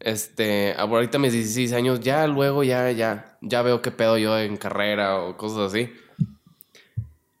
Este, 0.00 0.74
ahorita 0.74 1.18
mis 1.18 1.32
16 1.32 1.72
años, 1.72 2.00
ya 2.00 2.26
luego 2.26 2.62
ya, 2.62 2.90
ya, 2.90 3.38
ya 3.40 3.62
veo 3.62 3.82
qué 3.82 3.90
pedo 3.90 4.18
yo 4.18 4.38
en 4.38 4.56
carrera 4.56 5.18
o 5.18 5.36
cosas 5.36 5.72
así. 5.72 5.90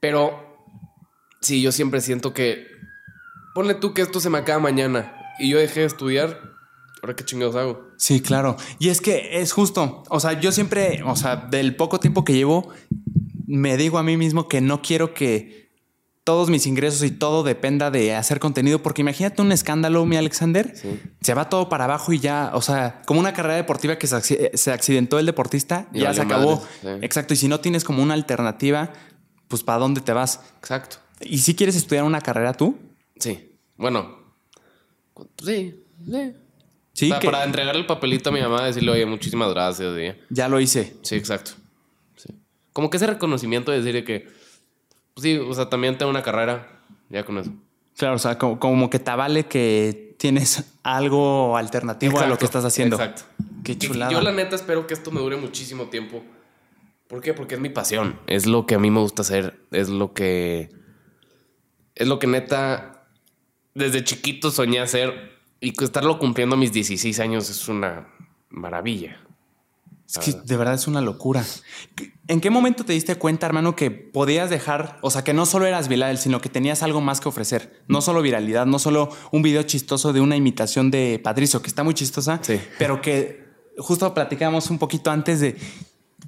Pero, 0.00 0.58
sí, 1.40 1.60
yo 1.62 1.72
siempre 1.72 2.00
siento 2.00 2.32
que, 2.32 2.66
ponle 3.54 3.74
tú 3.74 3.92
que 3.92 4.02
esto 4.02 4.20
se 4.20 4.30
me 4.30 4.38
acaba 4.38 4.58
mañana 4.58 5.16
y 5.38 5.50
yo 5.50 5.58
dejé 5.58 5.80
de 5.80 5.86
estudiar, 5.86 6.40
ahora 7.02 7.14
qué 7.14 7.24
chingados 7.24 7.56
hago. 7.56 7.88
Sí, 7.98 8.20
claro. 8.20 8.56
Y 8.78 8.88
es 8.88 9.00
que 9.00 9.40
es 9.40 9.52
justo. 9.52 10.02
O 10.08 10.20
sea, 10.20 10.38
yo 10.40 10.52
siempre, 10.52 11.02
o 11.04 11.16
sea, 11.16 11.36
del 11.36 11.76
poco 11.76 12.00
tiempo 12.00 12.24
que 12.24 12.34
llevo, 12.34 12.70
me 13.46 13.76
digo 13.76 13.98
a 13.98 14.02
mí 14.02 14.16
mismo 14.16 14.48
que 14.48 14.60
no 14.60 14.82
quiero 14.82 15.14
que 15.14 15.65
todos 16.26 16.50
mis 16.50 16.66
ingresos 16.66 17.04
y 17.04 17.12
todo 17.12 17.44
dependa 17.44 17.92
de 17.92 18.12
hacer 18.16 18.40
contenido, 18.40 18.82
porque 18.82 19.02
imagínate 19.02 19.40
un 19.42 19.52
escándalo, 19.52 20.04
mi 20.06 20.16
Alexander, 20.16 20.72
Sí. 20.76 21.00
se 21.20 21.34
va 21.34 21.48
todo 21.48 21.68
para 21.68 21.84
abajo 21.84 22.12
y 22.12 22.18
ya, 22.18 22.50
o 22.52 22.60
sea, 22.62 23.00
como 23.06 23.20
una 23.20 23.32
carrera 23.32 23.54
deportiva 23.54 23.96
que 23.96 24.08
se, 24.08 24.16
acci- 24.16 24.50
se 24.56 24.72
accidentó 24.72 25.20
el 25.20 25.26
deportista, 25.26 25.86
Y 25.92 26.00
ya 26.00 26.12
se 26.12 26.22
acabó. 26.22 26.66
sí. 26.82 26.88
Exacto. 27.02 27.32
Y 27.34 27.36
si 27.36 27.46
no 27.46 27.60
tienes 27.60 27.84
como 27.84 28.02
una 28.02 28.14
alternativa, 28.14 28.92
pues 29.46 29.62
¿para 29.62 29.78
dónde 29.78 30.00
te 30.00 30.12
vas? 30.12 30.40
Exacto. 30.58 30.96
¿Y 31.20 31.38
si 31.38 31.54
quieres 31.54 31.76
estudiar 31.76 32.02
una 32.02 32.20
carrera 32.20 32.52
tú? 32.54 32.76
Sí. 33.20 33.52
Bueno, 33.76 34.18
sí, 35.44 35.84
sí. 36.10 36.32
Sí, 36.92 37.08
para, 37.10 37.20
que 37.20 37.26
para 37.30 37.44
entregarle 37.44 37.80
el 37.82 37.86
papelito 37.86 38.30
a 38.30 38.32
mi 38.32 38.40
mamá, 38.40 38.64
decirle, 38.64 38.90
oye, 38.90 39.06
muchísimas 39.06 39.50
gracias. 39.52 39.94
ya. 40.30 40.48
lo 40.48 40.58
hice. 40.58 40.96
Sí, 41.02 41.14
exacto. 41.14 41.52
Sí. 42.16 42.30
Como 42.72 42.88
que 42.90 42.96
ese 42.96 43.06
reconocimiento 43.06 43.70
de 43.70 43.80
decir 43.82 44.02
que, 44.04 44.26
pues 45.16 45.22
sí, 45.22 45.38
o 45.38 45.54
sea, 45.54 45.70
también 45.70 45.96
tengo 45.96 46.10
una 46.10 46.22
carrera, 46.22 46.68
ya 47.08 47.24
con 47.24 47.38
eso. 47.38 47.50
Claro, 47.96 48.16
o 48.16 48.18
sea, 48.18 48.36
como, 48.36 48.60
como 48.60 48.90
que 48.90 48.98
te 48.98 49.10
vale 49.12 49.46
que 49.46 50.14
tienes 50.18 50.62
algo 50.82 51.56
alternativo 51.56 52.20
a 52.20 52.26
lo 52.26 52.36
que 52.36 52.44
estás 52.44 52.66
haciendo. 52.66 52.96
Exacto. 52.96 53.22
Qué 53.64 53.78
chulada. 53.78 54.12
Yo 54.12 54.20
la 54.20 54.32
neta 54.32 54.56
espero 54.56 54.86
que 54.86 54.92
esto 54.92 55.10
me 55.10 55.20
dure 55.20 55.38
muchísimo 55.38 55.84
tiempo. 55.84 56.22
¿Por 57.08 57.22
qué? 57.22 57.32
Porque 57.32 57.54
es 57.54 57.60
mi 57.62 57.70
pasión. 57.70 58.20
Es 58.26 58.44
lo 58.44 58.66
que 58.66 58.74
a 58.74 58.78
mí 58.78 58.90
me 58.90 59.00
gusta 59.00 59.22
hacer. 59.22 59.58
Es 59.70 59.88
lo 59.88 60.12
que... 60.12 60.68
Es 61.94 62.06
lo 62.06 62.18
que 62.18 62.26
neta 62.26 63.06
desde 63.72 64.04
chiquito 64.04 64.50
soñé 64.50 64.80
hacer. 64.80 65.32
Y 65.60 65.72
estarlo 65.82 66.18
cumpliendo 66.18 66.56
a 66.56 66.58
mis 66.58 66.72
16 66.72 67.18
años 67.20 67.48
es 67.48 67.68
una 67.68 68.06
maravilla. 68.50 69.18
Es 70.08 70.18
que 70.18 70.32
de 70.32 70.56
verdad 70.56 70.74
es 70.74 70.86
una 70.86 71.00
locura. 71.00 71.44
¿En 72.28 72.40
qué 72.40 72.48
momento 72.50 72.84
te 72.84 72.92
diste 72.92 73.16
cuenta, 73.16 73.46
hermano, 73.46 73.74
que 73.74 73.90
podías 73.90 74.50
dejar, 74.50 74.98
o 75.02 75.10
sea, 75.10 75.24
que 75.24 75.32
no 75.32 75.46
solo 75.46 75.66
eras 75.66 75.88
viral, 75.88 76.18
sino 76.18 76.40
que 76.40 76.48
tenías 76.48 76.82
algo 76.82 77.00
más 77.00 77.20
que 77.20 77.28
ofrecer? 77.28 77.82
No 77.88 78.00
solo 78.00 78.22
viralidad, 78.22 78.66
no 78.66 78.78
solo 78.78 79.08
un 79.32 79.42
video 79.42 79.62
chistoso 79.64 80.12
de 80.12 80.20
una 80.20 80.36
imitación 80.36 80.90
de 80.90 81.20
Patricio, 81.22 81.60
que 81.60 81.68
está 81.68 81.82
muy 81.82 81.94
chistosa, 81.94 82.38
Sí. 82.42 82.60
pero 82.78 83.00
que 83.02 83.44
justo 83.78 84.14
platicábamos 84.14 84.70
un 84.70 84.78
poquito 84.78 85.10
antes 85.10 85.40
de, 85.40 85.56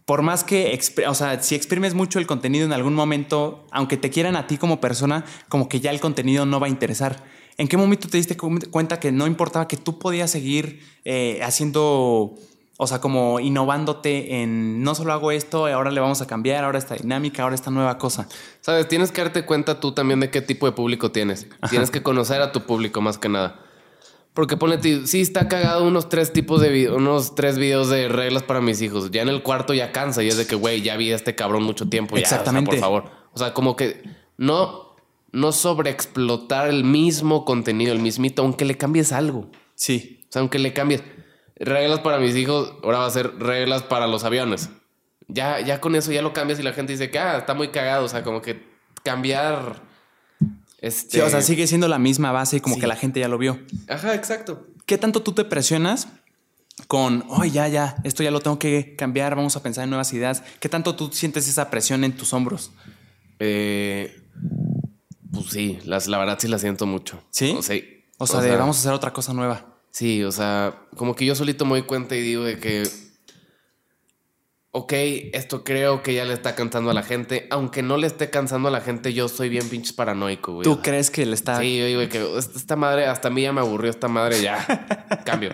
por 0.04 0.22
más 0.22 0.42
que, 0.44 0.78
o 1.08 1.14
sea, 1.14 1.40
si 1.42 1.54
exprimes 1.54 1.94
mucho 1.94 2.18
el 2.18 2.26
contenido 2.26 2.66
en 2.66 2.72
algún 2.72 2.94
momento, 2.94 3.64
aunque 3.70 3.96
te 3.96 4.10
quieran 4.10 4.34
a 4.36 4.46
ti 4.48 4.56
como 4.58 4.80
persona, 4.80 5.24
como 5.48 5.68
que 5.68 5.78
ya 5.80 5.90
el 5.92 6.00
contenido 6.00 6.46
no 6.46 6.58
va 6.60 6.66
a 6.66 6.70
interesar. 6.70 7.24
¿En 7.56 7.68
qué 7.68 7.76
momento 7.76 8.08
te 8.08 8.16
diste 8.18 8.36
cu- 8.36 8.58
cuenta 8.70 9.00
que 9.00 9.10
no 9.12 9.26
importaba 9.26 9.66
que 9.68 9.76
tú 9.76 9.98
podías 9.98 10.30
seguir 10.30 10.80
eh, 11.04 11.40
haciendo, 11.42 12.34
o 12.80 12.86
sea, 12.86 13.00
como 13.00 13.40
innovándote 13.40 14.40
en 14.40 14.84
no 14.84 14.94
solo 14.94 15.12
hago 15.12 15.32
esto, 15.32 15.66
ahora 15.66 15.90
le 15.90 16.00
vamos 16.00 16.22
a 16.22 16.28
cambiar, 16.28 16.62
ahora 16.62 16.78
esta 16.78 16.94
dinámica, 16.94 17.42
ahora 17.42 17.56
esta 17.56 17.72
nueva 17.72 17.98
cosa? 17.98 18.28
Sabes, 18.60 18.86
tienes 18.86 19.10
que 19.10 19.20
darte 19.20 19.44
cuenta 19.44 19.80
tú 19.80 19.90
también 19.90 20.20
de 20.20 20.30
qué 20.30 20.42
tipo 20.42 20.64
de 20.64 20.70
público 20.70 21.10
tienes. 21.10 21.48
Tienes 21.70 21.90
que 21.90 22.04
conocer 22.04 22.40
a 22.40 22.52
tu 22.52 22.66
público 22.66 23.00
más 23.00 23.18
que 23.18 23.28
nada. 23.28 23.58
Porque 24.32 24.56
ponete, 24.56 25.08
sí 25.08 25.20
está 25.20 25.48
cagado 25.48 25.84
unos 25.84 26.08
tres 26.08 26.32
tipos 26.32 26.60
de 26.60 26.68
videos, 26.68 26.96
unos 26.96 27.34
tres 27.34 27.58
videos 27.58 27.88
de 27.88 28.06
reglas 28.06 28.44
para 28.44 28.60
mis 28.60 28.80
hijos. 28.80 29.10
Ya 29.10 29.22
en 29.22 29.28
el 29.28 29.42
cuarto 29.42 29.74
ya 29.74 29.90
cansa 29.90 30.22
y 30.22 30.28
es 30.28 30.36
de 30.36 30.46
que, 30.46 30.54
güey, 30.54 30.80
ya 30.80 30.96
vi 30.96 31.10
a 31.10 31.16
este 31.16 31.34
cabrón 31.34 31.64
mucho 31.64 31.88
tiempo. 31.88 32.14
Ya, 32.14 32.22
o 32.22 32.26
sea, 32.28 32.38
Exactamente. 32.38 32.70
por 32.70 32.78
favor. 32.78 33.10
O 33.32 33.38
sea, 33.40 33.54
como 33.54 33.74
que 33.74 34.04
no, 34.36 34.94
no 35.32 35.50
sobreexplotar 35.50 36.68
el 36.68 36.84
mismo 36.84 37.44
contenido, 37.44 37.92
el 37.92 37.98
mismito, 37.98 38.42
aunque 38.42 38.64
le 38.64 38.76
cambies 38.76 39.10
algo. 39.10 39.50
Sí. 39.74 40.20
O 40.28 40.32
sea, 40.32 40.40
aunque 40.40 40.60
le 40.60 40.72
cambies 40.72 41.02
reglas 41.58 42.00
para 42.00 42.18
mis 42.18 42.34
hijos, 42.36 42.72
ahora 42.82 42.98
va 42.98 43.06
a 43.06 43.10
ser 43.10 43.38
reglas 43.38 43.82
para 43.82 44.06
los 44.06 44.24
aviones. 44.24 44.70
Ya, 45.28 45.60
ya 45.60 45.80
con 45.80 45.94
eso 45.94 46.10
ya 46.12 46.22
lo 46.22 46.32
cambias 46.32 46.58
y 46.58 46.62
la 46.62 46.72
gente 46.72 46.92
dice 46.92 47.10
que 47.10 47.18
ah, 47.18 47.36
está 47.38 47.54
muy 47.54 47.68
cagado. 47.68 48.04
O 48.04 48.08
sea, 48.08 48.22
como 48.22 48.40
que 48.40 48.66
cambiar. 49.02 49.82
Este... 50.80 51.18
Sí, 51.18 51.20
o 51.20 51.28
sea, 51.28 51.42
sigue 51.42 51.66
siendo 51.66 51.88
la 51.88 51.98
misma 51.98 52.32
base 52.32 52.56
y 52.56 52.60
como 52.60 52.76
Sí. 52.76 52.80
que 52.80 52.86
la 52.86 52.96
gente 52.96 53.20
ya 53.20 53.28
lo 53.28 53.36
vio. 53.38 53.58
Ajá, 53.88 54.14
exacto. 54.14 54.66
¿Qué 54.86 54.96
tanto 54.96 55.22
tú 55.22 55.32
te 55.32 55.44
presionas 55.44 56.08
con, 56.86 57.24
oh, 57.28 57.44
ya, 57.44 57.66
ya, 57.68 57.96
esto 58.04 58.22
ya 58.22 58.30
lo 58.30 58.40
tengo 58.40 58.58
que 58.58 58.94
cambiar, 58.96 59.34
vamos 59.34 59.56
a 59.56 59.62
pensar 59.62 59.84
en 59.84 59.90
nuevas 59.90 60.12
ideas? 60.14 60.42
¿Qué 60.60 60.68
tanto 60.68 60.94
tú 60.94 61.10
sientes 61.12 61.48
esa 61.48 61.68
presión 61.68 62.04
en 62.04 62.16
tus 62.16 62.32
hombros? 62.32 62.70
Eh, 63.40 64.22
pues 65.32 65.46
sí, 65.50 65.78
las, 65.84 66.06
la 66.06 66.18
verdad 66.18 66.38
sí 66.40 66.48
la 66.48 66.58
siento 66.58 66.86
mucho. 66.86 67.22
¿Sí? 67.30 67.54
O 67.58 67.62
sea, 67.62 67.76
O 68.18 68.26
sea, 68.26 68.40
de 68.40 68.56
vamos 68.56 68.76
a 68.76 68.80
hacer 68.80 68.92
otra 68.92 69.12
cosa 69.12 69.32
nueva. 69.34 69.67
Sí, 69.90 70.22
o 70.22 70.32
sea, 70.32 70.82
como 70.96 71.14
que 71.14 71.24
yo 71.24 71.34
solito 71.34 71.64
me 71.64 71.72
doy 71.72 71.82
cuenta 71.82 72.14
y 72.14 72.20
digo 72.20 72.44
de 72.44 72.58
que, 72.58 72.84
ok, 74.70 74.92
esto 75.32 75.64
creo 75.64 76.02
que 76.02 76.14
ya 76.14 76.24
le 76.24 76.34
está 76.34 76.54
cansando 76.54 76.90
a 76.90 76.94
la 76.94 77.02
gente, 77.02 77.46
aunque 77.50 77.82
no 77.82 77.96
le 77.96 78.06
esté 78.06 78.30
cansando 78.30 78.68
a 78.68 78.70
la 78.70 78.80
gente, 78.80 79.12
yo 79.12 79.28
soy 79.28 79.48
bien 79.48 79.68
pinches 79.68 79.92
paranoico, 79.92 80.52
güey. 80.52 80.60
O 80.60 80.70
¿Tú 80.70 80.74
sea, 80.74 80.82
crees 80.82 81.10
que 81.10 81.26
le 81.26 81.34
está... 81.34 81.58
Sí, 81.58 81.78
yo 81.78 81.86
digo 81.86 82.08
que 82.08 82.38
esta, 82.38 82.58
esta 82.58 82.76
madre, 82.76 83.06
hasta 83.06 83.28
a 83.28 83.30
mí 83.30 83.42
ya 83.42 83.52
me 83.52 83.60
aburrió 83.60 83.90
esta 83.90 84.08
madre, 84.08 84.40
ya, 84.42 85.22
cambio. 85.24 85.50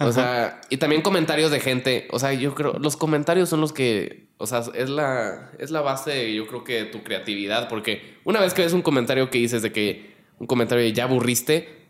O 0.00 0.12
sea, 0.12 0.60
y 0.70 0.76
también 0.76 1.02
comentarios 1.02 1.50
de 1.50 1.60
gente, 1.60 2.08
o 2.10 2.18
sea, 2.18 2.32
yo 2.32 2.54
creo, 2.54 2.74
los 2.78 2.96
comentarios 2.96 3.48
son 3.48 3.60
los 3.60 3.72
que, 3.72 4.28
o 4.38 4.46
sea, 4.46 4.62
es 4.74 4.88
la, 4.88 5.50
es 5.58 5.70
la 5.70 5.80
base, 5.80 6.32
yo 6.32 6.46
creo 6.46 6.64
que 6.64 6.74
de 6.74 6.84
tu 6.86 7.02
creatividad, 7.02 7.68
porque 7.68 8.18
una 8.24 8.40
vez 8.40 8.54
que 8.54 8.62
ves 8.62 8.72
un 8.72 8.82
comentario 8.82 9.30
que 9.30 9.38
dices 9.38 9.62
de 9.62 9.72
que, 9.72 10.12
un 10.38 10.46
comentario 10.46 10.82
de 10.82 10.92
ya 10.92 11.04
aburriste, 11.04 11.81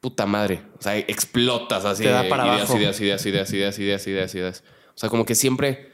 puta 0.00 0.24
madre, 0.26 0.62
o 0.78 0.82
sea, 0.82 0.96
explotas 0.96 1.84
así, 1.84 2.04
Te 2.04 2.08
da 2.10 2.28
para 2.28 2.44
ideas, 2.46 2.60
abajo. 2.60 2.78
ideas, 2.78 3.00
ideas, 3.00 3.26
ideas, 3.26 3.52
ideas, 3.52 3.78
ideas, 3.78 4.06
ideas, 4.06 4.34
ideas. 4.34 4.64
O 4.94 4.98
sea, 4.98 5.08
como 5.10 5.24
que 5.26 5.34
siempre, 5.34 5.92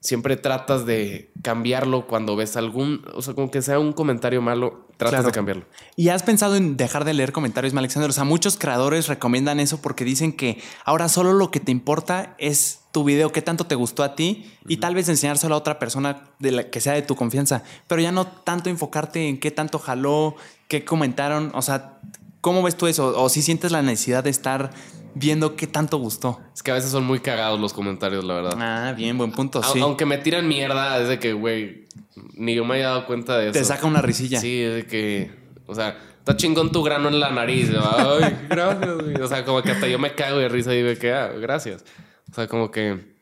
siempre 0.00 0.36
tratas 0.36 0.86
de 0.86 1.32
cambiarlo 1.42 2.06
cuando 2.06 2.34
ves 2.36 2.56
algún, 2.56 3.04
o 3.14 3.20
sea, 3.22 3.34
como 3.34 3.50
que 3.50 3.60
sea 3.62 3.78
un 3.78 3.92
comentario 3.92 4.40
malo, 4.40 4.88
tratas 4.96 5.10
Claro. 5.18 5.26
de 5.26 5.32
cambiarlo. 5.32 5.64
¿Y 5.96 6.08
has 6.08 6.22
pensado 6.22 6.56
en 6.56 6.76
dejar 6.78 7.04
de 7.04 7.12
leer 7.12 7.32
comentarios, 7.32 7.74
Alexander? 7.74 8.08
O 8.08 8.12
sea, 8.14 8.24
muchos 8.24 8.56
creadores 8.56 9.08
recomiendan 9.08 9.60
eso 9.60 9.82
porque 9.82 10.04
dicen 10.04 10.32
que 10.32 10.58
ahora 10.84 11.08
solo 11.10 11.32
lo 11.34 11.50
que 11.50 11.60
te 11.60 11.72
importa 11.72 12.34
es 12.38 12.80
tu 12.92 13.04
video, 13.04 13.32
qué 13.32 13.42
tanto 13.42 13.66
te 13.66 13.74
gustó 13.74 14.02
a 14.02 14.14
ti 14.16 14.50
y 14.66 14.78
tal 14.78 14.94
vez 14.94 15.08
enseñárselo 15.10 15.54
a 15.54 15.58
otra 15.58 15.78
persona 15.78 16.30
de 16.38 16.52
la 16.52 16.70
que 16.70 16.80
sea 16.80 16.94
de 16.94 17.02
tu 17.02 17.14
confianza, 17.16 17.62
pero 17.86 18.00
ya 18.00 18.12
no 18.12 18.26
tanto 18.26 18.70
enfocarte 18.70 19.28
en 19.28 19.38
qué 19.38 19.50
tanto 19.50 19.78
jaló, 19.78 20.36
qué 20.68 20.84
comentaron, 20.86 21.50
o 21.54 21.60
sea, 21.60 21.98
¿cómo 22.46 22.62
ves 22.62 22.76
tú 22.76 22.86
eso? 22.86 23.20
O 23.20 23.28
si 23.28 23.42
sientes 23.42 23.72
la 23.72 23.82
necesidad 23.82 24.22
de 24.22 24.30
estar 24.30 24.70
viendo 25.16 25.56
qué 25.56 25.66
tanto 25.66 25.96
gustó. 25.96 26.40
Es 26.54 26.62
que 26.62 26.70
a 26.70 26.74
veces 26.74 26.92
son 26.92 27.04
muy 27.04 27.18
cagados 27.18 27.58
los 27.58 27.72
comentarios, 27.72 28.22
la 28.22 28.34
verdad. 28.34 28.54
Ah, 28.56 28.94
bien, 28.96 29.18
buen 29.18 29.32
punto, 29.32 29.64
sí. 29.64 29.80
Aunque 29.80 30.06
me 30.06 30.16
tiran 30.18 30.46
mierda, 30.46 30.96
es 31.02 31.08
de 31.08 31.18
que, 31.18 31.32
güey, 31.32 31.86
ni 32.34 32.54
yo 32.54 32.64
me 32.64 32.76
haya 32.76 32.90
dado 32.90 33.06
cuenta 33.06 33.36
de 33.36 33.48
eso. 33.48 33.58
Te 33.58 33.64
saca 33.64 33.84
una 33.88 34.00
risilla. 34.00 34.38
Sí, 34.38 34.62
es 34.62 34.74
de 34.76 34.86
que, 34.86 35.32
o 35.66 35.74
sea, 35.74 35.98
está 36.20 36.36
chingón 36.36 36.70
tu 36.70 36.84
grano 36.84 37.08
en 37.08 37.18
la 37.18 37.30
nariz. 37.30 37.68
Ay, 37.70 38.36
gracias, 38.48 38.94
güey. 38.94 39.16
O 39.20 39.26
sea, 39.26 39.44
como 39.44 39.60
que 39.62 39.72
hasta 39.72 39.88
yo 39.88 39.98
me 39.98 40.14
cago 40.14 40.38
de 40.38 40.48
risa 40.48 40.72
y 40.72 40.84
digo 40.84 40.96
que, 41.00 41.12
ah, 41.12 41.32
gracias. 41.40 41.84
O 42.30 42.34
sea, 42.36 42.46
como 42.46 42.70
que 42.70 43.16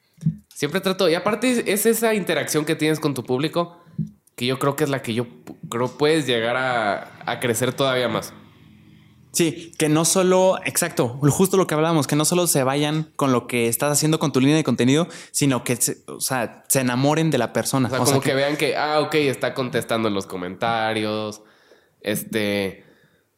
Siempre 0.54 0.82
trato, 0.82 1.08
y 1.08 1.14
aparte 1.14 1.72
es 1.72 1.86
esa 1.86 2.14
interacción 2.14 2.64
que 2.64 2.76
tienes 2.76 3.00
con 3.00 3.14
tu 3.14 3.24
público 3.24 3.82
que 4.36 4.46
yo 4.46 4.58
creo 4.58 4.76
que 4.76 4.84
es 4.84 4.90
la 4.90 5.02
que 5.02 5.14
yo 5.14 5.26
creo 5.68 5.88
puedes 5.96 6.26
llegar 6.26 6.56
a, 6.56 7.22
a 7.24 7.40
crecer 7.40 7.72
todavía 7.72 8.08
más. 8.08 8.32
Sí, 9.34 9.72
que 9.78 9.88
no 9.88 10.04
solo, 10.04 10.58
exacto, 10.64 11.08
justo 11.08 11.56
lo 11.56 11.66
que 11.66 11.74
hablábamos, 11.74 12.06
que 12.06 12.16
no 12.16 12.24
solo 12.24 12.46
se 12.46 12.62
vayan 12.64 13.10
con 13.16 13.32
lo 13.32 13.46
que 13.46 13.68
estás 13.68 13.90
haciendo 13.92 14.18
con 14.18 14.32
tu 14.32 14.40
línea 14.40 14.56
de 14.56 14.64
contenido, 14.64 15.08
sino 15.32 15.64
que 15.64 15.76
se, 15.76 15.98
o 16.06 16.20
sea, 16.20 16.64
se 16.68 16.80
enamoren 16.80 17.30
de 17.30 17.38
la 17.38 17.52
persona. 17.52 17.88
O 17.88 17.90
sea, 17.90 17.98
como 18.00 18.20
que, 18.20 18.34
vean 18.34 18.56
que, 18.56 18.76
ah, 18.76 19.00
ok, 19.00 19.14
está 19.16 19.52
contestando 19.54 20.08
en 20.08 20.14
los 20.14 20.26
comentarios. 20.26 21.42
Este. 22.00 22.84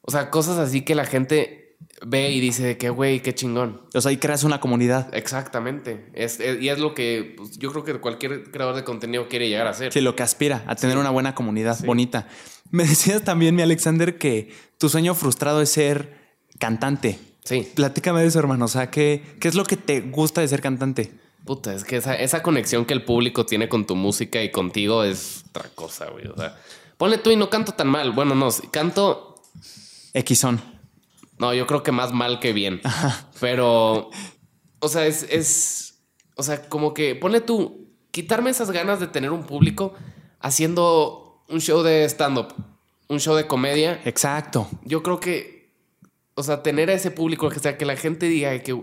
O 0.02 0.10
sea, 0.10 0.30
cosas 0.30 0.58
así 0.58 0.82
que 0.82 0.94
la 0.94 1.04
gente 1.04 1.76
ve 2.04 2.30
y 2.30 2.40
dice 2.40 2.62
de 2.62 2.78
que, 2.78 2.90
güey, 2.90 3.20
qué 3.20 3.34
chingón. 3.34 3.82
o 3.94 4.00
sea, 4.00 4.12
y 4.12 4.18
creas 4.18 4.44
una 4.44 4.60
comunidad. 4.60 5.12
Exactamente. 5.14 6.10
Es, 6.14 6.38
es- 6.40 6.60
y 6.60 6.68
es 6.68 6.78
lo 6.78 6.94
que 6.94 7.34
pues, 7.36 7.58
yo 7.58 7.70
creo 7.72 7.84
que 7.84 7.94
cualquier 8.00 8.50
creador 8.50 8.76
de 8.76 8.84
contenido 8.84 9.28
quiere 9.28 9.48
llegar 9.48 9.66
a 9.66 9.70
hacer. 9.70 9.92
Sí, 9.92 10.00
lo 10.00 10.14
que 10.14 10.22
aspira 10.22 10.62
a 10.66 10.74
tener 10.76 10.98
una 10.98 11.10
buena 11.10 11.34
comunidad 11.34 11.78
bonita. 11.84 12.26
Me 12.76 12.84
decías 12.84 13.24
también, 13.24 13.54
mi 13.54 13.62
Alexander, 13.62 14.18
que 14.18 14.52
tu 14.76 14.90
sueño 14.90 15.14
frustrado 15.14 15.62
es 15.62 15.70
ser 15.70 16.12
cantante. 16.58 17.18
Sí. 17.42 17.66
Platícame 17.74 18.20
de 18.20 18.26
eso, 18.26 18.38
hermano. 18.38 18.66
O 18.66 18.68
sea, 18.68 18.90
¿qué, 18.90 19.22
qué 19.40 19.48
es 19.48 19.54
lo 19.54 19.64
que 19.64 19.78
te 19.78 20.02
gusta 20.02 20.42
de 20.42 20.48
ser 20.48 20.60
cantante? 20.60 21.10
Puta, 21.46 21.72
es 21.72 21.84
que 21.84 21.96
esa, 21.96 22.14
esa 22.14 22.42
conexión 22.42 22.84
que 22.84 22.92
el 22.92 23.02
público 23.02 23.46
tiene 23.46 23.70
con 23.70 23.86
tu 23.86 23.96
música 23.96 24.42
y 24.42 24.50
contigo 24.50 25.04
es 25.04 25.44
otra 25.48 25.70
cosa, 25.74 26.10
güey. 26.10 26.26
O 26.26 26.36
sea, 26.36 26.60
ponle 26.98 27.16
tú 27.16 27.30
y 27.30 27.36
no 27.36 27.48
canto 27.48 27.72
tan 27.72 27.88
mal. 27.88 28.12
Bueno, 28.12 28.34
no, 28.34 28.50
canto. 28.70 29.40
Xon. 30.12 30.60
No, 31.38 31.54
yo 31.54 31.66
creo 31.66 31.82
que 31.82 31.92
más 31.92 32.12
mal 32.12 32.40
que 32.40 32.52
bien. 32.52 32.82
Pero, 33.40 34.10
o 34.80 34.88
sea, 34.88 35.06
es, 35.06 35.22
es. 35.30 36.02
O 36.34 36.42
sea, 36.42 36.68
como 36.68 36.92
que 36.92 37.14
ponle 37.14 37.40
tú. 37.40 37.88
Quitarme 38.10 38.50
esas 38.50 38.70
ganas 38.70 39.00
de 39.00 39.06
tener 39.06 39.30
un 39.30 39.44
público 39.44 39.94
haciendo 40.40 41.25
un 41.48 41.60
show 41.60 41.82
de 41.82 42.04
stand-up, 42.08 42.54
un 43.08 43.20
show 43.20 43.34
de 43.34 43.46
comedia. 43.46 44.00
Exacto. 44.04 44.68
Yo 44.84 45.02
creo 45.02 45.20
que. 45.20 45.70
O 46.34 46.42
sea, 46.42 46.62
tener 46.62 46.90
a 46.90 46.92
ese 46.92 47.10
público, 47.10 47.48
que 47.48 47.58
sea, 47.60 47.78
que 47.78 47.86
la 47.86 47.96
gente 47.96 48.26
diga 48.26 48.58
que, 48.62 48.78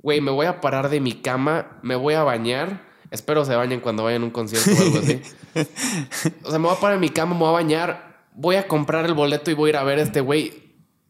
güey, 0.00 0.20
me 0.22 0.30
voy 0.30 0.46
a 0.46 0.62
parar 0.62 0.88
de 0.88 1.00
mi 1.00 1.12
cama, 1.12 1.78
me 1.82 1.94
voy 1.94 2.14
a 2.14 2.22
bañar. 2.22 2.86
Espero 3.10 3.44
se 3.44 3.54
bañen 3.54 3.80
cuando 3.80 4.02
vayan 4.02 4.22
a 4.22 4.24
un 4.24 4.30
concierto 4.30 4.70
o 4.70 4.82
algo 4.82 4.98
así. 4.98 5.20
O 6.42 6.50
sea, 6.50 6.58
me 6.58 6.66
voy 6.66 6.76
a 6.76 6.80
parar 6.80 6.98
de 6.98 7.00
mi 7.00 7.08
cama, 7.08 7.34
me 7.34 7.40
voy 7.40 7.48
a 7.48 7.52
bañar, 7.52 8.26
voy 8.34 8.56
a 8.56 8.68
comprar 8.68 9.06
el 9.06 9.14
boleto 9.14 9.50
y 9.50 9.54
voy 9.54 9.68
a 9.68 9.70
ir 9.70 9.76
a 9.76 9.84
ver 9.84 9.98
a 9.98 10.02
este 10.02 10.20
güey. 10.20 10.50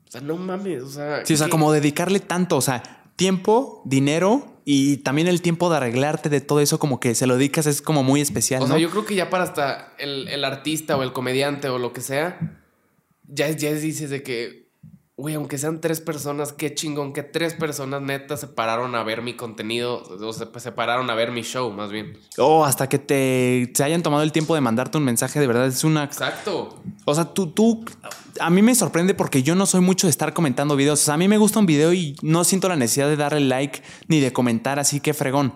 O 0.06 0.10
sea, 0.10 0.20
no 0.20 0.36
mames, 0.36 0.82
o 0.82 0.88
sea. 0.88 1.24
Sí, 1.24 1.34
o 1.34 1.36
sea, 1.36 1.46
¿qué? 1.46 1.50
como 1.50 1.72
dedicarle 1.72 2.20
tanto, 2.20 2.56
o 2.56 2.60
sea, 2.60 2.82
tiempo, 3.16 3.82
dinero 3.84 4.55
y 4.68 4.96
también 4.98 5.28
el 5.28 5.40
tiempo 5.42 5.70
de 5.70 5.76
arreglarte 5.76 6.28
de 6.28 6.40
todo 6.40 6.58
eso, 6.60 6.80
como 6.80 6.98
que 6.98 7.14
se 7.14 7.28
lo 7.28 7.36
dedicas, 7.36 7.66
es 7.66 7.80
como 7.80 8.02
muy 8.02 8.20
especial, 8.20 8.62
O 8.62 8.66
¿no? 8.66 8.72
sea, 8.74 8.78
yo 8.82 8.90
creo 8.90 9.04
que 9.06 9.14
ya 9.14 9.30
para 9.30 9.44
hasta 9.44 9.92
el, 9.98 10.26
el 10.26 10.44
artista 10.44 10.96
o 10.96 11.04
el 11.04 11.12
comediante 11.12 11.68
o 11.68 11.78
lo 11.78 11.92
que 11.92 12.00
sea, 12.00 12.60
ya, 13.28 13.48
ya 13.50 13.70
es- 13.70 13.82
dices 13.82 14.10
de 14.10 14.24
que, 14.24 14.65
güey, 15.18 15.34
aunque 15.34 15.56
sean 15.56 15.80
tres 15.80 16.00
personas, 16.00 16.52
qué 16.52 16.74
chingón 16.74 17.12
que 17.14 17.22
tres 17.22 17.54
personas 17.54 18.02
netas 18.02 18.40
se 18.40 18.48
pararon 18.48 18.94
a 18.94 19.02
ver 19.02 19.22
mi 19.22 19.34
contenido, 19.34 20.02
o 20.02 20.32
se, 20.32 20.46
se 20.60 20.72
pararon 20.72 21.08
a 21.08 21.14
ver 21.14 21.32
mi 21.32 21.40
show, 21.42 21.72
más 21.72 21.90
bien. 21.90 22.18
O 22.36 22.64
hasta 22.66 22.88
que 22.88 22.98
te 22.98 23.72
se 23.74 23.82
hayan 23.82 24.02
tomado 24.02 24.22
el 24.22 24.32
tiempo 24.32 24.54
de 24.54 24.60
mandarte 24.60 24.98
un 24.98 25.04
mensaje, 25.04 25.40
de 25.40 25.46
verdad 25.46 25.66
es 25.66 25.84
una... 25.84 26.04
Exacto. 26.04 26.82
O 27.06 27.14
sea, 27.14 27.24
tú, 27.32 27.46
tú, 27.50 27.84
a 28.40 28.50
mí 28.50 28.60
me 28.60 28.74
sorprende 28.74 29.14
porque 29.14 29.42
yo 29.42 29.54
no 29.54 29.64
soy 29.64 29.80
mucho 29.80 30.06
de 30.06 30.10
estar 30.10 30.34
comentando 30.34 30.76
videos. 30.76 31.00
O 31.00 31.04
sea, 31.06 31.14
a 31.14 31.18
mí 31.18 31.28
me 31.28 31.38
gusta 31.38 31.60
un 31.60 31.66
video 31.66 31.94
y 31.94 32.14
no 32.22 32.44
siento 32.44 32.68
la 32.68 32.76
necesidad 32.76 33.08
de 33.08 33.16
darle 33.16 33.40
like 33.40 33.82
ni 34.08 34.20
de 34.20 34.32
comentar 34.34 34.78
así 34.78 35.00
que 35.00 35.14
fregón. 35.14 35.54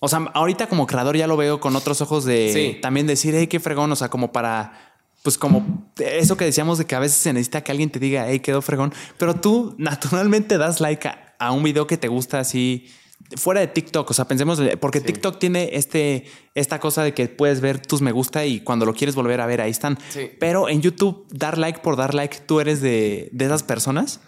O 0.00 0.08
sea, 0.08 0.18
ahorita 0.34 0.68
como 0.68 0.86
creador 0.86 1.16
ya 1.16 1.26
lo 1.26 1.36
veo 1.36 1.58
con 1.58 1.74
otros 1.74 2.00
ojos 2.00 2.24
de 2.24 2.50
Sí. 2.52 2.80
también 2.80 3.06
decir, 3.08 3.34
hey, 3.36 3.48
qué 3.48 3.58
fregón. 3.58 3.90
O 3.90 3.96
sea, 3.96 4.08
como 4.08 4.30
para, 4.30 4.93
pues 5.24 5.38
como 5.38 5.90
eso 5.98 6.36
que 6.36 6.44
decíamos 6.44 6.76
de 6.76 6.84
que 6.84 6.94
a 6.94 6.98
veces 6.98 7.16
se 7.16 7.32
necesita 7.32 7.62
que 7.64 7.72
alguien 7.72 7.88
te 7.88 7.98
diga, 7.98 8.26
hey, 8.28 8.40
quedó 8.40 8.60
fregón. 8.60 8.92
Pero 9.16 9.34
tú 9.34 9.74
naturalmente 9.78 10.58
das 10.58 10.82
like 10.82 11.08
a, 11.08 11.34
a 11.38 11.50
un 11.50 11.62
video 11.62 11.86
que 11.86 11.96
te 11.96 12.08
gusta 12.08 12.40
así. 12.40 12.88
Fuera 13.36 13.60
de 13.60 13.68
TikTok, 13.68 14.10
o 14.10 14.12
sea, 14.12 14.26
pensemos, 14.28 14.60
porque 14.80 15.00
TikTok 15.00 15.38
tiene 15.38 15.70
este, 15.72 16.26
esta 16.54 16.78
cosa 16.78 17.02
de 17.02 17.14
que 17.14 17.26
puedes 17.28 17.62
ver 17.62 17.80
tus 17.80 18.02
me 18.02 18.12
gusta 18.12 18.44
y 18.44 18.60
cuando 18.60 18.84
lo 18.84 18.92
quieres 18.92 19.14
volver 19.14 19.40
a 19.40 19.46
ver, 19.46 19.62
ahí 19.62 19.70
están. 19.70 19.98
Sí. 20.10 20.30
Pero 20.38 20.68
en 20.68 20.82
YouTube, 20.82 21.26
dar 21.30 21.56
like 21.56 21.78
por 21.78 21.96
dar 21.96 22.12
like, 22.12 22.40
¿tú 22.46 22.60
eres 22.60 22.82
de, 22.82 23.30
de 23.32 23.44
esas 23.46 23.62
personas? 23.62 24.20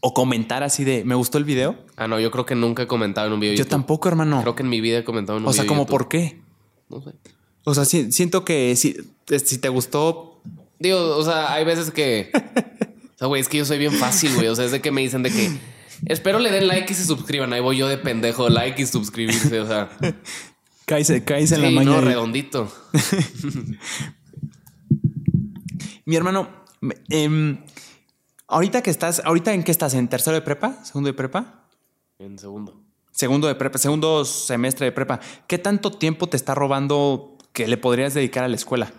O 0.00 0.12
comentar 0.12 0.64
así 0.64 0.82
de, 0.82 1.04
me 1.04 1.14
gustó 1.14 1.38
el 1.38 1.44
video. 1.44 1.76
Ah, 1.96 2.08
no, 2.08 2.18
yo 2.18 2.32
creo 2.32 2.44
que 2.46 2.56
nunca 2.56 2.82
he 2.82 2.86
comentado 2.88 3.28
en 3.28 3.34
un 3.34 3.38
video. 3.38 3.52
de 3.52 3.56
Yo 3.58 3.62
YouTube. 3.62 3.70
tampoco, 3.70 4.08
hermano. 4.08 4.40
Creo 4.42 4.56
que 4.56 4.64
en 4.64 4.70
mi 4.70 4.80
vida 4.80 4.98
he 4.98 5.04
comentado 5.04 5.38
en 5.38 5.44
un 5.44 5.48
o 5.48 5.52
video. 5.52 5.54
sea, 5.54 5.62
de 5.62 5.68
como 5.68 5.86
por 5.86 6.08
qué. 6.08 6.40
No 6.88 7.00
sé. 7.00 7.12
O 7.64 7.74
sea, 7.74 7.84
si- 7.84 8.10
siento 8.12 8.44
que 8.44 8.74
si, 8.76 8.96
si 9.44 9.58
te 9.58 9.68
gustó, 9.68 10.26
Digo, 10.78 11.14
o 11.16 11.22
sea, 11.22 11.52
hay 11.52 11.64
veces 11.66 11.90
que. 11.90 12.30
O 12.34 13.18
sea, 13.18 13.26
güey, 13.28 13.42
es 13.42 13.48
que 13.50 13.58
yo 13.58 13.66
soy 13.66 13.76
bien 13.76 13.92
fácil, 13.92 14.34
güey. 14.34 14.48
O 14.48 14.56
sea, 14.56 14.64
es 14.64 14.70
de 14.72 14.80
que 14.80 14.90
me 14.90 15.02
dicen 15.02 15.22
de 15.22 15.30
que. 15.30 15.50
Espero 16.06 16.38
le 16.38 16.50
den 16.50 16.66
like 16.68 16.90
y 16.90 16.96
se 16.96 17.04
suscriban. 17.04 17.52
Ahí 17.52 17.60
voy 17.60 17.76
yo 17.76 17.86
de 17.86 17.98
pendejo, 17.98 18.48
like 18.48 18.80
y 18.80 18.86
suscribirse. 18.86 19.60
O 19.60 19.66
sea, 19.66 19.90
caes, 20.86 21.12
caes 21.26 21.52
en 21.52 21.60
la 21.60 21.68
sí, 21.68 21.74
maña. 21.74 21.90
no, 21.90 22.00
redondito. 22.00 22.72
Mi 26.06 26.16
hermano, 26.16 26.48
em, 27.10 27.58
ahorita 28.48 28.82
que 28.82 28.90
estás, 28.90 29.20
ahorita 29.24 29.52
en 29.52 29.62
qué 29.62 29.70
estás, 29.70 29.94
en 29.94 30.08
tercero 30.08 30.34
de 30.34 30.40
prepa, 30.42 30.82
segundo 30.84 31.08
de 31.08 31.14
prepa, 31.14 31.66
En 32.18 32.38
segundo. 32.38 32.80
segundo 33.12 33.46
de 33.48 33.54
prepa, 33.54 33.78
segundo 33.78 34.24
semestre 34.24 34.86
de 34.86 34.92
prepa. 34.92 35.20
¿Qué 35.46 35.58
tanto 35.58 35.90
tiempo 35.92 36.28
te 36.28 36.36
está 36.36 36.54
robando 36.54 37.29
que 37.52 37.66
le 37.66 37.76
podrías 37.76 38.14
dedicar 38.14 38.44
a 38.44 38.48
la 38.48 38.56
escuela? 38.56 38.92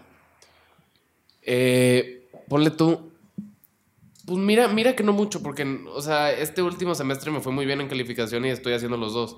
Eh, 1.43 2.29
ponle 2.47 2.71
tú. 2.71 3.11
Pues 4.25 4.37
mira, 4.37 4.67
mira 4.67 4.95
que 4.95 5.03
no 5.03 5.13
mucho, 5.13 5.41
porque, 5.41 5.63
o 5.93 6.01
sea, 6.01 6.31
este 6.31 6.61
último 6.61 6.95
semestre 6.95 7.31
me 7.31 7.41
fue 7.41 7.51
muy 7.51 7.65
bien 7.65 7.81
en 7.81 7.87
calificación 7.87 8.45
y 8.45 8.49
estoy 8.49 8.73
haciendo 8.73 8.97
los 8.97 9.13
dos. 9.13 9.37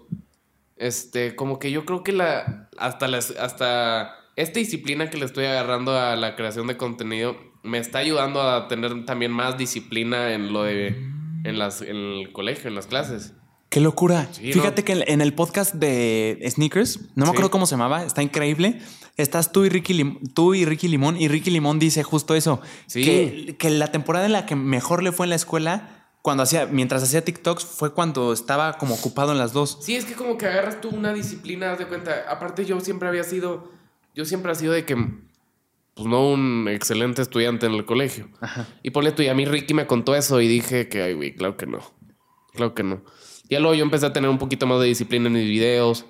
Este, 0.75 1.35
como 1.35 1.59
que 1.59 1.71
yo 1.71 1.85
creo 1.85 2.03
que 2.03 2.11
la. 2.11 2.69
Hasta 2.77 3.07
las. 3.07 3.31
Hasta 3.31 4.15
esta 4.35 4.59
disciplina 4.59 5.09
que 5.09 5.17
le 5.17 5.25
estoy 5.25 5.45
agarrando 5.45 5.97
a 5.97 6.15
la 6.15 6.35
creación 6.35 6.67
de 6.67 6.75
contenido 6.77 7.37
me 7.61 7.77
está 7.77 7.99
ayudando 7.99 8.41
a 8.41 8.67
tener 8.67 9.05
también 9.05 9.31
más 9.31 9.57
disciplina 9.57 10.33
en 10.33 10.51
lo 10.51 10.63
de. 10.63 10.87
En, 11.45 11.59
las, 11.59 11.81
en 11.81 11.95
el 11.95 12.31
colegio, 12.31 12.69
en 12.69 12.75
las 12.75 12.87
clases. 12.87 13.33
Qué 13.69 13.79
locura. 13.81 14.27
Sí, 14.31 14.53
Fíjate 14.53 14.81
¿no? 14.81 14.85
que 14.85 15.11
en, 15.11 15.21
el 15.21 15.33
podcast 15.33 15.73
de 15.75 16.39
Sneakers, 16.49 16.99
no 17.15 17.25
me 17.25 17.25
Sí. 17.25 17.29
acuerdo 17.31 17.51
cómo 17.51 17.65
se 17.65 17.71
llamaba, 17.73 18.03
está 18.03 18.21
increíble. 18.21 18.79
Estás 19.15 19.51
tú 19.51 19.63
y 19.65 19.69
Ricky, 19.69 19.93
Lim- 19.93 20.19
tú 20.33 20.53
y 20.55 20.65
Ricky 20.65 20.87
Limón 20.87 21.21
y 21.21 21.27
Ricky 21.27 21.51
Limón 21.51 21.77
dice 21.79 22.01
justo 22.03 22.33
eso. 22.35 22.61
Sí. 22.87 23.03
Que, 23.03 23.55
que 23.59 23.69
la 23.69 23.91
temporada 23.91 24.25
en 24.25 24.31
la 24.31 24.45
que 24.45 24.55
mejor 24.55 25.03
le 25.03 25.11
fue 25.11 25.25
en 25.25 25.31
la 25.31 25.35
escuela, 25.35 26.07
cuando 26.23 26.43
hacía, 26.43 26.65
mientras 26.65 27.03
hacía 27.03 27.23
TikToks, 27.23 27.63
fue 27.65 27.93
cuando 27.93 28.33
estaba 28.33 28.77
como 28.77 28.95
ocupado 28.95 29.31
en 29.31 29.37
las 29.37 29.53
dos. 29.53 29.77
Sí, 29.81 29.95
es 29.95 30.05
que 30.05 30.13
como 30.13 30.37
que 30.37 30.47
agarras 30.47 30.81
tú 30.81 30.89
una 30.89 31.13
disciplina, 31.13 31.75
de 31.75 31.85
cuenta. 31.85 32.25
Aparte, 32.29 32.65
yo 32.65 32.79
siempre 32.79 33.07
había 33.07 33.23
sido. 33.23 33.71
Yo 34.15 34.25
siempre 34.25 34.51
he 34.51 34.55
sido 34.55 34.73
de 34.73 34.85
que. 34.85 34.95
Pues 35.95 36.07
no 36.07 36.27
un 36.31 36.67
excelente 36.69 37.21
estudiante 37.21 37.67
en 37.67 37.73
el 37.73 37.85
colegio. 37.85 38.27
Y 38.81 38.89
ponle 38.89 39.11
tú, 39.11 39.21
y 39.21 39.27
a 39.27 39.35
mí 39.35 39.45
Ricky 39.45 39.75
me 39.75 39.85
contó 39.85 40.15
eso 40.15 40.41
y 40.41 40.47
dije 40.47 40.89
que, 40.89 41.03
ay, 41.03 41.13
güey, 41.13 41.35
claro 41.35 41.55
que 41.55 41.67
no. 41.67 41.79
Claro 42.53 42.73
que 42.73 42.81
no. 42.81 43.03
Ya 43.47 43.59
luego 43.59 43.75
yo 43.75 43.83
empecé 43.83 44.07
a 44.07 44.13
tener 44.13 44.27
un 44.31 44.39
poquito 44.39 44.65
más 44.65 44.79
de 44.79 44.87
disciplina 44.87 45.27
en 45.27 45.33
mis 45.33 45.47
videos. 45.47 46.05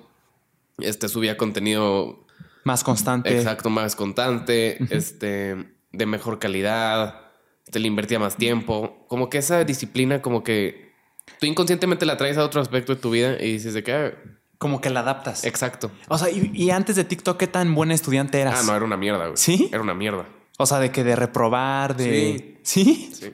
Este, 0.78 1.08
subía 1.10 1.36
contenido 1.36 2.23
Más 2.64 2.82
constante. 2.84 3.36
exacto, 3.36 3.70
más 3.70 3.94
constante, 3.96 4.78
este, 4.94 5.56
de 5.92 6.06
mejor 6.06 6.38
calidad. 6.38 7.20
Este, 7.66 7.78
le 7.78 7.88
invertía 7.88 8.18
más 8.18 8.36
tiempo. 8.36 9.04
Como 9.08 9.28
que 9.30 9.38
esa 9.38 9.64
disciplina, 9.64 10.20
como 10.22 10.42
que 10.42 10.92
tú 11.40 11.46
inconscientemente 11.46 12.04
la 12.06 12.16
traes 12.16 12.36
a 12.36 12.44
otro 12.44 12.60
aspecto 12.60 12.94
de 12.94 13.00
tu 13.00 13.10
vida 13.10 13.36
y 13.42 13.52
dices 13.52 13.74
de 13.74 13.82
que, 13.82 13.92
ah, 13.92 14.12
Como 14.58 14.80
que 14.80 14.90
la 14.90 15.00
adaptas. 15.00 15.44
exacto. 15.44 15.90
O 16.08 16.18
sea, 16.18 16.30
y, 16.30 16.50
y 16.54 16.70
antes 16.70 16.96
de 16.96 17.04
TikTok, 17.04 17.36
¿qué 17.38 17.46
tan 17.46 17.74
buen 17.74 17.90
estudiante 17.90 18.40
eras? 18.40 18.60
Ah, 18.60 18.62
no, 18.66 18.76
era 18.76 18.84
una 18.84 18.96
mierda, 18.96 19.24
güey. 19.26 19.36
¿Sí? 19.36 19.68
Era 19.72 19.82
una 19.82 19.94
mierda. 19.94 20.26
O 20.58 20.66
sea, 20.66 20.78
de 20.78 20.90
que 20.92 21.02
de 21.04 21.16
reprobar, 21.16 21.96
de. 21.96 22.60
¿Sí? 22.62 23.10
Sí. 23.12 23.32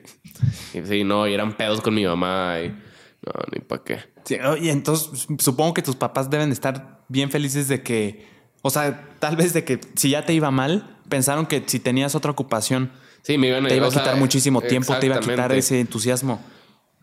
Y 0.73 0.81
sí, 0.87 1.03
no, 1.03 1.27
y 1.27 1.33
eran 1.33 1.55
pedos 1.55 1.79
con 1.81 1.93
mi 1.93 2.05
mamá 2.05 2.57
y. 2.63 2.69
No, 2.69 3.33
ni 3.53 3.59
para 3.59 3.83
qué. 3.83 3.99
Sí, 4.25 4.37
y 4.61 4.69
entonces 4.69 5.27
supongo 5.37 5.73
que 5.75 5.83
tus 5.83 5.95
papás 5.95 6.29
deben 6.31 6.51
estar 6.51 7.05
bien 7.07 7.29
felices 7.29 7.67
de 7.67 7.83
que, 7.83 8.25
o 8.61 8.69
sea, 8.69 9.09
tal 9.19 9.35
vez 9.35 9.53
de 9.53 9.63
que 9.63 9.79
si 9.95 10.11
ya 10.11 10.25
te 10.25 10.33
iba 10.33 10.51
mal, 10.51 10.97
pensaron 11.09 11.45
que 11.45 11.63
si 11.65 11.79
tenías 11.79 12.15
otra 12.15 12.31
ocupación 12.31 12.91
Sí, 13.23 13.37
me 13.37 13.47
iban 13.47 13.67
te 13.67 13.75
iba 13.75 13.85
a 13.85 13.89
o 13.89 13.91
sea, 13.91 14.01
quitar 14.01 14.17
muchísimo 14.17 14.61
tiempo, 14.61 14.95
te 14.97 15.05
iba 15.05 15.17
a 15.17 15.19
quitar 15.19 15.51
ese 15.51 15.79
entusiasmo. 15.79 16.41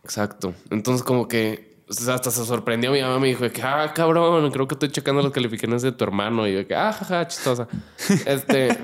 Exacto. 0.03 0.55
Entonces, 0.71 1.03
como 1.05 1.29
que 1.29 1.69
sea, 1.89 2.15
hasta 2.15 2.31
se 2.31 2.45
sorprendió 2.45 2.91
mi 2.91 3.01
mamá. 3.01 3.19
Me 3.19 3.29
dijo 3.29 3.49
que, 3.51 3.63
ah, 3.63 3.93
cabrón, 3.95 4.51
creo 4.51 4.67
que 4.67 4.75
estoy 4.75 4.91
checando 4.91 5.23
las 5.23 5.33
calificaciones 5.33 5.83
de 5.83 5.93
tu 5.93 6.05
hermano. 6.05 6.47
Y 6.47 6.53
yo, 6.53 6.59
de 6.59 6.67
que, 6.67 6.75
ah, 6.75 6.93
jaja, 6.93 7.29
chistosa. 7.29 7.69
este, 8.27 8.79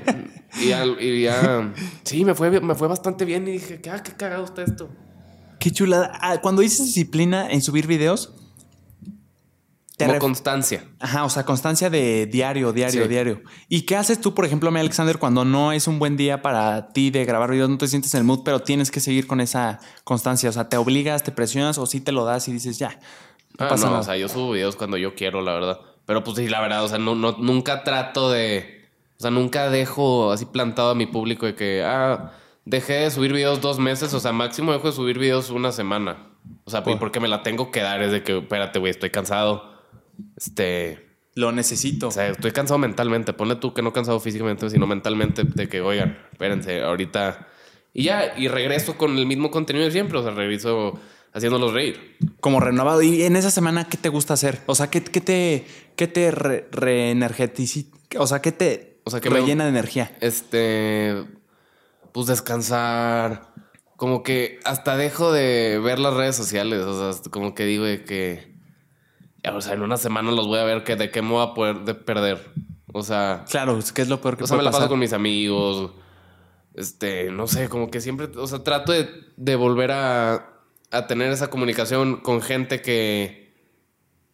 y 0.61 0.69
ya, 0.69 0.85
y 0.85 1.23
ya, 1.23 1.73
sí, 2.03 2.23
me 2.23 2.35
fue, 2.35 2.61
me 2.61 2.75
fue 2.75 2.87
bastante 2.87 3.25
bien. 3.25 3.47
Y 3.47 3.53
dije, 3.53 3.81
que, 3.81 3.89
ah, 3.89 4.01
qué 4.01 4.13
cagado 4.13 4.45
está 4.45 4.63
esto. 4.63 4.89
Qué 5.59 5.71
chulada. 5.71 6.11
Ah, 6.21 6.39
Cuando 6.41 6.61
dices 6.61 6.85
disciplina 6.85 7.49
en 7.49 7.61
subir 7.61 7.87
videos, 7.87 8.33
Te 9.97 10.05
Como 10.07 10.19
constancia. 10.19 10.83
Ajá, 10.99 11.23
o 11.23 11.29
sea, 11.29 11.45
constancia 11.45 11.89
de 11.89 12.25
diario, 12.25 12.73
diario, 12.73 13.03
Sí. 13.03 13.07
diario. 13.07 13.41
¿Y 13.69 13.83
qué 13.83 13.95
haces 13.95 14.19
tú, 14.19 14.33
por 14.33 14.43
ejemplo, 14.45 14.69
mi 14.69 14.79
Alexander, 14.81 15.17
cuando 15.19 15.45
no 15.45 15.71
es 15.71 15.87
un 15.87 15.99
buen 15.99 16.17
día 16.17 16.41
para 16.41 16.89
ti 16.89 17.11
de 17.11 17.23
grabar 17.23 17.49
videos, 17.51 17.69
no 17.69 17.77
te 17.77 17.87
sientes 17.87 18.13
en 18.13 18.19
el 18.19 18.23
mood, 18.25 18.41
pero 18.43 18.59
tienes 18.59 18.91
que 18.91 18.99
seguir 18.99 19.25
con 19.25 19.39
esa 19.39 19.79
constancia? 20.03 20.49
O 20.49 20.53
sea, 20.53 20.67
¿te 20.67 20.75
obligas, 20.75 21.23
te 21.23 21.31
presionas 21.31 21.77
o 21.77 21.85
sí 21.85 22.01
te 22.01 22.11
lo 22.11 22.25
das 22.25 22.47
y 22.49 22.51
dices, 22.51 22.77
ya, 22.77 22.99
no 23.57 23.65
Ah, 23.65 23.69
pasa 23.69 23.85
no, 23.85 23.91
nada? 23.91 24.01
o 24.01 24.03
sea, 24.03 24.17
yo 24.17 24.27
subo 24.27 24.51
videos 24.51 24.75
cuando 24.75 24.97
yo 24.97 25.15
quiero, 25.15 25.41
la 25.41 25.53
verdad. 25.53 25.79
Pero 26.05 26.25
pues 26.25 26.35
sí, 26.37 26.49
la 26.49 26.59
verdad, 26.59 26.83
o 26.83 26.89
sea, 26.89 26.97
no, 26.97 27.15
no, 27.15 27.31
nunca 27.39 27.83
trato 27.85 28.29
de. 28.29 28.85
O 29.17 29.21
sea, 29.21 29.31
nunca 29.31 29.69
dejo 29.69 30.33
así 30.33 30.43
plantado 30.45 30.89
a 30.89 30.95
mi 30.95 31.05
público 31.05 31.45
de 31.45 31.55
que, 31.55 31.83
ah, 31.85 32.33
dejé 32.65 32.95
de 32.95 33.11
subir 33.11 33.31
videos 33.31 33.61
dos 33.61 33.79
meses, 33.79 34.13
o 34.13 34.19
sea, 34.19 34.33
máximo 34.33 34.73
dejo 34.73 34.87
de 34.87 34.93
subir 34.93 35.17
videos 35.19 35.51
una 35.51 35.71
semana. 35.71 36.31
O 36.65 36.69
sea, 36.69 36.83
Por- 36.83 36.99
porque 36.99 37.21
me 37.21 37.29
la 37.29 37.43
tengo 37.43 37.71
que 37.71 37.79
dar, 37.81 38.03
es 38.03 38.11
de 38.11 38.23
que, 38.23 38.39
espérate, 38.39 38.77
güey, 38.79 38.91
estoy 38.91 39.09
cansado. 39.09 39.73
Este. 40.37 41.03
Lo 41.35 41.51
necesito. 41.51 42.07
O 42.07 42.11
sea, 42.11 42.29
estoy 42.29 42.51
cansado 42.51 42.77
mentalmente. 42.77 43.33
Ponle 43.33 43.55
tú 43.57 43.73
que 43.73 43.81
no 43.81 43.91
cansado 43.91 44.19
físicamente, 44.21 44.69
sino 44.69 44.87
mentalmente 44.87 45.43
de 45.43 45.67
que, 45.67 45.81
oigan, 45.81 46.17
espérense, 46.31 46.81
ahorita. 46.81 47.47
Y 47.93 48.03
ya, 48.03 48.33
y 48.37 48.47
regreso 48.47 48.97
con 48.97 49.17
el 49.17 49.25
mismo 49.25 49.51
contenido 49.51 49.85
de 49.85 49.91
siempre. 49.91 50.17
O 50.17 50.23
sea, 50.23 50.31
regreso 50.31 50.99
haciéndolos 51.33 51.73
reír. 51.73 52.15
Como 52.39 52.61
renovado. 52.61 53.01
¿Y 53.01 53.23
en 53.23 53.35
esa 53.35 53.51
semana 53.51 53.89
qué 53.89 53.97
te 53.97 54.07
gusta 54.09 54.33
hacer? 54.35 54.61
O 54.65 54.75
sea, 54.75 54.89
¿qué, 54.89 55.03
qué 55.03 55.19
te, 55.19 55.65
qué 55.97 56.07
te 56.07 56.31
re- 56.31 56.67
O 58.17 58.27
sea, 58.27 58.41
¿qué 58.41 58.51
te 58.53 58.99
O 59.03 59.09
sea, 59.11 59.19
que 59.19 59.29
me- 59.29 59.39
rellena 59.41 59.65
de 59.65 59.71
energía? 59.71 60.15
Este. 60.21 61.25
Pues 62.13 62.27
descansar. 62.27 63.53
Como 63.97 64.23
que 64.23 64.59
hasta 64.63 64.95
dejo 64.95 65.33
de 65.33 65.79
ver 65.83 65.99
las 65.99 66.13
redes 66.13 66.35
sociales. 66.37 66.79
O 66.79 67.13
sea, 67.13 67.21
como 67.29 67.53
que 67.55 67.65
digo 67.65 67.83
de 67.83 68.05
que. 68.05 68.54
O 69.53 69.61
sea, 69.61 69.73
en 69.73 69.81
una 69.81 69.97
semana 69.97 70.31
los 70.31 70.47
voy 70.47 70.59
a 70.59 70.63
ver 70.63 70.83
que 70.83 70.95
de 70.95 71.11
qué 71.11 71.21
me 71.21 71.29
voy 71.29 71.43
a 71.47 71.53
poder 71.53 71.81
de 71.81 71.93
perder. 71.95 72.49
O 72.93 73.03
sea. 73.03 73.45
Claro, 73.49 73.79
¿qué 73.93 74.01
es 74.01 74.07
lo 74.09 74.21
peor 74.21 74.37
que 74.37 74.43
O 74.45 74.47
sea, 74.47 74.57
me 74.57 74.63
la 74.63 74.71
paso 74.71 74.87
con 74.87 74.99
mis 74.99 75.13
amigos. 75.13 75.91
Este, 76.73 77.31
no 77.31 77.47
sé, 77.47 77.69
como 77.69 77.89
que 77.89 78.01
siempre, 78.01 78.27
o 78.37 78.47
sea, 78.47 78.59
trato 78.63 78.91
de, 78.91 79.09
de 79.37 79.55
volver 79.55 79.91
a, 79.91 80.49
a 80.91 81.07
tener 81.07 81.31
esa 81.31 81.49
comunicación 81.49 82.17
con 82.17 82.41
gente 82.41 82.81
que, 82.81 83.53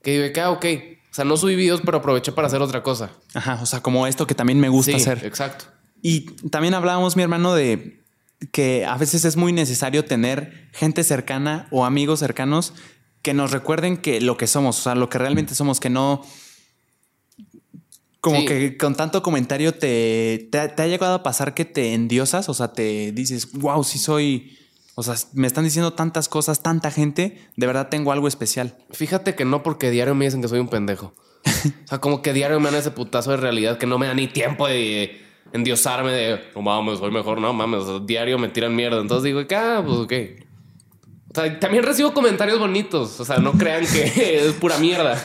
que 0.01 0.19
digo, 0.19 0.33
que, 0.33 0.41
ah, 0.41 0.49
ok. 0.51 0.65
O 1.11 1.13
sea, 1.13 1.25
no 1.25 1.37
subí 1.37 1.55
videos, 1.55 1.81
pero 1.85 1.97
aproveché 1.99 2.31
para 2.31 2.47
hacer 2.47 2.61
otra 2.61 2.81
cosa. 2.81 3.11
Ajá, 3.35 3.59
o 3.61 3.65
sea, 3.65 3.81
como 3.81 4.07
esto 4.07 4.25
que 4.25 4.33
también 4.33 4.59
me 4.59 4.69
gusta 4.69 4.93
Sí, 4.93 4.97
hacer. 4.97 5.25
exacto. 5.25 5.65
Y 6.01 6.21
también 6.49 6.73
hablábamos, 6.73 7.15
mi 7.15 7.21
hermano, 7.21 7.53
de 7.53 8.01
que 8.51 8.85
a 8.85 8.97
veces 8.97 9.23
es 9.25 9.37
muy 9.37 9.53
necesario 9.53 10.03
tener 10.05 10.69
gente 10.73 11.03
cercana 11.03 11.67
o 11.69 11.85
amigos 11.85 12.19
cercanos 12.21 12.73
que 13.21 13.33
nos 13.33 13.51
recuerden 13.51 13.97
que 13.97 14.19
lo 14.21 14.37
que 14.37 14.47
somos, 14.47 14.79
o 14.79 14.81
sea, 14.81 14.95
lo 14.95 15.09
que 15.09 15.17
realmente 15.17 15.55
somos, 15.55 15.79
que 15.79 15.89
no... 15.89 16.21
Como 18.19 18.39
Sí. 18.41 18.45
que 18.45 18.77
con 18.77 18.93
tanto 18.95 19.23
comentario 19.23 19.73
te, 19.73 20.47
te, 20.51 20.59
ha- 20.59 20.75
te 20.75 20.83
ha 20.83 20.87
llegado 20.87 21.15
a 21.15 21.23
pasar 21.23 21.55
que 21.55 21.65
te 21.65 21.93
endiosas, 21.95 22.49
o 22.49 22.53
sea, 22.53 22.71
te 22.71 23.11
dices, 23.13 23.51
wow, 23.53 23.83
sí 23.83 23.97
soy, 23.97 24.57
o 24.93 25.01
sea, 25.01 25.15
me 25.33 25.47
están 25.47 25.63
diciendo 25.63 25.93
tantas 25.93 26.29
cosas, 26.29 26.61
tanta 26.61 26.91
gente, 26.91 27.39
de 27.57 27.65
verdad 27.67 27.89
tengo 27.89 28.11
algo 28.11 28.27
especial. 28.27 28.77
Fíjate 28.91 29.33
que 29.33 29.43
no, 29.43 29.63
porque 29.63 29.89
diario 29.89 30.13
me 30.13 30.25
dicen 30.25 30.41
que 30.41 30.47
soy 30.47 30.59
un 30.59 30.67
pendejo. 30.67 31.15
o 31.85 31.87
sea, 31.87 31.97
como 31.99 32.21
que 32.21 32.31
diario 32.33 32.59
me 32.59 32.69
dan 32.69 32.79
ese 32.79 32.91
putazo 32.91 33.31
de 33.31 33.37
realidad 33.37 33.79
que 33.79 33.87
no 33.87 33.97
me 33.97 34.05
da 34.05 34.13
ni 34.13 34.27
tiempo 34.27 34.67
de 34.67 35.19
endiosarme 35.51 36.11
de, 36.11 36.39
no 36.55 36.61
mames, 36.61 36.99
soy 36.99 37.09
mejor, 37.09 37.41
no 37.41 37.51
mames. 37.53 37.79
O 37.81 37.97
sea, 37.97 38.05
diario 38.05 38.37
me 38.37 38.49
tiran 38.49 38.75
mierda. 38.75 39.01
Entonces 39.01 39.23
digo, 39.23 39.41
ah, 39.57 39.81
pues 39.83 39.97
ok. 39.97 40.13
O 41.31 41.33
sea, 41.33 41.59
también 41.59 41.83
recibo 41.83 42.13
comentarios 42.13 42.59
bonitos. 42.59 43.19
O 43.19 43.25
sea, 43.25 43.37
no 43.37 43.53
crean 43.53 43.85
que 43.85 44.45
es 44.47 44.53
pura 44.53 44.77
mierda. 44.77 45.17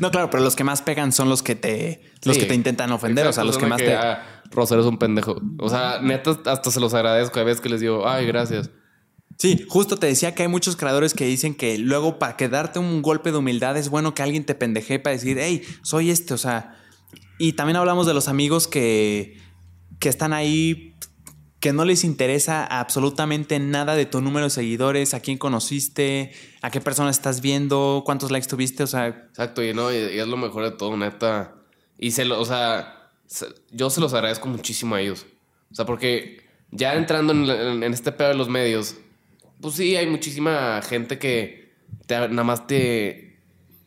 No, 0.00 0.10
claro, 0.10 0.30
pero 0.30 0.42
los 0.42 0.56
que 0.56 0.64
más 0.64 0.82
pegan 0.82 1.12
son 1.12 1.28
los 1.28 1.42
que 1.42 1.54
te, 1.54 2.02
los 2.24 2.34
Sí. 2.36 2.42
que 2.42 2.48
te 2.48 2.54
intentan 2.54 2.90
ofender, 2.90 3.26
o 3.26 3.32
sea, 3.32 3.44
los 3.44 3.56
que 3.58 3.66
más 3.66 3.78
de 3.78 3.86
te... 3.86 3.94
Ah, 3.94 4.42
Roser 4.50 4.78
es 4.80 4.86
un 4.86 4.98
pendejo. 4.98 5.40
O 5.58 5.68
sea, 5.68 6.00
neta, 6.02 6.36
hasta 6.46 6.70
se 6.70 6.80
los 6.80 6.92
agradezco. 6.94 7.38
Hay 7.38 7.44
veces 7.44 7.60
que 7.60 7.68
les 7.68 7.80
digo, 7.80 8.08
ay, 8.08 8.26
gracias. 8.26 8.70
Sí, 9.38 9.64
justo 9.68 9.96
te 9.98 10.08
decía 10.08 10.34
que 10.34 10.42
hay 10.42 10.48
muchos 10.48 10.74
creadores 10.74 11.14
que 11.14 11.24
dicen 11.24 11.54
que 11.54 11.78
luego 11.78 12.18
para 12.18 12.36
que 12.36 12.48
darte 12.48 12.80
un 12.80 13.02
golpe 13.02 13.30
de 13.30 13.38
humildad 13.38 13.76
es 13.76 13.88
bueno 13.88 14.14
que 14.14 14.22
alguien 14.22 14.44
te 14.44 14.56
pendeje 14.56 14.98
para 14.98 15.14
decir, 15.14 15.36
hey, 15.40 15.62
soy 15.82 16.10
este, 16.10 16.34
o 16.34 16.38
sea. 16.38 16.76
Y 17.38 17.52
también 17.52 17.76
hablamos 17.76 18.06
de 18.08 18.14
los 18.14 18.26
amigos 18.26 18.66
que, 18.66 19.36
que 20.00 20.08
están 20.08 20.32
ahí, 20.32 20.96
que 21.60 21.72
no 21.72 21.84
les 21.84 22.04
interesa 22.04 22.64
absolutamente 22.64 23.58
nada 23.58 23.94
de 23.96 24.06
tu 24.06 24.20
número 24.20 24.44
de 24.46 24.50
seguidores, 24.50 25.12
a 25.14 25.20
quién 25.20 25.38
conociste, 25.38 26.32
a 26.62 26.70
qué 26.70 26.80
persona 26.80 27.10
estás 27.10 27.40
viendo, 27.40 28.02
cuántos 28.06 28.30
likes 28.30 28.48
tuviste, 28.48 28.84
o 28.84 28.86
sea, 28.86 29.08
Exacto, 29.08 29.62
y 29.64 29.74
no, 29.74 29.92
y, 29.92 29.96
es 29.96 30.26
lo 30.28 30.36
mejor 30.36 30.64
de 30.64 30.70
todo, 30.72 30.96
neta. 30.96 31.54
Y 31.98 32.12
se 32.12 32.24
lo, 32.24 32.40
o 32.40 32.44
sea, 32.44 33.10
se- 33.26 33.46
yo 33.72 33.90
se 33.90 34.00
los 34.00 34.14
agradezco 34.14 34.46
muchísimo 34.48 34.94
a 34.94 35.00
ellos. 35.00 35.26
O 35.72 35.74
sea, 35.74 35.84
porque 35.84 36.42
ya 36.70 36.94
entrando 36.94 37.32
en, 37.32 37.44
en- 37.50 37.82
en 37.82 37.92
este 37.92 38.12
pedo 38.12 38.28
de 38.28 38.34
los 38.36 38.48
medios, 38.48 38.96
pues 39.60 39.74
sí, 39.74 39.96
hay 39.96 40.06
muchísima 40.06 40.80
gente 40.82 41.18
que 41.18 41.74
te- 42.06 42.28
nada 42.28 42.44
más 42.44 42.68
te 42.68 43.40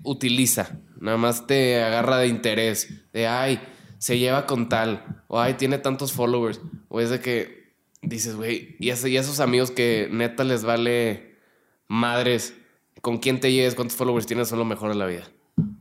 utiliza, 0.04 0.78
nada 1.00 1.18
más 1.18 1.48
te 1.48 1.82
agarra 1.82 2.18
de 2.18 2.28
interés, 2.28 2.90
de 3.14 3.28
ay, 3.28 3.62
se 3.98 4.18
lleva 4.20 4.46
con 4.46 4.68
tal, 4.68 5.24
o 5.28 5.40
ay, 5.40 5.54
tiene 5.54 5.78
tantos 5.78 6.12
followers, 6.12 6.60
o 6.90 7.00
es 7.00 7.10
de 7.12 7.20
que 7.22 7.61
dices, 8.02 8.36
güey, 8.36 8.76
y, 8.80 8.90
ese- 8.90 9.10
y 9.10 9.18
esos 9.18 9.40
amigos 9.40 9.72
que 9.72 10.08
neta 10.12 10.44
les 10.44 10.64
vale 10.64 11.38
madres, 11.88 12.54
con 13.02 13.18
quién 13.18 13.40
te 13.40 13.52
lleves, 13.52 13.76
cuántos 13.76 13.98
followers 13.98 14.26
tienes, 14.28 14.48
son 14.48 14.60
lo 14.60 14.66
mejor 14.66 14.90
de 14.90 14.96
la 14.96 15.06
vida. 15.06 15.28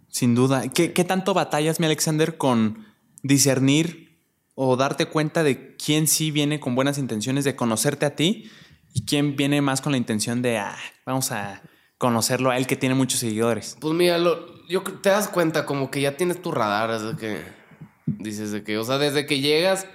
sin 0.09 0.35
duda. 0.35 0.69
¿Qué, 0.69 0.93
qué 0.93 1.05
tanto 1.05 1.35
batallas, 1.35 1.79
mi 1.81 1.87
Alexander, 1.87 2.37
con 2.37 2.87
discernir 3.23 4.19
o 4.55 4.77
darte 4.77 5.07
cuenta 5.07 5.43
de 5.45 5.77
quién 5.77 6.09
sí 6.09 6.31
viene 6.33 6.59
con 6.61 6.75
buenas 6.75 6.99
intenciones 6.99 7.45
de 7.45 7.55
conocerte 7.57 8.07
a 8.07 8.17
ti 8.17 8.51
y 8.93 9.05
quién 9.05 9.37
viene 9.37 9.63
más 9.63 9.81
con 9.81 9.93
la 9.93 9.99
intención 9.99 10.43
de, 10.43 10.59
ah, 10.59 10.77
vamos 11.07 11.31
a 11.31 11.63
conocerlo 11.97 12.51
a 12.51 12.57
él 12.59 12.67
que 12.67 12.77
tiene 12.77 12.95
muchos 12.97 13.21
seguidores? 13.21 13.77
Pues 13.81 13.95
mira, 13.95 14.19
lo, 14.19 14.67
yo 14.67 14.83
te 14.83 15.11
das 15.11 15.29
cuenta 15.29 15.65
como 15.65 15.91
que 15.91 16.01
ya 16.01 16.17
tienes 16.17 16.43
tu 16.43 16.51
radar, 16.51 16.91
es 16.91 17.03
de 17.03 17.17
que 17.17 17.41
dices 18.07 18.51
de 18.51 18.65
que, 18.65 18.77
o 18.79 18.85
sea, 18.85 18.99
desde 18.99 19.27
que 19.27 19.39
llegas, 19.41 19.87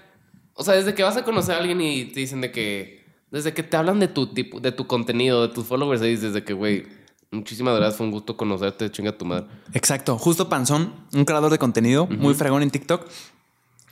o 0.56 0.64
sea, 0.64 0.74
desde 0.76 0.94
que 0.96 1.04
vas 1.04 1.16
a 1.18 1.24
conocer 1.24 1.54
a 1.56 1.60
alguien 1.60 1.80
y 1.82 2.06
te 2.06 2.20
dicen 2.22 2.42
de 2.42 2.52
que, 2.52 3.06
desde 3.30 3.54
que 3.54 3.62
te 3.64 3.78
hablan 3.78 4.00
de 4.00 4.08
tu 4.08 4.34
tipo, 4.34 4.60
de 4.60 4.72
tu 4.72 4.88
contenido, 4.88 5.48
de 5.48 5.54
tus 5.54 5.66
followers, 5.66 6.02
y 6.02 6.08
dices 6.08 6.34
de 6.34 6.44
que, 6.44 6.54
güey, 6.54 6.86
muchísimas 7.32 7.76
gracias, 7.76 7.98
fue 7.98 8.06
un 8.08 8.12
gusto 8.12 8.36
conocerte, 8.38 8.90
chinga 8.92 9.12
tu 9.18 9.26
madre. 9.26 9.46
Exacto. 9.74 10.18
Justo 10.18 10.50
Panzón, 10.50 10.94
un 11.14 11.26
creador 11.26 11.52
de 11.52 11.58
contenido 11.60 12.08
muy 12.08 12.34
fregón 12.34 12.64
en 12.64 12.72
TikTok, 12.72 13.06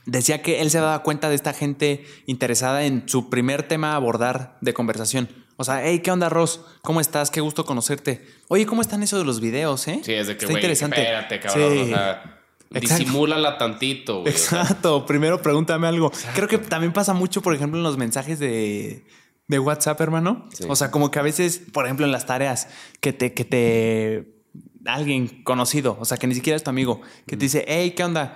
decía 0.05 0.41
que 0.41 0.61
él 0.61 0.69
se 0.69 0.79
daba 0.79 1.03
cuenta 1.03 1.29
de 1.29 1.35
esta 1.35 1.53
gente 1.53 2.05
interesada 2.25 2.85
en 2.85 3.03
su 3.07 3.29
primer 3.29 3.63
tema 3.63 3.93
a 3.93 3.95
abordar 3.95 4.57
de 4.61 4.73
conversación. 4.73 5.29
O 5.55 5.63
sea, 5.63 5.85
hey, 5.85 5.99
¿qué 6.03 6.09
onda, 6.11 6.29
Ross? 6.29 6.61
¿Cómo 6.81 6.99
estás? 6.99 7.29
Qué 7.29 7.39
gusto 7.39 7.63
conocerte. 7.63 8.25
Oye, 8.47 8.65
¿cómo 8.65 8.81
están 8.81 9.03
eso 9.03 9.19
de 9.19 9.23
los 9.23 9.39
videos, 9.39 9.87
eh? 9.87 10.01
Sí, 10.03 10.13
es 10.13 10.27
de 10.27 10.33
que, 10.35 10.45
Está 10.45 10.47
güey, 10.47 10.57
interesante. 10.57 11.01
espérate, 11.01 11.39
cabrón, 11.39 11.73
Sí. 11.73 11.79
o 11.81 11.85
sea, 11.87 12.39
Exacto. 12.73 13.03
disimúlala 13.03 13.57
tantito, 13.57 14.21
güey. 14.21 14.33
o 14.33 14.37
sea, 14.37 14.61
Exacto. 14.61 15.05
Primero 15.05 15.41
pregúntame 15.41 15.87
algo. 15.87 16.11
Creo 16.33 16.47
que 16.47 16.57
también 16.57 16.93
pasa 16.93 17.13
mucho, 17.13 17.41
por 17.41 17.53
ejemplo, 17.53 17.77
en 17.79 17.83
los 17.83 17.97
mensajes 17.97 18.39
de, 18.39 19.05
de 19.47 19.59
WhatsApp, 19.59 19.99
hermano. 20.01 20.47
Sí. 20.53 20.65
O 20.67 20.75
sea, 20.75 20.91
como 20.91 21.11
que 21.11 21.19
a 21.19 21.21
veces, 21.21 21.61
por 21.71 21.85
ejemplo, 21.85 22.05
en 22.05 22.11
las 22.11 22.25
tareas, 22.25 22.67
que 22.99 23.13
te, 23.13 23.33
que 23.33 23.45
te. 23.45 24.43
Alguien 24.85 25.43
conocido, 25.43 25.97
o 25.99 26.03
sea, 26.03 26.17
que 26.17 26.27
ni 26.27 26.35
siquiera 26.35 26.57
es 26.57 26.63
tu 26.63 26.69
amigo, 26.69 26.99
que 27.25 27.37
te 27.37 27.45
dice, 27.45 27.63
hey, 27.67 27.93
¿qué 27.95 28.03
onda? 28.03 28.33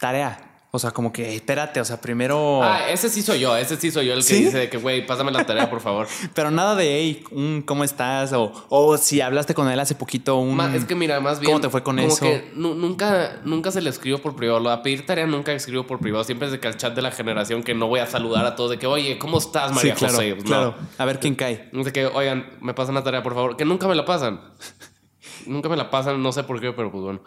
Tarea. 0.00 0.49
O 0.72 0.78
sea, 0.78 0.92
como 0.92 1.12
que 1.12 1.34
espérate, 1.34 1.80
o 1.80 1.84
sea, 1.84 2.00
primero. 2.00 2.62
Ah, 2.62 2.88
ese 2.90 3.08
sí 3.08 3.22
soy 3.22 3.40
yo, 3.40 3.56
ese 3.56 3.76
sí 3.76 3.90
soy 3.90 4.06
yo 4.06 4.12
el 4.12 4.20
que 4.20 4.34
¿Sí? 4.34 4.44
dice 4.44 4.56
de 4.56 4.70
que, 4.70 4.76
güey, 4.78 5.04
pásame 5.04 5.32
la 5.32 5.44
tarea, 5.44 5.68
por 5.68 5.80
favor. 5.80 6.06
Pero 6.34 6.52
nada 6.52 6.76
de, 6.76 6.84
hey, 6.96 7.24
un, 7.32 7.62
¿cómo 7.66 7.82
estás? 7.82 8.32
O, 8.34 8.52
o 8.68 8.96
si 8.96 9.20
hablaste 9.20 9.52
con 9.52 9.68
él 9.68 9.80
hace 9.80 9.96
poquito, 9.96 10.36
un. 10.36 10.54
Ma- 10.54 10.72
es 10.76 10.84
que 10.84 10.94
mira, 10.94 11.18
más 11.18 11.40
bien. 11.40 11.50
¿Cómo 11.50 11.60
te 11.60 11.68
fue 11.70 11.82
con 11.82 11.96
como 11.96 12.06
eso? 12.06 12.20
que 12.24 12.52
nu- 12.54 12.74
nunca, 12.76 13.40
nunca 13.44 13.72
se 13.72 13.80
le 13.80 13.90
escribo 13.90 14.18
por 14.18 14.36
privado. 14.36 14.70
A 14.70 14.80
pedir 14.84 15.04
tarea 15.04 15.26
nunca 15.26 15.52
escribo 15.52 15.88
por 15.88 15.98
privado. 15.98 16.22
Siempre 16.22 16.46
es 16.46 16.52
de 16.52 16.60
que 16.60 16.68
al 16.68 16.76
chat 16.76 16.94
de 16.94 17.02
la 17.02 17.10
generación 17.10 17.64
que 17.64 17.74
no 17.74 17.88
voy 17.88 17.98
a 17.98 18.06
saludar 18.06 18.46
a 18.46 18.54
todos 18.54 18.70
de 18.70 18.78
que, 18.78 18.86
oye, 18.86 19.18
¿cómo 19.18 19.38
estás, 19.38 19.72
María 19.72 19.94
sí, 19.94 19.98
claro, 19.98 20.14
José? 20.14 20.36
No. 20.36 20.42
claro. 20.44 20.74
A 20.98 21.04
ver 21.04 21.18
quién 21.18 21.34
cae. 21.34 21.68
Sé 21.82 21.92
que, 21.92 22.06
oigan, 22.06 22.48
me 22.60 22.74
pasan 22.74 22.94
la 22.94 23.02
tarea, 23.02 23.24
por 23.24 23.34
favor. 23.34 23.56
Que 23.56 23.64
nunca 23.64 23.88
me 23.88 23.96
la 23.96 24.04
pasan. 24.04 24.40
nunca 25.46 25.68
me 25.68 25.76
la 25.76 25.90
pasan, 25.90 26.22
no 26.22 26.30
sé 26.30 26.44
por 26.44 26.60
qué, 26.60 26.72
pero 26.72 26.92
pues 26.92 27.02
bueno. 27.02 27.22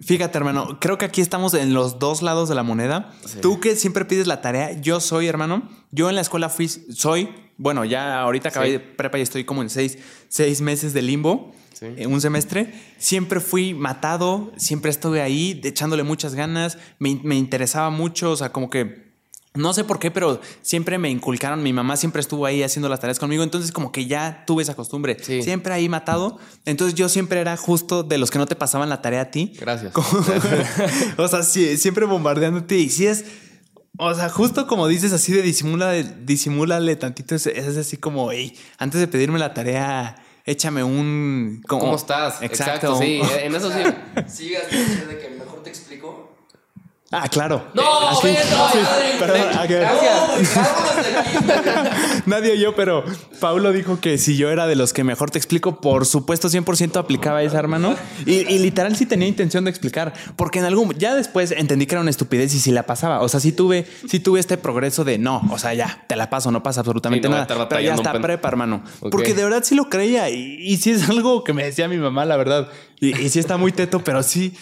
Fíjate, 0.00 0.38
hermano, 0.38 0.78
creo 0.80 0.96
que 0.96 1.04
aquí 1.04 1.20
estamos 1.20 1.52
en 1.54 1.74
los 1.74 1.98
dos 1.98 2.22
lados 2.22 2.48
de 2.48 2.54
la 2.54 2.62
moneda. 2.62 3.12
Sí. 3.26 3.38
Tú 3.42 3.60
que 3.60 3.76
siempre 3.76 4.04
pides 4.06 4.26
la 4.26 4.40
tarea, 4.40 4.80
yo 4.80 4.98
soy, 5.00 5.26
hermano. 5.26 5.68
Yo 5.90 6.08
en 6.08 6.14
la 6.14 6.22
escuela 6.22 6.48
fui, 6.48 6.68
soy, 6.68 7.28
bueno, 7.58 7.84
ya 7.84 8.20
ahorita 8.20 8.48
acabé 8.48 8.66
Sí. 8.66 8.72
de 8.72 8.80
prepa 8.80 9.18
y 9.18 9.22
estoy 9.22 9.44
como 9.44 9.60
en 9.62 9.68
seis, 9.68 9.98
seis 10.28 10.62
meses 10.62 10.94
de 10.94 11.02
limbo, 11.02 11.52
Sí. 11.74 11.86
en 11.96 12.12
un 12.12 12.20
semestre. 12.20 12.72
Siempre 12.98 13.40
fui 13.40 13.74
matado, 13.74 14.52
siempre 14.56 14.90
estuve 14.90 15.20
ahí, 15.20 15.60
echándole 15.64 16.02
muchas 16.02 16.34
ganas, 16.34 16.78
me, 16.98 17.20
me 17.22 17.36
interesaba 17.36 17.90
mucho, 17.90 18.30
o 18.32 18.36
sea, 18.36 18.52
como 18.52 18.70
que 18.70 19.09
No 19.54 19.72
sé 19.74 19.82
por 19.82 19.98
qué, 19.98 20.12
pero 20.12 20.40
siempre 20.62 20.96
me 20.98 21.10
inculcaron. 21.10 21.62
Mi 21.62 21.72
mamá 21.72 21.96
siempre 21.96 22.20
estuvo 22.20 22.46
ahí 22.46 22.62
haciendo 22.62 22.88
las 22.88 23.00
tareas 23.00 23.18
conmigo. 23.18 23.42
Entonces, 23.42 23.72
como 23.72 23.90
que 23.90 24.06
ya 24.06 24.44
tuve 24.46 24.62
esa 24.62 24.74
costumbre. 24.76 25.16
Sí. 25.20 25.42
Siempre 25.42 25.74
ahí 25.74 25.88
matado. 25.88 26.38
Entonces, 26.66 26.94
yo 26.94 27.08
siempre 27.08 27.40
era 27.40 27.56
justo 27.56 28.04
de 28.04 28.18
los 28.18 28.30
que 28.30 28.38
no 28.38 28.46
te 28.46 28.54
pasaban 28.54 28.88
la 28.88 29.02
tarea 29.02 29.22
a 29.22 29.30
ti. 29.32 29.52
Gracias. 29.58 29.92
Como- 29.92 30.08
o 31.18 31.28
sea, 31.28 31.42
sí, 31.42 31.76
siempre 31.78 32.04
bombardeándote. 32.06 32.76
Y 32.76 32.90
si 32.90 33.06
es. 33.06 33.24
O 33.98 34.14
sea, 34.14 34.28
justo 34.30 34.66
como 34.68 34.86
dices 34.86 35.12
así 35.12 35.32
de 35.32 35.42
disimula, 35.42 35.92
disimúlale 35.94 36.94
tantito. 36.96 37.34
Es, 37.34 37.46
es 37.46 37.76
así 37.76 37.96
como, 37.96 38.30
hey, 38.30 38.56
antes 38.78 39.00
de 39.00 39.08
pedirme 39.08 39.38
la 39.40 39.52
tarea, 39.52 40.22
échame 40.46 40.84
un. 40.84 41.60
como- 41.66 41.80
¿Cómo 41.82 41.96
estás? 41.96 42.40
Exacto. 42.40 42.96
sí, 42.98 43.20
en 43.42 43.54
eso 43.54 43.70
sí. 43.70 43.78
Sigas 44.28 44.70
diciendo 44.70 45.06
de 45.06 45.18
que 45.18 45.30
mejor 45.30 45.62
te 45.64 45.70
explico. 45.70 46.29
Ah, 47.12 47.28
claro. 47.28 47.66
No, 47.74 48.08
Así- 48.10 48.28
no, 48.28 48.70
sí, 48.70 48.78
madre, 48.78 49.16
perdón. 49.18 49.40
Nadie 52.26 52.52
oyó, 52.52 52.76
pero 52.76 53.02
Paulo 53.40 53.72
dijo 53.72 53.98
que 54.00 54.16
si 54.16 54.36
yo 54.36 54.48
era 54.50 54.68
de 54.68 54.76
los 54.76 54.92
que 54.92 55.02
mejor 55.02 55.32
te 55.32 55.38
explico, 55.38 55.80
por 55.80 56.06
supuesto 56.06 56.48
100% 56.48 56.96
aplicaba 56.98 57.42
esa, 57.42 57.58
hermano. 57.58 57.96
Y, 58.26 58.46
y 58.48 58.60
literal 58.60 58.94
sí 58.94 59.06
tenía 59.06 59.26
intención 59.26 59.64
de 59.64 59.70
explicar, 59.70 60.12
porque 60.36 60.60
en 60.60 60.66
algún 60.66 60.92
ya 60.98 61.16
después 61.16 61.50
entendí 61.50 61.86
que 61.86 61.96
era 61.96 62.00
una 62.02 62.10
estupidez 62.10 62.54
y 62.54 62.60
si 62.60 62.70
la 62.70 62.84
pasaba, 62.84 63.22
o 63.22 63.28
sea, 63.28 63.40
sí 63.40 63.50
tuve 63.50 63.86
sí 64.08 64.20
tuve 64.20 64.38
este 64.38 64.56
progreso 64.56 65.02
de 65.02 65.18
no, 65.18 65.42
o 65.50 65.58
sea, 65.58 65.74
ya, 65.74 66.04
te 66.06 66.14
la 66.14 66.30
paso, 66.30 66.52
no 66.52 66.62
pasa 66.62 66.80
absolutamente 66.80 67.26
Sí, 67.26 67.30
no 67.32 67.38
nada. 67.38 67.68
Pero 67.68 67.80
ya 67.80 67.94
está 67.94 68.12
prepa, 68.12 68.46
hermano. 68.48 68.84
Porque 69.00 69.34
de 69.34 69.42
verdad 69.42 69.64
sí 69.64 69.74
lo 69.74 69.88
creía 69.88 70.30
y, 70.30 70.58
y 70.60 70.76
sí 70.76 70.92
es 70.92 71.08
algo 71.08 71.42
que 71.42 71.54
me 71.54 71.64
decía 71.64 71.88
mi 71.88 71.96
mamá, 71.96 72.24
la 72.24 72.36
verdad. 72.36 72.68
Y, 73.00 73.18
y 73.18 73.30
sí 73.30 73.40
está 73.40 73.56
muy 73.56 73.72
teto, 73.72 74.04
pero 74.04 74.22
sí. 74.22 74.54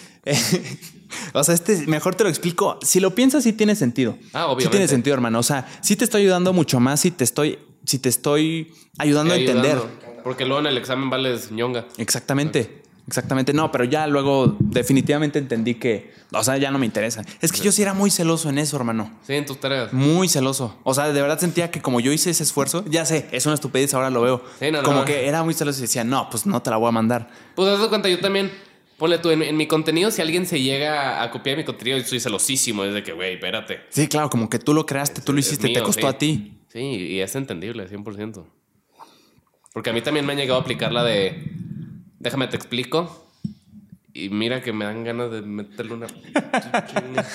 O 1.33 1.45
sea, 1.45 1.55
este 1.55 1.87
mejor 1.87 2.15
te 2.15 2.25
lo 2.25 2.31
explico. 2.31 2.79
Si 2.83 3.01
lo 3.01 3.15
piensas, 3.15 3.45
sí 3.45 3.53
tiene 3.53 3.75
sentido. 3.77 4.17
Ah, 4.33 4.41
Sí 4.41 4.45
obviamente. 4.45 4.69
tiene 4.71 4.89
sentido, 4.89 5.15
hermano. 5.15 5.39
O 5.39 5.43
sea, 5.43 5.67
sí 5.83 5.97
te 5.97 6.05
estoy 6.05 6.23
ayudando 6.23 6.53
mucho 6.53 6.81
más 6.81 7.01
si 7.01 7.11
te 7.11 7.25
estoy, 7.25 7.59
si 7.85 7.99
te 7.99 8.09
estoy 8.09 8.73
ayudando 8.99 9.35
a 9.35 9.37
entender. 9.37 9.77
Ayudando. 9.79 10.23
Porque 10.25 10.45
luego 10.45 10.61
en 10.61 10.67
el 10.67 10.77
examen 10.79 11.11
vales 11.11 11.51
ñonga. 11.51 11.87
Exactamente. 11.97 12.83
Exactamente. 13.07 13.55
No, 13.55 13.73
pero 13.73 13.85
ya 13.85 14.07
luego 14.07 14.55
definitivamente 14.61 15.39
entendí 15.39 15.77
que, 15.77 16.13
o 16.31 16.45
sea, 16.45 16.59
ya 16.59 16.71
no 16.71 16.79
me 16.79 16.85
interesa. 16.85 17.23
Es 17.41 17.53
que 17.53 17.61
yo 17.63 17.73
sí 17.73 17.81
era 17.81 17.95
muy 17.95 18.11
celoso 18.11 18.51
en 18.51 18.59
eso, 18.59 18.77
hermano. 18.77 19.11
Sí, 19.27 19.33
en 19.33 19.47
tus 19.47 19.59
tareas. 19.59 19.95
Muy 19.95 20.29
celoso. 20.29 20.77
O 20.85 20.93
sea, 20.93 21.11
de 21.11 21.23
verdad 21.23 21.39
sentía 21.39 21.71
que 21.71 21.81
como 21.81 22.01
yo 22.01 22.13
hice 22.13 22.29
ese 22.29 22.43
esfuerzo, 22.43 22.85
ya 22.87 23.07
sé, 23.07 23.27
es 23.33 23.47
una 23.47 23.55
estupidez, 23.55 23.95
ahora 23.95 24.11
lo 24.11 24.21
veo. 24.21 24.43
Sí, 24.61 24.71
no, 24.71 24.79
no, 24.79 24.83
como 24.83 24.99
no. 24.99 25.05
que 25.07 25.27
era 25.27 25.43
muy 25.43 25.55
celoso 25.55 25.79
y 25.79 25.83
decía, 25.83 26.05
no, 26.05 26.29
pues 26.29 26.45
no 26.45 26.61
te 26.61 26.69
la 26.69 26.77
voy 26.77 26.89
a 26.89 26.93
mandar. 26.93 27.31
Pues 27.55 27.81
de 27.81 27.89
cuenta, 27.89 28.11
yo 28.11 28.21
también, 28.21 28.53
ponle 28.99 29.19
tú, 29.19 29.31
en, 29.31 29.43
en 29.43 29.57
mi 29.57 29.67
contenido, 29.67 30.11
si 30.11 30.21
alguien 30.21 30.45
se 30.45 30.61
llega 30.61 31.23
a 31.23 31.31
copiar 31.31 31.57
mi 31.57 31.65
contenido, 31.65 31.97
yo 31.99 32.05
soy 32.05 32.21
celosísimo. 32.21 32.85
Es 32.85 32.93
de 32.93 33.03
que, 33.03 33.13
güey, 33.13 33.35
espérate. 33.35 33.81
Sí, 33.89 34.09
claro, 34.09 34.29
como 34.29 34.51
que 34.51 34.59
tú 34.59 34.75
lo 34.75 34.85
creaste, 34.85 35.23
tú 35.23 35.33
lo 35.33 35.39
hiciste, 35.39 35.69
te 35.69 35.83
costó 35.83 36.03
sí. 36.03 36.07
a 36.07 36.19
ti. 36.19 36.59
Sí, 36.69 36.81
y 36.81 37.21
es 37.21 37.35
entendible, 37.35 37.89
100%. 37.89 38.45
Porque 39.73 39.91
a 39.91 39.93
mí 39.93 40.03
también 40.03 40.27
me 40.27 40.33
han 40.33 40.39
llegado 40.39 40.59
a 40.59 40.63
aplicar 40.63 40.93
la 40.93 41.05
de, 41.05 41.51
déjame 42.19 42.49
te 42.49 42.57
explico. 42.57 43.28
Y 44.25 44.31
mira 44.31 44.61
que 44.63 44.73
me 44.73 44.85
dan 44.85 45.05
ganas 45.05 45.31
de 45.31 45.43
meterle 45.43 45.95
una... 45.95 46.07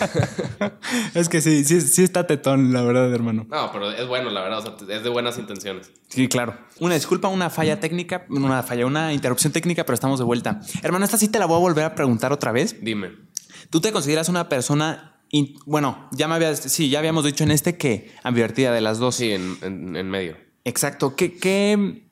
Es 1.13 1.29
que 1.29 1.41
sí, 1.41 1.63
sí, 1.63 1.81
sí 1.81 2.03
está 2.03 2.25
tetón, 2.27 2.73
la 2.73 2.81
verdad, 2.83 3.11
hermano. 3.13 3.45
No, 3.49 3.71
pero 3.71 3.91
es 3.91 4.07
bueno, 4.07 4.29
la 4.29 4.41
verdad. 4.41 4.59
O 4.59 4.61
sea, 4.79 4.95
es 4.97 5.03
de 5.03 5.09
buenas 5.09 5.37
intenciones. 5.37 5.91
Sí, 6.09 6.27
claro. 6.27 6.57
Una 6.79 6.95
disculpa, 6.95 7.27
una 7.27 7.49
falla 7.49 7.79
técnica, 7.79 8.25
una 8.29 8.63
falla, 8.63 8.85
una 8.85 9.13
interrupción 9.13 9.53
técnica, 9.53 9.85
pero 9.85 9.93
estamos 9.93 10.19
de 10.19 10.25
vuelta. 10.25 10.61
Hermano, 10.81 11.05
esta 11.05 11.17
sí 11.17 11.27
te 11.29 11.39
la 11.39 11.45
voy 11.45 11.57
a 11.57 11.59
volver 11.59 11.85
a 11.85 11.95
preguntar 11.95 12.31
otra 12.33 12.51
vez. 12.51 12.77
Dime. 12.81 13.11
¿Tú 13.69 13.81
te 13.81 13.91
consideras 13.91 14.29
una 14.29 14.49
persona, 14.49 15.21
in- 15.29 15.55
bueno, 15.65 16.09
ya 16.11 16.27
me 16.27 16.35
habías, 16.35 16.59
sí, 16.59 16.89
ya 16.89 16.99
habíamos 16.99 17.25
dicho 17.25 17.43
en 17.43 17.51
este 17.51 17.77
que 17.77 18.11
ambivertida 18.23 18.71
de 18.73 18.81
las 18.81 18.99
dos. 18.99 19.15
Sí, 19.15 19.31
en, 19.31 19.57
en- 19.61 19.95
en 19.95 20.09
medio. 20.09 20.37
Exacto. 20.65 21.15
¿Qué, 21.15 21.37
qué, 21.37 22.07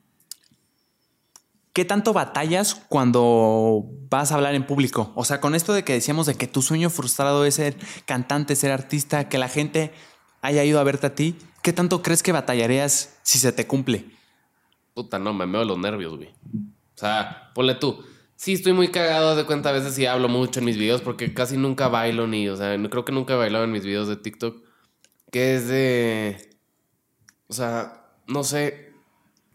¿Qué 1.73 1.85
tanto 1.85 2.11
batallas 2.11 2.75
cuando 2.75 3.85
vas 4.09 4.31
a 4.31 4.35
hablar 4.35 4.55
en 4.55 4.65
público? 4.65 5.13
O 5.15 5.23
sea, 5.23 5.39
con 5.39 5.55
esto 5.55 5.71
de 5.73 5.83
que 5.83 5.93
decíamos 5.93 6.25
de 6.25 6.35
que 6.35 6.47
tu 6.47 6.61
sueño 6.61 6.89
frustrado 6.89 7.45
es 7.45 7.55
ser 7.55 7.77
cantante, 8.05 8.55
ser 8.57 8.71
artista, 8.71 9.29
que 9.29 9.37
la 9.37 9.47
gente 9.47 9.93
haya 10.41 10.63
ido 10.65 10.79
a 10.79 10.83
verte 10.83 11.07
a 11.07 11.15
ti, 11.15 11.37
¿qué 11.61 11.71
tanto 11.71 12.01
crees 12.01 12.23
que 12.23 12.33
batallarías 12.33 13.17
si 13.23 13.39
se 13.39 13.53
te 13.53 13.67
cumple? 13.67 14.05
Puta, 14.93 15.17
no, 15.17 15.33
me 15.33 15.45
meo 15.45 15.63
los 15.63 15.77
nervios, 15.77 16.17
güey. 16.17 16.27
O 16.27 16.97
sea, 16.99 17.51
ponle 17.55 17.75
tú. 17.75 18.03
Sí, 18.35 18.53
estoy 18.53 18.73
muy 18.73 18.89
cagado 18.89 19.35
de 19.35 19.45
cuenta 19.45 19.69
a 19.69 19.71
veces 19.71 19.97
y 19.97 20.05
hablo 20.07 20.27
mucho 20.27 20.59
en 20.59 20.65
mis 20.65 20.75
videos 20.77 21.01
porque 21.01 21.33
casi 21.33 21.55
nunca 21.55 21.87
bailo 21.87 22.27
ni, 22.27 22.49
o 22.49 22.57
sea, 22.57 22.75
no- 22.77 22.89
creo 22.89 23.05
que 23.05 23.11
nunca 23.13 23.33
he 23.33 23.37
bailado 23.37 23.63
en 23.63 23.71
mis 23.71 23.85
videos 23.85 24.07
de 24.09 24.17
TikTok. 24.17 24.57
Que 25.31 25.55
es 25.55 25.67
de. 25.69 26.57
O 27.47 27.53
sea, 27.53 28.03
no 28.27 28.43
sé. 28.43 28.90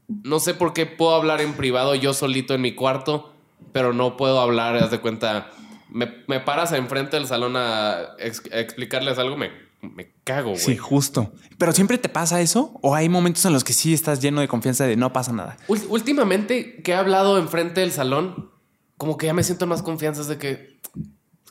No 0.08 0.38
sé 0.40 0.54
por 0.54 0.72
qué 0.72 0.86
puedo 0.86 1.14
hablar 1.14 1.40
en 1.40 1.54
privado 1.54 1.94
yo 1.94 2.14
solito 2.14 2.54
en 2.54 2.60
mi 2.60 2.74
cuarto, 2.74 3.32
pero 3.72 3.92
no 3.92 4.16
puedo 4.16 4.40
hablar, 4.40 4.76
haz 4.76 4.90
de 4.90 5.00
cuenta. 5.00 5.50
Me, 5.90 6.12
me 6.28 6.40
paras 6.40 6.72
enfrente 6.72 7.16
del 7.16 7.26
salón 7.26 7.54
a, 7.56 8.00
ex- 8.18 8.42
a 8.52 8.58
explicarles 8.60 9.18
algo, 9.18 9.36
me, 9.36 9.50
me 9.80 10.12
cago, 10.24 10.50
güey. 10.50 10.60
Sí, 10.60 10.76
justo. 10.76 11.32
¿Pero 11.58 11.72
siempre 11.72 11.98
te 11.98 12.08
pasa 12.08 12.40
eso? 12.40 12.78
¿O 12.82 12.94
hay 12.94 13.08
momentos 13.08 13.44
en 13.46 13.52
los 13.52 13.64
que 13.64 13.72
sí 13.72 13.94
estás 13.94 14.20
lleno 14.20 14.40
de 14.40 14.48
confianza 14.48 14.84
de 14.86 14.96
no 14.96 15.12
pasa 15.12 15.32
nada? 15.32 15.56
Últimamente 15.68 16.82
que 16.82 16.92
he 16.92 16.94
hablado 16.94 17.38
enfrente 17.38 17.80
del 17.80 17.92
salón, 17.92 18.50
como 18.96 19.16
que 19.16 19.26
ya 19.26 19.34
me 19.34 19.42
siento 19.44 19.64
en 19.64 19.68
más 19.70 19.82
confianza 19.82 20.22
de 20.24 20.38
que. 20.38 20.80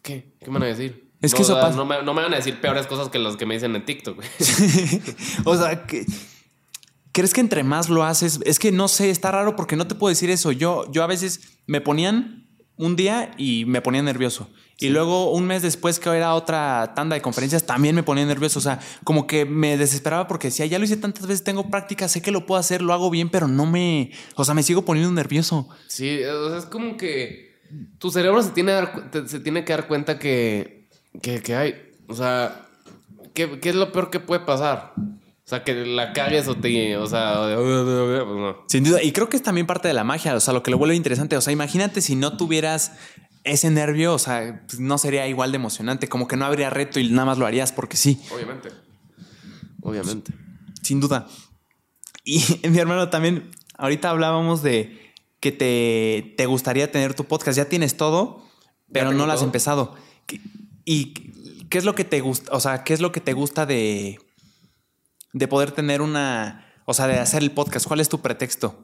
¿Qué? 0.02 0.34
¿Qué 0.40 0.48
me 0.48 0.54
van 0.60 0.64
a 0.64 0.66
decir? 0.68 1.10
Es 1.22 1.32
No, 1.32 1.38
que 1.38 1.44
eso 1.44 1.56
pasa. 1.60 1.76
No 1.76 1.86
me, 1.86 2.04
no 2.04 2.14
me 2.14 2.22
van 2.22 2.34
a 2.34 2.38
decir 2.38 2.60
peores 2.62 2.88
cosas 2.88 3.10
que 3.10 3.18
las 3.20 3.36
que 3.38 3.46
me 3.46 3.56
dicen 3.56 3.76
en 3.76 3.86
TikTok, 3.86 4.20
o 5.46 5.56
sea, 5.58 5.86
que... 5.88 6.06
¿Crees 7.16 7.34
que 7.34 7.40
entre 7.40 7.64
más 7.64 7.88
lo 7.88 8.04
haces? 8.04 8.42
Es 8.44 8.60
que 8.60 8.74
no 8.74 8.90
sé, 8.90 9.10
está 9.10 9.32
raro 9.32 9.56
porque 9.56 9.78
no 9.78 9.88
te 9.88 9.96
puedo 9.96 10.10
decir 10.10 10.30
eso. 10.30 10.52
Yo, 10.52 10.92
yo 10.92 11.02
a 11.02 11.08
veces 11.08 11.60
me 11.66 11.80
ponían 11.80 12.50
un 12.76 12.98
día 12.98 13.32
y 13.38 13.64
me 13.64 13.82
ponía 13.82 14.04
nervioso. 14.04 14.50
Y 14.80 14.90
luego 14.90 15.32
un 15.32 15.48
mes 15.48 15.62
después 15.62 15.98
que 15.98 16.10
era 16.10 16.34
otra 16.34 16.92
tanda 16.94 17.14
de 17.14 17.22
conferencias 17.22 17.66
también 17.66 17.96
me 17.96 18.04
ponía 18.04 18.26
nervioso. 18.26 18.60
O 18.60 18.62
sea, 18.62 18.82
como 19.06 19.28
que 19.28 19.46
me 19.46 19.78
desesperaba 19.78 20.28
porque 20.28 20.50
decía, 20.50 20.66
ya 20.66 20.78
lo 20.78 20.84
hice 20.84 20.98
tantas 20.98 21.26
veces, 21.26 21.46
tengo 21.46 21.70
práctica, 21.70 22.10
sé 22.10 22.22
que 22.22 22.32
lo 22.32 22.46
puedo 22.46 22.60
hacer, 22.60 22.82
lo 22.82 22.92
hago 22.92 23.10
bien, 23.10 23.30
pero 23.30 23.48
no 23.48 23.66
me... 23.66 24.12
O 24.36 24.44
sea, 24.44 24.54
me 24.54 24.62
sigo 24.62 24.84
poniendo 24.84 25.10
nervioso. 25.14 25.70
Sí, 25.88 26.22
o 26.22 26.50
sea, 26.50 26.58
es 26.58 26.66
como 26.66 26.98
que 26.98 27.62
tu 27.98 28.12
cerebro 28.12 28.44
se 28.44 28.50
tiene, 28.50 28.74
se 29.26 29.40
tiene 29.40 29.64
que 29.64 29.72
dar 29.72 29.88
cuenta 29.88 30.20
que, 30.20 30.90
que, 31.22 31.42
que 31.42 31.56
hay. 31.56 31.76
O 32.10 32.14
sea, 32.14 32.68
¿qué, 33.34 33.62
qué 33.62 33.70
es 33.70 33.76
lo 33.76 33.94
peor 33.94 34.10
que 34.10 34.20
puede 34.20 34.42
pasar? 34.42 34.94
O 35.46 35.48
sea, 35.48 35.64
que 35.64 35.74
la 35.86 36.12
cagues 36.14 36.48
o 36.48 36.56
te. 36.56 36.98
O 36.98 37.06
sea, 37.06 37.36
pues 37.56 37.58
no. 38.28 38.58
Sin 38.68 38.84
duda, 38.84 39.04
y 39.04 39.12
creo 39.12 39.30
que 39.30 39.38
es 39.38 39.44
también 39.44 39.68
parte 39.68 39.88
de 39.88 39.94
la 39.94 40.04
magia, 40.04 40.34
o 40.36 40.40
sea, 40.40 40.54
lo 40.56 40.64
que 40.64 40.72
lo 40.72 40.78
vuelve 40.80 40.96
interesante. 40.96 41.38
O 41.38 41.42
sea, 41.42 41.54
imagínate 41.54 42.02
si 42.02 42.16
no 42.16 42.36
tuvieras 42.36 42.94
ese 43.44 43.70
nervio, 43.70 44.16
o 44.16 44.18
sea, 44.20 44.64
pues, 44.68 44.80
no 44.80 44.98
sería 44.98 45.28
igual 45.28 45.52
de 45.52 45.58
emocionante, 45.58 46.10
como 46.10 46.28
que 46.28 46.36
no 46.36 46.46
habría 46.46 46.72
reto 46.72 47.00
y 47.00 47.10
nada 47.10 47.26
más 47.26 47.38
lo 47.38 47.46
harías 47.46 47.72
porque 47.72 47.96
sí, 47.96 48.20
Obviamente. 48.34 48.70
Obviamente. 49.84 50.34
sin 50.82 51.00
duda. 51.00 51.28
Y 52.24 52.44
mi 52.70 52.80
hermano 52.80 53.10
también, 53.10 53.52
ahorita 53.78 54.10
hablábamos 54.10 54.64
de 54.64 55.14
que 55.40 55.52
te, 55.52 56.34
te 56.38 56.48
gustaría 56.48 56.92
tener 56.92 57.14
tu 57.14 57.26
podcast, 57.26 57.56
ya 57.56 57.66
tienes 57.70 57.98
todo, 57.98 58.44
pero 58.92 59.12
no 59.14 59.28
lo 59.28 59.32
has 59.32 59.38
todo. 59.40 59.46
empezado. 59.50 59.96
¿Qué- 60.26 60.42
¿Y 60.86 61.14
qué 61.70 61.78
es 61.78 61.86
lo 61.86 61.94
que 61.94 62.04
te 62.04 62.22
gusta, 62.22 62.52
o 62.52 62.60
sea, 62.60 62.84
qué 62.84 62.94
es 62.96 63.00
lo 63.02 63.12
que 63.12 63.22
te 63.22 63.34
gusta 63.34 63.68
de, 63.68 64.18
de 65.36 65.50
poder 65.50 65.74
tener 65.74 66.02
una, 66.02 66.66
o 66.86 66.94
sea, 66.94 67.08
de 67.08 67.20
hacer 67.20 67.44
el 67.44 67.52
podcast? 67.52 67.86
¿Cuál 67.86 68.00
es 68.00 68.08
tu 68.08 68.22
pretexto? 68.22 68.82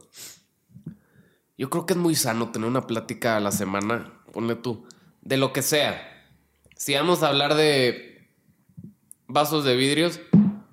Yo 1.57 1.69
creo 1.69 1.85
que 1.85 1.93
es 1.93 1.99
muy 1.99 2.13
sano 2.13 2.51
tener 2.51 2.67
una 2.67 2.87
plática 2.87 3.37
a 3.37 3.39
la 3.39 3.53
semana, 3.53 4.21
ponle 4.33 4.55
tú, 4.55 4.85
de 5.21 5.37
lo 5.37 5.53
que 5.53 5.61
sea. 5.61 6.27
Si 6.75 6.93
vamos 6.93 7.23
a 7.23 7.29
hablar 7.29 7.55
de 7.55 8.29
vasos 9.27 9.63
de 9.63 9.77
vidrios, 9.77 10.19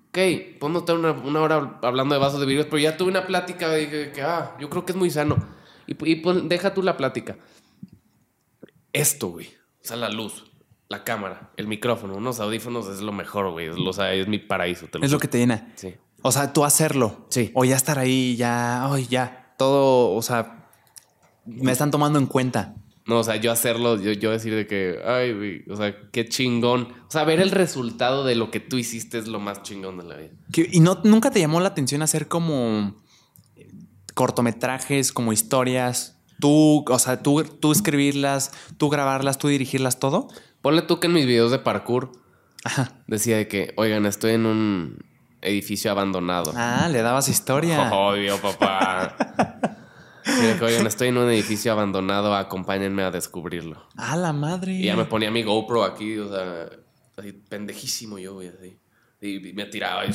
ok, 0.08 0.18
podemos 0.58 0.82
estar 0.82 0.96
una, 0.96 1.12
una 1.12 1.40
hora 1.40 1.78
hablando 1.82 2.16
de 2.16 2.20
vasos 2.20 2.40
de 2.40 2.46
vidrios, 2.46 2.66
pero 2.66 2.78
ya 2.78 2.96
tuve 2.96 3.10
una 3.10 3.26
plática 3.26 3.68
de 3.68 4.10
que, 4.12 4.20
ah, 4.20 4.56
yo 4.58 4.68
creo 4.68 4.84
que 4.84 4.92
es 4.92 4.98
muy 4.98 5.10
sano. 5.10 5.36
Y, 5.86 5.94
deja 6.48 6.74
tú 6.74 6.82
la 6.82 6.96
plática. 6.96 7.36
Esto, 8.92 9.28
güey. 9.28 9.46
O 9.80 9.86
sea, 9.86 9.96
la 9.96 10.10
luz, 10.10 10.44
la 10.88 11.04
cámara, 11.04 11.50
el 11.56 11.66
micrófono, 11.66 12.14
unos 12.16 12.40
audífonos 12.40 12.88
es 12.88 13.00
lo 13.00 13.12
mejor, 13.12 13.50
güey. 13.52 13.66
Es, 13.68 13.76
lo- 13.76 13.90
o 13.90 13.92
sea, 13.92 14.12
es 14.14 14.26
mi 14.28 14.38
paraíso. 14.38 14.86
te 14.86 15.04
Es 15.04 15.10
lo 15.12 15.18
que 15.18 15.28
te 15.28 15.38
llena. 15.38 15.70
Sí. 15.76 15.94
O 16.22 16.32
sea, 16.32 16.52
tú 16.52 16.64
hacerlo. 16.64 17.26
Sí. 17.30 17.50
O 17.54 17.64
ya 17.64 17.76
estar 17.76 17.98
ahí, 17.98 18.36
ya, 18.36 18.84
ay, 18.92 19.06
ya. 19.06 19.54
Todo, 19.58 20.14
o 20.14 20.22
sea, 20.22 20.70
me 21.44 21.72
están 21.72 21.90
tomando 21.90 22.18
en 22.18 22.26
cuenta. 22.26 22.74
No, 23.06 23.20
o 23.20 23.24
sea, 23.24 23.36
yo 23.36 23.50
hacerlo, 23.52 23.96
yo, 24.00 24.12
yo 24.12 24.30
decir 24.30 24.54
de 24.54 24.66
que, 24.66 24.98
ay, 25.06 25.32
güey, 25.32 25.64
o 25.70 25.76
sea, 25.76 25.94
qué 26.10 26.28
chingón. 26.28 26.88
O 27.06 27.10
sea, 27.10 27.24
ver 27.24 27.40
el 27.40 27.50
resultado 27.50 28.24
de 28.24 28.34
lo 28.34 28.50
que 28.50 28.60
tú 28.60 28.76
hiciste 28.78 29.16
es 29.18 29.28
lo 29.28 29.40
más 29.40 29.62
chingón 29.62 29.96
de 29.98 30.04
la 30.04 30.16
vida. 30.16 30.30
Y 30.70 30.80
no, 30.80 31.00
nunca 31.04 31.30
te 31.30 31.40
llamó 31.40 31.60
la 31.60 31.68
atención 31.68 32.02
hacer 32.02 32.28
como 32.28 32.94
cortometrajes, 34.14 35.12
como 35.12 35.32
historias. 35.32 36.16
Tú, 36.40 36.84
o 36.88 36.98
sea, 36.98 37.22
tú, 37.22 37.42
tú 37.44 37.72
escribirlas, 37.72 38.52
tú 38.76 38.88
grabarlas, 38.90 39.38
tú 39.38 39.48
dirigirlas, 39.48 39.98
todo. 39.98 40.28
Ponle 40.62 40.82
tú 40.82 41.00
que 41.00 41.06
en 41.06 41.12
mis 41.12 41.26
videos 41.26 41.50
de 41.50 41.58
parkour, 41.58 42.12
decía 43.06 43.36
de 43.36 43.48
que, 43.48 43.72
oigan, 43.76 44.06
estoy 44.06 44.32
en 44.32 44.46
un 44.46 44.98
edificio 45.40 45.90
abandonado. 45.90 46.52
Ah, 46.56 46.88
le 46.90 47.00
dabas 47.02 47.28
historia. 47.28 47.90
Obvio, 47.92 48.36
papá. 48.40 49.16
Que, 50.24 50.62
oigan, 50.64 50.86
estoy 50.86 51.08
en 51.08 51.16
un 51.18 51.30
edificio 51.30 51.72
abandonado, 51.72 52.34
acompáñenme 52.34 53.02
a 53.02 53.10
descubrirlo. 53.10 53.88
Ah, 53.96 54.16
la 54.16 54.32
madre. 54.32 54.72
Y 54.74 54.84
ya 54.84 54.96
me 54.96 55.04
ponía 55.04 55.30
mi 55.30 55.42
GoPro 55.42 55.84
aquí, 55.84 56.18
o 56.18 56.28
sea, 56.28 56.68
así 57.16 57.32
pendejísimo 57.32 58.18
yo, 58.18 58.34
güey, 58.34 58.48
así. 58.48 58.78
Y 59.20 59.52
me 59.54 59.64
tiraba. 59.66 60.04
y- 60.06 60.10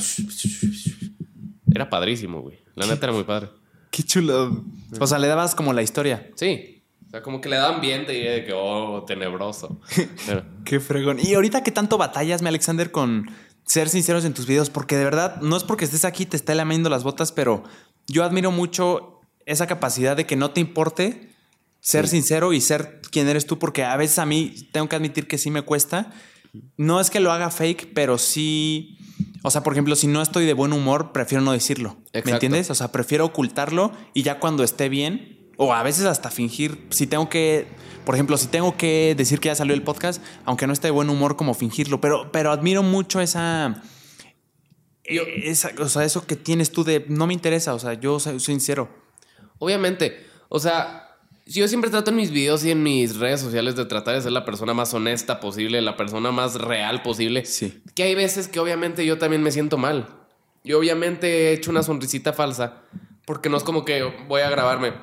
Era 1.74 1.88
padrísimo, 1.90 2.40
güey. 2.42 2.58
La 2.74 2.86
neta 2.86 3.06
era 3.06 3.12
muy 3.12 3.24
padre. 3.24 3.50
Qué 3.90 4.02
chulo. 4.02 4.64
O 5.00 5.06
sea, 5.06 5.18
le 5.18 5.26
dabas 5.26 5.54
como 5.54 5.72
la 5.72 5.82
historia. 5.82 6.30
Sí. 6.36 6.73
O 7.14 7.16
sea, 7.16 7.22
como 7.22 7.40
que 7.40 7.48
le 7.48 7.54
da 7.54 7.68
ambiente 7.68 8.12
y 8.18 8.24
de 8.24 8.44
que, 8.44 8.52
oh, 8.52 9.04
tenebroso. 9.06 9.80
Pero- 10.26 10.44
Qué 10.64 10.80
fregón. 10.80 11.18
Y 11.22 11.34
ahorita 11.34 11.62
qué 11.62 11.70
tanto 11.70 11.96
batallas, 11.96 12.42
mi 12.42 12.48
Alexander, 12.48 12.90
con 12.90 13.30
ser 13.64 13.88
sinceros 13.88 14.24
en 14.24 14.34
tus 14.34 14.48
videos, 14.48 14.68
porque 14.68 14.96
de 14.96 15.04
verdad 15.04 15.40
no 15.40 15.56
es 15.56 15.62
porque 15.62 15.84
estés 15.84 16.04
aquí 16.04 16.26
te 16.26 16.36
esté 16.36 16.56
lamiendo 16.56 16.90
las 16.90 17.04
botas, 17.04 17.30
pero 17.30 17.62
yo 18.08 18.24
admiro 18.24 18.50
mucho 18.50 19.20
esa 19.46 19.68
capacidad 19.68 20.16
de 20.16 20.26
que 20.26 20.34
no 20.34 20.50
te 20.50 20.60
importe 20.60 21.30
ser 21.78 22.08
sincero 22.08 22.52
y 22.52 22.60
ser 22.60 23.00
quien 23.12 23.28
eres 23.28 23.46
tú, 23.46 23.60
porque 23.60 23.84
a 23.84 23.96
veces 23.96 24.18
a 24.18 24.26
mí 24.26 24.52
tengo 24.72 24.88
que 24.88 24.96
admitir 24.96 25.28
que 25.28 25.38
sí 25.38 25.52
me 25.52 25.62
cuesta. 25.62 26.10
No 26.76 26.98
es 26.98 27.10
que 27.10 27.20
lo 27.20 27.30
haga 27.30 27.50
fake, 27.50 27.92
pero 27.94 28.18
sí. 28.18 28.98
O 29.44 29.52
sea, 29.52 29.62
por 29.62 29.72
ejemplo, 29.74 29.94
si 29.94 30.08
no 30.08 30.20
estoy 30.20 30.46
de 30.46 30.52
buen 30.52 30.72
humor, 30.72 31.12
prefiero 31.12 31.44
no 31.44 31.52
decirlo. 31.52 31.96
¿Me 32.24 32.32
entiendes? 32.32 32.70
O 32.70 32.74
sea, 32.74 32.90
prefiero 32.90 33.24
ocultarlo 33.24 33.92
y 34.14 34.24
ya 34.24 34.40
cuando 34.40 34.64
esté 34.64 34.88
bien, 34.88 35.33
o 35.56 35.72
a 35.72 35.82
veces 35.82 36.04
hasta 36.06 36.30
fingir, 36.30 36.86
si 36.90 37.06
tengo 37.06 37.28
que, 37.28 37.66
por 38.04 38.14
ejemplo, 38.14 38.36
si 38.36 38.46
tengo 38.48 38.76
que 38.76 39.14
decir 39.16 39.40
que 39.40 39.48
ya 39.48 39.54
salió 39.54 39.74
el 39.74 39.82
podcast, 39.82 40.22
aunque 40.44 40.66
no 40.66 40.72
esté 40.72 40.88
de 40.88 40.92
buen 40.92 41.10
humor, 41.10 41.36
como 41.36 41.54
fingirlo. 41.54 42.00
Pero, 42.00 42.30
pero 42.32 42.50
admiro 42.50 42.82
mucho 42.82 43.20
esa, 43.20 43.82
Yo- 45.08 45.22
esa, 45.26 45.70
o 45.80 45.88
sea, 45.88 46.04
eso 46.04 46.26
que 46.26 46.36
tienes 46.36 46.70
tú 46.72 46.82
de 46.84 47.04
no 47.08 47.26
me 47.26 47.34
interesa, 47.34 47.74
o 47.74 47.78
sea, 47.78 47.94
yo 47.94 48.18
soy 48.20 48.40
soy 48.40 48.54
sincero. 48.54 48.88
Obviamente, 49.58 50.26
o 50.48 50.58
sea, 50.58 51.16
yo 51.46 51.68
siempre 51.68 51.90
trato 51.90 52.10
en 52.10 52.16
mis 52.16 52.30
videos 52.30 52.64
y 52.64 52.70
en 52.70 52.82
mis 52.82 53.16
redes 53.16 53.40
sociales 53.40 53.76
de 53.76 53.84
tratar 53.84 54.14
de 54.14 54.22
ser 54.22 54.32
la 54.32 54.44
persona 54.46 54.72
más 54.72 54.94
honesta 54.94 55.40
posible, 55.40 55.80
la 55.82 55.96
persona 55.96 56.32
más 56.32 56.54
real 56.54 57.02
posible. 57.02 57.44
Sí. 57.44 57.82
Que 57.94 58.04
hay 58.04 58.14
veces 58.14 58.48
que 58.48 58.58
obviamente 58.60 59.04
yo 59.04 59.18
también 59.18 59.42
me 59.42 59.52
siento 59.52 59.76
mal. 59.76 60.08
Yo 60.64 60.78
obviamente 60.78 61.50
he 61.50 61.52
hecho 61.52 61.70
una 61.70 61.82
sonrisita 61.82 62.32
falsa 62.32 62.80
porque 63.26 63.50
no 63.50 63.58
es 63.58 63.62
como 63.62 63.84
que 63.84 64.02
voy 64.26 64.40
a 64.40 64.48
grabarme. 64.48 64.94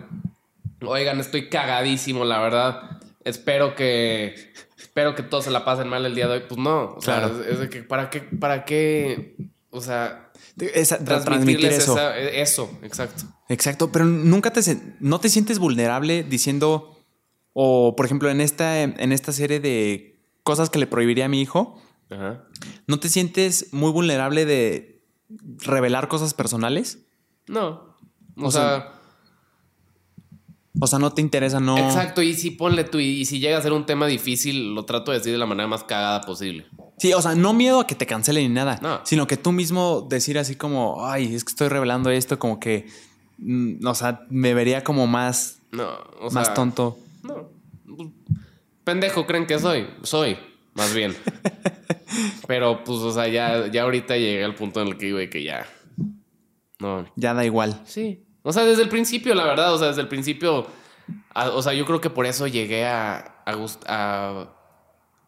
Oigan, 0.85 1.19
estoy 1.19 1.49
cagadísimo, 1.49 2.25
la 2.25 2.39
verdad. 2.39 3.01
Espero 3.23 3.75
que 3.75 4.35
espero 4.77 5.15
que 5.15 5.23
todos 5.23 5.43
se 5.45 5.51
la 5.51 5.63
pasen 5.63 5.87
mal 5.87 6.05
el 6.05 6.15
día 6.15 6.27
de 6.27 6.33
hoy. 6.35 6.43
Pues 6.47 6.59
no, 6.59 6.95
o 6.95 7.01
sea, 7.01 7.19
Claro. 7.19 7.41
es, 7.41 7.47
es 7.47 7.59
de 7.59 7.69
que 7.69 7.83
para 7.83 8.09
qué 8.09 8.21
para 8.21 8.65
qué, 8.65 9.35
o 9.69 9.79
sea, 9.81 10.31
Esa- 10.59 10.97
transmitir 11.03 11.23
transmitirles 11.25 11.77
eso. 11.77 11.93
esa- 11.93 12.17
eso, 12.17 12.79
exacto. 12.81 13.23
Exacto, 13.47 13.91
pero 13.91 14.05
nunca 14.05 14.51
te 14.51 14.61
no 14.99 15.19
te 15.19 15.29
sientes 15.29 15.59
vulnerable 15.59 16.23
diciendo 16.23 16.97
o 17.53 17.95
por 17.95 18.05
ejemplo 18.05 18.29
en 18.29 18.41
esta 18.41 18.81
en 18.81 19.11
esta 19.11 19.31
serie 19.33 19.59
de 19.59 20.19
cosas 20.43 20.69
que 20.69 20.79
le 20.79 20.87
prohibiría 20.87 21.25
a 21.25 21.29
mi 21.29 21.41
hijo, 21.41 21.79
Ajá. 22.09 22.43
¿no 22.87 22.99
te 22.99 23.07
sientes 23.09 23.71
muy 23.71 23.91
vulnerable 23.91 24.45
de 24.45 25.03
revelar 25.59 26.07
cosas 26.07 26.33
personales? 26.33 26.99
No. 27.47 27.95
O, 28.37 28.45
O 28.47 28.51
sea, 28.51 28.61
sea, 28.61 29.00
O 30.79 30.87
sea, 30.87 30.99
no 30.99 31.11
te 31.11 31.21
interesa, 31.21 31.59
no. 31.59 31.77
exacto. 31.77 32.21
Y 32.21 32.33
si 32.33 32.51
ponle 32.51 32.83
tú, 32.85 32.99
y 32.99 33.25
si 33.25 33.39
llega 33.39 33.57
a 33.57 33.61
ser 33.61 33.73
un 33.73 33.85
tema 33.85 34.07
difícil, 34.07 34.73
lo 34.73 34.85
trato 34.85 35.11
de 35.11 35.17
decir 35.17 35.33
de 35.33 35.37
la 35.37 35.45
manera 35.45 35.67
más 35.67 35.83
cagada 35.83 36.21
posible. 36.21 36.65
Sí, 36.97 37.11
o 37.13 37.21
sea, 37.21 37.35
no 37.35 37.53
miedo 37.53 37.79
a 37.81 37.87
que 37.87 37.95
te 37.95 38.05
cancelen 38.05 38.47
ni 38.47 38.53
nada, 38.53 38.79
No. 38.81 39.01
sino 39.03 39.27
que 39.27 39.35
tú 39.35 39.51
mismo 39.51 40.01
decir 40.09 40.37
así 40.37 40.55
como, 40.55 41.05
ay, 41.05 41.35
es 41.35 41.43
que 41.43 41.49
estoy 41.49 41.67
revelando 41.67 42.09
esto, 42.09 42.39
como 42.39 42.59
que, 42.59 42.87
mm, 43.39 43.85
o 43.85 43.95
sea, 43.95 44.21
me 44.29 44.53
vería 44.53 44.83
como 44.83 45.07
más, 45.07 45.59
No, 45.71 45.89
o 46.21 46.29
sea. 46.29 46.39
más 46.41 46.53
tonto. 46.53 46.97
No. 47.23 47.49
Pendejo 48.83 49.25
creen 49.27 49.45
que 49.47 49.59
soy. 49.59 49.87
Soy, 50.03 50.37
más 50.73 50.93
bien. 50.93 51.15
Pero 52.47 52.83
pues, 52.83 52.99
o 52.99 53.11
sea, 53.13 53.27
ya, 53.27 53.67
ya 53.71 53.83
ahorita 53.83 54.15
llegué 54.17 54.43
al 54.43 54.55
punto 54.55 54.81
en 54.81 54.87
el 54.89 54.97
que 54.97 55.05
digo 55.07 55.17
de 55.17 55.29
que 55.29 55.43
ya. 55.43 55.65
No. 56.79 57.05
Ya 57.15 57.33
da 57.33 57.45
igual. 57.45 57.81
Sí. 57.85 58.23
O 58.43 58.51
sea, 58.53 58.63
desde 58.63 58.81
el 58.83 58.89
principio, 58.89 59.35
la 59.35 59.43
verdad, 59.45 59.73
o 59.73 59.77
sea, 59.77 59.87
desde 59.89 60.01
el 60.01 60.07
principio. 60.07 60.67
a- 61.33 61.49
o 61.49 61.61
sea, 61.61 61.73
yo 61.73 61.85
creo 61.85 61.99
que 62.01 62.09
por 62.09 62.25
eso 62.25 62.47
llegué 62.47 62.85
a, 62.85 63.43
a, 63.45 63.55
a, 63.87 64.47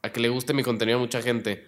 a 0.02 0.10
que 0.12 0.20
le 0.20 0.30
guste 0.30 0.54
mi 0.54 0.64
contenido 0.64 0.98
a 0.98 1.02
mucha 1.02 1.22
gente. 1.22 1.68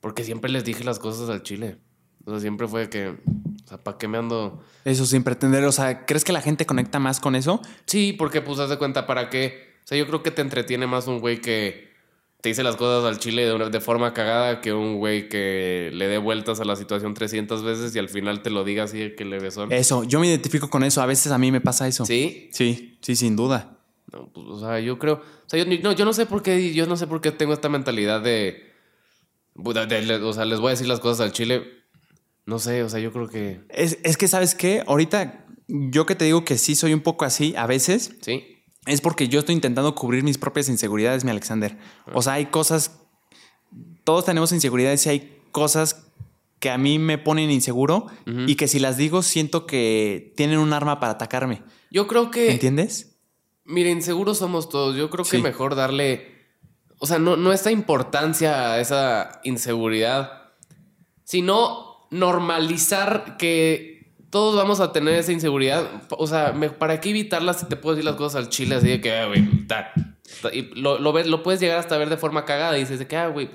Porque 0.00 0.24
siempre 0.24 0.50
les 0.50 0.64
dije 0.64 0.82
las 0.84 0.98
cosas 0.98 1.28
al 1.30 1.42
chile. 1.42 1.78
O 2.24 2.30
sea, 2.30 2.40
siempre 2.40 2.66
fue 2.68 2.88
que. 2.88 3.08
O 3.08 3.68
sea, 3.68 3.78
¿para 3.78 3.98
qué 3.98 4.08
me 4.08 4.18
ando.? 4.18 4.62
Eso 4.84 5.06
sin 5.06 5.22
pretender, 5.24 5.64
o 5.64 5.72
sea, 5.72 6.04
¿crees 6.06 6.24
que 6.24 6.32
la 6.32 6.40
gente 6.40 6.66
conecta 6.66 6.98
más 6.98 7.20
con 7.20 7.34
eso? 7.36 7.60
Sí, 7.86 8.12
porque 8.12 8.40
pues 8.42 8.58
haz 8.58 8.70
de 8.70 8.78
cuenta 8.78 9.06
para 9.06 9.28
qué. 9.30 9.76
O 9.84 9.86
sea, 9.86 9.98
yo 9.98 10.06
creo 10.06 10.22
que 10.22 10.30
te 10.30 10.42
entretiene 10.42 10.86
más 10.86 11.06
un 11.06 11.20
güey 11.20 11.40
que 11.40 11.91
te 12.42 12.50
dice 12.50 12.62
las 12.62 12.76
cosas 12.76 13.08
al 13.08 13.18
chile 13.18 13.46
de, 13.46 13.54
una- 13.54 13.70
de 13.70 13.80
forma 13.80 14.12
cagada 14.12 14.60
que 14.60 14.72
un 14.74 14.98
güey 14.98 15.28
que 15.28 15.90
le 15.94 16.08
dé 16.08 16.18
vueltas 16.18 16.60
a 16.60 16.64
la 16.64 16.76
situación 16.76 17.14
300 17.14 17.62
veces 17.62 17.94
y 17.96 17.98
al 17.98 18.08
final 18.10 18.42
te 18.42 18.50
lo 18.50 18.64
diga 18.64 18.84
así 18.84 19.12
que 19.16 19.24
le 19.24 19.38
besón. 19.38 19.72
Eso, 19.72 20.04
yo 20.04 20.20
me 20.20 20.26
identifico 20.26 20.68
con 20.68 20.82
eso, 20.84 21.00
a 21.00 21.06
veces 21.06 21.32
a 21.32 21.38
mí 21.38 21.50
me 21.52 21.60
pasa 21.60 21.88
eso. 21.88 22.04
¿Sí? 22.04 22.50
Sí, 22.52 22.98
sí, 23.00 23.16
sin 23.16 23.36
duda. 23.36 23.78
No, 24.12 24.28
pues, 24.32 24.46
o 24.46 24.60
sea, 24.60 24.78
yo 24.80 24.98
creo. 24.98 25.14
O 25.14 25.48
sea, 25.48 25.64
yo, 25.64 25.78
no, 25.82 25.92
yo 25.92 26.04
no 26.04 26.12
sé 26.12 26.26
por 26.26 26.42
qué. 26.42 26.74
Yo 26.74 26.86
no 26.86 26.96
sé 26.98 27.06
por 27.06 27.20
qué 27.22 27.30
tengo 27.30 27.52
esta 27.54 27.68
mentalidad 27.70 28.20
de- 28.20 28.70
de- 29.54 30.14
o 30.22 30.32
sea, 30.32 30.44
les 30.44 30.58
voy 30.60 30.68
a 30.68 30.70
decir 30.70 30.88
las 30.88 31.00
cosas 31.00 31.20
al 31.24 31.32
chile. 31.32 31.62
No 32.44 32.58
sé, 32.58 32.82
o 32.82 32.88
sea, 32.88 32.98
yo 33.00 33.12
creo 33.12 33.28
que. 33.28 33.60
Es, 33.70 33.98
es 34.02 34.16
que, 34.16 34.26
¿sabes 34.28 34.54
qué? 34.54 34.82
Ahorita, 34.86 35.46
yo 35.68 36.06
que 36.06 36.14
te 36.16 36.24
digo 36.24 36.44
que 36.44 36.58
sí 36.58 36.74
soy 36.74 36.92
un 36.92 37.00
poco 37.00 37.24
así, 37.24 37.54
a 37.56 37.66
veces, 37.66 38.16
Sí. 38.20 38.51
Es 38.86 39.00
porque 39.00 39.28
yo 39.28 39.40
estoy 39.40 39.54
intentando 39.54 39.94
cubrir 39.94 40.24
mis 40.24 40.38
propias 40.38 40.68
inseguridades, 40.68 41.24
mi 41.24 41.30
Alexander. 41.30 41.76
O 42.12 42.22
sea, 42.22 42.34
hay 42.34 42.46
cosas, 42.46 43.00
todos 44.04 44.24
tenemos 44.24 44.52
inseguridades 44.52 45.06
y 45.06 45.08
hay 45.10 45.38
cosas 45.52 46.06
que 46.58 46.70
a 46.70 46.78
mí 46.78 46.98
me 46.98 47.18
ponen 47.18 47.50
inseguro 47.50 48.06
y 48.46 48.54
que 48.54 48.68
si 48.68 48.78
las 48.78 48.96
digo 48.96 49.22
siento 49.22 49.66
que 49.66 50.32
tienen 50.36 50.58
un 50.58 50.72
arma 50.72 51.00
para 51.00 51.14
atacarme. 51.14 51.62
Yo 51.90 52.06
creo 52.06 52.30
que. 52.30 52.50
¿Entiendes? 52.50 53.16
Miren, 53.64 53.98
inseguros 53.98 54.38
somos 54.38 54.68
todos. 54.68 54.96
Yo 54.96 55.10
creo 55.10 55.24
que 55.24 55.38
mejor 55.38 55.74
darle. 55.74 56.32
O 56.98 57.06
sea, 57.06 57.18
no, 57.18 57.36
no 57.36 57.52
esta 57.52 57.72
importancia 57.72 58.72
a 58.72 58.80
esa 58.80 59.40
inseguridad, 59.42 60.52
sino 61.24 62.06
normalizar 62.12 63.36
que 63.38 63.91
todos 64.32 64.56
vamos 64.56 64.80
a 64.80 64.92
tener 64.92 65.14
esa 65.14 65.30
inseguridad. 65.30 65.86
O 66.10 66.26
sea, 66.26 66.52
me- 66.52 66.70
¿para 66.70 66.98
qué 67.00 67.10
evitarla 67.10 67.52
si 67.52 67.66
te 67.66 67.76
puedo 67.76 67.94
decir 67.94 68.06
las 68.06 68.16
cosas 68.16 68.42
al 68.42 68.48
chile 68.48 68.74
así 68.76 68.88
de 68.88 69.00
que, 69.02 69.12
ah, 69.12 69.26
güey, 69.26 69.66
ta, 69.66 69.92
ta", 70.40 70.48
y 70.54 70.62
lo, 70.74 70.98
lo, 70.98 71.12
ves, 71.12 71.26
lo 71.26 71.42
puedes 71.42 71.60
llegar 71.60 71.78
hasta 71.78 71.98
ver 71.98 72.08
de 72.08 72.16
forma 72.16 72.46
cagada 72.46 72.78
y 72.78 72.80
dices 72.80 72.98
de 72.98 73.06
que, 73.06 73.16
ah, 73.18 73.28
güey. 73.28 73.46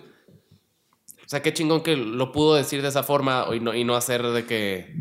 O 1.26 1.30
sea, 1.30 1.42
qué 1.42 1.52
chingón 1.52 1.82
que 1.82 1.98
lo 1.98 2.32
pudo 2.32 2.54
decir 2.56 2.82
de 2.84 2.90
esa 2.90 3.02
forma 3.02 3.48
y 3.54 3.60
no, 3.60 3.74
y 3.74 3.84
no 3.84 3.96
hacer 3.96 4.22
de 4.24 4.46
que. 4.46 4.96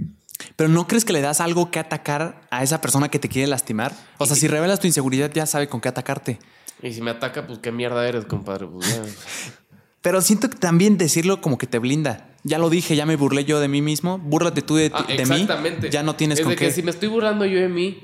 Pero 0.57 0.71
¿no 0.71 0.87
crees 0.89 1.05
que 1.05 1.13
le 1.13 1.21
das 1.21 1.41
algo 1.43 1.71
que 1.71 1.79
atacar 1.79 2.41
a 2.51 2.63
esa 2.63 2.81
persona 2.81 3.11
que 3.11 3.19
te 3.19 3.29
quiere 3.29 3.47
lastimar? 3.47 3.93
O 4.19 4.25
sea, 4.27 4.35
si 4.35 4.49
revelas 4.49 4.81
tu 4.81 4.87
inseguridad 4.87 5.31
ya 5.33 5.45
sabe 5.45 5.69
con 5.69 5.81
qué 5.83 5.89
atacarte. 5.91 6.39
Y 6.83 6.93
si 6.95 7.03
me 7.03 7.11
ataca, 7.11 7.47
pues 7.47 7.59
qué 7.59 7.71
mierda 7.71 8.09
eres, 8.09 8.25
compadre. 8.25 8.67
Pues. 8.67 8.87
Pero 10.01 10.21
siento 10.23 10.49
que 10.49 10.57
también 10.57 10.97
decirlo 10.99 11.41
como 11.41 11.59
que 11.59 11.67
te 11.67 11.79
blinda. 11.79 12.29
Ya 12.49 12.59
lo 12.59 12.71
dije, 12.71 12.95
ya 12.95 13.07
me 13.07 13.17
burlé 13.17 13.45
yo 13.45 13.59
de 13.59 13.67
mí 13.67 13.83
mismo. 13.83 14.19
Búrlate 14.19 14.63
tú 14.63 14.77
de, 14.77 14.93
Ah, 14.95 15.03
de 15.09 15.15
mí. 15.17 15.21
exactamente. 15.23 15.91
Ya 15.91 16.05
no 16.05 16.15
tienes 16.15 16.39
es 16.39 16.45
con 16.45 16.51
de 16.51 16.57
qué. 16.57 16.67
que 16.67 16.71
si 16.71 16.83
me 16.83 16.91
estoy 16.93 17.09
burlando 17.09 17.45
yo 17.45 17.59
de 17.59 17.69
mí, 17.69 17.99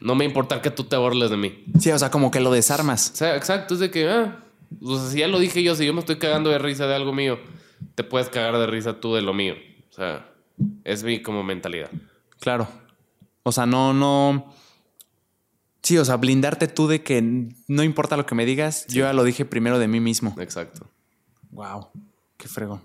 no 0.00 0.16
me 0.16 0.24
importa 0.24 0.60
que 0.60 0.70
tú 0.72 0.82
te 0.84 0.96
burles 0.96 1.30
de 1.30 1.36
mí. 1.36 1.64
Sí, 1.78 1.92
o 1.92 1.98
sea, 1.98 2.10
como 2.10 2.32
que 2.32 2.40
lo 2.40 2.50
desarmas. 2.50 3.10
O 3.14 3.16
sea, 3.16 3.36
exacto, 3.36 3.74
es 3.74 3.80
de 3.80 3.90
que, 3.92 4.08
ah, 4.08 4.44
o 4.82 4.98
sea, 4.98 5.10
si 5.10 5.18
ya 5.20 5.28
lo 5.28 5.38
dije 5.38 5.62
yo, 5.62 5.76
si 5.76 5.86
yo 5.86 5.94
me 5.94 6.00
estoy 6.00 6.16
cagando 6.16 6.50
de 6.50 6.58
risa 6.58 6.86
de 6.88 6.94
algo 6.96 7.12
mío, 7.12 7.38
te 7.94 8.02
puedes 8.02 8.28
cagar 8.28 8.58
de 8.58 8.66
risa 8.66 8.98
tú 8.98 9.14
de 9.14 9.22
lo 9.22 9.32
mío. 9.32 9.54
O 9.90 9.94
sea, 9.94 10.28
es 10.82 11.04
mi 11.04 11.22
como 11.22 11.44
mentalidad. 11.44 11.90
Claro. 12.40 12.66
O 13.44 13.52
sea, 13.52 13.64
no, 13.66 13.92
no. 13.92 14.52
Sí, 15.82 15.98
o 15.98 16.04
sea, 16.04 16.16
blindarte 16.16 16.66
tú 16.66 16.88
de 16.88 17.02
que 17.04 17.22
no 17.68 17.82
importa 17.84 18.16
lo 18.16 18.26
que 18.26 18.34
me 18.34 18.44
digas, 18.46 18.86
yo 18.88 19.04
ya 19.04 19.12
lo 19.12 19.22
dije 19.22 19.44
primero 19.44 19.78
de 19.78 19.86
mí 19.86 20.00
mismo. 20.00 20.34
Exacto. 20.40 20.90
Wow, 21.50 21.90
qué 22.38 22.48
fregón. 22.48 22.80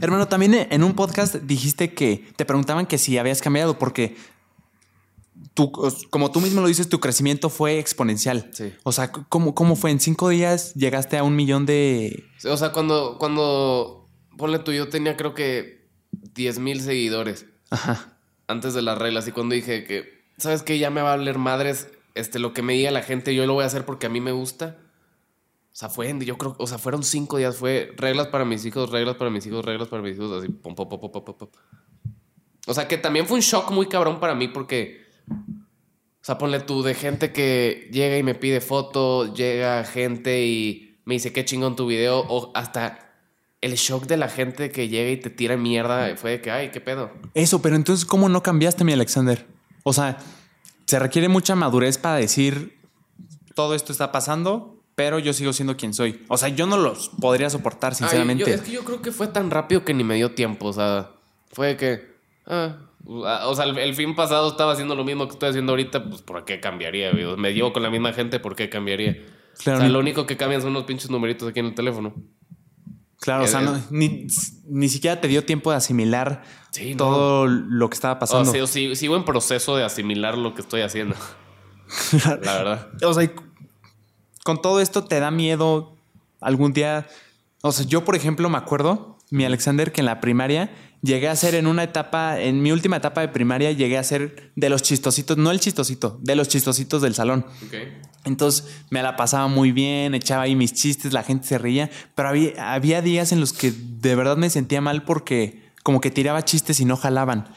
Hermano, 0.00 0.28
también 0.28 0.68
en 0.70 0.84
un 0.84 0.94
podcast 0.94 1.36
dijiste 1.36 1.94
que 1.94 2.24
te 2.36 2.44
preguntaban 2.44 2.86
que 2.86 2.98
si 2.98 3.18
habías 3.18 3.40
cambiado, 3.42 3.78
porque 3.78 4.16
tú, 5.54 5.72
como 6.10 6.30
tú 6.30 6.40
mismo 6.40 6.60
lo 6.60 6.68
dices, 6.68 6.88
tu 6.88 7.00
crecimiento 7.00 7.50
fue 7.50 7.78
exponencial. 7.78 8.50
Sí. 8.52 8.72
O 8.82 8.92
sea, 8.92 9.12
¿cómo, 9.12 9.54
¿cómo 9.54 9.76
fue? 9.76 9.90
En 9.90 10.00
cinco 10.00 10.28
días 10.28 10.74
llegaste 10.74 11.18
a 11.18 11.22
un 11.22 11.36
millón 11.36 11.66
de. 11.66 12.24
O 12.44 12.56
sea, 12.56 12.72
cuando, 12.72 13.16
cuando, 13.18 14.08
ponle 14.36 14.58
tú, 14.58 14.72
yo 14.72 14.88
tenía 14.88 15.16
creo 15.16 15.34
que 15.34 15.88
10 16.34 16.58
mil 16.58 16.80
seguidores 16.80 17.46
Ajá. 17.70 18.16
antes 18.46 18.74
de 18.74 18.82
las 18.82 18.98
reglas 18.98 19.28
y 19.28 19.32
cuando 19.32 19.54
dije 19.54 19.84
que, 19.84 20.24
¿sabes 20.38 20.62
qué? 20.62 20.78
Ya 20.78 20.90
me 20.90 21.02
va 21.02 21.12
a 21.12 21.16
valer 21.16 21.38
madres 21.38 21.88
este, 22.14 22.38
lo 22.38 22.52
que 22.52 22.62
me 22.62 22.74
diga 22.74 22.90
la 22.90 23.02
gente, 23.02 23.34
yo 23.34 23.46
lo 23.46 23.54
voy 23.54 23.64
a 23.64 23.66
hacer 23.66 23.84
porque 23.84 24.06
a 24.06 24.10
mí 24.10 24.20
me 24.20 24.32
gusta. 24.32 24.78
O 25.72 25.76
sea, 25.80 25.88
fue, 25.88 26.14
yo 26.24 26.36
creo, 26.36 26.56
o 26.58 26.66
sea, 26.66 26.78
fueron 26.78 27.02
cinco 27.02 27.38
días. 27.38 27.56
Fue 27.56 27.92
reglas 27.96 28.26
para 28.28 28.44
mis 28.44 28.64
hijos, 28.64 28.90
reglas 28.90 29.16
para 29.16 29.30
mis 29.30 29.46
hijos, 29.46 29.64
reglas 29.64 29.88
para 29.88 30.02
mis 30.02 30.16
hijos, 30.16 30.42
así, 30.42 30.50
pum, 30.52 30.74
pum, 30.74 30.88
pum, 30.88 31.00
pum, 31.00 31.10
pum, 31.12 31.24
pum. 31.24 31.48
O 32.66 32.74
sea, 32.74 32.88
que 32.88 32.98
también 32.98 33.26
fue 33.26 33.36
un 33.36 33.42
shock 33.42 33.70
muy 33.70 33.86
cabrón 33.86 34.20
para 34.20 34.34
mí 34.34 34.48
porque, 34.48 35.04
o 35.28 36.22
sea, 36.22 36.38
ponle 36.38 36.60
tú, 36.60 36.82
de 36.82 36.94
gente 36.94 37.32
que 37.32 37.88
llega 37.92 38.18
y 38.18 38.22
me 38.22 38.34
pide 38.34 38.60
foto, 38.60 39.32
llega 39.32 39.84
gente 39.84 40.44
y 40.44 40.98
me 41.04 41.14
dice, 41.14 41.32
qué 41.32 41.44
chingón 41.44 41.76
tu 41.76 41.86
video, 41.86 42.20
o 42.28 42.52
hasta 42.54 43.14
el 43.60 43.74
shock 43.74 44.06
de 44.06 44.16
la 44.16 44.28
gente 44.28 44.70
que 44.70 44.88
llega 44.88 45.10
y 45.10 45.16
te 45.16 45.30
tira 45.30 45.56
mierda, 45.56 46.16
fue 46.16 46.32
de 46.32 46.40
que, 46.40 46.50
ay, 46.50 46.70
qué 46.70 46.80
pedo. 46.80 47.10
Eso, 47.34 47.62
pero 47.62 47.76
entonces, 47.76 48.04
¿cómo 48.04 48.28
no 48.28 48.42
cambiaste, 48.42 48.84
mi 48.84 48.92
Alexander? 48.92 49.46
O 49.82 49.92
sea, 49.92 50.18
se 50.86 50.98
requiere 50.98 51.28
mucha 51.28 51.54
madurez 51.54 51.98
para 51.98 52.16
decir 52.16 52.78
todo 53.54 53.74
esto 53.74 53.92
está 53.92 54.12
pasando, 54.12 54.79
pero 55.02 55.18
yo 55.18 55.32
sigo 55.32 55.54
siendo 55.54 55.78
quien 55.78 55.94
soy. 55.94 56.22
O 56.28 56.36
sea, 56.36 56.50
yo 56.50 56.66
no 56.66 56.76
los 56.76 57.08
podría 57.20 57.48
soportar, 57.48 57.92
Ay, 57.92 57.96
sinceramente. 58.00 58.44
yo- 58.44 58.54
es 58.54 58.60
que 58.60 58.70
yo 58.72 58.84
creo 58.84 59.00
que 59.00 59.12
fue 59.12 59.28
tan 59.28 59.50
rápido 59.50 59.82
que 59.82 59.94
ni 59.94 60.04
me 60.04 60.16
dio 60.16 60.32
tiempo. 60.32 60.66
O 60.66 60.72
sea, 60.74 61.10
fue 61.52 61.78
que. 61.78 62.16
ah, 62.46 62.76
o 63.06 63.54
sea, 63.54 63.64
el, 63.64 63.78
el 63.78 63.94
fin 63.94 64.14
pasado 64.14 64.50
estaba 64.50 64.72
haciendo 64.72 64.94
lo 64.94 65.04
mismo 65.04 65.26
que 65.26 65.32
estoy 65.32 65.48
haciendo 65.48 65.72
ahorita. 65.72 66.04
Pues, 66.04 66.20
¿por 66.20 66.44
qué 66.44 66.60
cambiaría? 66.60 67.12
güey? 67.12 67.24
Me 67.38 67.54
llevo 67.54 67.72
con 67.72 67.82
la 67.82 67.88
misma 67.88 68.12
gente, 68.12 68.40
¿por 68.40 68.54
qué 68.54 68.68
cambiaría? 68.68 69.14
Claro, 69.58 69.78
o 69.78 69.80
sea, 69.80 69.86
ni- 69.88 69.92
lo 69.94 70.00
único 70.00 70.26
que 70.26 70.36
cambian 70.36 70.60
son 70.60 70.70
unos 70.72 70.84
pinches 70.84 71.08
numeritos 71.10 71.48
aquí 71.48 71.60
en 71.60 71.66
el 71.66 71.74
teléfono. 71.74 72.12
Claro, 73.20 73.44
o 73.44 73.46
sea, 73.46 73.62
no- 73.62 73.80
ni, 73.90 74.26
ni 74.68 74.88
siquiera 74.90 75.18
te 75.20 75.28
dio 75.28 75.44
tiempo 75.44 75.70
de 75.70 75.76
asimilar 75.78 76.42
Sí, 76.72 76.90
no. 76.92 76.96
todo 76.98 77.46
lo 77.46 77.88
que 77.88 77.94
estaba 77.94 78.14
O 78.14 78.18
pasando. 78.18 78.50
sea, 78.52 78.66
sí, 78.66 78.94
sigo 78.96 79.16
en 79.16 79.24
proceso 79.24 79.76
de 79.76 79.84
asimilar 79.84 80.36
lo 80.36 80.54
que 80.54 80.60
estoy 80.60 80.82
haciendo. 80.82 81.16
la 82.42 82.54
verdad. 82.54 82.88
O 83.02 83.14
sea, 83.14 83.30
con 84.44 84.62
todo 84.62 84.80
esto 84.80 85.04
te 85.04 85.20
da 85.20 85.30
miedo 85.30 85.96
algún 86.40 86.72
día. 86.72 87.06
O 87.62 87.72
sea, 87.72 87.86
yo, 87.86 88.04
por 88.04 88.16
ejemplo, 88.16 88.48
me 88.48 88.58
acuerdo, 88.58 89.18
mi 89.30 89.44
Alexander, 89.44 89.92
que 89.92 90.00
en 90.00 90.06
la 90.06 90.20
primaria 90.20 90.70
llegué 91.02 91.28
a 91.28 91.36
ser 91.36 91.54
en 91.54 91.66
una 91.66 91.82
etapa, 91.82 92.40
en 92.40 92.62
mi 92.62 92.72
última 92.72 92.96
etapa 92.96 93.20
de 93.20 93.28
primaria, 93.28 93.72
llegué 93.72 93.98
a 93.98 94.04
ser 94.04 94.52
de 94.54 94.68
los 94.68 94.82
chistositos, 94.82 95.36
no 95.36 95.50
el 95.50 95.60
chistosito, 95.60 96.18
de 96.20 96.36
los 96.36 96.48
chistositos 96.48 97.02
del 97.02 97.14
salón. 97.14 97.46
Entonces 98.24 98.66
me 98.90 99.02
la 99.02 99.16
pasaba 99.16 99.48
muy 99.48 99.72
bien, 99.72 100.14
echaba 100.14 100.42
ahí 100.42 100.54
mis 100.54 100.74
chistes, 100.74 101.12
la 101.12 101.22
gente 101.22 101.46
se 101.46 101.58
reía, 101.58 101.90
pero 102.14 102.28
había, 102.28 102.74
había 102.74 103.02
días 103.02 103.32
en 103.32 103.40
los 103.40 103.52
que 103.52 103.72
de 103.72 104.14
verdad 104.14 104.36
me 104.36 104.50
sentía 104.50 104.80
mal 104.80 105.04
porque 105.04 105.70
como 105.82 106.00
que 106.00 106.10
tiraba 106.10 106.44
chistes 106.44 106.80
y 106.80 106.84
no 106.84 106.96
jalaban. 106.96 107.48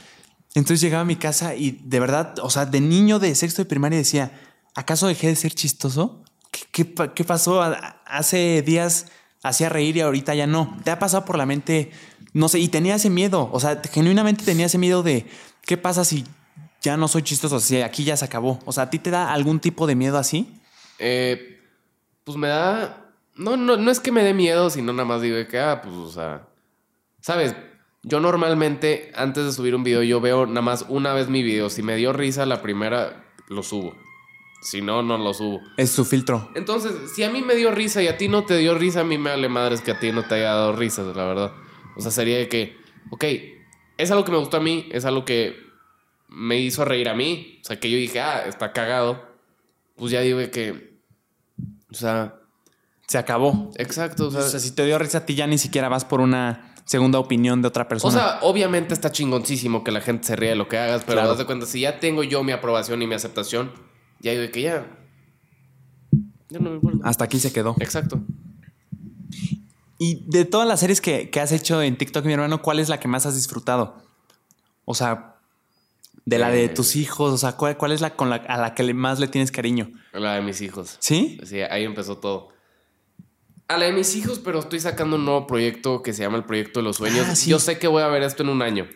Entonces 0.55 0.81
llegaba 0.81 1.01
a 1.01 1.05
mi 1.05 1.15
casa 1.15 1.55
y 1.55 1.81
de 1.83 1.99
verdad, 1.99 2.35
o 2.41 2.49
sea, 2.49 2.65
de 2.65 2.79
niño 2.79 3.19
de 3.19 3.33
sexto 3.35 3.61
de 3.61 3.65
primaria 3.65 3.97
decía, 3.97 4.31
¿acaso 4.75 5.07
dejé 5.07 5.27
de 5.27 5.35
ser 5.35 5.53
chistoso? 5.53 6.23
¿Qué, 6.53 6.59
qué 6.71 6.85
pa- 6.85 7.13
qué 7.13 7.23
pasó? 7.25 7.61
Hace 8.05 8.61
días 8.61 9.07
hacía 9.43 9.67
reír 9.67 9.97
y 9.97 10.01
ahorita 10.01 10.35
ya 10.35 10.47
no. 10.47 10.77
¿Te 10.85 10.91
ha 10.91 10.99
pasado 10.99 11.25
por 11.25 11.37
la 11.37 11.45
mente? 11.45 11.91
No 12.31 12.47
sé, 12.47 12.59
y 12.59 12.67
tenía 12.69 12.95
ese 12.95 13.09
miedo, 13.09 13.49
o 13.51 13.59
sea, 13.59 13.81
genuinamente 13.91 14.45
tenía 14.45 14.67
ese 14.67 14.77
miedo 14.77 15.03
de, 15.03 15.25
¿qué 15.65 15.77
pasa 15.77 16.05
si 16.05 16.23
ya 16.81 16.95
no 16.97 17.07
soy 17.07 17.23
chistoso? 17.23 17.59
Si 17.59 17.81
aquí 17.81 18.03
ya 18.03 18.15
se 18.17 18.25
acabó. 18.25 18.59
O 18.65 18.71
sea, 18.71 18.83
¿a 18.83 18.89
ti 18.89 18.99
te 18.99 19.09
da 19.11 19.33
algún 19.33 19.59
tipo 19.59 19.85
de 19.87 19.95
miedo 19.95 20.17
así? 20.17 20.59
Eh, 20.99 21.59
pues 22.23 22.37
me 22.37 22.47
da. 22.47 23.11
No, 23.35 23.57
no, 23.57 23.77
no 23.77 23.89
es 23.91 23.99
que 23.99 24.11
me 24.11 24.23
dé 24.23 24.33
miedo, 24.33 24.69
sino 24.69 24.93
nada 24.93 25.05
más 25.05 25.21
digo 25.21 25.37
que, 25.47 25.59
ah, 25.59 25.81
pues, 25.81 25.95
o 25.95 26.09
sea. 26.11 26.47
¿Sabes? 27.21 27.55
Yo 28.03 28.19
normalmente, 28.19 29.11
antes 29.15 29.45
de 29.45 29.51
subir 29.53 29.75
un 29.75 29.83
video, 29.83 30.03
yo 30.03 30.19
veo 30.19 30.45
nada 30.45 30.61
más 30.61 30.85
una 30.89 31.13
vez 31.13 31.29
mi 31.29 31.41
video. 31.41 31.69
Si 31.69 31.81
me 31.83 31.95
dio 31.95 32.11
risa 32.13 32.45
la 32.45 32.61
primera, 32.61 33.23
lo 33.47 33.63
subo. 33.63 33.95
Si 34.63 34.81
no, 34.81 35.03
no 35.03 35.17
lo 35.17 35.33
subo. 35.33 35.61
Es 35.77 35.91
su 35.91 36.05
filtro. 36.05 36.49
Entonces, 36.55 37.11
si 37.13 37.23
a 37.23 37.29
mí 37.29 37.41
me 37.41 37.53
dio 37.55 37.69
risa 37.71 38.01
y 38.01 38.07
a 38.07 38.17
ti 38.17 38.27
no 38.29 38.45
te 38.45 38.57
dio 38.57 38.73
risa, 38.75 39.01
a 39.01 39.03
mí 39.03 39.17
me 39.17 39.29
vale 39.29 39.49
madres 39.49 39.81
que 39.81 39.91
a 39.91 39.99
ti 39.99 40.11
no 40.11 40.23
te 40.25 40.35
haya 40.35 40.53
dado 40.53 40.73
risa, 40.75 41.03
la 41.03 41.25
verdad. 41.25 41.51
O 41.97 42.01
sea, 42.01 42.11
sería 42.11 42.37
de 42.37 42.47
que, 42.47 42.77
ok, 43.11 43.23
es 43.97 44.09
algo 44.11 44.23
que 44.23 44.31
me 44.31 44.37
gustó 44.37 44.57
a 44.57 44.61
mí, 44.61 44.87
es 44.91 45.05
algo 45.05 45.25
que 45.25 45.57
me 46.29 46.57
hizo 46.59 46.85
reír 46.85 47.09
a 47.09 47.13
mí. 47.13 47.59
O 47.61 47.65
sea, 47.65 47.79
que 47.79 47.91
yo 47.91 47.97
dije, 47.97 48.21
ah, 48.21 48.43
está 48.47 48.71
cagado. 48.71 49.21
Pues 49.95 50.11
ya 50.11 50.21
digo 50.21 50.39
que, 50.51 50.97
o 51.91 51.93
sea, 51.93 52.35
Se 53.07 53.17
acabó. 53.17 53.69
exacto. 53.75 54.27
O 54.27 54.31
sea, 54.31 54.39
O 54.41 54.43
sea, 54.49 54.59
si 54.59 54.71
te 54.71 54.85
dio 54.85 54.97
risa 54.97 55.19
a 55.19 55.25
ti, 55.25 55.35
ya 55.35 55.45
ni 55.45 55.57
siquiera 55.57 55.89
vas 55.89 56.05
por 56.05 56.21
una 56.21 56.73
segunda 56.85 57.19
opinión 57.19 57.61
de 57.61 57.67
otra 57.67 57.83
o 57.83 57.87
persona. 57.87 58.13
sea, 58.13 58.39
obviamente 58.41 58.93
está 58.93 59.11
chingoncísimo 59.11 59.83
que 59.83 59.91
la 59.91 60.01
gente 60.01 60.25
se 60.27 60.35
ría 60.35 60.49
de 60.51 60.55
lo 60.55 60.67
que 60.67 60.77
hagas, 60.77 61.03
pero 61.05 61.17
Claro. 61.17 61.31
haz 61.33 61.37
de 61.37 61.45
cuenta, 61.45 61.65
si 61.65 61.81
ya 61.81 61.99
tengo 61.99 62.23
yo 62.23 62.43
mi 62.43 62.51
aprobación 62.53 63.01
y 63.01 63.07
mi 63.07 63.13
aceptación, 63.15 63.71
ya 64.23 64.31
digo 64.31 64.41
de 64.41 64.51
que 64.51 64.61
ya. 64.63 64.87
Ya 66.49 66.59
no 66.59 66.69
me 66.71 66.75
importa. 66.77 67.07
Hasta 67.07 67.25
aquí 67.25 67.39
se 67.39 67.53
quedó. 67.53 67.75
Exacto. 67.79 68.21
Y 69.99 70.25
de 70.27 70.45
todas 70.45 70.67
las 70.67 70.79
series 70.79 70.99
que, 71.01 71.29
que 71.29 71.39
has 71.39 71.51
hecho 71.51 71.81
en 71.81 71.97
TikTok, 71.97 72.25
mi 72.25 72.33
hermano, 72.33 72.61
¿cuál 72.61 72.79
es 72.79 72.89
la 72.89 72.99
que 72.99 73.07
más 73.07 73.25
has 73.25 73.35
disfrutado? 73.35 74.01
O 74.85 74.95
sea, 74.95 75.35
de 76.25 76.37
la 76.39 76.49
de 76.49 76.65
Eh. 76.65 76.69
tus 76.69 76.95
hijos, 76.95 77.33
o 77.33 77.37
sea, 77.37 77.53
¿cuál, 77.53 77.77
cuál 77.77 77.91
es 77.91 78.01
la 78.01 78.15
con 78.15 78.29
la 78.29 78.37
a 78.37 78.57
la 78.57 78.73
que 78.75 78.93
más 78.93 79.19
le 79.19 79.27
tienes 79.27 79.51
cariño? 79.51 79.91
La 80.13 80.35
de 80.35 80.41
mis 80.41 80.61
hijos. 80.61 80.97
¿Sí? 80.99 81.39
Sí, 81.45 81.61
ahí 81.61 81.83
empezó 81.83 82.17
todo. 82.17 82.49
A 83.67 83.77
la 83.77 83.85
de 83.85 83.93
mis 83.93 84.15
hijos, 84.15 84.39
pero 84.39 84.59
estoy 84.59 84.79
sacando 84.81 85.15
un 85.15 85.25
nuevo 85.25 85.47
proyecto 85.47 86.01
que 86.03 86.11
se 86.13 86.21
llama 86.23 86.37
el 86.37 86.43
Proyecto 86.43 86.79
de 86.81 86.83
los 86.83 86.97
Sueños. 86.97 87.25
Ah, 87.29 87.35
sí. 87.35 87.49
Yo 87.49 87.59
sé 87.59 87.79
que 87.79 87.87
voy 87.87 88.03
a 88.03 88.07
ver 88.07 88.23
esto 88.23 88.43
en 88.43 88.49
un 88.49 88.61
año. 88.61 88.87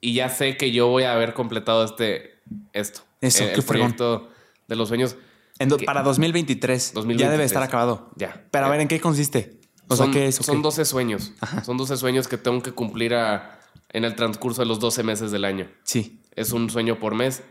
Y 0.00 0.14
ya 0.14 0.28
sé 0.30 0.56
que 0.56 0.72
yo 0.72 0.88
voy 0.88 1.04
a 1.04 1.12
haber 1.12 1.32
completado 1.34 1.84
este 1.84 2.40
esto. 2.72 3.02
Eso, 3.20 3.44
el, 3.44 3.50
qué 3.50 3.60
el 3.60 3.64
proyecto 3.66 4.28
de 4.68 4.76
los 4.76 4.88
sueños. 4.88 5.16
En 5.58 5.68
do- 5.68 5.78
para 5.78 6.02
2023, 6.02 6.88
Ya 6.88 6.94
2023. 6.94 7.30
debe 7.32 7.44
estar 7.44 7.62
acabado. 7.62 8.10
Ya. 8.16 8.46
Pero 8.50 8.64
a 8.64 8.68
Ya. 8.68 8.72
ver, 8.72 8.80
¿en 8.80 8.88
qué 8.88 9.00
consiste? 9.00 9.60
O 9.88 9.96
son, 9.96 10.12
sea, 10.12 10.20
¿qué 10.22 10.28
es? 10.28 10.40
o 10.40 10.42
son 10.42 10.56
qué? 10.56 10.62
12 10.62 10.84
sueños. 10.84 11.32
Son 11.64 11.76
12 11.76 11.96
sueños 11.96 12.28
que 12.28 12.38
tengo 12.38 12.62
que 12.62 12.72
cumplir 12.72 13.14
a- 13.14 13.58
en 13.92 14.04
el 14.04 14.14
transcurso 14.14 14.62
de 14.62 14.66
los 14.68 14.78
12 14.80 15.02
meses 15.02 15.30
del 15.32 15.44
año. 15.44 15.68
Sí. 15.82 16.22
Es 16.36 16.52
un 16.52 16.70
sueño 16.70 16.98
por 16.98 17.14
mes. 17.14 17.42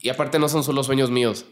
Y 0.00 0.08
aparte 0.10 0.38
no 0.38 0.48
son 0.48 0.62
solo 0.62 0.82
sueños 0.84 1.10
míos. 1.10 1.44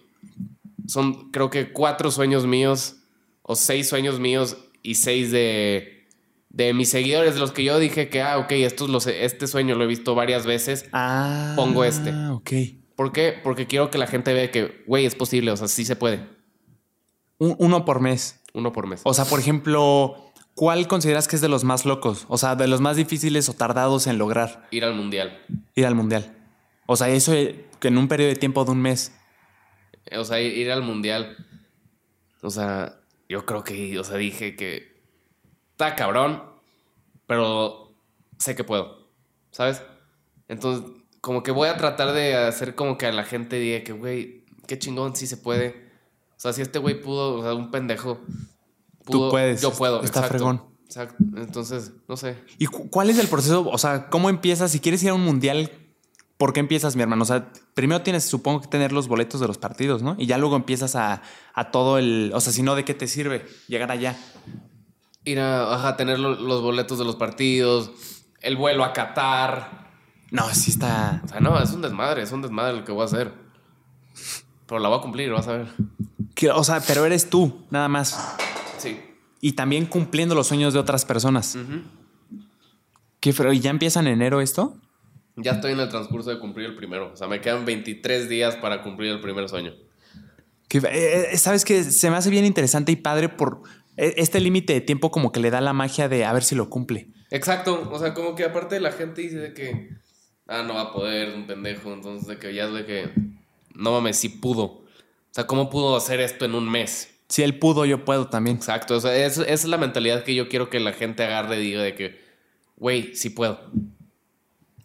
Son 0.87 1.31
creo 1.33 1.51
que 1.51 1.73
cuatro 1.73 2.11
sueños 2.13 2.47
míos 2.47 2.97
o 3.43 3.57
seis 3.57 3.89
sueños 3.89 4.21
míos 4.21 4.57
y 4.83 4.95
seis 4.95 5.33
de, 5.33 6.07
de 6.49 6.73
mis 6.73 6.89
seguidores, 6.91 7.35
de 7.35 7.41
los 7.41 7.51
que 7.51 7.65
yo 7.65 7.79
dije 7.81 8.09
que, 8.09 8.23
ah, 8.23 8.39
ok, 8.39 8.53
estos 8.53 8.89
los, 8.89 9.07
este 9.09 9.49
sueño 9.49 9.75
lo 9.75 9.83
he 9.85 9.89
visto 9.89 10.15
varias 10.15 10.47
veces. 10.47 10.87
Ah. 10.93 11.55
Pongo 11.57 11.83
este. 11.85 12.15
Ok. 12.31 12.53
¿Por 12.97 13.13
qué? 13.13 13.39
Porque 13.43 13.67
quiero 13.67 13.91
que 13.91 13.99
la 13.99 14.07
gente 14.07 14.33
vea 14.33 14.51
que, 14.51 14.83
güey, 14.87 15.05
es 15.07 15.15
posible, 15.15 15.51
o 15.51 15.57
sea, 15.57 15.69
sí 15.69 15.85
se 15.85 15.97
puede. 15.97 16.27
Un- 17.39 17.55
uno 17.59 17.85
por 17.85 18.01
mes. 18.01 18.41
Uno 18.55 18.73
por 18.73 18.87
mes. 18.87 19.03
O 19.05 19.13
sea, 19.13 19.27
por 19.27 19.39
ejemplo, 19.39 20.33
¿cuál 20.55 20.89
consideras 20.89 21.29
que 21.29 21.37
es 21.37 21.43
de 21.43 21.49
los 21.49 21.63
más 21.65 21.85
locos? 21.85 22.25
O 22.29 22.39
sea, 22.39 22.57
de 22.57 22.67
los 22.67 22.81
más 22.81 22.97
difíciles 22.97 23.49
o 23.51 23.53
tardados 23.53 24.07
en 24.07 24.17
lograr 24.19 24.67
Ir 24.71 24.85
al 24.85 24.95
mundial. 24.95 25.43
ir 25.75 25.85
al 25.87 25.95
mundial. 25.95 26.35
O 26.87 26.97
sea, 26.97 27.11
eso 27.11 27.35
eh, 27.35 27.67
que 27.81 27.89
en 27.89 27.99
un 27.99 28.09
periodo 28.09 28.31
de 28.31 28.37
tiempo 28.37 28.65
de 28.65 28.71
un 28.71 28.81
mes. 28.81 29.13
O 30.17 30.25
sea, 30.25 30.41
ir 30.41 30.57
ir 30.57 30.73
al 30.73 30.83
mundial. 30.83 31.37
O 32.41 32.49
sea, 32.49 32.99
yo 33.29 33.45
creo 33.45 33.63
que, 33.65 33.99
o 33.99 34.05
sea, 34.05 34.17
dije 34.17 34.57
que 34.57 34.97
está 35.73 35.97
cabrón, 35.97 36.43
pero 37.27 37.93
sé 38.39 38.55
que 38.55 38.65
puedo, 38.65 39.09
¿sabes? 39.51 39.83
Entonces, 40.49 40.91
como 41.27 41.43
que 41.43 41.51
voy 41.51 41.69
a 41.69 41.77
tratar 41.77 42.13
de 42.13 42.37
hacer 42.37 42.77
como 42.77 42.97
que 42.97 43.07
a 43.07 43.11
la 43.11 43.25
gente 43.25 43.57
diga 43.59 43.83
que, 43.83 43.91
güey, 43.93 44.45
qué 44.69 44.79
chingón, 44.79 45.17
sí 45.17 45.27
se 45.27 45.37
puede. 45.37 45.91
O 46.37 46.39
sea, 46.39 46.53
si 46.53 46.63
este 46.63 46.79
güey 46.79 47.01
pudo, 47.03 47.35
o 47.41 47.43
sea, 47.43 47.53
un 47.53 47.73
pendejo. 47.73 48.21
Tú 49.05 49.29
puedes, 49.29 49.61
Yo 49.61 49.73
puedo. 49.73 49.97
está 50.05 50.21
exacto, 50.21 50.29
fregón. 50.29 50.63
Exacto. 50.85 51.17
Entonces, 51.37 51.91
no 52.07 52.17
sé. 52.17 52.39
¿Y 52.59 52.67
cu- 52.67 52.89
cuál 52.91 53.11
es 53.11 53.19
el 53.19 53.27
proceso? 53.27 53.69
O 53.69 53.77
sea, 53.77 54.09
¿cómo 54.09 54.31
empiezas? 54.31 54.71
Si 54.71 54.79
quieres 54.79 55.03
ir 55.03 55.09
a 55.11 55.15
un 55.15 55.25
mundial, 55.25 55.73
¿por 56.37 56.53
qué 56.53 56.61
empiezas, 56.61 56.95
mi 56.95 57.03
hermano? 57.03 57.25
O 57.25 57.27
sea, 57.27 57.51
primero 57.75 58.03
tienes, 58.03 58.23
supongo 58.25 58.61
que 58.61 58.69
tener 58.69 58.93
los 58.93 59.09
boletos 59.09 59.41
de 59.41 59.49
los 59.49 59.59
partidos, 59.59 60.03
¿no? 60.03 60.15
Y 60.21 60.27
ya 60.27 60.39
luego 60.39 60.55
empiezas 60.55 60.95
a, 60.95 61.23
a 61.55 61.71
todo 61.73 61.99
el. 61.99 62.31
O 62.35 62.41
sea, 62.41 62.53
si 62.53 62.63
no, 62.63 62.77
¿de 62.77 62.85
qué 62.85 62.95
te 62.95 63.09
sirve 63.09 63.45
llegar 63.67 63.91
allá? 63.91 64.17
Ir 65.25 65.41
a, 65.41 65.75
ajá, 65.75 65.97
tener 65.97 66.21
lo- 66.21 66.37
los 66.37 66.63
boletos 66.63 67.01
de 67.01 67.05
los 67.05 67.17
partidos, 67.17 67.91
el 68.43 68.55
vuelo 68.57 68.85
a 68.85 68.93
Qatar. 68.93 69.86
No, 70.31 70.53
sí 70.55 70.71
está. 70.73 71.21
O 71.25 71.29
sea, 71.29 71.41
no, 71.41 71.61
es 71.63 71.71
un 71.73 71.83
desmadre, 71.83 72.23
es 72.23 72.33
un 72.33 72.43
desmadre 72.43 72.77
lo 72.79 72.85
que 72.85 72.93
voy 72.93 73.03
a 73.03 73.05
hacer. 73.07 73.33
Pero 74.67 74.81
la 74.81 74.89
voy 74.89 74.99
a 74.99 75.03
cumplir, 75.03 75.31
vas 75.31 75.47
a 75.49 75.57
ver. 75.59 75.67
que- 76.35 76.51
o 76.51 76.65
sea, 76.65 76.81
pero 76.87 77.05
eres 77.07 77.31
tú, 77.31 77.65
nada 77.71 77.89
más. 77.89 78.37
Sí. 78.79 79.01
Y 79.41 79.53
también 79.53 79.87
cumpliendo 79.87 80.35
los 80.35 80.49
sueños 80.49 80.73
de 80.75 80.81
otras 80.81 81.05
personas. 81.05 81.57
¿Qué 83.21 83.33
feo? 83.33 83.53
¿Y 83.53 83.61
ya 83.61 83.71
empieza 83.71 84.01
en 84.01 84.09
enero 84.09 84.41
esto? 84.41 84.77
Ya 85.37 85.53
estoy 85.53 85.73
en 85.73 85.81
el 85.81 85.89
transcurso 85.89 86.31
de 86.31 86.39
cumplir 86.39 86.67
el 86.67 86.77
primero. 86.77 87.13
O 87.13 87.17
sea, 87.17 87.29
me 87.29 87.41
quedan 87.41 87.65
23 87.65 88.29
días 88.29 88.57
para 88.57 88.83
cumplir 88.83 89.13
el 89.13 89.21
primer 89.21 89.49
sueño. 89.49 89.73
Que, 90.69 90.79
eh, 90.79 91.29
eh, 91.33 91.39
Sabes 91.39 91.65
que 91.65 91.85
se 91.85 92.11
me 92.11 92.17
hace 92.17 92.31
bien 92.31 92.45
interesante 92.45 92.93
y 92.93 92.97
padre 92.97 93.29
por 93.29 93.63
eh, 93.97 94.15
este 94.19 94.41
límite 94.41 94.73
de 94.73 94.81
tiempo 94.81 95.11
como 95.11 95.33
que 95.33 95.41
le 95.41 95.51
da 95.51 95.61
la 95.61 95.73
magia 95.73 96.09
de 96.09 96.25
a 96.25 96.33
ver 96.33 96.43
si 96.45 96.55
lo 96.55 96.69
cumple. 96.71 97.09
Exacto. 97.31 97.89
O 97.91 97.99
sea, 97.99 98.15
como 98.15 98.35
que 98.35 98.45
aparte 98.45 98.81
la 98.81 98.93
gente 98.93 99.23
dice 99.23 99.37
de 99.37 99.55
que, 99.55 99.96
ah, 100.49 100.63
no 100.63 100.75
va 100.75 100.83
a 100.83 100.93
poder, 100.93 101.29
es 101.29 101.35
un 101.35 101.47
pendejo. 101.47 101.93
Entonces, 101.93 102.27
de 102.29 102.39
que 102.39 102.55
ya 102.55 102.65
es 102.67 102.73
de 102.73 102.85
que, 102.87 103.11
no 103.75 103.93
mames, 103.93 104.17
sí 104.17 104.29
pudo. 104.29 104.63
O 104.65 104.83
sea, 105.31 105.47
¿cómo 105.47 105.69
pudo 105.71 105.97
hacer 105.97 106.21
esto 106.21 106.45
en 106.45 106.55
un 106.55 106.69
mes? 106.71 107.11
Si 107.29 107.43
él 107.43 107.59
pudo, 107.59 107.85
yo 107.85 108.05
puedo 108.05 108.29
también. 108.29 108.57
Exacto, 108.57 108.95
o 108.97 109.01
sea, 109.01 109.15
es- 109.17 109.39
esa 109.39 109.45
es 109.53 109.65
la 109.65 109.79
mentalidad 109.79 110.23
que 110.25 110.35
yo 110.35 110.49
quiero 110.49 110.71
que 110.71 110.81
la 110.81 110.93
gente 110.93 111.25
agarre 111.25 111.59
y 111.59 111.63
diga 111.67 111.83
de 111.83 111.95
que, 111.95 112.21
güey, 112.77 113.15
sí 113.17 113.31
puedo. 113.31 113.61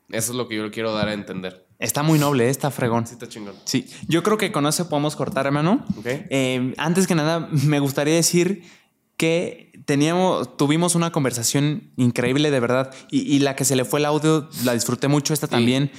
Eso 0.10 0.32
es 0.34 0.38
lo 0.38 0.48
que 0.48 0.56
yo 0.58 0.70
quiero 0.72 0.94
dar 0.94 1.08
a 1.08 1.14
entender. 1.14 1.66
Está 1.80 2.04
muy 2.04 2.20
noble, 2.20 2.46
eh, 2.48 2.50
está 2.50 2.70
fregón. 2.70 3.08
Sí, 3.08 3.14
está 3.14 3.28
chingón. 3.28 3.56
Sí, 3.64 3.88
yo 4.08 4.22
creo 4.24 4.38
que 4.38 4.52
con 4.52 4.68
eso 4.68 4.88
podemos 4.90 5.16
cortar, 5.16 5.46
hermano. 5.48 5.86
Ok. 5.98 6.06
Eh, 6.06 6.74
antes 6.78 7.08
que 7.08 7.16
nada, 7.16 7.48
me 7.52 7.80
gustaría 7.80 8.14
decir 8.16 8.64
que 9.22 9.72
teníamos, 9.86 10.58
tuvimos 10.58 10.96
una 10.96 11.12
conversación 11.12 11.92
increíble, 11.96 12.50
de 12.50 12.60
verdad. 12.60 12.92
Y, 13.12 13.20
y 13.20 13.38
la 13.38 13.56
que 13.56 13.66
se 13.66 13.76
le 13.76 13.86
fue 13.86 14.00
el 14.00 14.08
audio, 14.08 14.50
la 14.64 14.74
disfruté 14.74 15.08
mucho, 15.08 15.32
esta 15.36 15.46
también. 15.46 15.92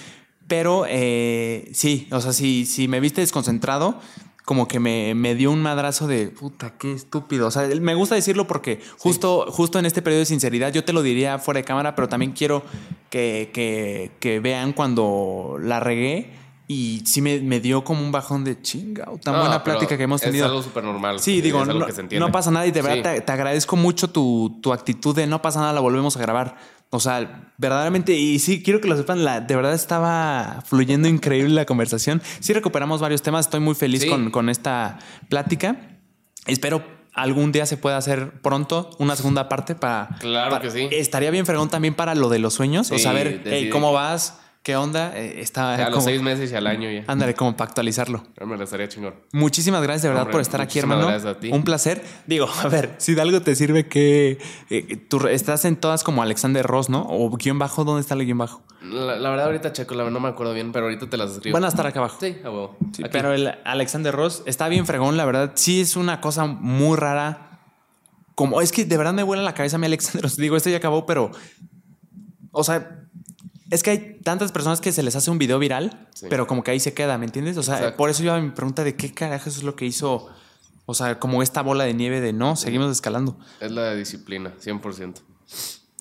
Pero 0.48 0.86
eh, 0.88 1.70
sí, 1.72 2.08
o 2.10 2.20
sea, 2.20 2.32
si, 2.32 2.66
si 2.66 2.88
me 2.88 2.98
viste 2.98 3.20
desconcentrado, 3.20 4.00
como 4.44 4.66
que 4.66 4.80
me, 4.80 5.14
me 5.14 5.36
dio 5.36 5.52
un 5.52 5.62
madrazo 5.62 6.08
de 6.08 6.30
puta, 6.30 6.76
qué 6.76 6.94
estúpido. 6.94 7.46
O 7.46 7.52
sea, 7.52 7.68
me 7.80 7.94
gusta 7.94 8.16
decirlo 8.16 8.48
porque 8.48 8.80
justo, 8.98 9.46
justo 9.48 9.78
en 9.78 9.86
este 9.86 10.02
periodo 10.02 10.18
de 10.18 10.26
sinceridad, 10.26 10.72
yo 10.72 10.82
te 10.82 10.92
lo 10.92 11.04
diría 11.04 11.38
fuera 11.38 11.58
de 11.58 11.64
cámara, 11.64 11.94
pero 11.94 12.08
también 12.08 12.32
quiero 12.32 12.64
que, 13.08 13.50
que, 13.54 14.10
que 14.18 14.40
vean 14.40 14.72
cuando 14.72 15.58
la 15.60 15.78
regué. 15.78 16.41
Y 16.68 17.02
sí 17.04 17.20
me, 17.20 17.40
me 17.40 17.60
dio 17.60 17.84
como 17.84 18.00
un 18.02 18.12
bajón 18.12 18.44
de 18.44 18.60
chinga, 18.62 19.04
tan 19.22 19.34
No, 19.34 19.40
buena 19.40 19.62
plática 19.64 19.96
que 19.96 20.04
hemos 20.04 20.20
tenido. 20.20 20.46
Es 20.46 20.50
algo 20.50 20.62
súper 20.62 20.84
normal. 20.84 21.20
Sí, 21.20 21.40
digo, 21.40 21.64
no, 21.64 22.32
pasa 22.32 22.50
nada 22.50 22.66
y 22.66 22.70
de 22.70 22.80
verdad 22.82 22.96
Sí. 22.96 23.02
te, 23.02 23.20
te 23.20 23.32
agradezco 23.32 23.76
mucho 23.76 24.08
tu, 24.10 24.58
tu 24.62 24.72
actitud 24.72 25.14
de 25.14 25.26
no 25.26 25.42
pasa 25.42 25.60
nada, 25.60 25.72
la 25.72 25.80
volvemos 25.80 26.16
a 26.16 26.20
grabar. 26.20 26.56
O 26.94 27.00
sea, 27.00 27.50
verdaderamente, 27.58 28.12
y 28.14 28.38
sí, 28.38 28.62
quiero 28.62 28.80
que 28.80 28.86
lo 28.88 28.96
sepan, 28.96 29.24
la, 29.24 29.40
de 29.40 29.56
verdad 29.56 29.72
estaba 29.74 30.62
fluyendo 30.66 31.08
increíble 31.08 31.54
la 31.54 31.64
conversación. 31.64 32.22
Sí 32.40 32.52
recuperamos 32.52 33.00
varios 33.00 33.22
temas, 33.22 33.46
estoy 33.46 33.60
muy 33.60 33.74
feliz 33.74 34.02
Sí. 34.02 34.08
con, 34.08 34.30
con 34.30 34.48
esta 34.48 34.98
plática. 35.28 35.76
Espero 36.46 36.84
algún 37.14 37.50
día 37.52 37.66
se 37.66 37.76
pueda 37.76 37.96
hacer 37.96 38.40
pronto 38.40 38.90
una 38.98 39.16
segunda 39.16 39.48
parte 39.48 39.74
para... 39.74 40.08
Claro 40.20 40.50
para- 40.50 40.62
que 40.62 40.70
sí. 40.70 40.88
Estaría 40.92 41.30
bien 41.30 41.44
fregón 41.46 41.68
también 41.70 41.94
para 41.94 42.14
lo 42.14 42.28
de 42.28 42.38
los 42.38 42.54
sueños, 42.54 42.90
o 42.90 42.98
saber 42.98 43.42
hey, 43.46 43.68
cómo 43.70 43.92
vas, 43.92 44.38
qué 44.62 44.76
onda, 44.76 45.16
eh, 45.18 45.40
está... 45.40 45.74
A 45.74 45.90
los 45.90 46.04
seis 46.04 46.22
meses 46.22 46.52
y 46.52 46.54
al 46.54 46.66
año 46.66 46.90
ya. 46.90 47.04
Ándale, 47.06 47.34
como 47.34 47.56
para 47.56 47.68
actualizarlo. 47.68 48.22
Me 48.44 48.56
lo 48.56 48.64
estaría 48.64 48.88
chingón. 48.88 49.14
Muchísimas 49.32 49.82
gracias 49.82 50.02
de 50.02 50.08
verdad 50.08 50.22
Hombre, 50.22 50.32
por 50.32 50.40
estar 50.40 50.60
aquí, 50.60 50.78
hermano. 50.78 51.06
gracias 51.06 51.36
a 51.36 51.40
ti. 51.40 51.50
Un 51.52 51.64
placer. 51.64 52.02
Digo, 52.26 52.46
a 52.62 52.68
ver, 52.68 52.94
si 52.98 53.14
de 53.14 53.22
algo 53.22 53.40
te 53.42 53.54
sirve 53.54 53.88
que 53.88 54.38
eh, 54.70 54.96
tú 55.08 55.26
estás 55.26 55.64
en 55.64 55.76
todas 55.76 56.04
como 56.04 56.22
Alexander 56.22 56.64
Ross, 56.64 56.88
¿no? 56.88 57.06
O 57.08 57.30
guion 57.36 57.58
bajo, 57.58 57.84
¿dónde 57.84 58.02
está 58.02 58.14
el 58.14 58.24
guion 58.24 58.38
bajo? 58.38 58.62
La, 58.82 59.16
la 59.16 59.30
verdad, 59.30 59.46
ahorita 59.46 59.72
checo, 59.72 59.94
la 59.94 60.04
verdad 60.04 60.14
no 60.14 60.20
me 60.20 60.28
acuerdo 60.28 60.54
bien, 60.54 60.72
pero 60.72 60.86
ahorita 60.86 61.08
te 61.08 61.16
las 61.16 61.32
escribo. 61.32 61.54
Van 61.54 61.64
a 61.64 61.68
estar 61.68 61.86
acá 61.86 61.98
abajo. 61.98 62.18
Sí, 62.20 62.36
a 62.44 62.50
huevo. 62.50 62.76
Sí, 62.92 63.02
pero 63.10 63.32
el 63.32 63.52
Alexander 63.64 64.14
Ross 64.14 64.42
está 64.46 64.68
bien 64.68 64.86
fregón, 64.86 65.16
la 65.16 65.24
verdad. 65.24 65.52
Sí 65.54 65.80
es 65.80 65.96
una 65.96 66.20
cosa 66.20 66.46
muy 66.46 66.96
rara. 66.96 67.48
Como 68.34 68.60
es 68.60 68.72
que 68.72 68.84
de 68.84 68.96
verdad 68.96 69.12
me 69.12 69.22
vuela 69.22 69.42
la 69.42 69.54
cabeza 69.54 69.76
a 69.76 69.78
mí 69.78 69.86
Alexander 69.86 70.22
Ross. 70.22 70.36
Digo, 70.36 70.56
esto 70.56 70.70
ya 70.70 70.78
acabó, 70.78 71.04
pero 71.04 71.30
o 72.52 72.64
sea, 72.64 73.08
es 73.72 73.82
que 73.82 73.90
hay 73.90 74.18
tantas 74.22 74.52
personas 74.52 74.80
que 74.80 74.92
se 74.92 75.02
les 75.02 75.16
hace 75.16 75.30
un 75.30 75.38
video 75.38 75.58
viral, 75.58 76.08
Sí. 76.14 76.26
pero 76.30 76.46
como 76.46 76.62
que 76.62 76.70
ahí 76.70 76.80
se 76.80 76.92
queda, 76.94 77.18
¿me 77.18 77.24
entiendes? 77.24 77.56
O 77.56 77.62
sea, 77.62 77.76
Exacto. 77.78 77.96
por 77.96 78.10
eso 78.10 78.22
yo 78.22 78.40
mi 78.40 78.50
pregunta 78.50 78.84
de 78.84 78.94
qué 78.94 79.12
carajo 79.12 79.48
es 79.48 79.62
lo 79.62 79.74
que 79.76 79.84
hizo, 79.86 80.28
o 80.86 80.94
sea, 80.94 81.18
como 81.18 81.42
esta 81.42 81.62
bola 81.62 81.84
de 81.84 81.94
nieve 81.94 82.20
de 82.20 82.32
no, 82.32 82.54
seguimos 82.56 82.92
escalando. 82.92 83.38
Es 83.60 83.70
la 83.72 83.94
disciplina, 83.94 84.52
100%. 84.60 85.22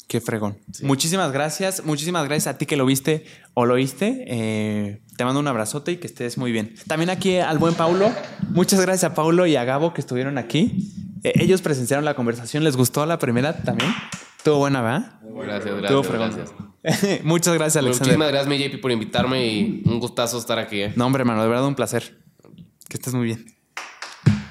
Qué 0.07 0.19
fregón. 0.19 0.57
Muchísimas 0.83 1.31
gracias. 1.31 1.85
Muchísimas 1.85 2.25
gracias 2.25 2.53
a 2.53 2.57
ti 2.57 2.65
que 2.65 2.75
lo 2.75 2.85
viste 2.85 3.25
o 3.53 3.65
lo 3.65 3.75
oíste. 3.75 4.25
Eh, 4.27 5.01
te 5.15 5.23
mando 5.23 5.39
un 5.39 5.47
abrazote 5.47 5.93
y 5.93 5.97
que 5.97 6.07
estés 6.07 6.37
muy 6.37 6.51
bien. 6.51 6.75
También 6.87 7.09
aquí 7.09 7.37
al 7.37 7.59
buen 7.59 7.75
Paulo. 7.75 8.11
Muchas 8.49 8.81
gracias 8.81 9.09
a 9.09 9.15
Paulo 9.15 9.45
y 9.45 9.55
a 9.55 9.63
Gabo 9.63 9.93
que 9.93 10.01
estuvieron 10.01 10.37
aquí. 10.37 10.91
Eh, 11.23 11.31
ellos 11.35 11.61
presenciaron 11.61 12.03
la 12.03 12.13
conversación. 12.13 12.65
¿Les 12.65 12.75
gustó 12.75 13.05
la 13.05 13.19
primera 13.19 13.63
también? 13.63 13.89
Estuvo 14.35 14.57
buena, 14.57 14.81
¿verdad? 14.81 15.19
Gracias, 15.23 15.75
Estuvo 15.75 15.77
gracias, 16.01 16.07
fregón. 16.07 16.31
gracias. 16.35 16.70
Muchas 17.23 17.53
gracias, 17.53 17.77
Alexander. 17.77 18.17
Muchísimas 18.17 18.27
gracias, 18.29 18.47
mi 18.47 18.57
JP, 18.57 18.81
por 18.81 18.91
invitarme 18.91 19.45
y 19.45 19.83
un 19.85 19.99
gustazo 19.99 20.37
estar 20.37 20.57
aquí. 20.59 20.81
¿eh? 20.81 20.93
No, 20.95 21.05
hombre, 21.05 21.21
hermano, 21.21 21.43
de 21.43 21.47
verdad 21.47 21.65
un 21.65 21.75
placer. 21.75 22.17
Que 22.87 22.97
estés 22.97 23.13
muy 23.13 23.25
bien. 23.25 23.45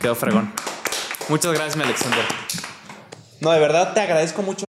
Quedó 0.01 0.15
fregón. 0.15 0.53
Muchas 1.29 1.53
gracias, 1.53 1.77
mi 1.77 1.83
Alexander. 1.83 2.25
No, 3.41 3.51
de 3.51 3.61
verdad 3.61 3.95
te 3.95 4.01
agradezco 4.01 4.43
mucho. 4.43 4.59